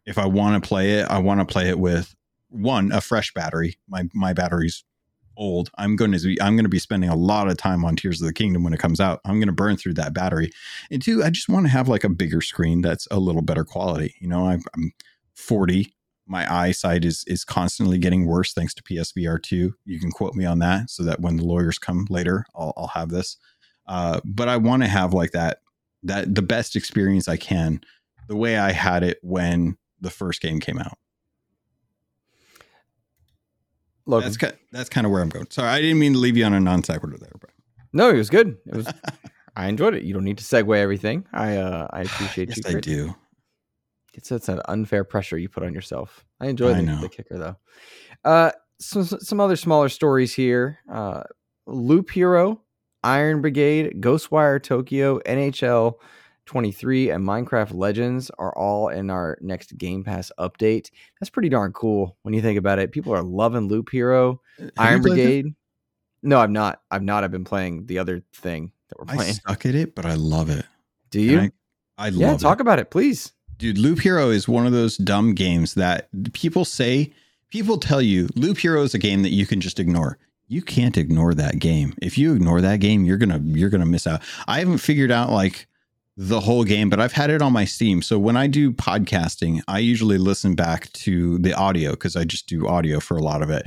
if 0.06 0.18
I 0.18 0.26
want 0.26 0.62
to 0.62 0.68
play 0.68 0.94
it, 0.94 1.08
I 1.10 1.20
want 1.20 1.40
to 1.40 1.46
play 1.46 1.70
it 1.70 1.80
with 1.80 2.16
one 2.50 2.92
a 2.92 3.02
fresh 3.02 3.34
battery. 3.34 3.78
My 3.88 4.10
my 4.14 4.34
battery's 4.34 4.84
old. 5.40 5.70
I'm 5.78 5.96
going 5.96 6.12
to 6.12 6.20
be 6.20 6.40
I'm 6.42 6.56
going 6.56 6.66
to 6.66 6.70
be 6.70 6.80
spending 6.80 7.10
a 7.10 7.16
lot 7.16 7.48
of 7.48 7.58
time 7.58 7.86
on 7.86 7.96
Tears 7.96 8.22
of 8.22 8.28
the 8.28 8.34
Kingdom 8.34 8.64
when 8.64 8.74
it 8.74 8.80
comes 8.80 9.00
out. 9.00 9.22
I'm 9.26 9.36
going 9.40 9.48
to 9.48 9.54
burn 9.54 9.78
through 9.78 9.96
that 9.96 10.14
battery. 10.14 10.52
And 10.92 11.02
two, 11.02 11.24
I 11.24 11.30
just 11.30 11.50
want 11.50 11.66
to 11.66 11.72
have 11.72 11.88
like 11.88 12.04
a 12.04 12.10
bigger 12.10 12.42
screen 12.42 12.82
that's 12.82 13.08
a 13.10 13.20
little 13.20 13.42
better 13.42 13.64
quality. 13.64 14.16
You 14.20 14.28
know, 14.28 14.48
I'm, 14.48 14.62
I'm 14.76 14.92
40. 15.36 15.94
My 16.30 16.52
eyesight 16.54 17.04
is 17.04 17.24
is 17.26 17.44
constantly 17.44 17.98
getting 17.98 18.28
worse 18.28 18.54
thanks 18.54 18.74
to 18.76 18.84
PSVR 18.84 19.42
2. 19.42 19.74
You 19.86 20.00
can 20.00 20.12
quote 20.12 20.36
me 20.36 20.46
on 20.46 20.60
that 20.60 20.90
so 20.90 21.04
that 21.04 21.20
when 21.20 21.38
the 21.38 21.44
lawyers 21.44 21.80
come 21.80 22.06
later, 22.10 22.46
I'll, 22.56 22.74
I'll 22.78 22.88
have 22.88 23.10
this. 23.10 23.38
Uh, 23.88 24.22
but 24.24 24.48
I 24.48 24.58
want 24.58 24.84
to 24.84 24.88
have 24.88 25.14
like 25.14 25.32
that 25.32 25.62
that 26.04 26.36
the 26.36 26.44
best 26.44 26.76
experience 26.76 27.28
I 27.28 27.38
can, 27.38 27.82
the 28.28 28.36
way 28.36 28.58
I 28.58 28.72
had 28.72 29.04
it 29.04 29.18
when 29.24 29.78
the 30.00 30.12
first 30.12 30.42
game 30.42 30.60
came 30.60 30.78
out. 30.78 30.98
Look, 34.06 34.24
That's 34.24 34.38
ki- 34.38 34.58
that's 34.72 34.90
kind 34.90 35.06
of 35.06 35.12
where 35.12 35.22
I'm 35.22 35.30
going. 35.30 35.48
Sorry, 35.50 35.70
I 35.70 35.82
didn't 35.82 36.00
mean 36.00 36.14
to 36.14 36.20
leave 36.20 36.38
you 36.38 36.46
on 36.46 36.54
a 36.54 36.60
non 36.60 36.84
sequitur 36.84 37.18
there, 37.18 37.34
but 37.42 37.50
no, 37.92 38.10
it 38.10 38.18
was 38.18 38.30
good. 38.30 38.58
It 38.68 38.76
was. 38.76 38.94
I 39.56 39.68
enjoyed 39.68 39.94
it. 39.94 40.04
You 40.04 40.14
don't 40.14 40.24
need 40.24 40.38
to 40.38 40.44
segue 40.44 40.78
everything. 40.78 41.26
I 41.34 41.58
uh, 41.58 41.88
I 41.92 42.02
appreciate 42.04 42.50
yes, 42.50 42.60
you. 42.66 42.78
I 42.78 42.80
do. 42.80 43.16
It's 44.20 44.34
it's 44.34 44.50
an 44.50 44.62
unfair 44.68 45.06
pressure 45.06 45.38
you 45.38 45.48
put 45.48 45.64
on 45.64 45.74
yourself. 45.74 46.26
I 46.42 46.48
enjoy 46.48 46.74
the, 46.74 46.82
know. 46.82 47.00
the 47.00 47.08
kicker 47.08 47.38
though. 47.38 47.56
Uh, 48.30 48.52
some 48.82 49.06
some 49.06 49.40
other 49.40 49.56
smaller 49.56 49.88
stories 49.88 50.34
here. 50.34 50.80
Uh, 50.92 51.24
Loop 51.68 52.10
Hero, 52.12 52.62
Iron 53.02 53.40
Brigade, 53.40 54.02
Ghostwire 54.02 54.62
Tokyo, 54.62 55.20
NHL 55.20 55.94
23, 56.48 57.12
and 57.12 57.26
Minecraft 57.26 57.74
Legends 57.74 58.30
are 58.38 58.54
all 58.58 58.90
in 58.90 59.10
our 59.10 59.38
next 59.40 59.78
Game 59.78 60.04
Pass 60.04 60.34
update. 60.38 60.90
That's 61.22 61.30
pretty 61.30 61.48
darn 61.48 61.72
cool 61.72 62.18
when 62.24 62.34
you 62.34 62.42
think 62.42 62.60
about 62.60 62.78
it. 62.78 62.92
People 62.92 63.14
are 63.14 63.24
loving 63.24 63.70
Loop 63.70 63.90
Hero, 63.90 64.42
Have 64.58 64.72
Iron 64.78 64.98
you 64.98 65.08
played 65.08 65.20
it? 65.20 65.24
Brigade. 65.24 65.56
No, 66.24 66.40
I'm 66.40 66.52
not. 66.52 66.82
I've 66.92 67.04
not. 67.04 67.24
I've 67.24 67.32
been 67.32 67.46
playing 67.46 67.86
the 67.86 68.00
other 68.00 68.22
thing 68.34 68.74
that 68.90 69.00
we're 69.00 69.06
playing. 69.06 69.40
I 69.46 69.52
suck 69.52 69.66
at 69.66 69.76
it, 69.76 69.96
but 69.96 70.06
I 70.06 70.16
love 70.16 70.50
it. 70.50 70.66
Do 71.10 71.22
you? 71.22 71.40
And 71.40 71.52
I, 71.98 72.08
I 72.08 72.10
yeah, 72.10 72.32
love 72.32 72.42
talk 72.42 72.60
it. 72.60 72.62
about 72.62 72.80
it, 72.80 72.92
please. 72.92 73.32
Dude, 73.60 73.78
Loop 73.78 74.00
Hero 74.00 74.30
is 74.30 74.48
one 74.48 74.66
of 74.66 74.72
those 74.72 74.96
dumb 74.96 75.36
games 75.36 75.74
that 75.74 76.08
people 76.32 76.64
say, 76.64 77.12
people 77.50 77.78
tell 77.78 78.02
you 78.02 78.30
Loop 78.36 78.58
Hero 78.58 78.84
is 78.84 78.94
a 78.94 78.98
game 78.98 79.22
that 79.24 79.32
you 79.32 79.46
can 79.46 79.60
just 79.60 79.82
ignore. 79.82 80.18
You 80.48 80.62
can't 80.62 80.98
ignore 80.98 81.34
that 81.34 81.60
game. 81.60 81.94
If 82.02 82.18
you 82.18 82.34
ignore 82.34 82.62
that 82.62 82.80
game, 82.80 83.04
you're 83.04 83.18
gonna 83.18 83.42
you're 83.44 83.70
gonna 83.70 83.86
miss 83.86 84.08
out. 84.08 84.22
I 84.48 84.60
haven't 84.60 84.78
figured 84.78 85.12
out 85.12 85.30
like 85.30 85.68
the 86.16 86.40
whole 86.40 86.64
game, 86.64 86.90
but 86.90 87.02
I've 87.02 87.12
had 87.12 87.30
it 87.30 87.42
on 87.42 87.52
my 87.52 87.66
Steam. 87.66 88.02
So 88.02 88.18
when 88.18 88.38
I 88.38 88.48
do 88.48 88.72
podcasting, 88.72 89.62
I 89.68 89.80
usually 89.80 90.18
listen 90.18 90.56
back 90.56 90.92
to 90.94 91.38
the 91.40 91.54
audio 91.54 91.92
because 91.92 92.16
I 92.16 92.24
just 92.24 92.48
do 92.48 92.66
audio 92.66 93.02
for 93.02 93.18
a 93.18 93.22
lot 93.22 93.42
of 93.42 93.50
it. 93.50 93.66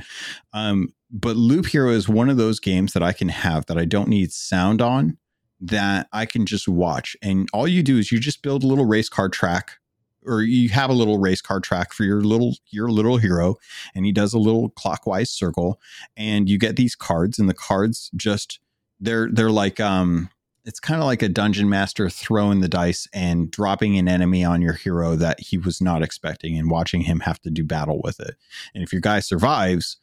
Um, 0.53 0.91
but 1.11 1.35
Loop 1.35 1.67
Hero 1.67 1.91
is 1.91 2.09
one 2.09 2.31
of 2.31 2.37
those 2.37 2.59
games 2.59 2.93
that 2.93 3.03
I 3.03 3.13
can 3.13 3.29
have 3.29 3.67
that 3.67 3.77
I 3.77 3.85
don't 3.85 4.09
need 4.09 4.31
sound 4.31 4.81
on 4.81 5.19
that 5.61 6.07
I 6.11 6.25
can 6.25 6.47
just 6.47 6.67
watch. 6.67 7.15
And 7.21 7.47
all 7.53 7.67
you 7.67 7.83
do 7.83 7.99
is 7.99 8.11
you 8.11 8.19
just 8.19 8.41
build 8.41 8.63
a 8.63 8.67
little 8.67 8.85
race 8.85 9.07
car 9.07 9.29
track 9.29 9.77
or 10.25 10.41
you 10.41 10.69
have 10.69 10.89
a 10.89 10.93
little 10.93 11.17
race 11.17 11.41
car 11.41 11.59
track 11.59 11.93
for 11.93 12.03
your 12.03 12.21
little 12.21 12.55
your 12.69 12.89
little 12.89 13.17
hero 13.17 13.55
and 13.95 14.05
he 14.05 14.11
does 14.11 14.33
a 14.33 14.39
little 14.39 14.69
clockwise 14.69 15.29
circle 15.29 15.79
and 16.17 16.49
you 16.49 16.57
get 16.57 16.75
these 16.75 16.95
cards 16.95 17.39
and 17.39 17.47
the 17.49 17.53
cards 17.53 18.09
just 18.15 18.59
they're 18.99 19.29
they're 19.31 19.51
like 19.51 19.79
um 19.79 20.29
it's 20.65 20.79
kind 20.79 21.01
of 21.01 21.05
like 21.05 21.21
a 21.21 21.27
dungeon 21.27 21.67
master 21.69 22.09
throwing 22.09 22.61
the 22.61 22.69
dice 22.69 23.05
and 23.13 23.51
dropping 23.51 23.97
an 23.97 24.07
enemy 24.07 24.45
on 24.45 24.61
your 24.61 24.71
hero 24.73 25.15
that 25.17 25.39
he 25.41 25.57
was 25.57 25.81
not 25.81 26.01
expecting 26.01 26.57
and 26.57 26.69
watching 26.71 27.01
him 27.01 27.19
have 27.19 27.41
to 27.41 27.49
do 27.49 27.65
battle 27.65 27.99
with 28.01 28.21
it. 28.21 28.35
And 28.73 28.81
if 28.81 28.93
your 28.93 29.01
guy 29.01 29.19
survives, 29.19 29.97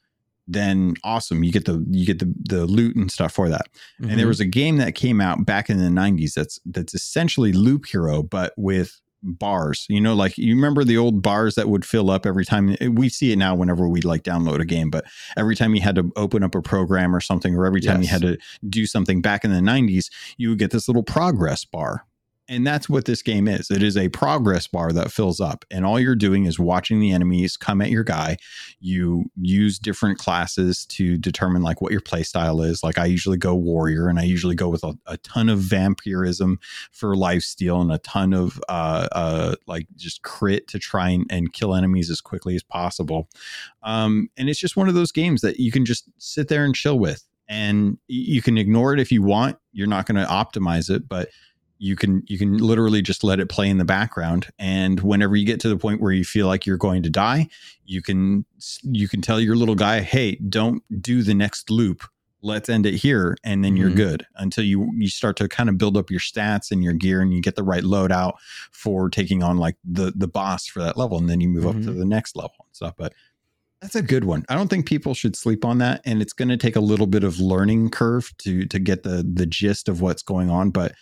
then 0.46 0.96
awesome, 1.02 1.44
you 1.44 1.50
get 1.50 1.64
the 1.64 1.82
you 1.88 2.04
get 2.04 2.18
the 2.18 2.30
the 2.46 2.66
loot 2.66 2.94
and 2.94 3.10
stuff 3.10 3.32
for 3.32 3.48
that. 3.48 3.68
And 4.00 4.18
there 4.18 4.26
Mhm. 4.26 4.28
was 4.28 4.40
a 4.40 4.44
game 4.44 4.76
that 4.76 4.94
came 4.94 5.18
out 5.18 5.46
back 5.46 5.70
in 5.70 5.78
the 5.78 5.88
90s 5.88 6.34
that's 6.34 6.60
that's 6.66 6.92
essentially 6.92 7.52
Loop 7.54 7.86
Hero 7.86 8.22
but 8.22 8.52
with 8.58 9.00
bars. 9.22 9.86
You 9.88 10.00
know 10.00 10.14
like 10.14 10.36
you 10.38 10.54
remember 10.54 10.84
the 10.84 10.96
old 10.96 11.22
bars 11.22 11.54
that 11.54 11.68
would 11.68 11.84
fill 11.84 12.10
up 12.10 12.26
every 12.26 12.44
time 12.44 12.76
eh, 12.80 12.88
we 12.88 13.08
see 13.08 13.32
it 13.32 13.36
now 13.36 13.54
whenever 13.54 13.88
we 13.88 14.00
like 14.00 14.22
download 14.22 14.60
a 14.60 14.64
game 14.64 14.90
but 14.90 15.04
every 15.36 15.54
time 15.56 15.74
you 15.74 15.80
had 15.80 15.94
to 15.96 16.10
open 16.16 16.42
up 16.42 16.54
a 16.54 16.62
program 16.62 17.14
or 17.14 17.20
something 17.20 17.54
or 17.54 17.66
every 17.66 17.80
time 17.80 18.02
you 18.02 18.08
had 18.08 18.22
to 18.22 18.38
do 18.68 18.86
something 18.86 19.20
back 19.20 19.44
in 19.44 19.52
the 19.52 19.60
90s 19.60 20.10
you 20.36 20.50
would 20.50 20.58
get 20.58 20.70
this 20.70 20.88
little 20.88 21.02
progress 21.02 21.64
bar. 21.64 22.06
And 22.50 22.66
that's 22.66 22.88
what 22.88 23.04
this 23.04 23.22
game 23.22 23.46
is. 23.46 23.70
It 23.70 23.80
is 23.80 23.96
a 23.96 24.08
progress 24.08 24.66
bar 24.66 24.90
that 24.90 25.12
fills 25.12 25.40
up, 25.40 25.64
and 25.70 25.86
all 25.86 26.00
you're 26.00 26.16
doing 26.16 26.46
is 26.46 26.58
watching 26.58 26.98
the 26.98 27.12
enemies 27.12 27.56
come 27.56 27.80
at 27.80 27.90
your 27.90 28.02
guy. 28.02 28.38
You 28.80 29.26
use 29.40 29.78
different 29.78 30.18
classes 30.18 30.84
to 30.86 31.16
determine 31.16 31.62
like 31.62 31.80
what 31.80 31.92
your 31.92 32.00
play 32.00 32.24
style 32.24 32.60
is. 32.60 32.82
Like 32.82 32.98
I 32.98 33.06
usually 33.06 33.36
go 33.36 33.54
warrior, 33.54 34.08
and 34.08 34.18
I 34.18 34.24
usually 34.24 34.56
go 34.56 34.68
with 34.68 34.82
a, 34.82 34.98
a 35.06 35.16
ton 35.18 35.48
of 35.48 35.60
vampirism 35.60 36.58
for 36.90 37.14
life 37.14 37.42
steal 37.42 37.80
and 37.80 37.92
a 37.92 37.98
ton 37.98 38.34
of 38.34 38.60
uh, 38.68 39.06
uh, 39.12 39.54
like 39.68 39.86
just 39.94 40.22
crit 40.22 40.66
to 40.68 40.80
try 40.80 41.10
and, 41.10 41.26
and 41.30 41.52
kill 41.52 41.72
enemies 41.72 42.10
as 42.10 42.20
quickly 42.20 42.56
as 42.56 42.64
possible. 42.64 43.28
Um, 43.84 44.28
and 44.36 44.48
it's 44.48 44.58
just 44.58 44.76
one 44.76 44.88
of 44.88 44.94
those 44.94 45.12
games 45.12 45.42
that 45.42 45.60
you 45.60 45.70
can 45.70 45.84
just 45.84 46.10
sit 46.18 46.48
there 46.48 46.64
and 46.64 46.74
chill 46.74 46.98
with, 46.98 47.22
and 47.48 47.98
you 48.08 48.42
can 48.42 48.58
ignore 48.58 48.92
it 48.92 48.98
if 48.98 49.12
you 49.12 49.22
want. 49.22 49.56
You're 49.72 49.86
not 49.86 50.06
going 50.06 50.16
to 50.16 50.28
optimize 50.28 50.90
it, 50.90 51.08
but 51.08 51.28
you 51.82 51.96
can 51.96 52.22
you 52.26 52.36
can 52.38 52.58
literally 52.58 53.00
just 53.02 53.24
let 53.24 53.40
it 53.40 53.48
play 53.48 53.68
in 53.68 53.78
the 53.78 53.84
background 53.86 54.46
and 54.58 55.00
whenever 55.00 55.34
you 55.34 55.46
get 55.46 55.58
to 55.60 55.68
the 55.68 55.78
point 55.78 56.00
where 56.00 56.12
you 56.12 56.24
feel 56.24 56.46
like 56.46 56.66
you're 56.66 56.76
going 56.76 57.02
to 57.02 57.08
die 57.10 57.48
you 57.86 58.02
can 58.02 58.44
you 58.82 59.08
can 59.08 59.20
tell 59.22 59.40
your 59.40 59.56
little 59.56 59.74
guy 59.74 60.00
hey 60.00 60.36
don't 60.48 60.82
do 61.02 61.22
the 61.22 61.32
next 61.34 61.70
loop 61.70 62.04
let's 62.42 62.68
end 62.68 62.84
it 62.84 62.94
here 62.94 63.34
and 63.44 63.64
then 63.64 63.76
you're 63.78 63.90
Mhm. 63.90 63.96
good 63.96 64.26
until 64.36 64.62
you 64.64 64.90
you 64.94 65.08
start 65.08 65.36
to 65.38 65.48
kind 65.48 65.68
of 65.70 65.78
build 65.78 65.96
up 65.96 66.10
your 66.10 66.20
stats 66.20 66.70
and 66.70 66.84
your 66.84 66.92
gear 66.92 67.22
and 67.22 67.32
you 67.32 67.40
get 67.40 67.56
the 67.56 67.62
right 67.62 67.82
loadout 67.84 68.34
for 68.70 69.08
taking 69.08 69.42
on 69.42 69.56
like 69.56 69.76
the 69.82 70.12
the 70.14 70.28
boss 70.28 70.66
for 70.66 70.80
that 70.82 70.98
level 70.98 71.16
and 71.18 71.30
then 71.30 71.40
you 71.40 71.48
move 71.48 71.66
up 71.66 71.74
to 71.82 71.90
Mhm. 71.90 71.98
the 71.98 72.04
next 72.04 72.36
level 72.36 72.56
and 72.66 72.74
stuff 72.76 72.94
but 72.98 73.14
that's 73.82 73.94
a 73.94 74.02
good 74.02 74.24
one. 74.24 74.44
I 74.50 74.56
don't 74.56 74.68
think 74.68 74.84
people 74.84 75.14
should 75.14 75.34
sleep 75.34 75.64
on 75.64 75.78
that, 75.78 76.02
and 76.04 76.20
it's 76.20 76.34
going 76.34 76.50
to 76.50 76.58
take 76.58 76.76
a 76.76 76.80
little 76.82 77.06
bit 77.06 77.24
of 77.24 77.40
learning 77.40 77.88
curve 77.88 78.30
to 78.44 78.66
to 78.66 78.78
get 78.78 79.04
the 79.04 79.26
the 79.26 79.46
gist 79.46 79.88
of 79.88 80.02
what's 80.02 80.22
going 80.22 80.50
on. 80.50 80.68
But 80.70 80.92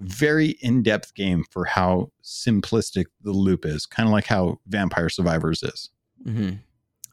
very 0.00 0.50
in 0.60 0.82
depth 0.82 1.14
game 1.14 1.44
for 1.50 1.64
how 1.64 2.10
simplistic 2.24 3.06
the 3.22 3.32
loop 3.32 3.64
is, 3.64 3.86
kind 3.86 4.08
of 4.08 4.12
like 4.12 4.26
how 4.26 4.58
Vampire 4.66 5.08
Survivors 5.08 5.62
is. 5.62 5.90
hmm 6.24 6.50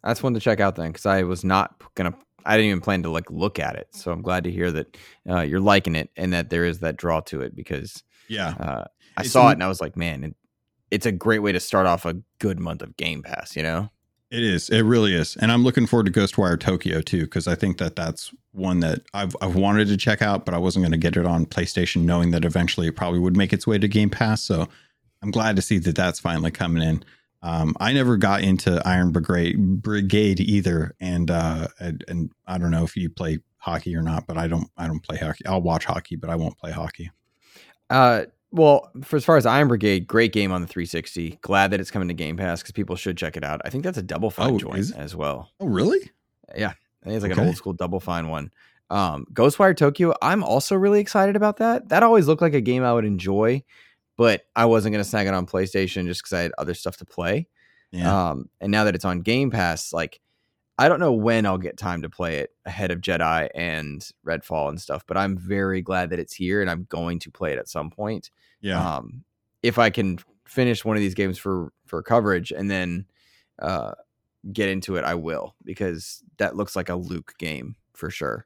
That's 0.03 0.23
one 0.23 0.33
to 0.33 0.39
check 0.39 0.59
out 0.59 0.75
then, 0.75 0.91
because 0.91 1.05
I 1.05 1.23
was 1.23 1.43
not 1.43 1.81
gonna. 1.95 2.13
I 2.45 2.55
didn't 2.55 2.69
even 2.69 2.81
plan 2.81 3.03
to 3.03 3.09
like 3.09 3.29
look 3.29 3.59
at 3.59 3.75
it. 3.75 3.87
So 3.91 4.11
I'm 4.11 4.21
glad 4.21 4.45
to 4.45 4.51
hear 4.51 4.71
that 4.71 4.97
uh, 5.29 5.41
you're 5.41 5.59
liking 5.59 5.95
it 5.95 6.09
and 6.15 6.31
that 6.31 6.49
there 6.49 6.63
is 6.63 6.79
that 6.79 6.95
draw 6.95 7.19
to 7.21 7.41
it 7.41 7.53
because 7.55 8.03
Yeah, 8.29 8.49
uh, 8.59 8.85
I 9.17 9.21
It's 9.21 9.31
saw 9.31 9.47
an- 9.47 9.49
it 9.49 9.53
and 9.55 9.63
I 9.63 9.67
was 9.67 9.81
like, 9.81 9.97
man, 9.97 10.23
it, 10.23 10.35
it's 10.89 11.05
a 11.05 11.11
great 11.11 11.39
way 11.39 11.51
to 11.51 11.59
start 11.59 11.87
off 11.87 12.05
a 12.05 12.15
good 12.39 12.57
month 12.57 12.81
of 12.81 12.95
Game 12.95 13.21
Pass. 13.21 13.55
You 13.57 13.63
know? 13.63 13.89
It 14.29 14.43
is. 14.43 14.69
It 14.69 14.81
really 14.81 15.13
is. 15.13 15.37
And 15.37 15.51
I'm 15.51 15.63
looking 15.63 15.87
forward 15.87 16.11
to 16.11 16.19
Ghostwire 16.19 16.59
Tokyo 16.59 17.01
too, 17.01 17.21
because 17.21 17.47
I 17.47 17.55
think 17.55 17.77
that 17.77 17.95
that's 17.95 18.33
one 18.51 18.81
that 18.81 19.03
I've, 19.13 19.35
I've 19.41 19.55
wanted 19.55 19.87
to 19.87 19.97
check 19.97 20.21
out, 20.21 20.45
but 20.45 20.53
I 20.53 20.57
wasn't 20.57 20.83
going 20.83 20.91
to 20.91 20.97
get 20.97 21.15
it 21.15 21.25
on 21.25 21.45
PlayStation, 21.45 22.03
knowing 22.03 22.31
that 22.31 22.43
eventually 22.43 22.87
it 22.87 22.95
probably 22.97 23.19
would 23.19 23.37
make 23.37 23.53
its 23.53 23.65
way 23.65 23.77
to 23.77 23.87
Game 23.87 24.09
Pass. 24.09 24.43
So 24.43 24.67
I'm 25.21 25.31
glad 25.31 25.55
to 25.55 25.61
see 25.61 25.77
that 25.79 25.95
that's 25.95 26.19
finally 26.19 26.51
coming 26.51 26.83
in. 26.83 27.05
Um, 27.41 27.75
I 27.79 27.93
never 27.93 28.17
got 28.17 28.41
into 28.41 28.81
Iron 28.85 29.11
Brigade, 29.11 30.39
either, 30.39 30.95
and, 30.99 31.31
uh, 31.31 31.67
and 31.79 32.03
and 32.07 32.31
I 32.47 32.57
don't 32.57 32.71
know 32.71 32.83
if 32.83 32.97
you 32.97 33.09
play 33.09 33.39
hockey 33.57 33.95
or 33.95 34.01
not, 34.01 34.25
but 34.27 34.37
I 34.37 34.47
don't 34.47 34.69
I 34.75 34.87
don't 34.87 35.03
play 35.03 35.17
hockey. 35.17 35.45
I'll 35.45 35.61
watch 35.61 35.85
hockey, 35.85 36.15
but 36.15 36.29
I 36.29 36.35
won't 36.35 36.57
play 36.57 36.71
hockey. 36.71 37.11
Uh, 37.89 38.23
well, 38.51 38.89
for 39.03 39.17
as 39.17 39.25
far 39.25 39.37
as 39.37 39.45
Iron 39.45 39.67
Brigade, 39.67 40.07
great 40.07 40.31
game 40.33 40.51
on 40.51 40.61
the 40.61 40.67
360. 40.67 41.39
Glad 41.41 41.71
that 41.71 41.79
it's 41.79 41.91
coming 41.91 42.07
to 42.07 42.13
Game 42.13 42.37
Pass 42.37 42.61
because 42.61 42.71
people 42.71 42.95
should 42.95 43.17
check 43.17 43.37
it 43.37 43.43
out. 43.43 43.61
I 43.65 43.69
think 43.69 43.83
that's 43.83 43.97
a 43.97 44.03
Double 44.03 44.29
Fine 44.31 44.53
Oh, 44.53 44.57
joint 44.57 44.91
as 44.95 45.15
well. 45.15 45.51
Oh, 45.59 45.67
really? 45.67 46.11
Yeah, 46.55 46.69
I 47.03 47.05
think 47.05 47.15
it's 47.15 47.23
like 47.23 47.33
an 47.33 47.39
old 47.39 47.57
school 47.57 47.73
Double 47.73 47.99
Fine 47.99 48.29
one. 48.29 48.51
Um, 48.89 49.25
Ghostwire 49.33 49.75
Tokyo, 49.75 50.13
I'm 50.21 50.43
also 50.43 50.75
really 50.75 51.01
excited 51.01 51.35
about 51.35 51.57
that. 51.57 51.89
That 51.89 52.03
always 52.03 52.27
looked 52.27 52.41
like 52.41 52.53
a 52.53 52.61
game 52.61 52.83
I 52.83 52.93
would 52.93 53.03
enjoy, 53.03 53.63
but 54.15 54.45
I 54.55 54.65
wasn't 54.65 54.93
going 54.93 55.03
to 55.03 55.09
snag 55.09 55.27
it 55.27 55.33
on 55.33 55.45
PlayStation 55.45 56.05
just 56.05 56.21
because 56.21 56.33
I 56.33 56.41
had 56.43 56.53
other 56.57 56.73
stuff 56.73 56.95
to 56.97 57.05
play. 57.05 57.47
Yeah. 57.91 58.29
Um, 58.29 58.49
and 58.61 58.71
now 58.71 58.85
that 58.85 58.95
it's 58.95 59.03
on 59.05 59.21
Game 59.21 59.51
Pass, 59.51 59.91
like 59.91 60.21
I 60.77 60.87
don't 60.89 60.99
know 60.99 61.13
when 61.13 61.45
I'll 61.45 61.57
get 61.57 61.77
time 61.77 62.03
to 62.03 62.09
play 62.09 62.37
it 62.37 62.51
ahead 62.65 62.91
of 62.91 63.01
Jedi 63.01 63.49
and 63.55 64.07
Redfall 64.25 64.69
and 64.69 64.79
stuff, 64.79 65.03
but 65.07 65.17
I'm 65.17 65.35
very 65.37 65.81
glad 65.81 66.11
that 66.11 66.19
it's 66.19 66.33
here 66.33 66.61
and 66.61 66.69
I'm 66.69 66.85
going 66.89 67.19
to 67.19 67.31
play 67.31 67.51
it 67.51 67.57
at 67.57 67.67
some 67.67 67.89
point. 67.89 68.29
yeah. 68.61 68.97
Um, 68.97 69.23
if 69.63 69.79
I 69.79 69.89
can 69.89 70.19
finish 70.45 70.85
one 70.85 70.95
of 70.95 71.01
these 71.01 71.15
games 71.15 71.37
for 71.37 71.73
for 71.87 72.03
coverage 72.03 72.51
and 72.51 72.69
then 72.69 73.05
uh, 73.59 73.93
get 74.53 74.69
into 74.69 74.95
it, 74.97 75.03
I 75.03 75.15
will 75.15 75.55
because 75.65 76.23
that 76.37 76.55
looks 76.55 76.75
like 76.75 76.89
a 76.89 76.95
Luke 76.95 77.33
game 77.39 77.75
for 77.93 78.09
sure. 78.11 78.45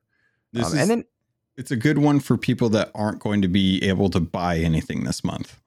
this 0.53 0.67
Um, 0.67 0.73
is, 0.73 0.79
and 0.79 0.89
then 0.89 1.03
it's 1.57 1.71
a 1.71 1.75
good 1.75 1.97
one 1.97 2.21
for 2.21 2.37
people 2.37 2.69
that 2.69 2.91
aren't 2.95 3.19
going 3.19 3.41
to 3.41 3.49
be 3.49 3.83
able 3.83 4.09
to 4.09 4.21
buy 4.21 4.57
anything 4.57 5.03
this 5.03 5.21
month. 5.23 5.59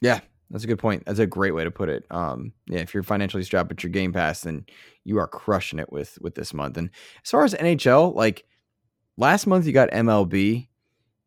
Yeah, 0.00 0.20
that's 0.54 0.64
a 0.64 0.68
good 0.68 0.78
point. 0.78 1.02
That's 1.04 1.18
a 1.18 1.26
great 1.26 1.52
way 1.52 1.64
to 1.64 1.70
put 1.70 1.88
it. 1.88 2.06
Um, 2.10 2.52
yeah, 2.68 2.78
if 2.78 2.94
you're 2.94 3.02
financially 3.02 3.42
strapped 3.42 3.72
at 3.72 3.82
your 3.82 3.90
Game 3.90 4.12
Pass, 4.12 4.42
then 4.42 4.64
you 5.04 5.18
are 5.18 5.26
crushing 5.26 5.80
it 5.80 5.92
with 5.92 6.16
with 6.20 6.36
this 6.36 6.54
month. 6.54 6.76
And 6.78 6.90
as 7.24 7.30
far 7.30 7.44
as 7.44 7.54
NHL, 7.54 8.14
like 8.14 8.44
last 9.16 9.46
month 9.48 9.66
you 9.66 9.72
got 9.72 9.90
MLB, 9.90 10.68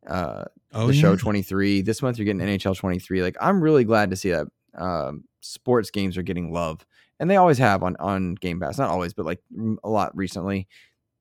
uh, 0.07 0.45
Oh, 0.73 0.87
the 0.87 0.93
show 0.93 1.15
23. 1.15 1.81
This 1.81 2.01
month 2.01 2.17
you're 2.17 2.25
getting 2.25 2.41
NHL 2.41 2.75
23. 2.77 3.21
Like 3.21 3.35
I'm 3.41 3.61
really 3.61 3.83
glad 3.83 4.09
to 4.11 4.15
see 4.15 4.31
that 4.31 4.47
um, 4.75 5.23
sports 5.41 5.91
games 5.91 6.17
are 6.17 6.21
getting 6.23 6.51
love, 6.53 6.85
and 7.19 7.29
they 7.29 7.35
always 7.35 7.57
have 7.57 7.83
on 7.83 7.95
on 7.97 8.35
Game 8.35 8.59
Pass. 8.59 8.77
Not 8.77 8.89
always, 8.89 9.13
but 9.13 9.25
like 9.25 9.41
a 9.83 9.89
lot 9.89 10.15
recently. 10.15 10.67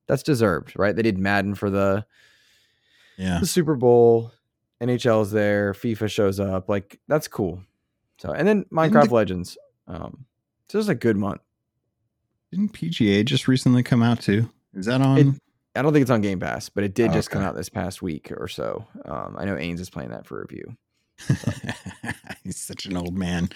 That's 0.08 0.22
deserved, 0.22 0.74
right? 0.78 0.94
They 0.94 1.02
did 1.02 1.18
Madden 1.18 1.54
for 1.56 1.68
the 1.70 2.06
Yeah. 3.16 3.38
the 3.40 3.46
Super 3.46 3.74
Bowl, 3.76 4.30
NHL's 4.80 5.30
there, 5.32 5.72
FIFA 5.72 6.10
shows 6.10 6.38
up. 6.38 6.68
Like 6.68 7.00
that's 7.08 7.28
cool. 7.28 7.60
So 8.18 8.30
and 8.32 8.46
then 8.46 8.64
Minecraft 8.72 9.08
the- 9.08 9.14
Legends. 9.14 9.58
Um, 9.86 10.24
so 10.68 10.78
this 10.78 10.84
is 10.84 10.88
a 10.88 10.94
good 10.94 11.16
month. 11.16 11.40
Didn't 12.50 12.72
PGA 12.72 13.24
just 13.24 13.48
recently 13.48 13.82
come 13.82 14.02
out 14.02 14.20
too? 14.20 14.50
Is 14.74 14.86
that 14.86 15.00
on? 15.00 15.18
It- 15.18 15.40
I 15.74 15.82
don't 15.82 15.92
think 15.92 16.02
it's 16.02 16.10
on 16.10 16.22
Game 16.22 16.40
Pass, 16.40 16.70
but 16.70 16.84
it 16.84 16.94
did 16.94 17.12
just 17.12 17.30
come 17.30 17.42
out 17.42 17.54
this 17.54 17.68
past 17.68 18.00
week 18.00 18.32
or 18.34 18.48
so. 18.48 18.86
Um, 19.04 19.36
I 19.38 19.44
know 19.44 19.56
Ains 19.56 19.78
is 19.78 19.90
playing 19.90 20.08
that 20.08 20.24
for 20.26 20.40
review. 20.40 20.74
He's 22.44 22.56
such 22.56 22.86
an 22.86 22.96
old 22.96 23.14
man. 23.16 23.50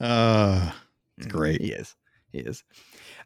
Uh, 0.00 0.70
It's 1.18 1.26
great. 1.26 1.60
He 1.60 1.72
is. 1.72 1.96
He 2.30 2.38
is. 2.38 2.62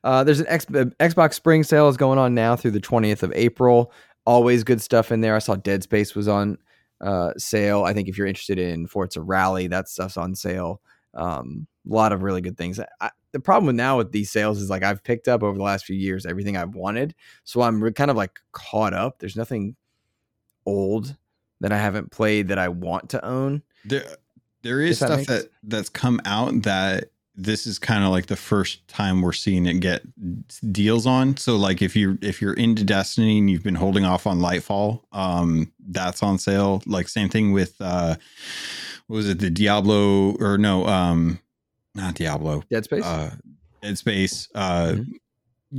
Uh, 0.04 0.24
there's 0.24 0.40
an 0.40 0.46
X- 0.48 0.64
Xbox 0.66 1.34
Spring 1.34 1.64
sale 1.64 1.88
is 1.88 1.96
going 1.98 2.18
on 2.18 2.34
now 2.34 2.56
through 2.56 2.70
the 2.70 2.80
20th 2.80 3.22
of 3.22 3.30
April. 3.34 3.92
Always 4.24 4.64
good 4.64 4.80
stuff 4.80 5.12
in 5.12 5.20
there. 5.20 5.34
I 5.36 5.40
saw 5.40 5.56
Dead 5.56 5.82
Space 5.82 6.14
was 6.14 6.26
on 6.28 6.56
uh, 7.00 7.32
sale. 7.36 7.84
I 7.84 7.92
think 7.92 8.08
if 8.08 8.18
you're 8.18 8.26
interested 8.26 8.58
in 8.58 8.86
Forza 8.86 9.20
Rally, 9.20 9.66
that 9.68 9.88
stuff's 9.88 10.16
on 10.16 10.34
sale. 10.34 10.80
Um, 11.14 11.66
a 11.90 11.94
lot 11.94 12.12
of 12.12 12.22
really 12.22 12.40
good 12.40 12.56
things. 12.56 12.78
I, 13.00 13.10
the 13.32 13.40
problem 13.40 13.66
with 13.66 13.76
now 13.76 13.96
with 13.98 14.12
these 14.12 14.30
sales 14.30 14.60
is 14.60 14.70
like 14.70 14.82
I've 14.82 15.02
picked 15.02 15.28
up 15.28 15.42
over 15.42 15.56
the 15.56 15.62
last 15.64 15.84
few 15.84 15.96
years 15.96 16.26
everything 16.26 16.56
I've 16.56 16.74
wanted, 16.74 17.14
so 17.44 17.62
I'm 17.62 17.82
re- 17.82 17.92
kind 17.92 18.10
of 18.10 18.16
like 18.16 18.38
caught 18.52 18.92
up. 18.94 19.18
There's 19.18 19.36
nothing 19.36 19.76
old 20.66 21.16
that 21.60 21.72
I 21.72 21.78
haven't 21.78 22.10
played 22.10 22.48
that 22.48 22.58
I 22.58 22.68
want 22.68 23.10
to 23.10 23.24
own. 23.24 23.62
there, 23.84 24.04
there 24.62 24.80
is 24.80 24.98
that 24.98 25.06
stuff 25.06 25.18
makes- 25.18 25.28
that 25.28 25.48
that's 25.62 25.88
come 25.88 26.20
out 26.24 26.62
that 26.62 27.10
this 27.42 27.66
is 27.66 27.78
kind 27.78 28.04
of 28.04 28.10
like 28.10 28.26
the 28.26 28.36
first 28.36 28.86
time 28.88 29.22
we're 29.22 29.32
seeing 29.32 29.66
it 29.66 29.80
get 29.80 30.02
deals 30.72 31.06
on. 31.06 31.36
So 31.36 31.56
like 31.56 31.80
if 31.82 31.96
you 31.96 32.18
if 32.20 32.40
you're 32.42 32.54
into 32.54 32.84
Destiny 32.84 33.38
and 33.38 33.50
you've 33.50 33.62
been 33.62 33.74
holding 33.74 34.04
off 34.04 34.26
on 34.26 34.38
Lightfall, 34.40 35.02
um, 35.12 35.72
that's 35.88 36.22
on 36.22 36.38
sale. 36.38 36.82
Like 36.86 37.08
same 37.08 37.28
thing 37.28 37.52
with 37.52 37.74
uh, 37.80 38.16
what 39.06 39.16
was 39.16 39.28
it 39.28 39.38
the 39.38 39.50
Diablo 39.50 40.36
or 40.36 40.58
no, 40.58 40.86
um, 40.86 41.38
not 41.94 42.14
Diablo, 42.14 42.62
Dead 42.70 42.84
Space. 42.84 43.04
uh, 43.04 43.30
Dead 43.82 43.98
Space, 43.98 44.48
uh, 44.54 44.92
Mhm. 44.96 45.06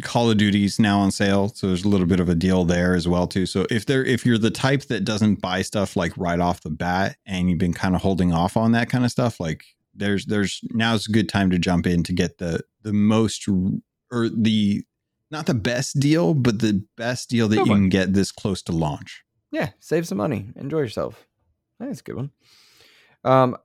Call 0.04 0.32
of 0.32 0.38
Duty's 0.38 0.80
now 0.80 1.00
on 1.00 1.12
sale, 1.12 1.50
so 1.50 1.68
there's 1.68 1.84
a 1.84 1.90
little 1.90 2.08
bit 2.08 2.22
of 2.22 2.30
a 2.30 2.34
deal 2.36 2.64
there 2.64 2.96
as 2.96 3.10
well 3.10 3.28
too. 3.28 3.46
So 3.46 3.66
if 3.70 3.86
they're 3.86 4.06
if 4.06 4.26
you're 4.26 4.38
the 4.38 4.50
type 4.50 4.84
that 4.84 5.04
doesn't 5.04 5.42
buy 5.42 5.64
stuff 5.64 5.98
like 5.98 6.14
right 6.18 6.40
off 6.40 6.62
the 6.62 6.70
bat 6.70 7.18
and 7.26 7.50
you've 7.50 7.60
been 7.60 7.74
kind 7.74 7.94
of 7.94 8.02
holding 8.02 8.32
off 8.32 8.56
on 8.56 8.72
that 8.72 8.90
kind 8.90 9.04
of 9.04 9.12
stuff, 9.12 9.42
like 9.42 9.66
there's 9.94 10.26
there's 10.26 10.62
now's 10.72 11.08
a 11.08 11.12
good 11.12 11.30
time 11.30 11.50
to 11.52 11.60
jump 11.60 11.86
in 11.86 12.04
to 12.04 12.14
get 12.14 12.38
the 12.38 12.62
the 12.84 12.94
most 12.94 13.48
or 14.12 14.30
the 14.30 14.84
not 15.30 15.46
the 15.46 15.54
best 15.54 16.00
deal, 16.00 16.34
but 16.34 16.60
the 16.60 16.84
best 16.98 17.30
deal 17.30 17.48
that 17.48 17.56
Good 17.58 17.66
you 17.68 17.72
one. 17.72 17.80
can 17.82 17.90
get 17.90 18.14
this 18.14 18.32
close 18.32 18.62
to 18.64 18.72
launch. 18.74 19.24
Yeah, 19.52 19.70
save 19.80 20.08
some 20.08 20.18
money. 20.18 20.50
Enjoy 20.56 20.80
yourself. 20.80 21.26
That's 21.80 22.02
a 22.02 22.04
good 22.04 22.16
one. 22.16 22.32
Um, 23.24 23.58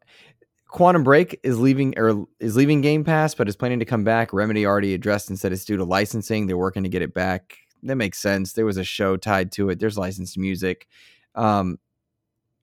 Quantum 0.69 1.05
Break 1.05 1.41
is 1.43 1.59
leaving 1.59 1.99
or 1.99 2.27
is 2.41 2.57
leaving 2.57 2.81
Game 2.83 3.05
Pass, 3.05 3.35
but 3.35 3.49
is 3.49 3.57
planning 3.57 3.79
to 3.79 3.85
come 3.85 4.05
back. 4.05 4.33
Remedy 4.33 4.67
already 4.67 4.95
addressed 4.95 5.29
and 5.29 5.39
said 5.39 5.53
it's 5.53 5.65
due 5.65 5.77
to 5.77 5.85
licensing. 5.85 6.47
They're 6.47 6.57
working 6.57 6.83
to 6.83 6.89
get 6.89 7.03
it 7.03 7.15
back. 7.15 7.57
That 7.83 7.97
makes 7.97 8.19
sense. 8.19 8.53
There 8.53 8.67
was 8.67 8.77
a 8.77 8.85
show 8.85 9.17
tied 9.17 9.53
to 9.53 9.71
it. 9.71 9.79
There's 9.79 9.97
licensed 9.99 10.37
music. 10.39 10.87
Um, 11.35 11.79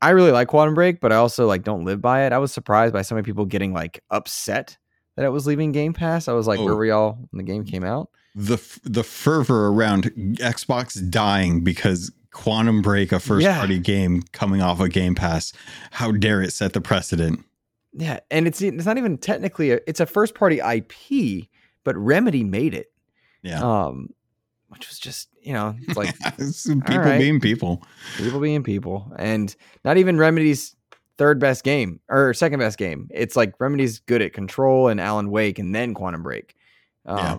I 0.04 0.10
really 0.12 0.32
like 0.32 0.48
Quantum 0.50 0.74
Break, 0.76 1.00
but 1.02 1.12
I 1.12 1.16
also 1.16 1.48
like 1.48 1.64
don't 1.64 1.86
live 1.86 2.02
by 2.02 2.26
it. 2.26 2.34
I 2.34 2.38
was 2.38 2.52
surprised 2.52 2.94
by 2.94 3.02
so 3.02 3.16
many 3.16 3.24
people 3.26 3.46
getting 3.46 3.74
like 3.74 4.04
upset 4.10 4.78
that 5.16 5.26
it 5.26 5.30
was 5.30 5.48
leaving 5.48 5.72
Game 5.72 5.94
Pass. 5.94 6.28
I 6.28 6.34
was 6.34 6.48
like, 6.48 6.60
Oh. 6.60 6.66
where 6.66 6.76
were 6.76 6.86
y'all 6.86 7.18
when 7.32 7.38
the 7.46 7.52
game 7.52 7.64
came 7.64 7.84
out? 7.84 8.10
The 8.36 8.56
f- 8.56 8.80
the 8.84 9.04
fervor 9.04 9.68
around 9.68 10.06
Xbox 10.40 11.00
dying 11.10 11.64
because 11.64 12.12
Quantum 12.32 12.82
Break, 12.82 13.12
a 13.12 13.20
first 13.20 13.44
Yeah. 13.44 13.60
party 13.60 13.78
game 13.80 14.24
coming 14.32 14.62
off 14.62 14.80
of 14.80 14.90
Game 14.92 15.14
Pass, 15.16 15.54
how 15.92 16.12
dare 16.12 16.42
it 16.42 16.52
set 16.52 16.74
the 16.74 16.82
precedent? 16.82 17.46
Yeah, 17.94 18.20
and 18.32 18.48
it's 18.48 18.60
it's 18.62 18.86
not 18.88 18.98
even 18.98 19.20
technically 19.20 19.72
a, 19.72 19.80
it's 19.86 20.00
a 20.00 20.08
first 20.08 20.34
party 20.34 20.60
IP, 20.60 21.48
but 21.84 21.96
Remedy 21.96 22.44
made 22.44 22.74
it. 22.74 22.88
Yeah. 23.44 23.62
Um, 23.62 24.10
which 24.74 24.90
was 24.90 25.00
just 25.00 25.30
you 25.42 25.54
know 25.54 25.76
it's 25.88 25.98
like 25.98 26.16
people 26.86 26.98
right. 27.04 27.20
being 27.20 27.40
people. 27.40 27.82
people 28.18 28.40
being 28.40 28.64
people, 28.64 29.12
and 29.18 29.56
not 29.86 29.98
even 29.98 30.18
Remedy's 30.18 30.76
third 31.18 31.40
best 31.40 31.64
game 31.64 32.00
or 32.10 32.34
second 32.34 32.60
best 32.60 32.78
game. 32.78 33.08
It's 33.14 33.36
like 33.36 33.54
Remedy's 33.60 34.00
good 34.00 34.22
at 34.22 34.34
Control 34.34 34.88
and 34.90 35.00
Alan 35.00 35.30
Wake, 35.30 35.60
and 35.60 35.74
then 35.74 35.94
Quantum 35.94 36.24
Break. 36.24 36.56
Um, 37.06 37.18
Yeah. 37.18 37.38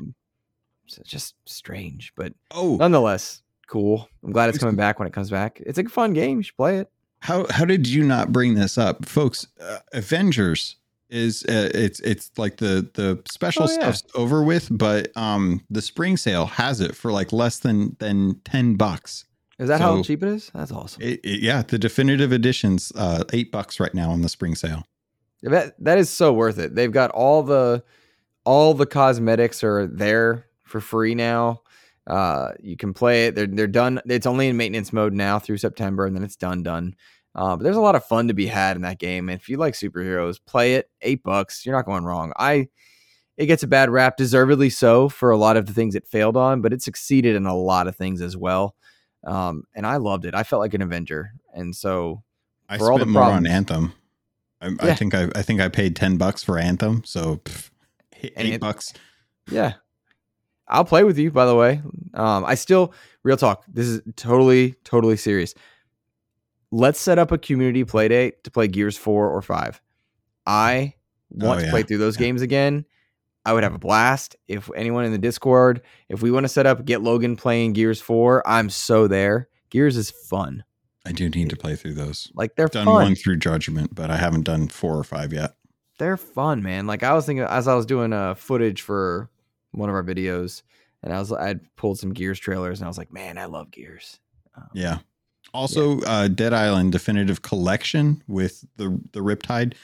so 0.86 1.02
just 1.04 1.34
strange, 1.44 2.12
but 2.16 2.32
Oh, 2.50 2.76
nonetheless 2.76 3.42
cool. 3.66 4.08
I'm 4.22 4.30
glad 4.32 4.48
it's 4.48 4.56
It's 4.56 4.62
coming 4.64 4.76
back 4.76 4.98
when 4.98 5.08
it 5.08 5.14
comes 5.14 5.30
back. 5.30 5.60
It's 5.64 5.78
a 5.78 5.84
fun 5.84 6.12
game. 6.12 6.36
You 6.38 6.42
should 6.44 6.56
play 6.56 6.78
it. 6.78 6.90
how 7.20 7.46
how 7.50 7.64
did 7.64 7.88
you 7.88 8.04
not 8.04 8.30
bring 8.32 8.54
this 8.54 8.76
up, 8.78 9.06
folks? 9.06 9.46
Uh, 9.60 9.78
Avengers 9.92 10.76
is 11.14 11.44
uh, 11.44 11.70
it's 11.74 12.00
it's 12.00 12.30
like 12.36 12.56
the 12.58 12.90
the 12.94 13.22
special 13.30 13.64
Oh, 13.64 13.66
yeah. 13.70 13.92
stuff's 13.92 14.02
over 14.14 14.42
with, 14.42 14.68
but 14.70 15.16
um 15.16 15.62
the 15.70 15.80
spring 15.82 16.16
sale 16.16 16.46
has 16.46 16.80
it 16.80 16.94
for 16.96 17.12
like 17.12 17.32
less 17.32 17.58
than 17.58 17.96
than 18.00 18.40
ten 18.44 18.74
bucks. 18.76 19.24
Is 19.58 19.68
that 19.68 19.80
how 19.80 20.02
cheap 20.02 20.22
it 20.24 20.28
is? 20.28 20.50
That's 20.52 20.72
awesome. 20.72 21.00
It, 21.02 21.20
it- 21.24 21.40
yeah, 21.40 21.62
the 21.62 21.78
definitive 21.78 22.32
editions, 22.32 22.90
uh, 22.96 23.22
eight 23.32 23.52
bucks 23.52 23.78
right 23.78 23.94
now 23.94 24.10
on 24.10 24.22
the 24.22 24.28
spring 24.28 24.56
sale. 24.56 24.84
That 25.42 25.74
that 25.84 25.98
is 25.98 26.10
so 26.10 26.32
worth 26.32 26.58
it. 26.58 26.74
They've 26.74 26.90
got 26.90 27.10
all 27.12 27.42
the 27.42 27.84
all 28.44 28.74
the 28.74 28.86
cosmetics 28.86 29.62
are 29.62 29.86
there 29.86 30.46
for 30.64 30.80
free 30.80 31.14
now. 31.14 31.62
Uh, 32.06 32.52
you 32.60 32.76
can 32.76 32.92
play 32.92 33.26
it. 33.26 33.34
They're 33.34 33.46
they're 33.46 33.66
done. 33.66 34.00
It's 34.06 34.26
only 34.26 34.48
in 34.48 34.56
maintenance 34.56 34.92
mode 34.92 35.12
now 35.14 35.38
through 35.38 35.58
September, 35.58 36.04
and 36.06 36.16
then 36.16 36.24
it's 36.24 36.36
done 36.36 36.62
done. 36.62 36.94
Uh, 37.34 37.56
but 37.56 37.64
there's 37.64 37.76
a 37.76 37.80
lot 37.80 37.96
of 37.96 38.04
fun 38.04 38.28
to 38.28 38.34
be 38.34 38.46
had 38.46 38.76
in 38.76 38.82
that 38.82 38.98
game. 38.98 39.28
And 39.28 39.40
if 39.40 39.48
you 39.48 39.56
like 39.56 39.74
superheroes, 39.74 40.38
play 40.46 40.74
it. 40.74 40.88
Eight 41.02 41.22
bucks, 41.22 41.66
you're 41.66 41.74
not 41.74 41.86
going 41.86 42.04
wrong. 42.04 42.32
I 42.36 42.68
it 43.36 43.46
gets 43.46 43.64
a 43.64 43.66
bad 43.66 43.90
rap, 43.90 44.16
deservedly 44.16 44.70
so, 44.70 45.08
for 45.08 45.32
a 45.32 45.36
lot 45.36 45.56
of 45.56 45.66
the 45.66 45.72
things 45.72 45.96
it 45.96 46.06
failed 46.06 46.36
on, 46.36 46.60
but 46.60 46.72
it 46.72 46.82
succeeded 46.82 47.34
in 47.34 47.46
a 47.46 47.56
lot 47.56 47.88
of 47.88 47.96
things 47.96 48.20
as 48.22 48.36
well. 48.36 48.76
Um, 49.24 49.64
and 49.74 49.84
I 49.86 49.96
loved 49.96 50.24
it. 50.24 50.34
I 50.34 50.44
felt 50.44 50.60
like 50.60 50.74
an 50.74 50.82
Avenger, 50.82 51.32
and 51.52 51.74
so 51.74 52.22
I 52.68 52.78
For 52.78 52.92
all 52.92 52.98
the 52.98 53.06
more 53.06 53.22
on 53.22 53.42
problems. 53.44 53.48
Anthem. 53.50 53.92
I, 54.60 54.90
I 54.90 54.94
think 54.94 55.14
I, 55.14 55.28
I 55.34 55.42
think 55.42 55.60
I 55.60 55.68
paid 55.68 55.96
ten 55.96 56.16
bucks 56.16 56.44
for 56.44 56.58
Anthem, 56.58 57.02
so 57.04 57.38
pff, 57.38 57.70
eight 58.22 58.54
it- 58.54 58.60
bucks. 58.60 58.92
Yeah. 59.50 59.74
I'll 60.66 60.84
play 60.84 61.04
with 61.04 61.18
you. 61.18 61.30
By 61.30 61.44
the 61.44 61.54
way, 61.54 61.82
um, 62.14 62.44
I 62.44 62.54
still 62.54 62.94
real 63.22 63.36
talk. 63.36 63.64
This 63.68 63.86
is 63.86 64.00
totally 64.16 64.74
totally 64.84 65.16
serious. 65.16 65.54
Let's 66.76 66.98
set 66.98 67.20
up 67.20 67.30
a 67.30 67.38
community 67.38 67.84
play 67.84 68.08
date 68.08 68.42
to 68.44 68.50
play 68.50 68.66
Gears 68.66 68.96
four 68.96 69.30
or 69.30 69.40
five. 69.42 69.80
I 70.44 70.94
want 71.30 71.60
Oh, 71.60 71.64
to 71.64 71.70
play 71.70 71.82
through 71.84 71.98
those 71.98 72.16
Yeah. 72.18 72.26
games 72.26 72.42
again. 72.42 72.84
I 73.46 73.52
would 73.52 73.62
have 73.62 73.74
a 73.74 73.78
blast 73.78 74.34
if 74.48 74.68
anyone 74.74 75.04
in 75.04 75.12
the 75.12 75.18
Discord, 75.18 75.82
if 76.08 76.20
we 76.22 76.30
want 76.32 76.44
to 76.44 76.48
set 76.48 76.66
up, 76.66 76.84
get 76.84 77.00
Logun 77.00 77.36
playing 77.36 77.74
Gears 77.74 78.00
4, 78.00 78.42
I'm 78.48 78.70
so 78.70 79.06
there. 79.06 79.48
Gears 79.70 79.96
is 79.96 80.10
fun. 80.10 80.64
I 81.06 81.12
do 81.12 81.28
need 81.28 81.50
to 81.50 81.56
play 81.56 81.76
through 81.76 81.94
those. 81.94 82.30
Like 82.34 82.56
they're 82.56 82.66
Done 82.68 82.86
fun. 82.86 83.02
one 83.02 83.14
through 83.14 83.36
Judgment, 83.36 83.94
but 83.94 84.10
I 84.10 84.16
haven't 84.16 84.42
done 84.44 84.68
four 84.68 84.96
or 84.98 85.04
five 85.04 85.32
yet. 85.32 85.54
They're 85.98 86.16
fun, 86.16 86.62
man. 86.62 86.86
Like 86.88 87.02
I 87.04 87.12
was 87.14 87.26
thinking 87.26 87.44
as 87.44 87.68
I 87.68 87.74
was 87.74 87.86
doing 87.86 88.12
uh 88.12 88.34
footage 88.34 88.80
for 88.82 89.30
one 89.72 89.88
of 89.90 89.94
our 89.94 90.02
videos 90.02 90.62
and 91.02 91.12
I 91.12 91.18
was 91.20 91.30
I'd 91.30 91.60
pulled 91.76 91.98
some 92.00 92.12
Gears 92.14 92.40
trailers 92.40 92.80
and 92.80 92.86
I 92.86 92.88
was 92.88 92.98
like, 92.98 93.12
"Man, 93.12 93.38
I 93.38 93.44
love 93.44 93.70
Gears." 93.70 94.18
Um, 94.56 94.68
Yeah. 94.74 94.98
Also, 95.54 96.00
uh, 96.02 96.28
Dead 96.28 96.52
Island 96.52 96.92
Definitive 96.92 97.42
Collection 97.42 98.22
with 98.28 98.64
the 98.76 99.00
the 99.12 99.20
Riptide, 99.20 99.74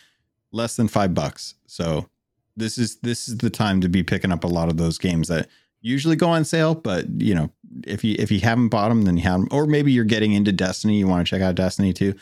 less 0.53 0.77
than 0.77 0.89
five 0.89 1.15
bucks. 1.15 1.55
So 1.67 2.09
this 2.57 2.77
is 2.77 2.97
this 2.97 3.29
is 3.29 3.39
the 3.39 3.51
time 3.51 3.81
to 3.81 3.89
be 3.89 4.03
picking 4.03 4.33
up 4.33 4.45
a 4.45 4.49
lot 4.49 4.69
of 4.69 4.77
those 4.77 4.99
games 4.99 5.29
that 5.29 5.49
usually 5.81 6.17
go 6.17 6.29
on 6.29 6.45
sale. 6.45 6.75
But 6.75 7.09
you 7.21 7.35
know, 7.35 7.51
if 7.87 8.03
you 8.05 8.17
if 8.19 8.31
you 8.31 8.41
haven't 8.41 8.69
bought 8.69 8.89
them, 8.89 9.03
then 9.03 9.17
you 9.17 9.23
have 9.23 9.41
them. 9.41 9.49
Or 9.53 9.67
maybe 9.67 9.93
you're 9.93 10.05
getting 10.05 10.33
into 10.33 10.53
Destiny. 10.53 10.99
You 10.99 11.07
want 11.07 11.27
to 11.27 11.31
check 11.31 11.41
out 11.41 11.55
Destiny 11.55 11.93
too. 11.93 12.15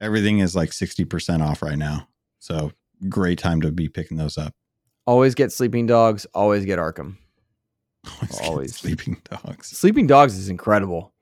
Everything 0.00 0.38
is 0.40 0.54
like 0.54 0.72
sixty 0.72 1.04
percent 1.04 1.42
off 1.42 1.62
right 1.62 1.78
now. 1.78 2.06
So 2.38 2.72
great 3.08 3.38
time 3.38 3.60
to 3.62 3.72
be 3.72 3.88
picking 3.88 4.16
those 4.18 4.36
up. 4.38 4.54
Always 5.06 5.34
get 5.34 5.50
Sleeping 5.52 5.86
Dogs, 5.86 6.26
always 6.34 6.64
get 6.64 6.78
Arkham. 6.78 7.16
Always, 8.06 8.40
Always. 8.40 8.76
sleeping 8.76 9.20
dogs. 9.28 9.66
Sleeping 9.68 10.06
Dogs 10.06 10.38
is 10.38 10.48
incredible. 10.48 11.12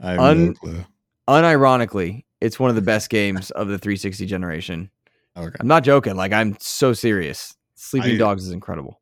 I 0.00 0.12
have 0.12 0.20
Un- 0.20 0.46
no 0.46 0.52
clue. 0.54 0.84
Unironically, 1.32 2.24
it's 2.40 2.60
one 2.60 2.68
of 2.70 2.76
the 2.76 2.82
best 2.82 3.08
games 3.08 3.50
of 3.52 3.68
the 3.68 3.78
360 3.78 4.26
generation. 4.26 4.90
Okay. 5.36 5.56
I'm 5.58 5.66
not 5.66 5.82
joking. 5.84 6.14
Like 6.16 6.32
I'm 6.32 6.56
so 6.60 6.92
serious. 6.92 7.54
Sleeping 7.74 8.16
I- 8.16 8.18
Dogs 8.18 8.44
is 8.44 8.52
incredible. 8.52 9.00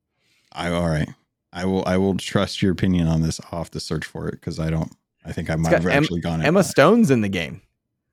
I 0.52 0.70
all 0.70 0.88
right. 0.88 1.08
I 1.52 1.64
will 1.64 1.84
I 1.86 1.96
will 1.96 2.16
trust 2.16 2.62
your 2.62 2.72
opinion 2.72 3.08
on 3.08 3.22
this. 3.22 3.40
I'll 3.50 3.60
have 3.60 3.70
to 3.72 3.80
search 3.80 4.04
for 4.04 4.28
it 4.28 4.32
because 4.32 4.60
I 4.60 4.70
don't 4.70 4.92
I 5.24 5.32
think 5.32 5.50
I 5.50 5.56
might 5.56 5.72
have 5.72 5.86
Em- 5.86 6.02
actually 6.02 6.20
gone 6.20 6.42
Emma 6.42 6.62
Stone's 6.62 7.10
in 7.10 7.20
the 7.20 7.28
game. 7.28 7.60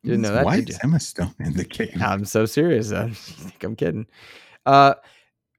You 0.04 0.12
didn't 0.12 0.24
know 0.24 0.34
that, 0.34 0.46
Why 0.46 0.58
did 0.58 0.70
is? 0.70 0.80
Emma 0.84 1.00
Stone 1.00 1.36
in 1.40 1.54
the 1.54 1.64
game? 1.66 2.02
I'm 2.02 2.26
so 2.26 2.46
serious. 2.46 2.92
I 2.94 3.10
think 3.10 3.64
I'm 3.64 3.76
kidding. 3.76 4.08
Uh, 4.66 4.96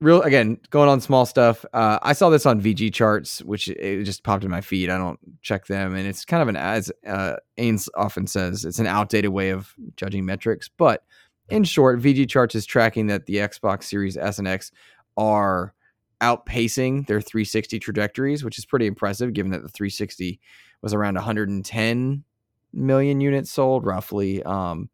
real 0.01 0.23
again, 0.23 0.59
going 0.71 0.89
on 0.89 1.01
small 1.01 1.27
stuff. 1.27 1.65
Uh, 1.73 1.99
I 2.03 2.13
saw 2.13 2.31
this 2.31 2.47
on 2.47 2.61
VGChartz, 2.61 3.43
which 3.43 3.69
it 3.69 4.05
just 4.05 4.23
popped 4.23 4.45
in 4.45 4.51
my 4.51 4.61
feed. 4.61 4.91
I 4.91 4.99
don't 4.99 5.19
check 5.43 5.67
them, 5.67 5.95
and 5.95 6.07
it's 6.07 6.25
kind 6.25 6.43
of 6.43 6.49
an 6.49 6.57
as 6.57 6.91
uh, 7.07 7.37
Ains 7.59 7.89
often 7.97 8.27
says, 8.27 8.65
it's 8.65 8.79
an 8.79 8.87
outdated 8.87 9.31
way 9.31 9.51
of 9.51 9.75
judging 9.97 10.25
metrics. 10.25 10.69
But 10.69 11.05
in 11.49 11.65
short, 11.65 12.01
VGChartz 12.01 12.55
is 12.55 12.67
tracking 12.67 13.07
that 13.09 13.27
the 13.27 13.37
Xbox 13.37 13.85
Series 13.85 14.17
S 14.17 14.39
and 14.39 14.49
X 14.49 14.71
are 15.17 15.75
outpacing 16.21 17.07
their 17.07 17.21
360 17.21 17.79
trajectories, 17.79 18.45
which 18.45 18.59
is 18.59 18.67
pretty 18.67 18.87
impressive 18.87 19.33
given 19.33 19.53
that 19.53 19.63
the 19.63 19.69
360 19.69 20.41
was 20.83 20.95
around 20.95 21.15
110 21.15 22.25
million 22.73 23.21
units 23.21 23.51
sold 23.51 23.85
roughly. 23.85 24.43
Um, 24.43 24.91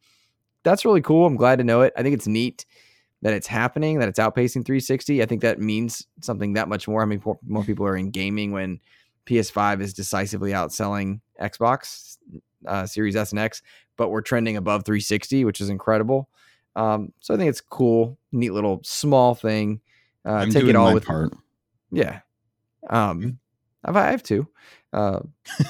that's 0.62 0.84
really 0.84 1.02
cool. 1.02 1.26
I'm 1.26 1.36
glad 1.36 1.58
to 1.58 1.64
know 1.64 1.82
it. 1.82 1.92
I 1.96 2.02
think 2.02 2.14
it's 2.14 2.26
neat 2.26 2.64
that 3.24 3.32
it's 3.32 3.46
happening, 3.46 3.98
that 4.00 4.08
it's 4.08 4.18
outpacing 4.18 4.66
360. 4.66 5.22
I 5.22 5.26
think 5.26 5.40
that 5.40 5.58
means 5.58 6.06
something 6.20 6.52
that 6.52 6.68
much 6.68 6.86
more. 6.86 7.00
I 7.00 7.06
mean, 7.06 7.22
more, 7.24 7.38
more 7.46 7.64
people 7.64 7.86
are 7.86 7.96
in 7.96 8.10
gaming 8.10 8.52
when 8.52 8.80
PS5 9.24 9.80
is 9.80 9.94
decisively 9.94 10.52
outselling 10.52 11.20
Xbox 11.40 12.18
uh, 12.66 12.84
Series 12.84 13.16
S 13.16 13.30
and 13.30 13.38
X, 13.38 13.62
but 13.96 14.10
we're 14.10 14.20
trending 14.20 14.58
above 14.58 14.84
360, 14.84 15.46
which 15.46 15.62
is 15.62 15.70
incredible. 15.70 16.28
Um, 16.76 17.14
so 17.20 17.32
I 17.32 17.38
think 17.38 17.48
it's 17.48 17.62
cool, 17.62 18.18
neat 18.30 18.52
little 18.52 18.82
small 18.84 19.34
thing. 19.34 19.80
Uh, 20.26 20.44
take 20.44 20.64
it 20.64 20.76
all 20.76 20.92
with 20.92 21.06
part. 21.06 21.32
yeah. 21.90 22.20
Um, 22.90 23.38
I've, 23.86 23.96
I 23.96 24.10
have 24.10 24.22
two. 24.22 24.46
Uh, 24.92 25.20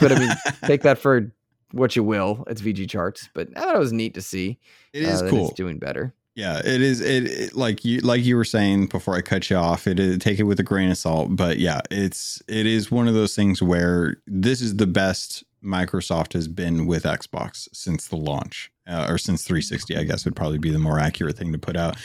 but 0.01 0.10
I 0.10 0.18
mean, 0.18 0.31
take 0.64 0.82
that 0.82 0.98
for 0.98 1.32
what 1.70 1.94
you 1.94 2.02
will. 2.02 2.43
It's 2.48 2.62
VGChartz, 2.62 3.28
but 3.32 3.48
I 3.55 3.60
thought 3.60 3.76
it 3.76 3.78
was 3.78 3.93
neat 3.93 4.14
to 4.14 4.22
see. 4.22 4.59
It 4.93 5.05
is 5.05 5.22
uh, 5.22 5.26
that 5.26 5.31
cool. 5.31 5.47
It's 5.47 5.55
doing 5.55 5.78
better. 5.78 6.14
Yeah, 6.35 6.59
it 6.59 6.82
is. 6.82 7.01
It, 7.01 7.24
it 7.24 7.55
like 7.55 7.85
you 7.85 8.01
like 8.01 8.24
you 8.24 8.36
were 8.36 8.44
saying 8.44 8.89
before 8.89 9.15
I 9.15 9.20
cut 9.20 9.51
you 9.51 9.56
off. 9.56 9.86
It 9.86 10.01
is 10.01 10.19
take 10.19 10.40
it 10.40 10.44
with 10.44 10.59
a 10.59 10.65
grain 10.65 10.90
of 10.90 10.98
salt, 10.98 11.36
but 11.36 11.59
yeah, 11.59 11.81
it's 11.90 12.43
it 12.48 12.66
is 12.66 12.90
one 12.90 13.06
of 13.06 13.15
those 13.15 13.36
things 13.36 13.62
where 13.62 14.16
this 14.27 14.61
is 14.61 14.77
the 14.77 14.86
best 14.86 15.44
Microsoft 15.65 16.32
has 16.32 16.48
been 16.48 16.86
with 16.86 17.05
Xbox 17.05 17.69
since 17.73 18.09
the 18.09 18.16
launch, 18.16 18.73
uh, 18.86 19.06
or 19.09 19.16
since 19.16 19.44
360. 19.44 19.97
I 19.97 20.02
guess 20.02 20.24
would 20.24 20.35
probably 20.35 20.59
be 20.59 20.70
the 20.70 20.78
more 20.78 20.98
accurate 20.98 21.39
thing 21.39 21.52
to 21.52 21.59
put 21.59 21.77
out. 21.77 21.97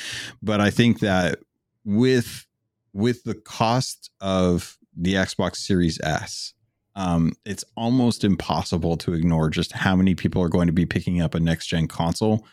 But 0.44 0.62
I 0.62 0.70
think 0.70 1.00
that 1.00 1.40
with 1.84 2.46
with 2.94 3.24
the 3.24 3.36
cost 3.36 4.12
of 4.22 4.78
the 4.96 5.16
Xbox 5.16 5.58
Series 5.58 6.00
S, 6.02 6.54
um, 6.96 7.34
it's 7.46 7.64
almost 7.76 8.24
impossible 8.24 8.96
to 8.98 9.14
ignore 9.14 9.50
just 9.50 9.72
how 9.72 9.96
many 9.96 10.14
people 10.14 10.44
are 10.44 10.50
going 10.50 10.68
to 10.68 10.74
be 10.74 10.86
picking 10.86 11.20
up 11.20 11.34
a 11.34 11.40
next 11.40 11.66
gen 11.66 11.88
console 11.88 12.46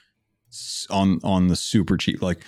on 0.91 1.21
on 1.25 1.49
the 1.49 1.57
super 1.57 1.97
cheap. 1.97 2.23
Like 2.23 2.45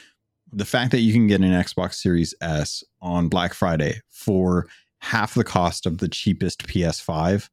the 0.53 0.65
fact 0.65 0.91
that 0.93 1.01
you 1.01 1.13
can 1.13 1.27
get 1.27 1.41
an 1.41 1.53
Xbox 1.53 1.95
Series 1.95 2.35
S 2.41 2.83
on 3.01 3.29
Black 3.29 3.55
Friday 3.55 4.01
for 4.11 4.67
half 5.01 5.35
the 5.35 5.45
cost 5.45 5.87
of 5.87 5.99
the 5.99 6.09
cheapest 6.09 6.67
PS5, 6.67 7.49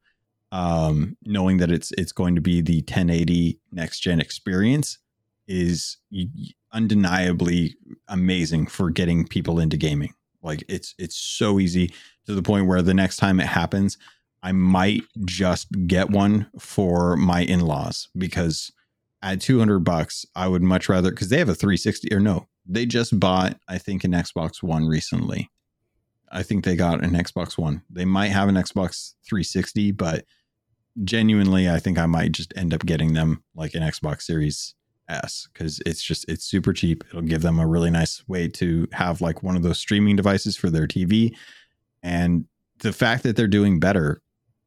um, 0.52 1.16
knowing 1.24 1.58
that 1.58 1.70
it's 1.70 1.92
it's 1.92 2.12
going 2.12 2.34
to 2.34 2.40
be 2.40 2.60
the 2.60 2.78
1080 2.78 3.60
next 3.72 4.00
gen 4.00 4.20
experience, 4.20 4.98
is 5.46 5.98
undeniably 6.72 7.76
amazing 8.08 8.66
for 8.66 8.90
getting 8.90 9.26
people 9.26 9.60
into 9.60 9.76
gaming. 9.76 10.14
Like 10.42 10.64
it's 10.68 10.94
it's 10.98 11.16
so 11.16 11.58
easy 11.58 11.92
to 12.26 12.34
the 12.34 12.42
point 12.42 12.66
where 12.66 12.82
the 12.82 12.94
next 12.94 13.16
time 13.16 13.40
it 13.40 13.46
happens, 13.46 13.98
I 14.42 14.52
might 14.52 15.02
just 15.24 15.68
get 15.86 16.10
one 16.10 16.46
for 16.58 17.16
my 17.16 17.42
in-laws 17.42 18.08
because 18.16 18.72
at 19.26 19.40
200 19.40 19.80
bucks, 19.80 20.24
I 20.36 20.46
would 20.46 20.62
much 20.62 20.88
rather 20.88 21.10
because 21.10 21.28
they 21.28 21.38
have 21.38 21.48
a 21.48 21.54
360 21.54 22.14
or 22.14 22.20
no, 22.20 22.46
they 22.64 22.86
just 22.86 23.18
bought 23.18 23.58
I 23.68 23.78
think 23.78 24.04
an 24.04 24.12
Xbox 24.12 24.62
One 24.62 24.86
recently. 24.86 25.50
I 26.30 26.44
think 26.44 26.64
they 26.64 26.76
got 26.76 27.02
an 27.02 27.12
Xbox 27.12 27.58
One. 27.58 27.82
They 27.90 28.04
might 28.04 28.28
have 28.28 28.48
an 28.48 28.54
Xbox 28.54 29.14
360, 29.28 29.92
but 29.92 30.24
genuinely, 31.02 31.68
I 31.68 31.80
think 31.80 31.98
I 31.98 32.06
might 32.06 32.32
just 32.32 32.52
end 32.56 32.72
up 32.72 32.86
getting 32.86 33.14
them 33.14 33.42
like 33.56 33.74
an 33.74 33.82
Xbox 33.82 34.22
Series 34.22 34.74
S 35.08 35.48
because 35.52 35.80
it's 35.84 36.02
just 36.02 36.24
it's 36.28 36.44
super 36.44 36.72
cheap. 36.72 37.02
It'll 37.08 37.22
give 37.22 37.42
them 37.42 37.58
a 37.58 37.66
really 37.66 37.90
nice 37.90 38.22
way 38.28 38.46
to 38.48 38.86
have 38.92 39.20
like 39.20 39.42
one 39.42 39.56
of 39.56 39.62
those 39.64 39.78
streaming 39.78 40.14
devices 40.14 40.56
for 40.56 40.70
their 40.70 40.86
TV, 40.86 41.34
and 42.00 42.44
the 42.78 42.92
fact 42.92 43.24
that 43.24 43.34
they're 43.34 43.48
doing 43.48 43.80
better, 43.80 44.22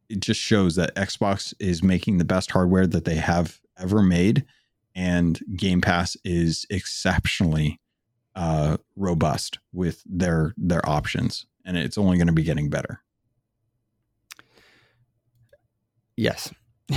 it 0.10 0.20
just 0.20 0.42
shows 0.42 0.76
that 0.76 0.96
Xbox 0.96 1.54
is 1.60 1.82
making 1.82 2.18
the 2.18 2.26
best 2.26 2.52
hardware 2.52 2.88
that 2.88 3.06
they 3.06 3.16
have 3.16 3.60
ever 3.80 4.02
made, 4.04 4.46
and 4.96 5.40
Game 5.56 5.82
Pass 5.82 6.18
is 6.24 6.66
exceptionally 6.70 7.80
uh, 8.36 8.78
robust 8.96 9.60
with 9.74 10.04
their 10.06 10.54
their 10.58 10.88
options, 10.88 11.46
and 11.66 11.78
it's 11.78 11.98
only 11.98 12.18
going 12.18 12.28
to 12.28 12.34
be 12.34 12.44
getting 12.44 12.70
better. 12.70 13.02
Yes. 16.16 16.54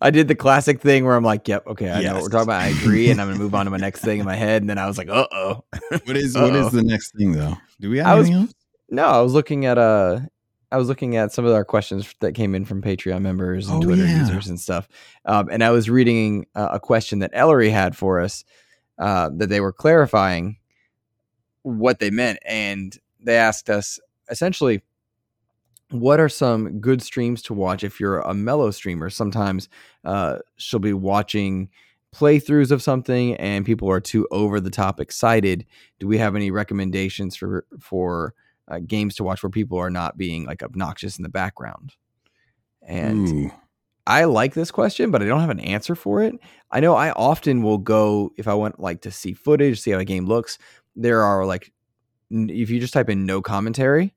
I 0.00 0.10
did 0.10 0.28
the 0.28 0.34
classic 0.34 0.80
thing 0.80 1.04
where 1.04 1.14
I'm 1.14 1.22
like, 1.24 1.46
"Yep, 1.46 1.66
okay, 1.68 1.90
I 1.90 2.02
know 2.02 2.14
what 2.14 2.22
we're 2.22 2.28
talking 2.30 2.44
about. 2.44 2.62
I 2.62 2.68
agree," 2.68 3.10
and 3.10 3.20
I'm 3.20 3.28
gonna 3.28 3.38
move 3.38 3.54
on 3.54 3.66
to 3.66 3.70
my 3.70 3.76
next 3.76 4.00
thing 4.00 4.18
in 4.18 4.24
my 4.26 4.34
head. 4.34 4.62
And 4.62 4.70
then 4.70 4.78
I 4.78 4.86
was 4.86 4.96
like, 4.98 5.08
"Uh 5.10 5.26
oh." 5.30 5.64
What 5.90 6.16
is 6.16 6.34
what 6.34 6.44
Uh-oh. 6.54 6.66
is 6.66 6.72
the 6.72 6.82
next 6.82 7.14
thing 7.14 7.32
though? 7.32 7.56
Do 7.80 7.90
we 7.90 7.98
have 7.98 8.06
I 8.06 8.14
was- 8.14 8.30
else? 8.30 8.54
No, 8.88 9.04
I 9.04 9.20
was 9.20 9.32
looking 9.34 9.66
at 9.66 9.78
uh 9.78 10.20
I 10.72 10.76
was 10.76 10.88
looking 10.88 11.16
at 11.16 11.32
some 11.32 11.44
of 11.44 11.52
our 11.52 11.64
questions 11.64 12.14
that 12.20 12.34
came 12.34 12.54
in 12.54 12.64
from 12.64 12.80
Patreon 12.80 13.22
members 13.22 13.68
and 13.68 13.78
Oh, 13.78 13.86
Twitter 13.86 14.04
yeah. 14.06 14.20
users 14.20 14.46
and 14.48 14.58
stuff. 14.60 14.88
Um, 15.24 15.48
and 15.50 15.64
I 15.64 15.70
was 15.70 15.90
reading 15.90 16.46
uh, 16.54 16.68
a 16.72 16.80
question 16.80 17.18
that 17.20 17.30
Ellery 17.32 17.70
had 17.70 17.96
for 17.96 18.20
us 18.20 18.44
uh, 18.98 19.30
that 19.36 19.48
they 19.48 19.60
were 19.60 19.72
clarifying 19.72 20.58
what 21.62 21.98
they 21.98 22.10
meant. 22.10 22.38
And 22.46 22.96
they 23.18 23.36
asked 23.36 23.68
us 23.68 23.98
essentially, 24.30 24.82
what 25.90 26.20
are 26.20 26.28
some 26.28 26.78
good 26.80 27.02
streams 27.02 27.42
to 27.42 27.54
watch 27.54 27.82
if 27.82 27.98
you're 27.98 28.20
a 28.20 28.32
mellow 28.32 28.70
streamer? 28.70 29.10
Sometimes 29.10 29.68
uh, 30.04 30.38
she'll 30.56 30.78
be 30.78 30.92
watching 30.92 31.68
playthroughs 32.14 32.70
of 32.70 32.82
something 32.82 33.34
and 33.36 33.66
people 33.66 33.90
are 33.90 34.00
too 34.00 34.26
over 34.30 34.60
the 34.60 34.70
top 34.70 35.00
excited. 35.00 35.66
Do 35.98 36.06
we 36.06 36.18
have 36.18 36.36
any 36.36 36.50
recommendations 36.52 37.34
for 37.36 37.64
for 37.80 38.34
uh, 38.70 38.78
games 38.78 39.16
to 39.16 39.24
watch 39.24 39.42
where 39.42 39.50
people 39.50 39.78
are 39.78 39.90
not 39.90 40.16
being 40.16 40.44
like 40.44 40.62
obnoxious 40.62 41.18
in 41.18 41.22
the 41.22 41.28
background? 41.28 41.94
And 42.82 43.28
Ooh. 43.28 43.50
I 44.06 44.24
like 44.24 44.54
this 44.54 44.70
question, 44.70 45.10
but 45.10 45.22
I 45.22 45.26
don't 45.26 45.40
have 45.40 45.50
an 45.50 45.60
answer 45.60 45.94
for 45.94 46.22
it. 46.22 46.34
I 46.70 46.80
know 46.80 46.94
I 46.94 47.10
often 47.12 47.62
will 47.62 47.78
go 47.78 48.32
if 48.36 48.48
I 48.48 48.54
want 48.54 48.80
like 48.80 49.02
to 49.02 49.10
see 49.10 49.34
footage, 49.34 49.80
see 49.80 49.90
how 49.90 49.98
a 49.98 50.04
game 50.04 50.26
looks. 50.26 50.58
There 50.96 51.22
are 51.22 51.44
like 51.44 51.72
if 52.30 52.70
you 52.70 52.80
just 52.80 52.94
type 52.94 53.10
in 53.10 53.26
no 53.26 53.42
commentary 53.42 54.14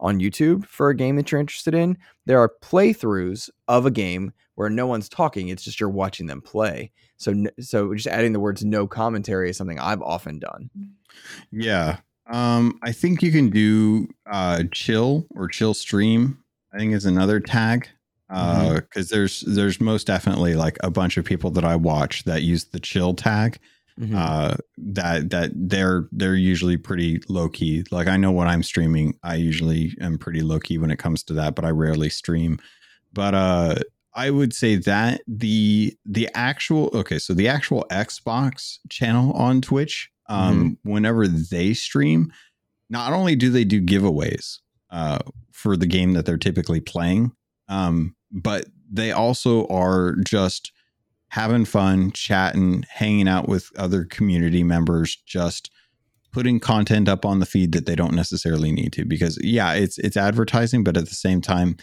on 0.00 0.18
YouTube 0.18 0.64
for 0.64 0.88
a 0.88 0.96
game 0.96 1.16
that 1.16 1.30
you're 1.30 1.40
interested 1.40 1.74
in, 1.74 1.96
there 2.26 2.38
are 2.38 2.52
playthroughs 2.62 3.50
of 3.68 3.86
a 3.86 3.90
game 3.90 4.32
where 4.54 4.70
no 4.70 4.86
one's 4.86 5.08
talking. 5.08 5.48
It's 5.48 5.62
just 5.62 5.78
you're 5.78 5.88
watching 5.88 6.26
them 6.26 6.40
play. 6.40 6.90
So, 7.16 7.44
so 7.60 7.94
just 7.94 8.06
adding 8.06 8.32
the 8.32 8.40
words 8.40 8.64
no 8.64 8.86
commentary 8.86 9.50
is 9.50 9.56
something 9.56 9.78
I've 9.78 10.02
often 10.02 10.38
done. 10.38 10.70
Yeah. 11.50 11.98
Um, 12.30 12.78
I 12.82 12.92
think 12.92 13.22
you 13.22 13.32
can 13.32 13.50
do 13.50 14.08
uh, 14.30 14.64
chill 14.72 15.26
or 15.34 15.48
chill 15.48 15.74
stream. 15.74 16.38
I 16.72 16.78
think 16.78 16.92
is 16.92 17.04
another 17.04 17.40
tag 17.40 17.88
because 18.28 18.46
uh, 18.68 18.80
mm-hmm. 18.80 19.00
there's 19.10 19.40
there's 19.40 19.80
most 19.80 20.06
definitely 20.06 20.54
like 20.54 20.76
a 20.84 20.90
bunch 20.90 21.16
of 21.16 21.24
people 21.24 21.50
that 21.50 21.64
I 21.64 21.74
watch 21.74 22.24
that 22.24 22.42
use 22.42 22.66
the 22.66 22.78
chill 22.78 23.14
tag. 23.14 23.58
Mm-hmm. 23.98 24.14
Uh, 24.16 24.54
that 24.78 25.30
that 25.30 25.50
they're 25.54 26.08
they're 26.12 26.36
usually 26.36 26.76
pretty 26.76 27.20
low 27.28 27.48
key. 27.48 27.84
Like 27.90 28.06
I 28.06 28.16
know 28.16 28.30
when 28.30 28.48
I'm 28.48 28.62
streaming, 28.62 29.18
I 29.22 29.34
usually 29.34 29.94
am 30.00 30.16
pretty 30.16 30.42
low 30.42 30.60
key 30.60 30.78
when 30.78 30.90
it 30.90 30.98
comes 30.98 31.22
to 31.24 31.34
that, 31.34 31.54
but 31.54 31.64
I 31.64 31.70
rarely 31.70 32.08
stream. 32.08 32.60
But 33.12 33.34
uh, 33.34 33.74
I 34.14 34.30
would 34.30 34.54
say 34.54 34.76
that 34.76 35.22
the 35.26 35.94
the 36.06 36.28
actual 36.34 36.90
okay, 36.94 37.18
so 37.18 37.34
the 37.34 37.48
actual 37.48 37.84
Xbox 37.90 38.78
channel 38.88 39.32
on 39.32 39.60
Twitch, 39.60 40.10
um, 40.30 40.76
mm-hmm. 40.76 40.90
whenever 40.90 41.26
they 41.28 41.74
stream, 41.74 42.32
not 42.88 43.12
only 43.12 43.36
do 43.36 43.50
they 43.50 43.64
do 43.64 43.82
giveaways 43.82 44.58
uh, 44.90 45.18
for 45.52 45.76
the 45.76 45.86
game 45.86 46.12
that 46.14 46.24
they're 46.24 46.38
typically 46.38 46.80
playing, 46.80 47.32
um, 47.68 48.14
but 48.30 48.66
they 48.90 49.12
also 49.12 49.66
are 49.66 50.14
just 50.24 50.72
having 51.28 51.64
fun, 51.64 52.12
chatting, 52.12 52.84
hanging 52.88 53.28
out 53.28 53.48
with 53.48 53.70
other 53.76 54.04
community 54.04 54.62
members, 54.62 55.16
just 55.26 55.70
putting 56.32 56.60
content 56.60 57.08
up 57.08 57.24
on 57.24 57.40
the 57.40 57.46
feed 57.46 57.72
that 57.72 57.86
they 57.86 57.96
don't 57.96 58.14
necessarily 58.14 58.70
need 58.70 58.92
to 58.92 59.04
because 59.04 59.36
yeah, 59.42 59.72
it's 59.72 59.98
it's 59.98 60.16
advertising, 60.16 60.84
but 60.84 60.96
at 60.96 61.08
the 61.08 61.14
same 61.14 61.40
time 61.40 61.76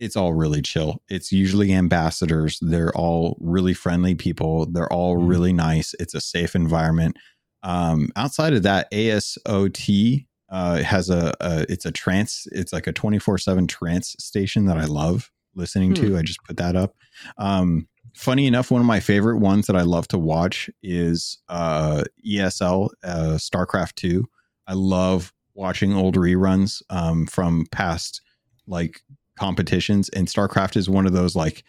it's 0.00 0.16
all 0.16 0.32
really 0.32 0.62
chill. 0.62 1.02
It's 1.08 1.32
usually 1.32 1.72
ambassadors. 1.72 2.58
They're 2.60 2.94
all 2.96 3.36
really 3.40 3.74
friendly 3.74 4.14
people. 4.14 4.66
They're 4.66 4.92
all 4.92 5.16
mm-hmm. 5.16 5.28
really 5.28 5.52
nice. 5.52 5.94
It's 6.00 6.14
a 6.14 6.20
safe 6.20 6.54
environment. 6.54 7.16
Um, 7.64 8.10
outside 8.14 8.52
of 8.52 8.62
that, 8.62 8.90
ASOT 8.92 10.26
uh, 10.50 10.82
has 10.82 11.10
a, 11.10 11.34
a, 11.40 11.66
it's 11.68 11.86
a 11.86 11.90
trance. 11.90 12.46
It's 12.52 12.72
like 12.72 12.86
a 12.86 12.92
twenty 12.92 13.18
four 13.18 13.38
seven 13.38 13.66
trance 13.66 14.14
station 14.20 14.66
that 14.66 14.76
I 14.76 14.84
love 14.84 15.32
listening 15.54 15.96
hmm. 15.96 16.02
to. 16.02 16.18
I 16.18 16.22
just 16.22 16.44
put 16.44 16.58
that 16.58 16.76
up. 16.76 16.94
Um, 17.38 17.88
funny 18.14 18.46
enough, 18.46 18.70
one 18.70 18.80
of 18.80 18.86
my 18.86 19.00
favorite 19.00 19.38
ones 19.38 19.66
that 19.66 19.76
I 19.76 19.82
love 19.82 20.06
to 20.08 20.18
watch 20.18 20.70
is 20.82 21.38
uh, 21.48 22.04
ESL 22.26 22.90
uh, 23.02 23.38
StarCraft 23.38 23.94
Two. 23.94 24.26
I 24.66 24.74
love 24.74 25.32
watching 25.54 25.94
old 25.94 26.16
reruns 26.16 26.82
um, 26.90 27.26
from 27.26 27.66
past 27.72 28.20
like 28.66 29.00
competitions, 29.38 30.10
and 30.10 30.28
StarCraft 30.28 30.76
is 30.76 30.88
one 30.90 31.06
of 31.06 31.12
those 31.12 31.34
like 31.34 31.64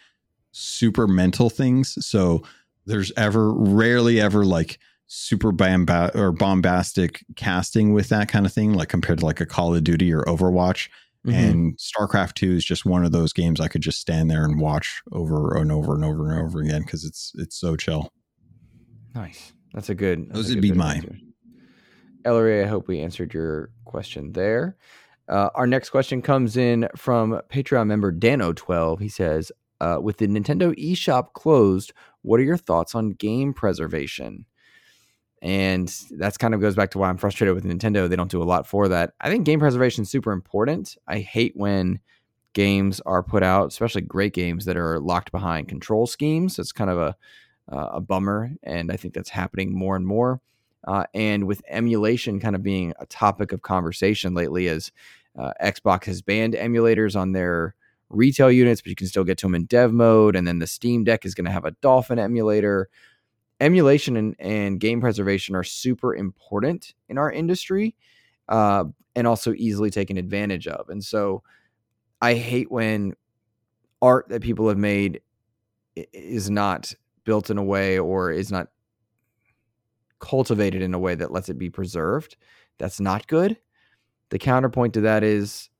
super 0.52 1.06
mental 1.06 1.50
things. 1.50 1.96
So 2.06 2.42
there's 2.86 3.12
ever 3.16 3.52
rarely 3.52 4.20
ever 4.20 4.44
like 4.44 4.78
super 5.06 5.52
bamba- 5.52 6.14
or 6.14 6.32
bombastic 6.32 7.24
casting 7.36 7.92
with 7.92 8.08
that 8.08 8.28
kind 8.28 8.46
of 8.46 8.52
thing, 8.52 8.74
like 8.74 8.88
compared 8.88 9.20
to 9.20 9.26
like 9.26 9.40
a 9.40 9.46
Call 9.46 9.74
of 9.74 9.84
Duty 9.84 10.12
or 10.12 10.22
Overwatch. 10.24 10.88
Mm-hmm. 11.26 11.34
And 11.34 11.78
StarCraft 11.78 12.34
2 12.34 12.52
is 12.52 12.64
just 12.64 12.86
one 12.86 13.04
of 13.04 13.10
those 13.12 13.32
games 13.32 13.60
I 13.60 13.68
could 13.68 13.80
just 13.82 14.00
stand 14.00 14.30
there 14.30 14.44
and 14.44 14.60
watch 14.60 15.02
over 15.12 15.56
and 15.56 15.72
over 15.72 15.94
and 15.94 16.04
over 16.04 16.30
and 16.30 16.46
over 16.46 16.60
again 16.60 16.82
because 16.82 17.04
it's 17.04 17.32
it's 17.36 17.56
so 17.56 17.76
chill. 17.76 18.12
Nice. 19.14 19.52
That's 19.74 19.88
a 19.88 19.94
good. 19.94 20.28
That's 20.28 20.36
those 20.36 20.50
would 20.50 20.62
be 20.62 20.72
mine. 20.72 21.32
Ellery, 22.24 22.62
I 22.62 22.66
hope 22.66 22.88
we 22.88 23.00
answered 23.00 23.34
your 23.34 23.70
question 23.84 24.32
there. 24.32 24.76
Uh, 25.28 25.50
our 25.54 25.66
next 25.66 25.90
question 25.90 26.22
comes 26.22 26.56
in 26.56 26.88
from 26.96 27.40
Patreon 27.50 27.86
member 27.86 28.12
Dano12. 28.12 29.00
He 29.00 29.08
says, 29.08 29.50
uh, 29.80 29.98
with 30.00 30.18
the 30.18 30.26
Nintendo 30.26 30.76
eShop 30.78 31.32
closed, 31.32 31.92
what 32.22 32.40
are 32.40 32.44
your 32.44 32.56
thoughts 32.56 32.94
on 32.94 33.10
game 33.10 33.52
preservation? 33.52 34.46
And 35.42 35.92
that's 36.12 36.38
kind 36.38 36.54
of 36.54 36.60
goes 36.60 36.74
back 36.74 36.90
to 36.92 36.98
why 36.98 37.08
I'm 37.08 37.18
frustrated 37.18 37.54
with 37.54 37.64
Nintendo. 37.64 38.08
They 38.08 38.16
don't 38.16 38.30
do 38.30 38.42
a 38.42 38.44
lot 38.44 38.66
for 38.66 38.88
that. 38.88 39.12
I 39.20 39.28
think 39.28 39.44
game 39.44 39.60
preservation 39.60 40.02
is 40.02 40.10
super 40.10 40.32
important. 40.32 40.96
I 41.06 41.18
hate 41.18 41.52
when 41.54 42.00
games 42.54 43.00
are 43.04 43.22
put 43.22 43.42
out, 43.42 43.68
especially 43.68 44.00
great 44.00 44.32
games 44.32 44.64
that 44.64 44.78
are 44.78 44.98
locked 44.98 45.30
behind 45.30 45.68
control 45.68 46.06
schemes. 46.06 46.58
It's 46.58 46.72
kind 46.72 46.90
of 46.90 46.98
a 46.98 47.16
uh, 47.70 47.90
a 47.94 48.00
bummer, 48.00 48.52
and 48.62 48.92
I 48.92 48.96
think 48.96 49.12
that's 49.12 49.30
happening 49.30 49.76
more 49.76 49.96
and 49.96 50.06
more. 50.06 50.40
Uh, 50.86 51.04
and 51.14 51.46
with 51.46 51.62
emulation 51.68 52.38
kind 52.38 52.54
of 52.54 52.62
being 52.62 52.92
a 53.00 53.06
topic 53.06 53.52
of 53.52 53.62
conversation 53.62 54.34
lately, 54.34 54.68
as 54.68 54.92
uh, 55.36 55.52
Xbox 55.60 56.04
has 56.04 56.22
banned 56.22 56.54
emulators 56.54 57.18
on 57.18 57.32
their 57.32 57.74
retail 58.08 58.50
units, 58.50 58.80
but 58.80 58.88
you 58.88 58.94
can 58.94 59.08
still 59.08 59.24
get 59.24 59.36
to 59.38 59.46
them 59.46 59.54
in 59.54 59.64
dev 59.64 59.92
mode. 59.92 60.36
And 60.36 60.46
then 60.46 60.60
the 60.60 60.66
Steam 60.66 61.02
Deck 61.02 61.24
is 61.24 61.34
going 61.34 61.44
to 61.44 61.50
have 61.50 61.64
a 61.64 61.72
Dolphin 61.82 62.18
emulator 62.18 62.88
emulation 63.60 64.16
and, 64.16 64.36
and 64.38 64.80
game 64.80 65.00
preservation 65.00 65.54
are 65.54 65.64
super 65.64 66.14
important 66.14 66.94
in 67.08 67.18
our 67.18 67.30
industry 67.30 67.94
uh, 68.48 68.84
and 69.14 69.26
also 69.26 69.54
easily 69.54 69.90
taken 69.90 70.16
advantage 70.16 70.66
of. 70.66 70.88
And 70.88 71.02
so 71.02 71.42
I 72.20 72.34
hate 72.34 72.70
when 72.70 73.14
art 74.02 74.28
that 74.28 74.42
people 74.42 74.68
have 74.68 74.78
made 74.78 75.20
is 75.94 76.50
not 76.50 76.92
built 77.24 77.50
in 77.50 77.58
a 77.58 77.64
way 77.64 77.98
or 77.98 78.30
is 78.30 78.52
not 78.52 78.68
cultivated 80.18 80.82
in 80.82 80.94
a 80.94 80.98
way 80.98 81.14
that 81.14 81.32
lets 81.32 81.48
it 81.48 81.58
be 81.58 81.70
preserved. 81.70 82.36
That's 82.78 83.00
not 83.00 83.26
good. 83.26 83.56
The 84.30 84.38
counterpoint 84.38 84.94
to 84.94 85.00
that 85.02 85.22
is 85.22 85.70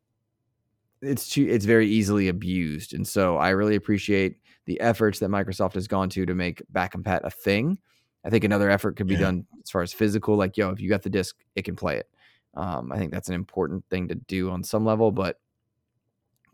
it's 1.03 1.29
too 1.29 1.47
it's 1.49 1.65
very 1.65 1.89
easily 1.89 2.29
abused. 2.29 2.95
And 2.95 3.07
so 3.07 3.37
I 3.37 3.51
really 3.51 3.75
appreciate 3.75 4.39
the 4.67 4.81
efforts 4.81 5.21
that 5.21 5.31
Microsoft 5.31 5.75
has 5.75 5.89
gone 5.89 6.11
to 6.11 6.27
to 6.27 6.35
make 6.35 6.63
back 6.71 6.93
compat 6.93 7.21
a 7.25 7.31
thing. 7.31 7.79
I 8.25 8.31
think 8.31 8.45
another 8.45 8.69
effort 8.69 8.97
could 8.97 9.07
be 9.07 9.15
yeah. 9.15 9.21
done 9.21 9.47
as 9.63 9.71
far 9.71 9.83
as 9.83 9.93
physical, 9.93 10.37
like 10.37 10.57
yo, 10.57 10.71
if 10.71 10.81
you 10.81 10.89
got 10.89 11.03
the 11.03 11.11
disc, 11.11 11.37
it 11.55 11.65
can 11.65 11.77
play 11.77 11.97
it. 11.97 12.09
Um, 12.55 12.91
I 12.91 12.97
think 12.97 13.13
that's 13.13 13.29
an 13.29 13.35
important 13.35 13.85
thing 13.91 14.09
to 14.09 14.15
do 14.15 14.51
on 14.51 14.65
some 14.65 14.85
level, 14.85 15.13
but 15.13 15.39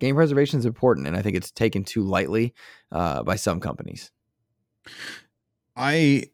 game 0.00 0.16
preservation 0.16 0.58
is 0.58 0.66
important, 0.66 1.06
and 1.06 1.16
I 1.16 1.22
think 1.22 1.36
it's 1.36 1.52
taken 1.52 1.84
too 1.84 2.02
lightly 2.02 2.54
uh, 2.90 3.22
by 3.22 3.36
some 3.36 3.60
companies. 3.60 4.10
I, 5.76 6.24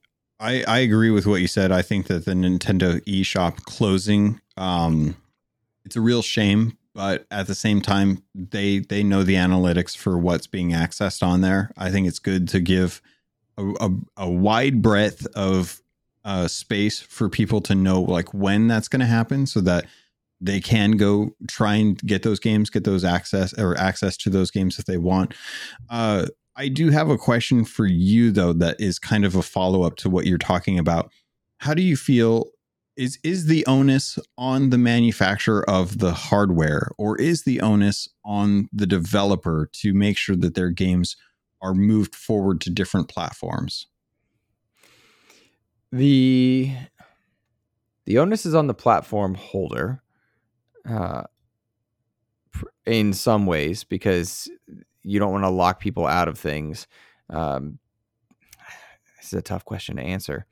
I 0.40 0.64
I 0.66 0.78
agree 0.78 1.10
with 1.10 1.26
what 1.26 1.42
you 1.42 1.48
said. 1.48 1.70
I 1.70 1.82
think 1.82 2.06
that 2.06 2.24
the 2.24 2.32
Nintendo 2.32 3.04
eShop 3.04 3.64
closing, 3.64 4.40
um, 4.56 5.16
it's 5.84 5.96
a 5.96 6.00
real 6.00 6.22
shame 6.22 6.77
but 6.98 7.26
at 7.30 7.46
the 7.46 7.54
same 7.54 7.80
time 7.80 8.24
they 8.34 8.80
they 8.80 9.04
know 9.04 9.22
the 9.22 9.36
analytics 9.36 9.96
for 9.96 10.18
what's 10.18 10.48
being 10.48 10.70
accessed 10.70 11.22
on 11.22 11.42
there. 11.42 11.70
I 11.76 11.92
think 11.92 12.08
it's 12.08 12.18
good 12.18 12.48
to 12.48 12.58
give 12.58 13.00
a, 13.56 13.68
a, 13.80 13.90
a 14.16 14.28
wide 14.28 14.82
breadth 14.82 15.24
of 15.36 15.80
uh, 16.24 16.48
space 16.48 16.98
for 16.98 17.28
people 17.28 17.60
to 17.60 17.76
know 17.76 18.02
like 18.02 18.34
when 18.34 18.66
that's 18.66 18.88
going 18.88 18.98
to 18.98 19.06
happen 19.06 19.46
so 19.46 19.60
that 19.60 19.86
they 20.40 20.58
can 20.58 20.96
go 20.96 21.36
try 21.46 21.76
and 21.76 22.00
get 22.00 22.24
those 22.24 22.40
games 22.40 22.68
get 22.68 22.82
those 22.82 23.04
access 23.04 23.56
or 23.56 23.78
access 23.78 24.16
to 24.16 24.28
those 24.28 24.50
games 24.50 24.80
if 24.80 24.86
they 24.86 24.98
want. 24.98 25.34
Uh, 25.88 26.26
i 26.56 26.66
do 26.66 26.90
have 26.90 27.10
a 27.10 27.16
question 27.16 27.64
for 27.64 27.86
you 27.86 28.32
though 28.32 28.52
that 28.52 28.74
is 28.80 28.98
kind 28.98 29.24
of 29.24 29.36
a 29.36 29.42
follow-up 29.42 29.94
to 29.94 30.10
what 30.10 30.26
you're 30.26 30.36
talking 30.36 30.80
about. 30.80 31.12
How 31.58 31.74
do 31.74 31.82
you 31.82 31.96
feel 31.96 32.46
is 32.98 33.18
is 33.22 33.46
the 33.46 33.64
onus 33.66 34.18
on 34.36 34.70
the 34.70 34.76
manufacturer 34.76 35.68
of 35.70 35.98
the 35.98 36.12
hardware 36.12 36.90
or 36.98 37.16
is 37.18 37.44
the 37.44 37.60
onus 37.60 38.08
on 38.24 38.68
the 38.72 38.86
developer 38.86 39.70
to 39.72 39.94
make 39.94 40.18
sure 40.18 40.34
that 40.36 40.54
their 40.54 40.70
games 40.70 41.16
are 41.62 41.74
moved 41.74 42.14
forward 42.14 42.60
to 42.62 42.70
different 42.70 43.08
platforms? 43.08 43.86
The 45.92 46.72
the 48.04 48.18
onus 48.18 48.44
is 48.44 48.54
on 48.54 48.66
the 48.66 48.74
platform 48.74 49.34
holder 49.34 50.02
uh, 50.88 51.22
in 52.84 53.12
some 53.12 53.46
ways 53.46 53.84
because 53.84 54.50
you 55.04 55.20
don't 55.20 55.32
want 55.32 55.44
to 55.44 55.50
lock 55.50 55.78
people 55.78 56.06
out 56.06 56.26
of 56.26 56.36
things. 56.36 56.88
Um, 57.30 57.78
this 59.18 59.32
is 59.32 59.38
a 59.38 59.42
tough 59.42 59.64
question 59.64 59.96
to 59.96 60.02
answer. 60.02 60.46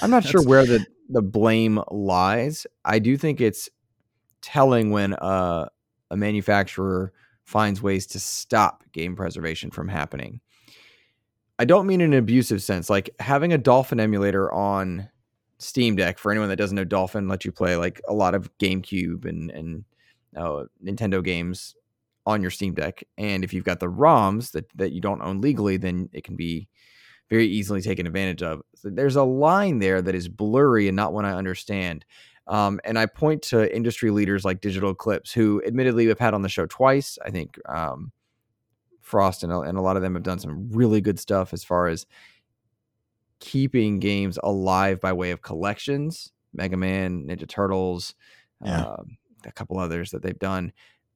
I'm 0.00 0.10
not 0.10 0.24
sure 0.24 0.42
where 0.42 0.64
the 0.64 0.86
the 1.10 1.22
blame 1.22 1.82
lies. 1.90 2.66
I 2.84 2.98
do 2.98 3.16
think 3.16 3.40
it's 3.40 3.68
telling 4.42 4.90
when 4.90 5.12
a, 5.14 5.68
a 6.10 6.16
manufacturer 6.16 7.12
finds 7.44 7.82
ways 7.82 8.06
to 8.06 8.20
stop 8.20 8.84
game 8.92 9.16
preservation 9.16 9.70
from 9.70 9.88
happening. 9.88 10.40
I 11.58 11.64
don't 11.64 11.86
mean 11.86 12.00
in 12.00 12.12
an 12.12 12.18
abusive 12.18 12.62
sense, 12.62 12.88
like 12.88 13.10
having 13.18 13.52
a 13.52 13.58
Dolphin 13.58 14.00
emulator 14.00 14.50
on 14.52 15.10
Steam 15.58 15.96
Deck. 15.96 16.18
For 16.18 16.30
anyone 16.30 16.48
that 16.48 16.56
doesn't 16.56 16.76
know, 16.76 16.84
Dolphin 16.84 17.28
lets 17.28 17.44
you 17.44 17.52
play 17.52 17.76
like 17.76 18.00
a 18.08 18.14
lot 18.14 18.34
of 18.34 18.56
GameCube 18.58 19.26
and 19.26 19.50
and 19.50 19.84
uh, 20.34 20.64
Nintendo 20.82 21.22
games 21.22 21.74
on 22.24 22.40
your 22.40 22.50
Steam 22.50 22.72
Deck. 22.72 23.04
And 23.18 23.44
if 23.44 23.52
you've 23.52 23.64
got 23.64 23.80
the 23.80 23.88
ROMs 23.88 24.52
that 24.52 24.70
that 24.76 24.92
you 24.92 25.00
don't 25.00 25.20
own 25.20 25.40
legally, 25.40 25.76
then 25.76 26.08
it 26.12 26.24
can 26.24 26.36
be 26.36 26.68
very 27.28 27.46
easily 27.46 27.82
taken 27.82 28.06
advantage 28.06 28.42
of. 28.42 28.62
There's 28.82 29.16
a 29.16 29.22
line 29.24 29.78
there 29.78 30.00
that 30.02 30.14
is 30.14 30.28
blurry 30.28 30.88
and 30.88 30.96
not 30.96 31.12
one 31.12 31.24
I 31.24 31.32
understand. 31.36 32.04
Um, 32.46 32.80
and 32.84 32.98
I 32.98 33.06
point 33.06 33.42
to 33.42 33.74
industry 33.74 34.10
leaders 34.10 34.44
like 34.44 34.60
Digital 34.60 34.90
Eclipse, 34.90 35.32
who 35.32 35.62
admittedly 35.64 36.06
we've 36.06 36.18
had 36.18 36.34
on 36.34 36.42
the 36.42 36.48
show 36.48 36.66
twice. 36.66 37.18
I 37.24 37.30
think 37.30 37.58
um, 37.68 38.10
Frost 39.00 39.44
and, 39.44 39.52
and 39.52 39.78
a 39.78 39.82
lot 39.82 39.96
of 39.96 40.02
them 40.02 40.14
have 40.14 40.24
done 40.24 40.38
some 40.40 40.68
really 40.70 41.00
good 41.00 41.20
stuff 41.20 41.52
as 41.52 41.62
far 41.62 41.86
as 41.86 42.06
keeping 43.38 43.98
games 43.98 44.38
alive 44.42 45.00
by 45.00 45.12
way 45.12 45.30
of 45.30 45.42
collections. 45.42 46.32
Mega 46.52 46.76
Man, 46.76 47.26
Ninja 47.26 47.48
Turtles, 47.48 48.14
Yeah. 48.64 48.82
uh, 48.82 49.02
a 49.46 49.52
couple 49.52 49.78
others 49.78 50.10
that 50.10 50.22
they've 50.22 50.38
done. 50.38 50.72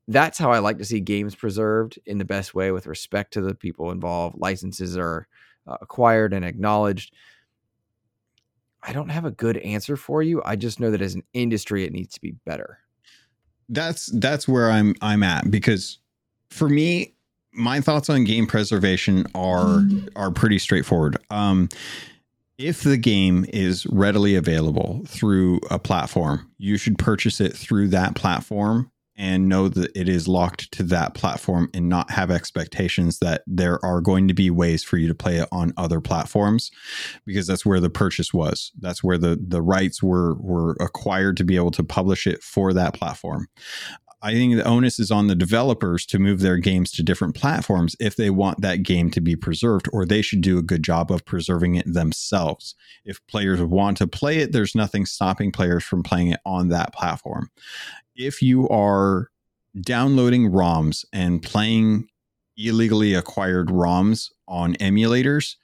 That's 0.09 0.39
how 0.39 0.51
I 0.51 0.59
like 0.61 0.79
to 0.79 0.85
see 0.85 1.01
games 1.01 1.35
preserved 1.35 1.99
in 2.07 2.19
the 2.19 2.25
best 2.25 2.55
way 2.55 2.71
with 2.73 2.87
respect 2.87 3.33
to 3.35 3.41
the 3.41 3.55
people 3.55 3.91
involved. 3.91 4.37
Licenses 4.39 4.97
are 4.97 5.27
uh, 5.67 5.77
acquired 5.81 6.33
and 6.33 6.45
acknowledged. 6.45 7.15
I 8.87 8.93
don't 8.93 9.09
have 9.09 9.25
a 9.25 9.31
good 9.31 9.57
answer 9.59 9.97
for 9.97 10.23
you. 10.23 10.43
I 10.45 10.57
just 10.57 10.79
know 10.79 10.91
that 10.91 11.01
as 11.01 11.15
an 11.15 11.23
industry, 11.33 11.85
it 11.85 11.93
needs 11.93 12.15
to 12.15 12.21
be 12.21 12.33
better. 12.45 12.79
that's 13.69 14.07
that's 14.07 14.47
where 14.47 14.71
I'm 14.71 14.95
I'm 15.01 15.23
at 15.23 15.51
because 15.51 15.99
for 16.51 16.69
me, 16.69 17.15
my 17.53 17.81
thoughts 17.81 18.11
on 18.11 18.25
game 18.25 18.47
preservation 18.47 19.27
are 19.35 19.83
are 20.17 20.31
pretty 20.31 20.59
straightforward. 20.59 21.17
Um, 21.31 21.69
if 22.59 22.83
the 22.83 22.97
game 22.97 23.47
is 23.53 23.87
readily 23.87 24.37
available 24.37 25.03
through 25.09 25.61
a 25.71 25.79
platform, 25.79 26.49
you 26.59 26.77
should 26.77 26.99
purchase 26.99 27.41
it 27.41 27.57
through 27.57 27.89
that 27.89 28.15
platform 28.15 28.91
and 29.17 29.49
know 29.49 29.69
that 29.69 29.91
it 29.97 30.09
is 30.09 30.27
locked 30.27 30.73
to 30.73 30.83
that 30.83 31.15
platform 31.15 31.71
and 31.73 31.89
not 31.89 32.11
have 32.11 32.31
expectations 32.31 33.19
that 33.21 33.43
there 33.47 33.85
are 33.85 34.01
going 34.01 34.29
to 34.29 34.35
be 34.35 34.51
ways 34.51 34.83
for 34.83 34.97
you 34.97 35.09
to 35.09 35.15
play 35.15 35.37
it 35.37 35.49
on 35.53 35.73
other 35.77 36.01
platforms 36.01 36.71
because 37.25 37.47
that's 37.47 37.65
where 37.65 37.81
the 37.81 37.91
purchase 37.91 38.35
was. 38.35 38.73
That's 38.79 39.05
where 39.05 39.19
the 39.19 39.39
the 39.41 39.63
rights 39.63 40.03
were 40.03 40.35
were 40.35 40.77
acquired 40.81 41.37
to 41.39 41.45
be 41.45 41.57
able 41.57 41.71
to 41.73 41.85
publish 41.85 42.27
it 42.27 42.43
for 42.43 42.73
that 42.73 42.95
platform. 42.95 43.49
I 44.25 44.33
think 44.33 44.57
the 44.57 44.65
onus 44.65 44.99
is 44.99 45.11
on 45.11 45.27
the 45.27 45.35
developers 45.35 46.07
to 46.07 46.19
move 46.19 46.41
their 46.41 46.57
games 46.57 46.91
to 46.93 47.03
different 47.03 47.35
platforms 47.35 47.95
if 48.01 48.17
they 48.17 48.31
want 48.31 48.63
that 48.63 48.83
game 48.83 49.11
to 49.11 49.21
be 49.21 49.37
preserved, 49.37 49.87
or 49.93 50.07
they 50.07 50.23
should 50.23 50.41
do 50.41 50.57
a 50.57 50.63
good 50.63 50.83
job 50.83 51.13
of 51.13 51.27
preserving 51.27 51.75
it 51.75 51.93
themselves. 51.93 52.75
If 53.05 53.25
players 53.27 53.61
want 53.61 53.99
to 53.99 54.07
play 54.07 54.39
it, 54.39 54.53
there's 54.53 54.75
nothing 54.75 55.05
stopping 55.05 55.53
players 55.53 55.85
from 55.85 56.03
playing 56.03 56.29
it 56.29 56.41
on 56.47 56.69
that 56.71 56.95
platform. 56.95 57.51
If 58.17 58.43
you 58.43 58.69
are 58.69 59.31
downloading 59.81 60.51
ROMs 60.51 61.05
and 61.13 61.43
playing 61.43 62.09
illegally 62.57 63.15
acquired 63.15 63.69
ROMs 63.69 64.31
on 64.47 64.75
emulators, 64.75 65.57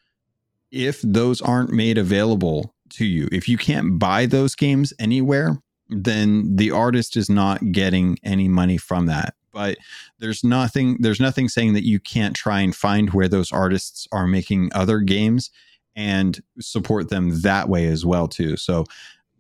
if 0.71 1.01
those 1.03 1.41
aren't 1.41 1.71
made 1.71 1.99
available 1.99 2.75
to 2.91 3.05
you, 3.05 3.29
if 3.31 3.49
you 3.49 3.57
can't 3.57 3.99
buy 3.99 4.27
those 4.27 4.55
games 4.55 4.93
anywhere, 4.99 5.59
then 5.89 6.57
the 6.57 6.71
artist 6.71 7.17
is 7.17 7.29
not 7.29 7.73
getting 7.73 8.19
any 8.23 8.49
money 8.49 8.77
from 8.77 9.07
that. 9.07 9.35
But 9.53 9.79
there's 10.21 10.45
nothing 10.45 10.99
there's 11.01 11.19
nothing 11.19 11.49
saying 11.49 11.73
that 11.75 11.85
you 11.85 11.99
can't 11.99 12.37
try 12.37 12.61
and 12.61 12.75
find 12.75 13.11
where 13.11 13.29
those 13.29 13.51
artists 13.51 14.07
are 14.13 14.29
making 14.29 14.71
other 14.75 15.01
games 15.01 15.51
and 15.97 16.41
support 16.61 17.11
them 17.11 17.41
that 17.43 17.69
way 17.69 17.87
as 17.87 18.07
well 18.07 18.29
too. 18.29 18.57
So 18.57 18.85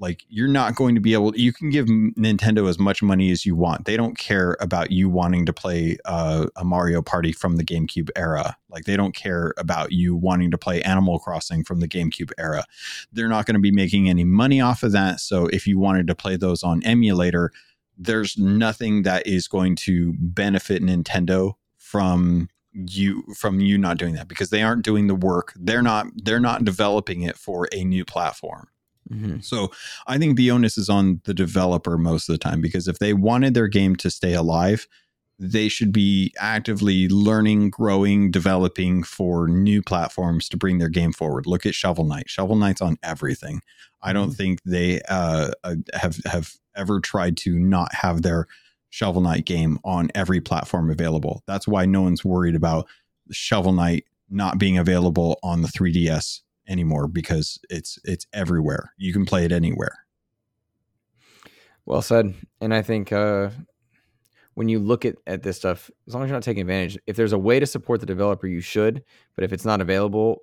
like 0.00 0.24
you're 0.28 0.48
not 0.48 0.74
going 0.74 0.94
to 0.94 1.00
be 1.00 1.12
able 1.12 1.36
you 1.36 1.52
can 1.52 1.68
give 1.70 1.86
nintendo 1.86 2.68
as 2.68 2.78
much 2.78 3.02
money 3.02 3.30
as 3.30 3.46
you 3.46 3.54
want. 3.54 3.84
They 3.84 3.96
don't 3.96 4.18
care 4.18 4.56
about 4.58 4.90
you 4.90 5.08
wanting 5.08 5.46
to 5.46 5.52
play 5.52 5.98
uh, 6.06 6.46
a 6.56 6.64
mario 6.64 7.02
party 7.02 7.32
from 7.32 7.56
the 7.56 7.64
gamecube 7.64 8.10
era. 8.16 8.56
Like 8.70 8.86
they 8.86 8.96
don't 8.96 9.14
care 9.14 9.54
about 9.58 9.92
you 9.92 10.16
wanting 10.16 10.50
to 10.50 10.58
play 10.58 10.82
animal 10.82 11.18
crossing 11.18 11.62
from 11.62 11.80
the 11.80 11.88
gamecube 11.88 12.32
era. 12.38 12.64
They're 13.12 13.28
not 13.28 13.46
going 13.46 13.54
to 13.54 13.60
be 13.60 13.70
making 13.70 14.08
any 14.08 14.24
money 14.24 14.60
off 14.60 14.82
of 14.82 14.92
that. 14.92 15.20
So 15.20 15.46
if 15.48 15.66
you 15.66 15.78
wanted 15.78 16.06
to 16.08 16.14
play 16.14 16.36
those 16.36 16.62
on 16.64 16.82
emulator 16.82 17.52
there's 18.02 18.38
nothing 18.38 19.02
that 19.02 19.26
is 19.26 19.46
going 19.46 19.76
to 19.76 20.14
benefit 20.18 20.82
nintendo 20.82 21.52
from 21.76 22.48
you 22.72 23.22
from 23.36 23.60
you 23.60 23.76
not 23.76 23.98
doing 23.98 24.14
that 24.14 24.26
because 24.26 24.48
they 24.48 24.62
aren't 24.62 24.84
doing 24.84 25.06
the 25.06 25.14
work. 25.14 25.52
They're 25.56 25.82
not 25.82 26.06
they're 26.24 26.40
not 26.40 26.64
developing 26.64 27.22
it 27.22 27.36
for 27.36 27.68
a 27.72 27.84
new 27.84 28.04
platform 28.06 28.68
Mm-hmm. 29.12 29.40
so 29.40 29.72
I 30.06 30.18
think 30.18 30.36
the 30.36 30.50
onus 30.52 30.78
is 30.78 30.88
on 30.88 31.20
the 31.24 31.34
developer 31.34 31.98
most 31.98 32.28
of 32.28 32.34
the 32.34 32.38
time 32.38 32.60
because 32.60 32.86
if 32.86 33.00
they 33.00 33.12
wanted 33.12 33.54
their 33.54 33.66
game 33.66 33.96
to 33.96 34.10
stay 34.10 34.34
alive, 34.34 34.86
they 35.40 35.68
should 35.68 35.90
be 35.90 36.34
actively 36.38 37.08
learning, 37.08 37.70
growing, 37.70 38.30
developing 38.30 39.02
for 39.02 39.48
new 39.48 39.82
platforms 39.82 40.50
to 40.50 40.56
bring 40.58 40.78
their 40.78 40.90
game 40.90 41.12
forward. 41.12 41.46
Look 41.46 41.64
at 41.64 41.74
Shovel 41.74 42.04
Knight. 42.04 42.28
Shovel 42.28 42.56
Knight's 42.56 42.82
on 42.82 42.98
everything. 43.02 43.62
I 44.02 44.12
don't 44.12 44.32
think 44.32 44.60
they 44.64 45.00
uh, 45.08 45.52
uh, 45.64 45.76
have 45.94 46.18
have 46.26 46.52
ever 46.76 47.00
tried 47.00 47.38
to 47.38 47.58
not 47.58 47.94
have 47.94 48.20
their 48.20 48.46
Shovel 48.90 49.22
Knight 49.22 49.46
game 49.46 49.78
on 49.82 50.10
every 50.14 50.40
platform 50.40 50.90
available. 50.90 51.42
That's 51.46 51.66
why 51.66 51.86
no 51.86 52.02
one's 52.02 52.24
worried 52.24 52.54
about 52.54 52.86
Shovel 53.30 53.72
Knight 53.72 54.04
not 54.28 54.58
being 54.58 54.76
available 54.76 55.38
on 55.42 55.62
the 55.62 55.68
3DS 55.68 56.40
anymore 56.68 57.08
because 57.08 57.58
it's 57.68 57.98
it's 58.04 58.26
everywhere. 58.32 58.92
You 58.96 59.12
can 59.12 59.24
play 59.24 59.44
it 59.44 59.52
anywhere. 59.52 60.04
Well 61.86 62.02
said. 62.02 62.34
And 62.60 62.74
I 62.74 62.82
think 62.82 63.12
uh, 63.12 63.50
when 64.54 64.68
you 64.68 64.78
look 64.78 65.04
at, 65.04 65.16
at 65.26 65.42
this 65.42 65.56
stuff, 65.56 65.90
as 66.06 66.14
long 66.14 66.22
as 66.22 66.28
you're 66.28 66.36
not 66.36 66.42
taking 66.42 66.60
advantage, 66.60 66.98
if 67.06 67.16
there's 67.16 67.32
a 67.32 67.38
way 67.38 67.58
to 67.58 67.66
support 67.66 68.00
the 68.00 68.06
developer, 68.06 68.46
you 68.46 68.60
should. 68.60 69.02
But 69.34 69.44
if 69.44 69.52
it's 69.52 69.64
not 69.64 69.80
available, 69.80 70.42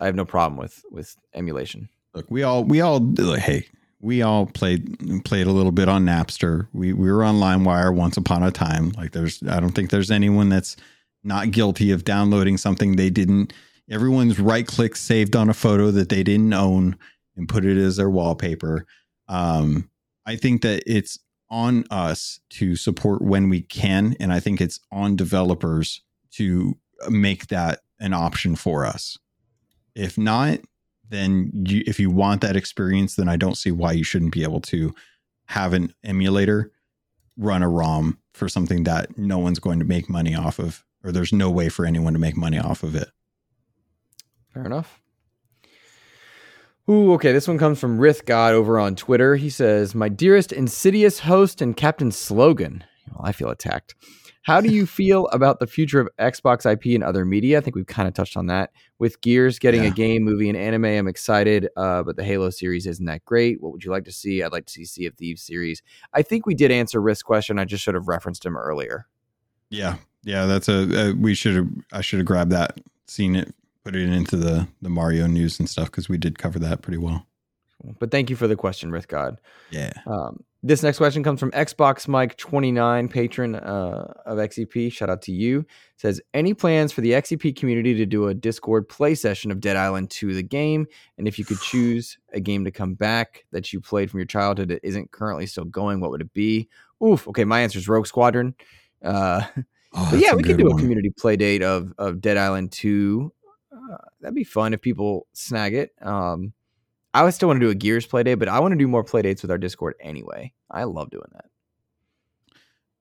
I 0.00 0.06
have 0.06 0.14
no 0.14 0.24
problem 0.24 0.58
with 0.58 0.82
with 0.90 1.16
emulation. 1.34 1.88
Look, 2.14 2.30
we 2.30 2.42
all 2.42 2.64
we 2.64 2.80
all 2.80 3.00
like, 3.00 3.40
hey, 3.40 3.66
we 4.00 4.22
all 4.22 4.46
played 4.46 5.24
played 5.24 5.46
a 5.46 5.52
little 5.52 5.72
bit 5.72 5.88
on 5.88 6.04
Napster. 6.04 6.68
We 6.72 6.92
we 6.92 7.10
were 7.10 7.24
on 7.24 7.36
LimeWire 7.36 7.94
once 7.94 8.16
upon 8.16 8.42
a 8.42 8.50
time. 8.50 8.90
Like 8.90 9.12
there's 9.12 9.42
I 9.44 9.60
don't 9.60 9.72
think 9.72 9.90
there's 9.90 10.10
anyone 10.10 10.48
that's 10.48 10.76
not 11.22 11.50
guilty 11.50 11.90
of 11.90 12.04
downloading 12.04 12.58
something 12.58 12.96
they 12.96 13.10
didn't 13.10 13.52
everyone's 13.90 14.38
right 14.38 14.66
click 14.66 14.96
saved 14.96 15.36
on 15.36 15.48
a 15.48 15.54
photo 15.54 15.90
that 15.90 16.08
they 16.08 16.22
didn't 16.22 16.52
own 16.52 16.96
and 17.36 17.48
put 17.48 17.64
it 17.64 17.76
as 17.76 17.96
their 17.96 18.10
wallpaper. 18.10 18.86
Um, 19.28 19.90
I 20.26 20.36
think 20.36 20.62
that 20.62 20.82
it's 20.86 21.18
on 21.50 21.84
us 21.90 22.40
to 22.50 22.76
support 22.76 23.22
when 23.22 23.48
we 23.48 23.62
can, 23.62 24.16
and 24.18 24.32
I 24.32 24.40
think 24.40 24.60
it's 24.60 24.80
on 24.90 25.16
developers 25.16 26.02
to 26.32 26.76
make 27.08 27.48
that 27.48 27.80
an 28.00 28.12
option 28.12 28.56
for 28.56 28.84
us. 28.84 29.18
If 29.94 30.18
not, 30.18 30.60
then 31.08 31.50
you, 31.66 31.82
if 31.86 32.00
you 32.00 32.10
want 32.10 32.40
that 32.40 32.56
experience, 32.56 33.16
then 33.16 33.28
I 33.28 33.36
don't 33.36 33.56
see 33.56 33.70
why 33.70 33.92
you 33.92 34.04
shouldn't 34.04 34.32
be 34.32 34.42
able 34.42 34.60
to 34.62 34.94
have 35.46 35.72
an 35.72 35.94
emulator 36.02 36.72
run 37.36 37.62
a 37.62 37.68
ROM 37.68 38.18
for 38.32 38.48
something 38.48 38.84
that 38.84 39.18
no 39.18 39.38
one's 39.38 39.58
going 39.58 39.78
to 39.78 39.84
make 39.84 40.08
money 40.08 40.34
off 40.34 40.58
of, 40.58 40.84
or 41.04 41.12
there's 41.12 41.32
no 41.32 41.50
way 41.50 41.68
for 41.68 41.84
anyone 41.84 42.12
to 42.12 42.18
make 42.18 42.36
money 42.36 42.58
off 42.58 42.82
of 42.82 42.94
it. 42.94 43.10
Fair 44.54 44.64
enough. 44.64 45.00
Ooh, 46.88 47.12
okay. 47.14 47.32
This 47.32 47.48
one 47.48 47.58
comes 47.58 47.80
from 47.80 47.98
Rith 47.98 48.26
God 48.26 48.54
over 48.54 48.78
on 48.78 48.94
Twitter. 48.94 49.36
He 49.36 49.48
says, 49.50 49.94
"My 49.94 50.08
dearest 50.08 50.52
Insidious 50.52 51.20
host 51.20 51.62
and 51.62 51.76
Captain 51.76 52.12
Slogan." 52.12 52.84
Well, 53.10 53.22
I 53.26 53.32
feel 53.32 53.48
attacked. 53.48 53.94
How 54.42 54.60
do 54.60 54.68
you 54.70 54.84
feel 55.00 55.26
about 55.28 55.60
the 55.60 55.66
future 55.66 55.98
of 56.00 56.08
Xbox 56.18 56.70
IP 56.70 56.94
and 56.94 57.02
other 57.02 57.24
media? 57.24 57.56
I 57.56 57.62
think 57.62 57.74
we've 57.74 57.86
kind 57.86 58.06
of 58.06 58.12
touched 58.12 58.36
on 58.36 58.46
that. 58.48 58.70
With 58.98 59.22
Gears 59.22 59.58
getting 59.58 59.82
Yeah. 59.82 59.88
a 59.88 59.92
game, 59.92 60.22
movie, 60.24 60.50
and 60.50 60.58
anime, 60.58 60.84
I'm 60.84 61.08
excited. 61.08 61.68
Uh, 61.74 62.02
but 62.02 62.16
the 62.16 62.24
Halo 62.24 62.50
series 62.50 62.86
isn't 62.86 63.06
that 63.06 63.24
great. 63.24 63.62
What 63.62 63.72
would 63.72 63.82
you 63.82 63.90
like 63.90 64.04
to 64.04 64.12
see? 64.12 64.42
I'd 64.42 64.52
like 64.52 64.66
to 64.66 64.72
see 64.72 64.84
Sea 64.84 65.06
of 65.06 65.14
Thieves 65.14 65.40
series. 65.42 65.82
I 66.12 66.20
think 66.20 66.44
we 66.44 66.54
did 66.54 66.70
answer 66.70 67.00
Rith's 67.00 67.22
question. 67.22 67.58
I 67.58 67.64
just 67.64 67.82
should 67.82 67.94
have 67.94 68.08
referenced 68.08 68.44
him 68.44 68.58
earlier. 68.58 69.06
Yeah, 69.70 69.96
yeah, 70.22 70.44
that's 70.44 70.68
a, 70.68 71.10
uh 71.10 71.12
we 71.14 71.34
should 71.34 71.56
have. 71.56 71.68
I 71.94 72.02
should 72.02 72.18
have 72.18 72.26
grabbed 72.26 72.52
that, 72.52 72.78
seen 73.06 73.34
it, 73.36 73.54
put 73.84 73.96
it 73.96 74.08
into 74.08 74.36
the 74.36 74.66
the 74.82 74.88
Mario 74.88 75.26
news 75.26 75.58
and 75.58 75.68
stuff 75.68 75.86
because 75.86 76.08
we 76.08 76.18
did 76.18 76.38
cover 76.38 76.58
that 76.58 76.82
pretty 76.82 76.98
well. 76.98 77.26
But 77.98 78.10
thank 78.10 78.30
you 78.30 78.36
for 78.36 78.46
the 78.46 78.56
question, 78.56 78.90
Rith 78.90 79.08
God. 79.08 79.38
Yeah, 79.70 79.92
Um, 80.06 80.42
this 80.66 80.82
next 80.82 80.96
question 80.96 81.22
comes 81.22 81.40
from 81.40 81.50
Xbox 81.50 82.08
Mike 82.08 82.38
29, 82.38 83.08
patron 83.08 83.54
uh, 83.54 84.14
of 84.24 84.38
XEP. 84.38 84.90
Shout 84.90 85.10
out 85.10 85.20
to 85.22 85.32
you. 85.32 85.66
Says, 85.98 86.22
any 86.32 86.54
plans 86.54 86.90
for 86.90 87.02
the 87.02 87.10
XEP 87.10 87.54
community 87.54 87.92
to 87.94 88.06
do 88.06 88.28
a 88.28 88.34
Discord 88.34 88.88
play 88.88 89.14
session 89.14 89.50
of 89.50 89.60
Dead 89.60 89.76
Island 89.76 90.08
2, 90.08 90.32
the 90.32 90.42
game? 90.42 90.86
And 91.18 91.28
if 91.28 91.38
you 91.38 91.44
could 91.44 91.60
choose 91.60 92.16
a 92.32 92.40
game 92.40 92.64
to 92.64 92.70
come 92.70 92.94
back 92.94 93.44
that 93.52 93.74
you 93.74 93.80
played 93.82 94.10
from 94.10 94.20
your 94.20 94.26
childhood 94.26 94.68
that 94.68 94.80
isn't 94.82 95.10
currently 95.10 95.44
still 95.44 95.66
going, 95.66 96.00
what 96.00 96.10
would 96.10 96.22
it 96.22 96.32
be? 96.32 96.70
Oof. 97.04 97.28
Okay, 97.28 97.44
my 97.44 97.60
answer 97.60 97.78
is 97.78 97.86
Rogue 97.86 98.06
Squadron. 98.06 98.54
Uh, 99.04 99.42
oh, 99.92 100.08
but 100.12 100.18
yeah, 100.18 100.32
we 100.32 100.42
could 100.42 100.56
do 100.56 100.70
a 100.70 100.78
community 100.78 101.10
play 101.10 101.36
date 101.36 101.62
of, 101.62 101.92
of 101.98 102.22
Dead 102.22 102.38
Island 102.38 102.72
2. 102.72 103.30
Uh, 103.90 103.96
that'd 104.20 104.34
be 104.34 104.44
fun 104.44 104.74
if 104.74 104.80
people 104.80 105.26
snag 105.32 105.74
it. 105.74 105.92
Um, 106.00 106.52
I 107.12 107.22
would 107.22 107.34
still 107.34 107.48
want 107.48 107.60
to 107.60 107.66
do 107.66 107.70
a 107.70 107.74
Gears 107.74 108.06
play 108.06 108.22
date, 108.22 108.34
but 108.34 108.48
I 108.48 108.60
want 108.60 108.72
to 108.72 108.78
do 108.78 108.88
more 108.88 109.04
play 109.04 109.22
dates 109.22 109.42
with 109.42 109.50
our 109.50 109.58
Discord 109.58 109.94
anyway. 110.00 110.52
I 110.70 110.84
love 110.84 111.10
doing 111.10 111.28
that. 111.32 111.46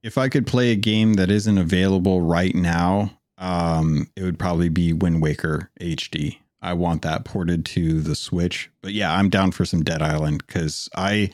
If 0.04 0.18
I 0.18 0.30
could 0.30 0.46
play 0.46 0.72
a 0.72 0.76
game 0.76 1.14
that 1.14 1.32
isn't 1.32 1.58
available 1.58 2.22
right 2.22 2.54
now, 2.54 3.18
um, 3.38 4.10
it 4.16 4.24
would 4.24 4.38
probably 4.38 4.70
be 4.70 4.94
Wind 4.94 5.22
Waker 5.22 5.72
HD. 5.80 6.38
I 6.62 6.74
want 6.74 7.02
that 7.02 7.26
ported 7.26 7.66
to 7.68 8.02
the 8.02 8.16
Switch. 8.16 8.70
But 8.82 8.94
yeah, 8.94 9.14
I'm 9.14 9.30
down 9.30 9.52
for 9.52 9.66
some 9.66 9.84
Dead 9.84 10.02
Island 10.02 10.44
because 10.46 10.90
I 10.96 11.32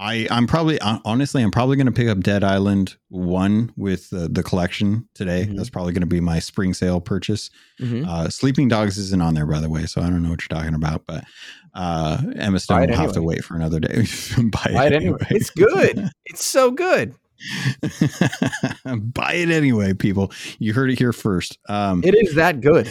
I 0.00 0.28
I'm 0.30 0.46
probably 0.46 0.80
honestly 0.80 1.42
I'm 1.42 1.50
probably 1.50 1.76
going 1.76 1.86
to 1.86 1.92
pick 1.92 2.06
up 2.08 2.20
Dead 2.20 2.44
Island 2.44 2.96
one 3.08 3.72
with 3.76 4.10
the, 4.10 4.28
the 4.28 4.42
collection 4.44 5.08
today. 5.14 5.46
Mhm. 5.46 5.56
That's 5.56 5.70
probably 5.70 5.92
going 5.92 6.02
to 6.02 6.06
be 6.06 6.20
my 6.20 6.38
spring 6.38 6.72
sale 6.72 7.00
purchase. 7.00 7.50
Mhm. 7.80 8.06
Uh, 8.06 8.28
Sleeping 8.30 8.68
Dogs 8.68 8.96
isn't 8.98 9.20
on 9.20 9.34
there 9.34 9.46
by 9.46 9.58
the 9.60 9.68
way, 9.68 9.86
so 9.86 10.00
I 10.00 10.04
don't 10.04 10.22
know 10.22 10.30
what 10.30 10.40
you're 10.42 10.56
talking 10.56 10.74
about. 10.74 11.02
But 11.06 11.24
uh, 11.74 12.22
Emma 12.36 12.60
Stone 12.60 12.88
will 12.90 12.96
have 12.96 13.12
to 13.12 13.22
wait 13.22 13.44
for 13.44 13.56
another 13.56 13.80
day. 13.80 14.04
Buy, 14.38 14.70
Buy 14.72 14.86
it 14.86 14.92
anyway. 14.92 15.18
It's 15.30 15.50
good. 15.50 16.08
It's 16.26 16.44
so 16.44 16.70
good. 16.70 17.14
Buy 18.84 19.34
it 19.34 19.50
anyway, 19.50 19.94
people. 19.94 20.32
You 20.58 20.74
heard 20.74 20.90
it 20.90 20.98
here 20.98 21.12
first. 21.12 21.58
Um, 21.68 22.02
It 22.04 22.14
is 22.14 22.34
that 22.34 22.60
good. 22.60 22.90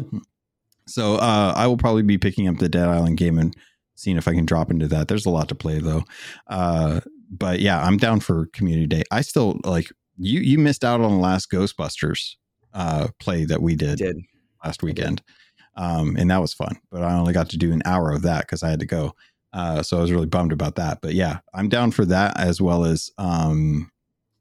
so 0.86 1.16
uh, 1.16 1.52
I 1.56 1.66
will 1.66 1.76
probably 1.76 2.02
be 2.02 2.18
picking 2.18 2.48
up 2.48 2.58
the 2.58 2.68
Dead 2.68 2.88
Island 2.88 3.16
game 3.16 3.38
and 3.38 3.54
seeing 4.00 4.16
if 4.16 4.26
I 4.26 4.34
can 4.34 4.46
drop 4.46 4.70
into 4.70 4.88
that. 4.88 5.08
There's 5.08 5.26
a 5.26 5.30
lot 5.30 5.48
to 5.48 5.54
play 5.54 5.78
though. 5.78 6.04
Uh, 6.48 7.00
but 7.30 7.60
yeah, 7.60 7.80
I'm 7.82 7.96
down 7.96 8.20
for 8.20 8.46
community 8.46 8.86
day. 8.86 9.02
I 9.10 9.20
still 9.20 9.60
like 9.64 9.92
you. 10.16 10.40
You 10.40 10.58
missed 10.58 10.84
out 10.84 11.00
on 11.00 11.12
the 11.12 11.18
last 11.18 11.50
Ghostbusters 11.50 12.34
uh, 12.74 13.08
play 13.20 13.44
that 13.44 13.62
we 13.62 13.74
did, 13.76 13.98
Did 13.98 14.16
last 14.64 14.82
weekend, 14.82 15.22
um, 15.76 16.16
and 16.16 16.30
that 16.30 16.40
was 16.40 16.52
fun. 16.54 16.80
But 16.90 17.02
I 17.02 17.14
only 17.14 17.32
got 17.32 17.48
to 17.50 17.56
do 17.58 17.72
an 17.72 17.82
hour 17.84 18.10
of 18.12 18.22
that 18.22 18.42
because 18.42 18.62
I 18.62 18.70
had 18.70 18.80
to 18.80 18.86
go. 18.86 19.14
Uh, 19.52 19.82
so 19.82 19.98
I 19.98 20.00
was 20.00 20.12
really 20.12 20.26
bummed 20.26 20.52
about 20.52 20.76
that. 20.76 21.00
But 21.02 21.14
yeah, 21.14 21.38
I'm 21.54 21.68
down 21.68 21.90
for 21.90 22.04
that 22.06 22.38
as 22.38 22.60
well 22.60 22.84
as 22.84 23.10
um, 23.18 23.90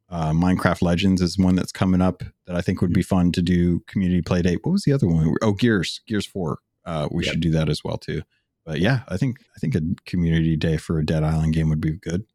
uh, 0.09 0.31
Minecraft 0.31 0.81
Legends 0.81 1.21
is 1.21 1.37
one 1.37 1.55
that's 1.55 1.71
coming 1.71 2.01
up 2.01 2.23
that 2.45 2.55
I 2.55 2.61
think 2.61 2.81
would 2.81 2.93
be 2.93 3.01
fun 3.03 3.31
to 3.33 3.41
do 3.41 3.81
community 3.87 4.21
play 4.21 4.41
date. 4.41 4.59
What 4.63 4.71
was 4.71 4.83
the 4.83 4.93
other 4.93 5.07
one? 5.07 5.33
Oh, 5.41 5.53
Gears, 5.53 6.01
Gears 6.07 6.25
Four. 6.25 6.59
Uh, 6.85 7.07
we 7.11 7.23
Yep. 7.23 7.31
should 7.33 7.41
do 7.41 7.51
that 7.51 7.69
as 7.69 7.83
well 7.83 7.97
too. 7.97 8.21
But 8.65 8.79
yeah, 8.79 9.01
I 9.07 9.17
think 9.17 9.37
I 9.55 9.59
think 9.59 9.75
a 9.75 9.81
community 10.05 10.55
day 10.55 10.77
for 10.77 10.99
a 10.99 11.05
Dead 11.05 11.23
Island 11.23 11.53
game 11.53 11.69
would 11.69 11.81
be 11.81 11.93
good. 11.93 12.25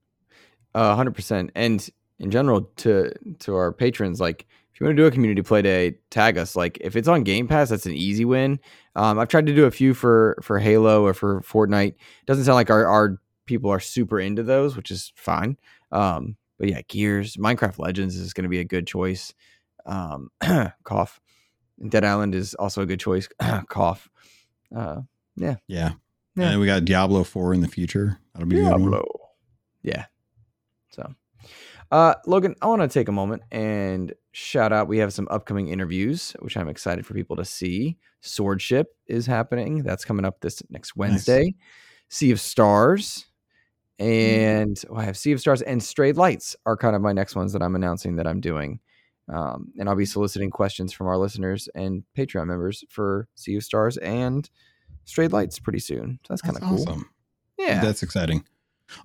Uh, 0.74 0.94
hundred 0.96 1.14
percent. 1.14 1.50
And 1.54 1.88
in 2.18 2.30
general, 2.30 2.62
to 2.76 3.12
to 3.40 3.54
our 3.54 3.72
patrons, 3.72 4.20
like 4.20 4.46
if 4.72 4.80
you 4.80 4.86
want 4.86 4.96
to 4.96 5.02
do 5.02 5.06
a 5.06 5.10
community 5.10 5.42
play 5.42 5.62
day, 5.62 5.98
tag 6.10 6.36
us. 6.36 6.56
Like 6.56 6.78
if 6.80 6.96
it's 6.96 7.06
on 7.06 7.22
Game 7.22 7.46
Pass, 7.46 7.68
that's 7.68 7.86
an 7.86 7.92
easy 7.92 8.24
win. 8.24 8.58
Um, 8.96 9.18
I've 9.18 9.28
tried 9.28 9.46
to 9.46 9.54
do 9.54 9.66
a 9.66 9.70
few 9.70 9.94
for 9.94 10.36
for 10.42 10.58
Halo 10.58 11.04
or 11.04 11.14
for 11.14 11.42
Fortnite. 11.42 11.94
Doesn't 12.26 12.44
sound 12.44 12.56
like 12.56 12.70
our 12.70 12.86
our 12.86 13.20
people 13.46 13.70
are 13.70 13.80
super 13.80 14.18
into 14.18 14.42
those, 14.42 14.76
which 14.76 14.90
is 14.90 15.12
fine. 15.14 15.56
Um, 15.92 16.36
but 16.58 16.68
yeah, 16.68 16.80
Gears, 16.88 17.36
Minecraft 17.36 17.78
Legends 17.78 18.16
is 18.16 18.32
going 18.32 18.44
to 18.44 18.48
be 18.48 18.60
a 18.60 18.64
good 18.64 18.86
choice. 18.86 19.32
Um, 19.86 20.30
cough. 20.84 21.20
Dead 21.88 22.04
Island 22.04 22.34
is 22.34 22.54
also 22.54 22.82
a 22.82 22.86
good 22.86 23.00
choice. 23.00 23.28
cough. 23.68 24.08
Uh, 24.74 25.02
Yeah. 25.36 25.56
Yeah. 25.66 25.92
And 26.36 26.60
we 26.60 26.66
got 26.66 26.84
Diablo 26.84 27.24
Four 27.24 27.54
in 27.54 27.60
the 27.60 27.68
future. 27.68 28.18
That'll 28.32 28.48
be 28.48 28.56
a 28.56 28.64
good 28.64 28.70
one. 28.70 28.80
Diablo. 28.80 29.04
Yeah. 29.82 30.06
So, 30.90 31.14
uh, 31.90 32.14
Logun, 32.26 32.54
I 32.60 32.66
want 32.66 32.82
to 32.82 32.88
take 32.88 33.08
a 33.08 33.12
moment 33.12 33.42
and 33.52 34.12
shout 34.32 34.72
out. 34.72 34.88
We 34.88 34.98
have 34.98 35.12
some 35.12 35.28
upcoming 35.30 35.68
interviews, 35.68 36.34
which 36.40 36.56
I'm 36.56 36.68
excited 36.68 37.06
for 37.06 37.14
people 37.14 37.36
to 37.36 37.44
see. 37.44 37.98
Swordship 38.22 38.86
is 39.06 39.26
happening. 39.26 39.82
That's 39.82 40.04
coming 40.04 40.24
up 40.24 40.40
this 40.40 40.62
next 40.70 40.96
Wednesday. 40.96 41.54
Sea 42.08 42.30
of 42.30 42.40
Stars. 42.40 43.26
And 43.98 44.80
oh, 44.90 44.96
I 44.96 45.04
have 45.04 45.16
Sea 45.16 45.32
of 45.32 45.40
Stars 45.40 45.62
and 45.62 45.82
Strayed 45.82 46.16
Lights 46.16 46.56
are 46.66 46.76
kind 46.76 46.96
of 46.96 47.02
my 47.02 47.12
next 47.12 47.36
ones 47.36 47.52
that 47.52 47.62
I'm 47.62 47.76
announcing 47.76 48.16
that 48.16 48.26
I'm 48.26 48.40
doing. 48.40 48.80
Um, 49.32 49.72
and 49.78 49.88
I'll 49.88 49.96
be 49.96 50.04
soliciting 50.04 50.50
questions 50.50 50.92
from 50.92 51.06
our 51.06 51.16
listeners 51.16 51.68
and 51.74 52.02
Patreon 52.16 52.46
members 52.46 52.84
for 52.88 53.28
Sea 53.36 53.56
of 53.56 53.64
Stars 53.64 53.96
and 53.98 54.48
Strayed 55.04 55.32
Lights 55.32 55.58
pretty 55.58 55.78
soon. 55.80 56.18
So 56.26 56.32
that's 56.32 56.42
kind 56.42 56.56
of 56.56 56.62
cool. 56.62 56.82
awesome. 56.82 57.08
Yeah. 57.58 57.80
That's 57.80 58.02
exciting. 58.02 58.44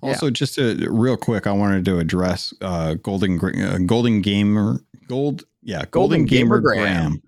Yeah. 0.02 0.10
Also, 0.10 0.30
just 0.30 0.56
to, 0.56 0.88
real 0.90 1.16
quick, 1.16 1.46
I 1.46 1.52
wanted 1.52 1.84
to 1.86 1.98
address 1.98 2.52
uh, 2.60 2.94
Golden 2.94 3.40
uh, 3.62 3.78
Golden 3.86 4.20
Gamer 4.20 4.80
Gold, 5.08 5.44
yeah, 5.62 5.84
Golden, 5.90 6.20
Golden 6.20 6.24
Gamer, 6.26 6.56
Gamer 6.56 6.60
Graham, 6.60 6.82
Graham. 7.10 7.22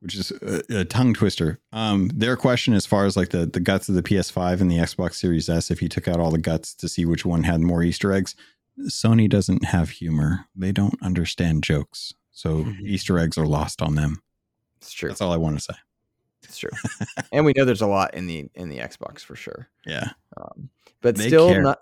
which 0.00 0.14
is 0.14 0.30
a, 0.30 0.80
a 0.80 0.84
tongue 0.84 1.14
twister. 1.14 1.58
Um, 1.72 2.10
their 2.14 2.36
question, 2.36 2.74
as 2.74 2.86
far 2.86 3.06
as 3.06 3.16
like 3.16 3.30
the 3.30 3.46
the 3.46 3.60
guts 3.60 3.88
of 3.88 3.94
the 3.94 4.02
PS5 4.02 4.60
and 4.60 4.70
the 4.70 4.76
Xbox 4.76 5.14
Series 5.14 5.48
S, 5.48 5.70
if 5.70 5.82
you 5.82 5.88
took 5.88 6.06
out 6.06 6.20
all 6.20 6.30
the 6.30 6.38
guts 6.38 6.74
to 6.74 6.88
see 6.88 7.04
which 7.04 7.24
one 7.24 7.44
had 7.44 7.60
more 7.60 7.82
Easter 7.82 8.12
eggs, 8.12 8.34
Sony 8.82 9.28
doesn't 9.28 9.64
have 9.64 9.90
humor. 9.90 10.46
They 10.54 10.72
don't 10.72 11.02
understand 11.02 11.64
jokes, 11.64 12.12
so 12.30 12.66
Easter 12.82 13.18
eggs 13.18 13.38
are 13.38 13.46
lost 13.46 13.82
on 13.82 13.94
them. 13.94 14.22
It's 14.76 14.92
true. 14.92 15.08
That's 15.08 15.22
all 15.22 15.32
I 15.32 15.38
want 15.38 15.56
to 15.56 15.64
say. 15.64 15.74
It's 16.48 16.58
true. 16.58 16.70
and 17.32 17.44
we 17.44 17.52
know 17.56 17.64
there's 17.64 17.82
a 17.82 17.86
lot 17.86 18.14
in 18.14 18.26
the 18.26 18.48
in 18.54 18.68
the 18.68 18.78
Xbox 18.78 19.20
for 19.20 19.36
sure. 19.36 19.68
Yeah, 19.84 20.10
Um, 20.36 20.70
but 21.02 21.16
They 21.16 21.28
still 21.28 21.50
care. 21.52 21.62
not 21.62 21.78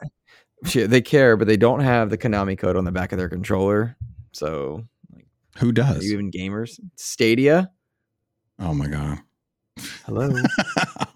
they 0.72 1.00
care, 1.02 1.36
but 1.36 1.46
they 1.46 1.56
don't 1.58 1.80
have 1.80 2.08
the 2.10 2.16
Konami 2.18 2.56
code 2.58 2.76
on 2.76 2.84
the 2.84 2.92
back 2.92 3.12
of 3.12 3.18
their 3.18 3.28
controller. 3.28 3.96
So 4.32 4.84
like, 5.14 5.26
who 5.58 5.72
does? 5.72 6.04
you 6.04 6.14
even 6.14 6.30
gamers? 6.30 6.80
Stadia? 6.96 7.70
Oh 8.58 8.72
my 8.72 8.86
god! 8.88 9.18
Hello. 10.06 10.30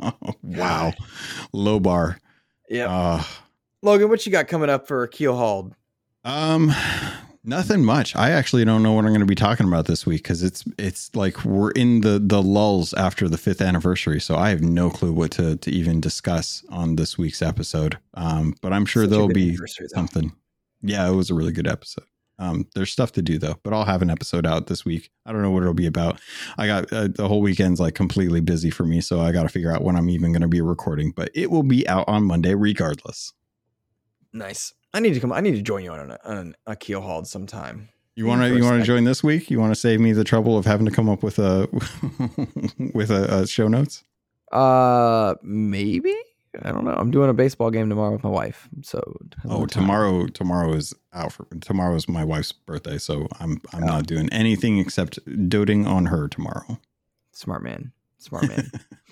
wow, 0.42 0.92
low 1.52 1.80
bar. 1.80 2.18
yeah. 2.68 2.88
Uh, 2.92 3.22
Logun, 3.84 4.08
what 4.08 4.26
you 4.26 4.32
got 4.32 4.48
coming 4.48 4.68
up 4.70 4.86
for 4.88 5.06
Keelhauled? 5.08 5.72
Um, 6.24 6.72
nothing 7.48 7.84
much. 7.84 8.14
I 8.14 8.30
actually 8.30 8.64
don't 8.64 8.82
know 8.82 8.92
what 8.92 9.04
I'm 9.04 9.10
going 9.10 9.20
to 9.20 9.26
be 9.26 9.34
talking 9.34 9.66
about 9.66 9.86
this 9.86 10.04
week 10.06 10.22
because 10.22 10.42
it's 10.42 10.64
it's 10.78 11.14
like 11.16 11.44
we're 11.44 11.70
in 11.72 12.02
the 12.02 12.20
the 12.22 12.42
lulls 12.42 12.92
after 12.94 13.28
the 13.28 13.38
fifth 13.38 13.62
anniversary, 13.62 14.20
so 14.20 14.36
I 14.36 14.50
have 14.50 14.60
no 14.60 14.90
clue 14.90 15.12
what 15.12 15.32
to 15.32 15.56
to 15.56 15.70
even 15.70 16.00
discuss 16.00 16.62
on 16.68 16.96
this 16.96 17.16
week's 17.16 17.42
episode. 17.42 17.98
Um, 18.14 18.54
but 18.60 18.72
I'm 18.72 18.86
sure 18.86 19.04
Such 19.04 19.10
there'll 19.10 19.28
be 19.28 19.58
something. 19.88 20.32
Yeah, 20.82 21.08
it 21.08 21.14
was 21.14 21.30
a 21.30 21.34
really 21.34 21.52
good 21.52 21.66
episode. 21.66 22.04
Um, 22.40 22.66
there's 22.76 22.92
stuff 22.92 23.10
to 23.12 23.22
do 23.22 23.38
though, 23.38 23.56
but 23.64 23.72
I'll 23.72 23.84
have 23.84 24.02
an 24.02 24.10
episode 24.10 24.46
out 24.46 24.68
this 24.68 24.84
week. 24.84 25.10
I 25.26 25.32
don't 25.32 25.42
know 25.42 25.50
what 25.50 25.62
it'll 25.62 25.74
be 25.74 25.86
about. 25.86 26.20
I 26.56 26.68
got 26.68 26.92
uh, 26.92 27.08
the 27.08 27.26
whole 27.26 27.40
weekend's 27.40 27.80
like 27.80 27.94
completely 27.94 28.40
busy 28.40 28.70
for 28.70 28.84
me, 28.84 29.00
so 29.00 29.20
I 29.20 29.32
got 29.32 29.42
to 29.42 29.48
figure 29.48 29.74
out 29.74 29.82
when 29.82 29.96
I'm 29.96 30.08
even 30.10 30.32
going 30.32 30.42
to 30.42 30.48
be 30.48 30.60
recording. 30.60 31.10
But 31.10 31.30
it 31.34 31.50
will 31.50 31.64
be 31.64 31.88
out 31.88 32.04
on 32.06 32.24
Monday 32.24 32.54
regardless. 32.54 33.32
Nice. 34.32 34.74
I 34.94 35.00
need 35.00 35.14
to 35.14 35.20
come. 35.20 35.32
I 35.32 35.40
need 35.40 35.54
to 35.54 35.62
join 35.62 35.84
you 35.84 35.90
on 35.92 36.10
a, 36.10 36.18
on 36.24 36.54
a 36.66 36.74
Keelhauled 36.76 37.26
sometime. 37.26 37.88
You 38.14 38.26
want 38.26 38.40
to 38.42 38.56
you 38.56 38.64
want 38.64 38.80
to 38.80 38.84
join 38.86 39.04
this 39.04 39.22
week? 39.22 39.50
You 39.50 39.60
want 39.60 39.72
to 39.72 39.78
save 39.78 40.00
me 40.00 40.12
the 40.12 40.24
trouble 40.24 40.58
of 40.58 40.64
having 40.66 40.86
to 40.86 40.92
come 40.92 41.08
up 41.08 41.22
with 41.22 41.38
a 41.38 41.68
with 42.94 43.10
a, 43.10 43.40
a 43.42 43.46
show 43.46 43.68
notes? 43.68 44.02
Uh, 44.50 45.34
maybe. 45.42 46.14
I 46.62 46.72
don't 46.72 46.84
know. 46.84 46.94
I'm 46.94 47.10
doing 47.10 47.28
a 47.30 47.34
baseball 47.34 47.70
game 47.70 47.88
tomorrow 47.88 48.10
with 48.12 48.24
my 48.24 48.30
wife. 48.30 48.68
So 48.82 49.00
Oh, 49.48 49.66
tomorrow 49.66 50.26
tomorrow 50.26 50.72
is 50.72 50.94
out 51.12 51.32
for 51.32 51.46
tomorrow 51.60 51.94
is 51.94 52.08
my 52.08 52.24
wife's 52.24 52.50
birthday, 52.52 52.98
so 52.98 53.28
I'm 53.38 53.60
I'm 53.72 53.84
Oh. 53.84 53.86
not 53.86 54.06
doing 54.06 54.28
anything 54.32 54.78
except 54.78 55.18
doting 55.48 55.86
on 55.86 56.06
her 56.06 56.26
tomorrow. 56.26 56.80
Smart 57.32 57.62
man. 57.62 57.92
Smart 58.18 58.48
man. 58.48 58.70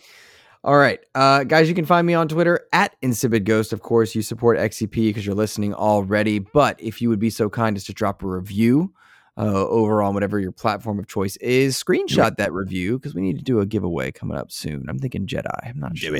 All 0.66 0.76
right. 0.76 0.98
Uh, 1.14 1.44
guys, 1.44 1.68
you 1.68 1.76
can 1.76 1.84
find 1.84 2.04
me 2.04 2.14
on 2.14 2.26
Twitter 2.26 2.66
at 2.72 2.96
Insipid 3.00 3.44
Ghost. 3.44 3.72
Of 3.72 3.82
course, 3.82 4.16
you 4.16 4.22
support 4.22 4.58
XEP 4.58 4.90
because 4.90 5.24
you're 5.24 5.36
listening 5.36 5.72
already. 5.72 6.40
But 6.40 6.80
if 6.82 7.00
you 7.00 7.08
would 7.08 7.20
be 7.20 7.30
so 7.30 7.48
kind 7.48 7.76
as 7.76 7.84
to 7.84 7.92
drop 7.92 8.24
a 8.24 8.26
review 8.26 8.92
uh, 9.38 9.68
over 9.68 10.02
on 10.02 10.12
whatever 10.12 10.40
your 10.40 10.50
platform 10.50 10.98
of 10.98 11.06
choice 11.06 11.36
is, 11.36 11.80
screenshot 11.80 12.36
that 12.38 12.52
review 12.52 12.98
because 12.98 13.14
we 13.14 13.22
need 13.22 13.38
to 13.38 13.44
do 13.44 13.60
a 13.60 13.66
giveaway 13.66 14.10
coming 14.10 14.36
up 14.36 14.50
soon. 14.50 14.86
I'm 14.88 14.98
thinking 14.98 15.28
Jedi. 15.28 15.46
I'm 15.64 15.78
not 15.78 15.96
sure. 15.96 16.10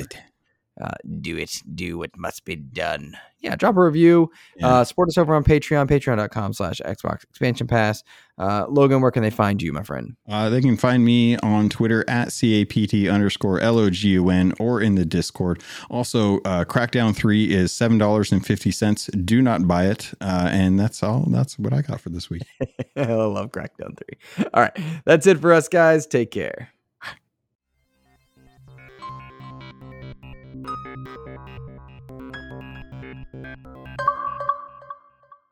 Uh, 0.81 0.91
do 1.21 1.37
it. 1.39 1.63
Do 1.75 1.99
what 1.99 2.17
must 2.17 2.45
be 2.45 2.57
done. 2.57 3.17
Yeah, 3.41 3.57
drop 3.57 3.77
a 3.77 3.85
review. 3.85 4.31
Yeah. 4.57 4.69
Uh, 4.69 4.85
support 4.85 5.09
us 5.09 5.17
over 5.17 5.35
on 5.35 5.45
Patreon, 5.45 5.89
patreon.com 5.89 6.53
slash 6.53 6.81
Xbox 6.85 7.23
Expansion 7.25 7.67
Pass. 7.67 8.03
Uh, 8.39 8.67
Logun, 8.67 9.01
where 9.01 9.11
can 9.11 9.23
they 9.23 9.31
find 9.31 9.63
you, 9.63 9.73
my 9.73 9.83
friend? 9.83 10.17
Uh, 10.29 10.51
they 10.51 10.61
can 10.61 10.77
find 10.77 11.05
me 11.05 11.37
on 11.39 11.69
Twitter 11.71 12.05
at 12.09 12.29
CAPT 12.29 13.09
underscore 13.09 13.61
LOGUN 13.61 14.55
or 14.61 14.83
in 14.83 14.97
the 14.97 15.07
Discord. 15.07 15.63
Also, 15.89 16.39
uh, 16.41 16.65
Crackdown 16.65 17.17
3 17.17 17.55
is 17.55 17.73
$7.50. 17.73 19.25
Do 19.25 19.41
not 19.41 19.67
buy 19.67 19.87
it. 19.87 20.13
Uh, 20.21 20.49
and 20.51 20.79
that's 20.79 21.03
all. 21.03 21.25
That's 21.29 21.59
what 21.59 21.73
I 21.73 21.83
got 21.83 22.01
for 22.01 22.11
this 22.11 22.29
week. 22.29 22.43
I 22.97 23.05
love 23.05 23.51
Crackdown 23.53 23.97
3. 24.37 24.47
All 24.53 24.63
right. 24.63 24.77
That's 25.07 25.27
it 25.27 25.39
for 25.39 25.53
us, 25.55 25.69
guys. 25.69 26.07
Take 26.07 26.31
care. 26.31 26.71